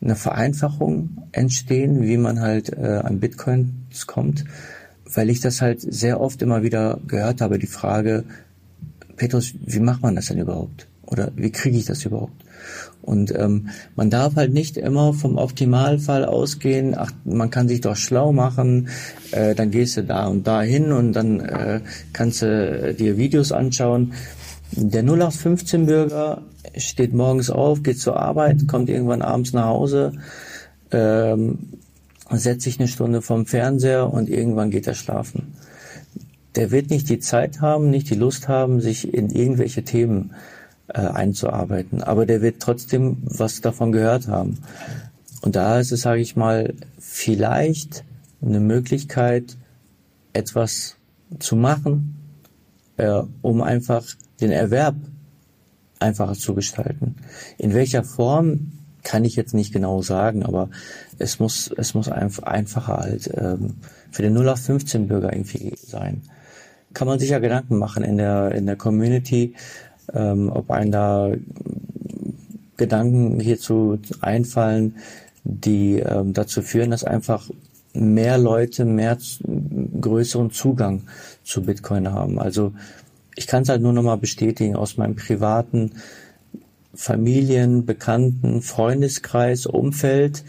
eine 0.00 0.16
Vereinfachung 0.16 1.22
entstehen, 1.32 2.02
wie 2.02 2.16
man 2.16 2.40
halt 2.40 2.72
äh, 2.72 3.00
an 3.02 3.20
Bitcoins 3.20 4.06
kommt, 4.06 4.44
weil 5.04 5.30
ich 5.30 5.40
das 5.40 5.60
halt 5.60 5.80
sehr 5.80 6.20
oft 6.20 6.42
immer 6.42 6.62
wieder 6.62 7.00
gehört 7.06 7.40
habe, 7.40 7.58
die 7.58 7.66
Frage, 7.66 8.24
Petrus, 9.16 9.54
wie 9.64 9.80
macht 9.80 10.02
man 10.02 10.14
das 10.14 10.26
denn 10.26 10.38
überhaupt? 10.38 10.86
Oder 11.02 11.32
wie 11.36 11.50
kriege 11.50 11.78
ich 11.78 11.86
das 11.86 12.04
überhaupt? 12.04 12.44
Und 13.06 13.32
ähm, 13.36 13.68
man 13.94 14.10
darf 14.10 14.34
halt 14.34 14.52
nicht 14.52 14.76
immer 14.76 15.14
vom 15.14 15.38
Optimalfall 15.38 16.24
ausgehen, 16.24 16.96
ach, 16.98 17.12
man 17.24 17.50
kann 17.50 17.68
sich 17.68 17.80
doch 17.80 17.94
schlau 17.94 18.32
machen, 18.32 18.88
äh, 19.30 19.54
dann 19.54 19.70
gehst 19.70 19.96
du 19.96 20.02
da 20.02 20.26
und 20.26 20.46
da 20.46 20.62
hin 20.62 20.90
und 20.90 21.12
dann 21.12 21.38
äh, 21.38 21.80
kannst 22.12 22.42
du 22.42 22.94
dir 22.98 23.16
Videos 23.16 23.52
anschauen. 23.52 24.12
Der 24.72 25.04
0815-Bürger 25.04 26.42
steht 26.76 27.14
morgens 27.14 27.48
auf, 27.48 27.84
geht 27.84 28.00
zur 28.00 28.18
Arbeit, 28.18 28.66
kommt 28.66 28.90
irgendwann 28.90 29.22
abends 29.22 29.52
nach 29.52 29.66
Hause, 29.66 30.12
ähm, 30.90 31.58
setzt 32.28 32.64
sich 32.64 32.80
eine 32.80 32.88
Stunde 32.88 33.22
vom 33.22 33.46
Fernseher 33.46 34.12
und 34.12 34.28
irgendwann 34.28 34.72
geht 34.72 34.88
er 34.88 34.94
schlafen. 34.94 35.54
Der 36.56 36.72
wird 36.72 36.90
nicht 36.90 37.08
die 37.08 37.20
Zeit 37.20 37.60
haben, 37.60 37.90
nicht 37.90 38.10
die 38.10 38.16
Lust 38.16 38.48
haben, 38.48 38.80
sich 38.80 39.14
in 39.14 39.30
irgendwelche 39.30 39.84
Themen 39.84 40.32
äh, 40.32 40.55
einzuarbeiten. 40.88 42.02
Aber 42.02 42.26
der 42.26 42.42
wird 42.42 42.60
trotzdem 42.60 43.18
was 43.22 43.60
davon 43.60 43.92
gehört 43.92 44.28
haben. 44.28 44.58
Und 45.42 45.56
da 45.56 45.78
ist 45.78 45.92
es, 45.92 46.02
sage 46.02 46.20
ich 46.20 46.36
mal, 46.36 46.74
vielleicht 46.98 48.04
eine 48.42 48.60
Möglichkeit, 48.60 49.56
etwas 50.32 50.96
zu 51.38 51.56
machen, 51.56 52.16
äh, 52.96 53.22
um 53.42 53.62
einfach 53.62 54.04
den 54.40 54.50
Erwerb 54.50 54.96
einfacher 55.98 56.34
zu 56.34 56.54
gestalten. 56.54 57.16
In 57.58 57.74
welcher 57.74 58.04
Form 58.04 58.72
kann 59.02 59.24
ich 59.24 59.36
jetzt 59.36 59.54
nicht 59.54 59.72
genau 59.72 60.02
sagen, 60.02 60.44
aber 60.44 60.68
es 61.18 61.38
muss 61.38 61.70
es 61.76 61.94
muss 61.94 62.08
einfach 62.08 62.42
einfacher 62.42 62.96
halt 62.96 63.30
ähm, 63.34 63.76
für 64.10 64.22
den 64.22 64.34
0815 64.34 65.06
Bürger 65.06 65.32
irgendwie 65.32 65.74
sein. 65.76 66.22
Kann 66.92 67.06
man 67.06 67.18
sich 67.18 67.30
ja 67.30 67.38
Gedanken 67.38 67.78
machen 67.78 68.02
in 68.02 68.16
der 68.16 68.52
in 68.52 68.66
der 68.66 68.76
Community, 68.76 69.54
ähm, 70.14 70.50
ob 70.52 70.70
einem 70.70 70.92
da 70.92 71.32
Gedanken 72.76 73.40
hierzu 73.40 73.98
einfallen, 74.20 74.96
die 75.44 75.98
ähm, 75.98 76.32
dazu 76.32 76.62
führen, 76.62 76.90
dass 76.90 77.04
einfach 77.04 77.48
mehr 77.94 78.36
Leute 78.36 78.84
mehr 78.84 79.16
größeren 80.00 80.50
Zugang 80.50 81.02
zu 81.44 81.62
Bitcoin 81.62 82.12
haben. 82.12 82.38
Also 82.38 82.72
ich 83.36 83.46
kann 83.46 83.62
es 83.62 83.68
halt 83.68 83.82
nur 83.82 83.92
nochmal 83.92 84.18
bestätigen 84.18 84.76
aus 84.76 84.96
meinem 84.96 85.16
privaten 85.16 85.92
Familien, 86.94 87.84
Bekannten, 87.86 88.62
Freundeskreis, 88.62 89.66
Umfeld 89.66 90.44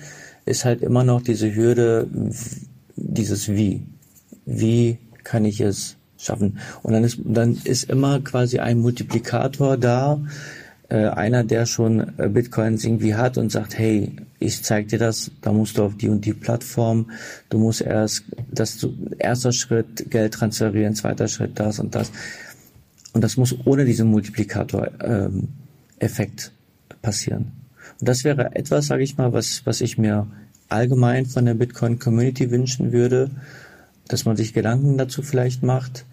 ist 0.46 0.64
halt 0.64 0.82
immer 0.82 1.04
noch 1.04 1.22
diese 1.22 1.54
Hürde, 1.54 2.08
dieses 2.96 3.50
Wie. 3.50 3.84
Wie 4.46 4.98
kann 5.24 5.44
ich 5.44 5.60
es 5.60 5.97
schaffen. 6.18 6.60
Und 6.84 6.94
dann 6.94 7.04
ist, 7.04 7.20
dann 7.24 7.58
ist 7.64 7.90
immer 7.90 8.20
quasi 8.22 8.60
ein 8.60 8.80
Multiplikator 8.80 9.78
da, 9.78 10.20
äh, 10.90 11.08
einer, 11.08 11.44
der 11.44 11.66
schon 11.66 12.18
äh, 12.18 12.30
Bitcoins 12.30 12.86
irgendwie 12.86 13.16
hat 13.16 13.38
und 13.38 13.52
sagt, 13.52 13.78
hey, 13.78 14.14
ich 14.40 14.64
zeig 14.64 14.88
dir 14.88 15.00
das, 15.00 15.32
da 15.42 15.52
musst 15.52 15.78
du 15.78 15.84
auf 15.84 15.98
die 15.98 16.08
und 16.08 16.24
die 16.24 16.32
Plattform, 16.34 17.12
du 17.50 17.60
musst 17.60 17.82
erst, 17.82 18.24
das 18.50 18.78
du, 18.78 18.96
erster 19.18 19.52
Schritt 19.52 20.10
Geld 20.10 20.36
transferieren, 20.36 20.96
zweiter 20.96 21.28
Schritt 21.28 21.60
das 21.60 21.80
und 21.80 21.94
das. 21.94 22.10
Und 23.14 23.22
das 23.24 23.36
muss 23.36 23.54
ohne 23.66 23.84
diesen 23.84 24.10
Multiplikator-Effekt 24.12 26.46
ähm, 26.46 26.52
passieren. 27.02 27.52
Und 28.00 28.08
das 28.08 28.24
wäre 28.24 28.56
etwas, 28.56 28.88
sage 28.88 29.04
ich 29.04 29.18
mal, 29.18 29.34
was, 29.34 29.66
was 29.66 29.82
ich 29.82 29.98
mir 29.98 30.28
allgemein 30.70 31.26
von 31.26 31.46
der 31.46 31.56
Bitcoin-Community 31.56 32.52
wünschen 32.52 32.92
würde, 32.92 33.32
dass 34.08 34.26
man 34.26 34.38
sich 34.38 34.54
Gedanken 34.54 34.98
dazu 34.98 35.22
vielleicht 35.22 35.64
macht 35.64 36.06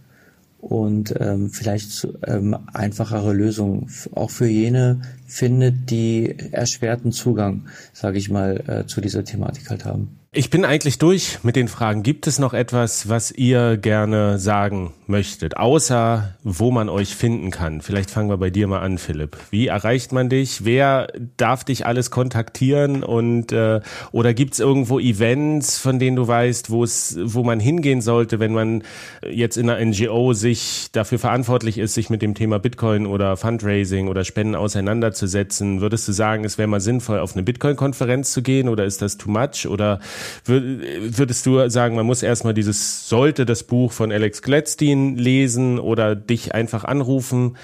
und 0.59 1.15
ähm, 1.19 1.51
vielleicht 1.51 2.09
ähm, 2.27 2.57
einfachere 2.73 3.33
Lösungen 3.33 3.91
auch 4.15 4.31
für 4.31 4.47
jene 4.47 5.03
findet, 5.27 5.91
die 5.91 6.53
erschwerten 6.53 7.13
Zugang, 7.13 7.67
sage 7.93 8.19
ich 8.19 8.31
mal, 8.31 8.63
äh, 8.67 8.87
zu 8.87 9.01
dieser 9.01 9.25
Thematik 9.25 9.69
halt 9.69 9.85
haben. 9.85 10.19
Ich 10.37 10.51
bin 10.51 10.65
eigentlich 10.65 10.99
durch 10.99 11.39
mit 11.45 11.55
den 11.55 11.69
Fragen. 11.69 12.03
Gibt 12.03 12.27
es 12.27 12.41
noch 12.41 12.55
etwas, 12.55 13.09
was 13.09 13.31
ihr 13.31 13.77
gerne 13.77 14.41
sagen 14.41 14.93
möchtet, 15.07 15.57
außer 15.57 16.35
wo 16.43 16.73
man 16.73 16.89
euch 16.89 17.15
finden 17.15 17.53
kann? 17.53 17.83
Vielleicht 17.83 18.11
fangen 18.11 18.31
wir 18.31 18.37
bei 18.39 18.51
dir 18.51 18.67
mal 18.67 18.81
an, 18.81 18.99
Philipp. 18.99 19.37
Wie 19.53 19.69
erreicht 19.69 20.11
man 20.11 20.29
dich? 20.29 20.65
Wer 20.65 21.07
darf 21.37 21.63
dich 21.63 21.87
alles 21.87 22.11
kontaktieren? 22.11 23.05
Und 23.05 23.53
äh, 23.53 23.81
oder 24.11 24.35
gibt 24.35 24.55
es 24.55 24.61
irgendwo 24.61 24.99
Events, 24.99 25.79
von 25.79 26.01
denen 26.01 26.17
du 26.17 26.27
weißt, 26.27 26.69
wo 26.69 26.83
es, 26.83 27.17
wo 27.23 27.45
man 27.45 27.61
hingehen 27.61 28.01
sollte, 28.01 28.41
wenn 28.41 28.55
man 28.55 28.83
jetzt 29.31 29.57
in 29.57 29.71
einer 29.71 29.85
NGO 29.85 30.33
sich 30.33 30.89
dafür 30.91 31.21
verantwortlich 31.21 31.79
ist, 31.79 31.95
sich 31.95 32.11
mit 32.11 32.23
dem 32.23 32.35
Thema 32.35 32.59
Bitcoin 32.59 33.07
oder 33.07 33.37
Fundraising 33.37 34.09
oder 34.09 34.25
Spenden 34.25 34.57
auseinanderzusetzen? 34.57 35.81
Würdest 35.81 36.09
du 36.09 36.13
sagen, 36.13 36.45
es 36.45 36.59
wäre 36.59 36.67
mal 36.67 36.81
sinnvoll, 36.81 37.21
auf 37.21 37.35
eine 37.35 37.45
Bitcoin-Konferenz 37.45 38.33
zu 38.33 38.43
gehen 38.43 38.69
oder 38.69 38.85
ist 38.85 39.01
das 39.01 39.17
too 39.17 39.31
much? 39.31 39.69
Oder 39.69 40.01
würdest 40.45 41.47
du 41.47 41.69
sagen, 41.69 41.97
man 41.97 42.07
muss 42.07 42.23
erstmal 42.23 42.55
dieses 42.55 43.09
sollte 43.09 43.47
das 43.47 43.63
Buch 43.63 43.93
von 43.93 44.13
Alex 44.13 44.43
Gladstein 44.43 45.17
lesen 45.17 45.79
oder 45.79 46.15
dich 46.15 46.55
einfach 46.55 46.85
anrufen? 46.85 47.57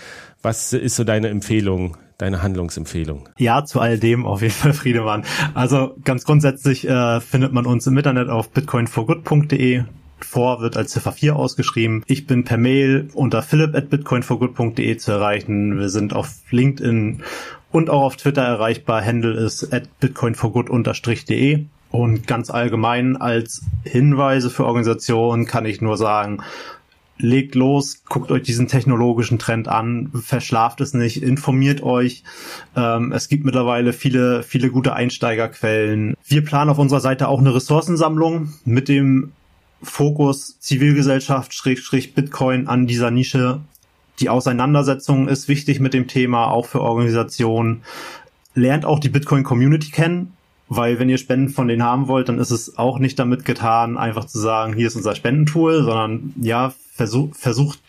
Was 0.43 0.73
ist 0.73 0.97
so 0.97 1.05
deine 1.05 1.29
Empfehlung, 1.29 1.99
deine 2.17 2.43
Handlungsempfehlung? 2.43 3.29
Ja, 3.39 3.65
zu 3.65 3.81
all 3.81 3.99
dem 3.99 4.25
auf 4.25 4.41
jeden 4.41 4.55
Fall, 4.55 4.73
Friedemann. 4.73 5.25
Also 5.55 5.95
ganz 6.05 6.25
grundsätzlich 6.25 6.89
äh, 6.89 7.21
findet 7.21 7.53
man 7.53 7.67
uns 7.67 7.87
im 7.87 7.97
Internet 7.97 8.29
auf 8.29 8.51
bitcoinforgood.de. 8.51 9.85
Vor 10.23 10.61
wird 10.61 10.77
als 10.77 10.93
Ziffer 10.93 11.13
4 11.13 11.37
ausgeschrieben. 11.37 12.03
Ich 12.07 12.27
bin 12.27 12.45
per 12.45 12.59
Mail 12.59 13.09
unter 13.15 13.43
philipp 13.43 13.75
at 13.75 13.91
bitcoinforgood.de 13.91 14.97
zu 14.97 15.13
erreichen. 15.13 15.79
Wir 15.79 15.89
sind 15.89 16.15
auf 16.15 16.31
LinkedIn 16.51 17.23
und 17.71 17.91
auch 17.91 18.03
auf 18.03 18.17
Twitter 18.17 18.43
erreichbar. 18.43 19.05
Handle 19.05 19.35
ist 19.35 19.73
at 19.73 19.99
bitcoinforgood-de. 20.01 21.67
Und 21.91 22.27
ganz 22.27 22.51
allgemein 22.51 23.17
als 23.17 23.63
Hinweise 23.85 24.51
für 24.51 24.65
Organisationen 24.65 25.47
kann 25.47 25.67
ich 25.67 25.81
nur 25.81 25.97
sagen, 25.97 26.41
legt 27.19 27.55
los, 27.55 28.03
guckt 28.09 28.31
euch 28.31 28.43
diesen 28.43 28.69
technologischen 28.69 29.39
Trend 29.39 29.69
an, 29.69 30.11
verschlaft 30.15 30.81
es 30.81 30.95
nicht, 30.95 31.23
informiert 31.23 31.83
euch. 31.83 32.23
Ähm, 32.77 33.13
es 33.13 33.29
gibt 33.29 33.45
mittlerweile 33.45 33.93
viele, 33.93 34.43
viele 34.43 34.71
gute 34.71 34.95
Einsteigerquellen. 34.95 36.15
Wir 36.27 36.45
planen 36.45 36.71
auf 36.71 36.79
unserer 36.79 37.01
Seite 37.01 37.29
auch 37.29 37.41
eine 37.41 37.55
Ressourcensammlung 37.55 38.55
mit 38.65 38.89
dem 38.89 39.33
Fokus 39.83 40.59
Zivilgesellschaft, 40.61 41.55
Schrägstrich 41.55 42.15
Bitcoin 42.15 42.69
an 42.69 42.87
dieser 42.87 43.11
Nische. 43.11 43.61
Die 44.21 44.29
Auseinandersetzung 44.29 45.29
ist 45.29 45.49
wichtig 45.49 45.81
mit 45.81 45.95
dem 45.95 46.07
Thema, 46.07 46.51
auch 46.51 46.67
für 46.67 46.83
Organisationen. 46.83 47.83
Lernt 48.55 48.85
auch 48.85 48.99
die 48.99 49.09
Bitcoin 49.09 49.43
Community 49.43 49.91
kennen 49.91 50.33
weil 50.71 51.01
wenn 51.01 51.09
ihr 51.09 51.19
Spenden 51.19 51.49
von 51.49 51.67
denen 51.67 51.83
haben 51.83 52.07
wollt, 52.07 52.29
dann 52.29 52.39
ist 52.39 52.53
es 52.53 52.79
auch 52.79 53.01
nicht 53.01 53.19
damit 53.19 53.45
getan, 53.45 53.99
einfach 53.99 54.25
zu 54.25 54.39
sagen, 54.39 54.73
hier 54.73 54.87
ist 54.87 54.95
unser 54.95 55.17
Spendentool, 55.17 55.83
sondern 55.83 56.33
ja, 56.41 56.73
versuch, 56.95 57.35
versucht 57.35 57.81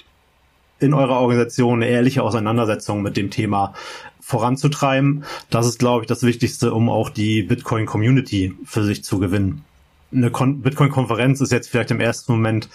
in 0.80 0.96
eurer 0.96 1.20
Organisation 1.20 1.84
eine 1.84 1.92
ehrliche 1.92 2.24
Auseinandersetzung 2.24 3.04
mit 3.04 3.18
dem 3.18 3.30
Thema 3.30 3.76
voranzutreiben. 4.20 5.26
Das 5.52 5.68
ist, 5.68 5.78
glaube 5.78 6.04
ich, 6.04 6.08
das 6.08 6.24
Wichtigste, 6.24 6.74
um 6.74 6.90
auch 6.90 7.12
die 7.12 7.44
Bitcoin-Community 7.44 8.56
für 8.66 8.84
sich 8.84 9.04
zu 9.04 9.20
gewinnen. 9.20 9.64
Eine 10.12 10.32
Bitcoin-Konferenz 10.32 11.40
ist 11.40 11.52
jetzt 11.52 11.70
vielleicht 11.70 11.92
im 11.92 12.00
ersten 12.00 12.32
Moment 12.32 12.68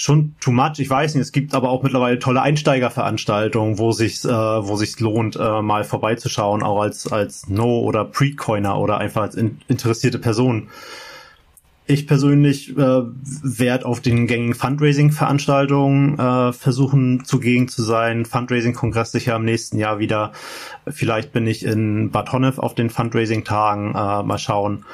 schon 0.00 0.34
too 0.40 0.50
much. 0.50 0.78
Ich 0.78 0.88
weiß 0.88 1.14
nicht, 1.14 1.22
es 1.22 1.32
gibt 1.32 1.54
aber 1.54 1.68
auch 1.68 1.82
mittlerweile 1.82 2.18
tolle 2.18 2.40
Einsteigerveranstaltungen, 2.40 3.78
wo 3.78 3.92
sich 3.92 4.24
äh, 4.24 4.28
wo 4.28 4.76
sich 4.76 4.98
lohnt, 4.98 5.36
äh, 5.36 5.60
mal 5.60 5.84
vorbeizuschauen, 5.84 6.62
auch 6.62 6.80
als 6.80 7.12
als 7.12 7.48
No 7.48 7.80
oder 7.80 8.06
Pre-Coiner 8.06 8.78
oder 8.78 8.96
einfach 8.96 9.20
als 9.22 9.34
in, 9.34 9.58
interessierte 9.68 10.18
Person. 10.18 10.68
Ich 11.86 12.06
persönlich 12.06 12.70
äh, 12.78 13.02
werde 13.02 13.84
auf 13.84 14.00
den 14.00 14.26
gängigen 14.26 14.54
Fundraising-Veranstaltungen 14.54 16.18
äh, 16.18 16.52
versuchen 16.52 17.24
zugegen 17.24 17.68
zu 17.68 17.82
sein. 17.82 18.24
Fundraising-Kongress 18.24 19.12
sicher 19.12 19.36
im 19.36 19.44
nächsten 19.44 19.76
Jahr 19.76 19.98
wieder. 19.98 20.32
Vielleicht 20.86 21.32
bin 21.32 21.46
ich 21.46 21.64
in 21.64 22.10
Bad 22.10 22.32
Honnef 22.32 22.58
auf 22.58 22.74
den 22.74 22.88
Fundraising-Tagen. 22.88 23.90
Äh, 23.90 24.22
mal 24.22 24.38
schauen. 24.38 24.84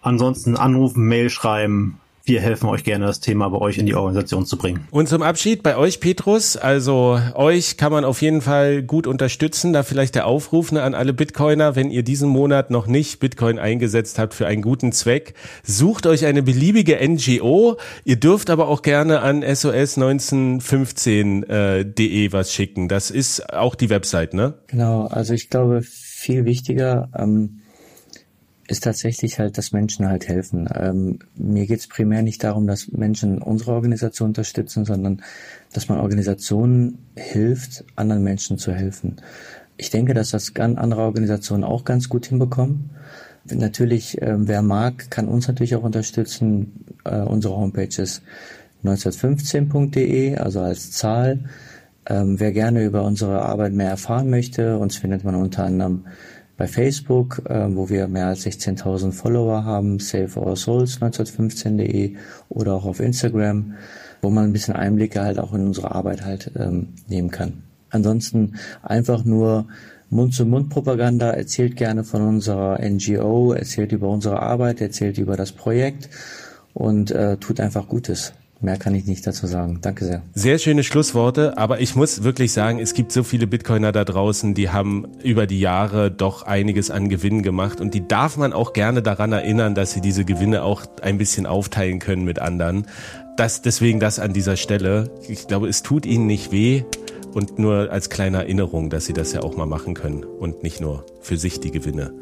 Ansonsten 0.00 0.56
anrufen, 0.56 1.06
Mail 1.06 1.30
schreiben, 1.30 2.00
wir 2.24 2.40
helfen 2.40 2.68
euch 2.68 2.84
gerne, 2.84 3.06
das 3.06 3.18
Thema 3.20 3.48
bei 3.48 3.58
euch 3.58 3.78
in 3.78 3.86
die 3.86 3.94
Organisation 3.94 4.44
zu 4.46 4.56
bringen. 4.56 4.86
Und 4.90 5.08
zum 5.08 5.22
Abschied 5.22 5.64
bei 5.64 5.76
euch, 5.76 6.00
Petrus. 6.00 6.56
Also 6.56 7.18
euch 7.34 7.76
kann 7.76 7.90
man 7.90 8.04
auf 8.04 8.22
jeden 8.22 8.42
Fall 8.42 8.82
gut 8.82 9.08
unterstützen. 9.08 9.72
Da 9.72 9.82
vielleicht 9.82 10.14
der 10.14 10.26
Aufruf 10.26 10.70
ne, 10.70 10.82
an 10.82 10.94
alle 10.94 11.12
Bitcoiner, 11.12 11.74
wenn 11.74 11.90
ihr 11.90 12.04
diesen 12.04 12.28
Monat 12.28 12.70
noch 12.70 12.86
nicht 12.86 13.18
Bitcoin 13.18 13.58
eingesetzt 13.58 14.20
habt 14.20 14.34
für 14.34 14.46
einen 14.46 14.62
guten 14.62 14.92
Zweck, 14.92 15.34
sucht 15.64 16.06
euch 16.06 16.24
eine 16.24 16.44
beliebige 16.44 16.96
NGO. 17.02 17.76
Ihr 18.04 18.16
dürft 18.16 18.50
aber 18.50 18.68
auch 18.68 18.82
gerne 18.82 19.20
an 19.20 19.42
sos1915.de 19.42 22.26
äh, 22.26 22.32
was 22.32 22.52
schicken. 22.52 22.88
Das 22.88 23.10
ist 23.10 23.52
auch 23.52 23.74
die 23.74 23.90
Website, 23.90 24.34
ne? 24.34 24.54
Genau. 24.68 25.06
Also 25.06 25.34
ich 25.34 25.50
glaube, 25.50 25.82
viel 25.82 26.44
wichtiger, 26.44 27.10
ähm 27.16 27.61
ist 28.72 28.84
tatsächlich 28.84 29.38
halt, 29.38 29.58
dass 29.58 29.72
Menschen 29.72 30.08
halt 30.08 30.26
helfen. 30.26 30.66
Ähm, 30.74 31.18
mir 31.36 31.66
geht 31.66 31.80
es 31.80 31.86
primär 31.86 32.22
nicht 32.22 32.42
darum, 32.42 32.66
dass 32.66 32.88
Menschen 32.90 33.42
unsere 33.42 33.72
Organisation 33.72 34.30
unterstützen, 34.30 34.86
sondern 34.86 35.22
dass 35.74 35.90
man 35.90 36.00
Organisationen 36.00 36.98
hilft, 37.14 37.84
anderen 37.96 38.24
Menschen 38.24 38.56
zu 38.56 38.72
helfen. 38.72 39.16
Ich 39.76 39.90
denke, 39.90 40.14
dass 40.14 40.30
das 40.30 40.56
andere 40.56 41.02
Organisationen 41.02 41.64
auch 41.64 41.84
ganz 41.84 42.08
gut 42.08 42.26
hinbekommen. 42.26 42.90
Natürlich, 43.44 44.20
äh, 44.22 44.34
wer 44.38 44.62
mag, 44.62 45.10
kann 45.10 45.28
uns 45.28 45.48
natürlich 45.48 45.76
auch 45.76 45.82
unterstützen. 45.82 46.86
Äh, 47.04 47.20
unsere 47.20 47.54
Homepage 47.54 48.00
ist 48.00 48.22
1915.de, 48.84 50.36
also 50.36 50.60
als 50.60 50.92
Zahl. 50.92 51.40
Ähm, 52.06 52.40
wer 52.40 52.52
gerne 52.52 52.84
über 52.84 53.04
unsere 53.04 53.42
Arbeit 53.42 53.74
mehr 53.74 53.90
erfahren 53.90 54.30
möchte, 54.30 54.78
uns 54.78 54.96
findet 54.96 55.24
man 55.24 55.34
unter 55.34 55.64
anderem 55.64 56.06
bei 56.62 56.68
Facebook, 56.68 57.42
äh, 57.46 57.74
wo 57.74 57.88
wir 57.88 58.06
mehr 58.06 58.28
als 58.28 58.46
16.000 58.46 59.10
Follower 59.10 59.64
haben, 59.64 59.98
Save 59.98 60.38
Our 60.38 60.54
Souls 60.54 61.02
1915.de 61.02 62.14
oder 62.50 62.74
auch 62.74 62.84
auf 62.84 63.00
Instagram, 63.00 63.74
wo 64.20 64.30
man 64.30 64.44
ein 64.44 64.52
bisschen 64.52 64.76
Einblicke 64.76 65.22
halt 65.22 65.40
auch 65.40 65.54
in 65.54 65.66
unsere 65.66 65.92
Arbeit 65.92 66.24
halt 66.24 66.52
ähm, 66.54 66.90
nehmen 67.08 67.32
kann. 67.32 67.64
Ansonsten 67.90 68.60
einfach 68.80 69.24
nur 69.24 69.66
Mund-zu-Mund-Propaganda, 70.10 71.30
erzählt 71.30 71.74
gerne 71.74 72.04
von 72.04 72.22
unserer 72.22 72.78
NGO, 72.80 73.54
erzählt 73.54 73.90
über 73.90 74.08
unsere 74.08 74.38
Arbeit, 74.40 74.80
erzählt 74.80 75.18
über 75.18 75.36
das 75.36 75.50
Projekt 75.50 76.10
und 76.74 77.10
äh, 77.10 77.38
tut 77.38 77.58
einfach 77.58 77.88
Gutes. 77.88 78.34
Mehr 78.62 78.76
kann 78.76 78.94
ich 78.94 79.06
nicht 79.06 79.26
dazu 79.26 79.48
sagen. 79.48 79.80
Danke 79.82 80.04
sehr. 80.04 80.22
Sehr 80.34 80.58
schöne 80.58 80.84
Schlussworte, 80.84 81.58
aber 81.58 81.80
ich 81.80 81.96
muss 81.96 82.22
wirklich 82.22 82.52
sagen, 82.52 82.78
es 82.78 82.94
gibt 82.94 83.10
so 83.10 83.24
viele 83.24 83.48
Bitcoiner 83.48 83.90
da 83.90 84.04
draußen, 84.04 84.54
die 84.54 84.70
haben 84.70 85.08
über 85.24 85.48
die 85.48 85.58
Jahre 85.58 86.12
doch 86.12 86.44
einiges 86.44 86.92
an 86.92 87.08
Gewinnen 87.08 87.42
gemacht 87.42 87.80
und 87.80 87.92
die 87.92 88.06
darf 88.06 88.36
man 88.36 88.52
auch 88.52 88.72
gerne 88.72 89.02
daran 89.02 89.32
erinnern, 89.32 89.74
dass 89.74 89.92
sie 89.92 90.00
diese 90.00 90.24
Gewinne 90.24 90.62
auch 90.62 90.84
ein 91.02 91.18
bisschen 91.18 91.44
aufteilen 91.44 91.98
können 91.98 92.24
mit 92.24 92.38
anderen. 92.38 92.86
Das, 93.36 93.62
deswegen 93.62 93.98
das 93.98 94.20
an 94.20 94.32
dieser 94.32 94.56
Stelle. 94.56 95.10
Ich 95.28 95.48
glaube, 95.48 95.68
es 95.68 95.82
tut 95.82 96.06
ihnen 96.06 96.28
nicht 96.28 96.52
weh 96.52 96.84
und 97.34 97.58
nur 97.58 97.90
als 97.90 98.10
kleine 98.10 98.38
Erinnerung, 98.38 98.90
dass 98.90 99.06
sie 99.06 99.12
das 99.12 99.32
ja 99.32 99.42
auch 99.42 99.56
mal 99.56 99.66
machen 99.66 99.94
können 99.94 100.22
und 100.22 100.62
nicht 100.62 100.80
nur 100.80 101.04
für 101.20 101.36
sich 101.36 101.58
die 101.58 101.72
Gewinne 101.72 102.12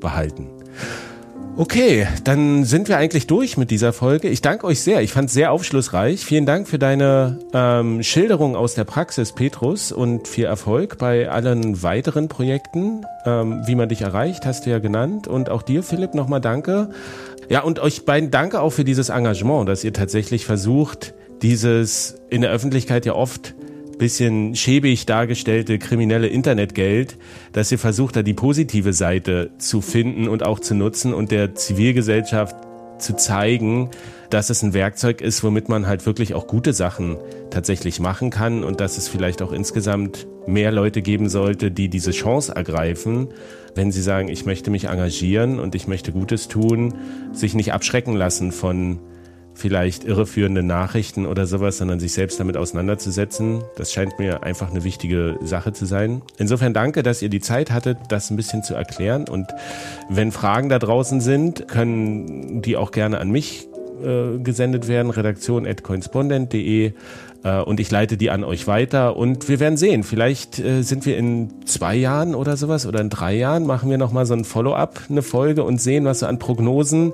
behalten. 0.00 0.48
Okay, 1.56 2.08
dann 2.24 2.64
sind 2.64 2.88
wir 2.88 2.98
eigentlich 2.98 3.28
durch 3.28 3.56
mit 3.56 3.70
dieser 3.70 3.92
Folge. 3.92 4.28
Ich 4.28 4.42
danke 4.42 4.66
euch 4.66 4.80
sehr. 4.80 5.02
Ich 5.02 5.12
fand 5.12 5.28
es 5.28 5.34
sehr 5.34 5.52
aufschlussreich. 5.52 6.24
Vielen 6.24 6.46
Dank 6.46 6.66
für 6.66 6.80
deine 6.80 7.38
ähm, 7.52 8.02
Schilderung 8.02 8.56
aus 8.56 8.74
der 8.74 8.82
Praxis, 8.82 9.32
Petrus, 9.32 9.92
und 9.92 10.26
viel 10.26 10.46
Erfolg 10.46 10.98
bei 10.98 11.28
allen 11.28 11.82
weiteren 11.82 12.26
Projekten. 12.28 13.06
Ähm, 13.24 13.62
wie 13.66 13.76
man 13.76 13.88
dich 13.88 14.02
erreicht, 14.02 14.46
hast 14.46 14.66
du 14.66 14.70
ja 14.70 14.80
genannt. 14.80 15.28
Und 15.28 15.48
auch 15.48 15.62
dir, 15.62 15.84
Philipp, 15.84 16.14
nochmal 16.14 16.40
danke. 16.40 16.90
Ja, 17.48 17.62
und 17.62 17.78
euch 17.78 18.04
beiden 18.04 18.32
danke 18.32 18.60
auch 18.60 18.70
für 18.70 18.84
dieses 18.84 19.10
Engagement, 19.10 19.68
dass 19.68 19.84
ihr 19.84 19.92
tatsächlich 19.92 20.46
versucht, 20.46 21.14
dieses 21.40 22.16
in 22.30 22.40
der 22.40 22.50
Öffentlichkeit 22.50 23.06
ja 23.06 23.14
oft 23.14 23.54
bisschen 23.98 24.54
schäbig 24.54 25.06
dargestellte 25.06 25.78
kriminelle 25.78 26.26
Internetgeld, 26.28 27.16
dass 27.52 27.72
ihr 27.72 27.78
versucht, 27.78 28.16
da 28.16 28.22
die 28.22 28.34
positive 28.34 28.92
Seite 28.92 29.50
zu 29.58 29.80
finden 29.80 30.28
und 30.28 30.44
auch 30.44 30.60
zu 30.60 30.74
nutzen 30.74 31.14
und 31.14 31.30
der 31.30 31.54
Zivilgesellschaft 31.54 32.56
zu 32.98 33.16
zeigen, 33.16 33.90
dass 34.30 34.50
es 34.50 34.62
ein 34.62 34.74
Werkzeug 34.74 35.20
ist, 35.20 35.44
womit 35.44 35.68
man 35.68 35.86
halt 35.86 36.06
wirklich 36.06 36.34
auch 36.34 36.46
gute 36.46 36.72
Sachen 36.72 37.16
tatsächlich 37.50 38.00
machen 38.00 38.30
kann 38.30 38.64
und 38.64 38.80
dass 38.80 38.98
es 38.98 39.08
vielleicht 39.08 39.42
auch 39.42 39.52
insgesamt 39.52 40.26
mehr 40.46 40.72
Leute 40.72 41.02
geben 41.02 41.28
sollte, 41.28 41.70
die 41.70 41.88
diese 41.88 42.10
Chance 42.10 42.54
ergreifen, 42.54 43.28
wenn 43.74 43.92
sie 43.92 44.02
sagen, 44.02 44.28
ich 44.28 44.46
möchte 44.46 44.70
mich 44.70 44.84
engagieren 44.84 45.58
und 45.58 45.74
ich 45.74 45.86
möchte 45.86 46.12
Gutes 46.12 46.48
tun, 46.48 46.94
sich 47.32 47.54
nicht 47.54 47.72
abschrecken 47.72 48.14
lassen 48.14 48.52
von 48.52 48.98
vielleicht 49.54 50.04
irreführende 50.04 50.62
Nachrichten 50.62 51.26
oder 51.26 51.46
sowas, 51.46 51.78
sondern 51.78 52.00
sich 52.00 52.12
selbst 52.12 52.38
damit 52.40 52.56
auseinanderzusetzen. 52.56 53.62
Das 53.76 53.92
scheint 53.92 54.18
mir 54.18 54.42
einfach 54.42 54.70
eine 54.70 54.84
wichtige 54.84 55.38
Sache 55.42 55.72
zu 55.72 55.86
sein. 55.86 56.22
Insofern 56.38 56.74
danke, 56.74 57.02
dass 57.02 57.22
ihr 57.22 57.28
die 57.28 57.40
Zeit 57.40 57.70
hattet, 57.70 57.98
das 58.08 58.30
ein 58.30 58.36
bisschen 58.36 58.62
zu 58.62 58.74
erklären. 58.74 59.28
Und 59.28 59.48
wenn 60.08 60.32
Fragen 60.32 60.68
da 60.68 60.78
draußen 60.78 61.20
sind, 61.20 61.68
können 61.68 62.62
die 62.62 62.76
auch 62.76 62.90
gerne 62.90 63.18
an 63.18 63.30
mich 63.30 63.68
äh, 64.02 64.38
gesendet 64.38 64.88
werden, 64.88 65.10
redaktion.coinspondent.de 65.10 66.92
und 67.48 67.78
ich 67.78 67.90
leite 67.90 68.16
die 68.16 68.30
an 68.30 68.42
euch 68.42 68.66
weiter 68.66 69.16
und 69.16 69.48
wir 69.48 69.60
werden 69.60 69.76
sehen. 69.76 70.02
Vielleicht 70.02 70.58
äh, 70.58 70.82
sind 70.82 71.04
wir 71.04 71.16
in 71.18 71.50
zwei 71.66 71.94
Jahren 71.94 72.34
oder 72.34 72.56
sowas 72.56 72.86
oder 72.86 73.00
in 73.00 73.10
drei 73.10 73.34
Jahren 73.34 73.66
machen 73.66 73.90
wir 73.90 73.98
nochmal 73.98 74.24
so 74.26 74.34
ein 74.34 74.44
Follow-up, 74.44 75.02
eine 75.10 75.22
Folge 75.22 75.62
und 75.62 75.80
sehen, 75.80 76.04
was 76.04 76.20
so 76.20 76.26
an 76.26 76.38
Prognosen 76.38 77.12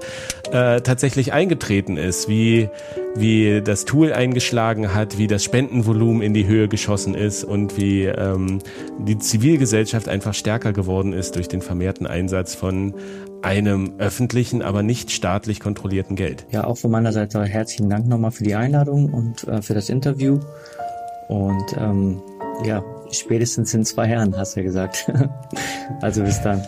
äh, 0.53 0.81
tatsächlich 0.81 1.33
eingetreten 1.33 1.97
ist, 1.97 2.29
wie, 2.29 2.69
wie 3.17 3.61
das 3.61 3.85
Tool 3.85 4.13
eingeschlagen 4.13 4.95
hat, 4.95 5.19
wie 5.19 5.27
das 5.27 5.43
Spendenvolumen 5.43 6.23
in 6.23 6.33
die 6.33 6.47
Höhe 6.47 6.69
geschossen 6.69 7.15
ist 7.15 7.43
und 7.43 7.77
wie 7.77 8.05
ähm, 8.05 8.61
die 8.99 9.19
Zivilgesellschaft 9.19 10.09
einfach 10.09 10.35
stärker 10.35 10.73
geworden 10.73 11.13
ist 11.13 11.37
durch 11.37 11.49
den 11.49 11.63
vermehrten 11.63 12.07
Einsatz 12.07 12.55
von 12.55 12.95
einem 13.43 13.93
öffentlichen, 13.99 14.63
aber 14.63 14.83
nicht 14.83 15.11
staatlich 15.11 15.61
kontrollierten 15.61 16.17
Geld. 16.17 16.47
Ja, 16.51 16.65
auch 16.65 16.77
von 16.77 16.91
meiner 16.91 17.13
Seite 17.13 17.43
herzlichen 17.45 17.89
Dank 17.89 18.07
nochmal 18.07 18.31
für 18.31 18.45
die 18.45 18.55
Einladung 18.55 19.13
und 19.13 19.45
äh, 19.49 19.63
für 19.63 19.75
das 19.75 19.89
Interview. 19.89 20.20
Und 20.29 21.77
ähm, 21.79 22.21
ja, 22.65 22.83
spätestens 23.13 23.73
in 23.75 23.85
zwei 23.85 24.09
Jahren, 24.09 24.37
hast 24.37 24.57
du 24.57 24.61
ja 24.61 24.65
gesagt. 24.65 25.11
also 26.01 26.23
bis 26.23 26.43
dann. 26.43 26.67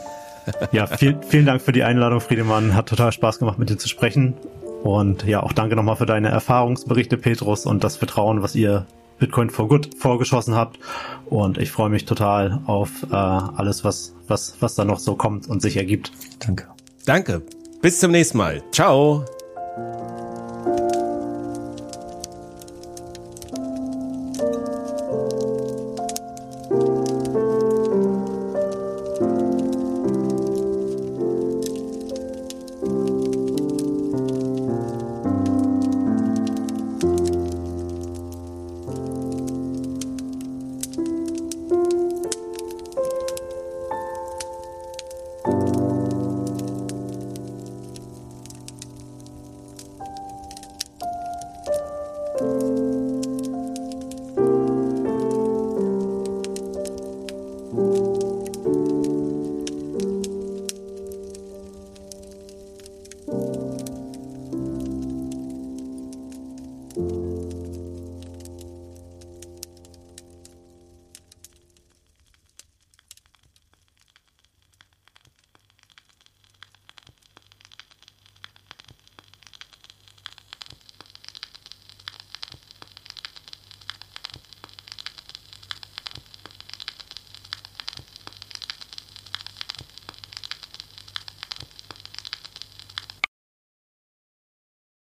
Ja, 0.72 0.86
viel, 0.86 1.18
vielen 1.28 1.46
Dank 1.46 1.62
für 1.62 1.72
die 1.72 1.84
Einladung, 1.84 2.20
Friedemann. 2.20 2.74
Hat 2.74 2.88
total 2.88 3.12
Spaß 3.12 3.38
gemacht, 3.38 3.58
mit 3.58 3.70
dir 3.70 3.78
zu 3.78 3.88
sprechen. 3.88 4.34
Und 4.82 5.24
ja, 5.24 5.42
auch 5.42 5.52
danke 5.52 5.76
nochmal 5.76 5.96
für 5.96 6.06
deine 6.06 6.28
Erfahrungsberichte, 6.28 7.16
Petrus, 7.16 7.66
und 7.66 7.84
das 7.84 7.96
Vertrauen, 7.96 8.42
was 8.42 8.56
ihr 8.56 8.86
Bitcoin 9.18 9.50
for 9.50 9.68
Good 9.68 9.90
vorgeschossen 9.98 10.56
habt. 10.56 10.80
Und 11.26 11.58
ich 11.58 11.70
freue 11.70 11.90
mich 11.90 12.04
total 12.04 12.60
auf 12.66 12.90
äh, 13.10 13.14
alles, 13.14 13.84
was, 13.84 14.14
was, 14.26 14.56
was 14.60 14.74
da 14.74 14.84
noch 14.84 14.98
so 14.98 15.14
kommt 15.14 15.48
und 15.48 15.62
sich 15.62 15.76
ergibt. 15.76 16.10
Danke. 16.40 16.66
Danke. 17.06 17.42
Bis 17.80 18.00
zum 18.00 18.10
nächsten 18.10 18.38
Mal. 18.38 18.62
Ciao. 18.72 19.24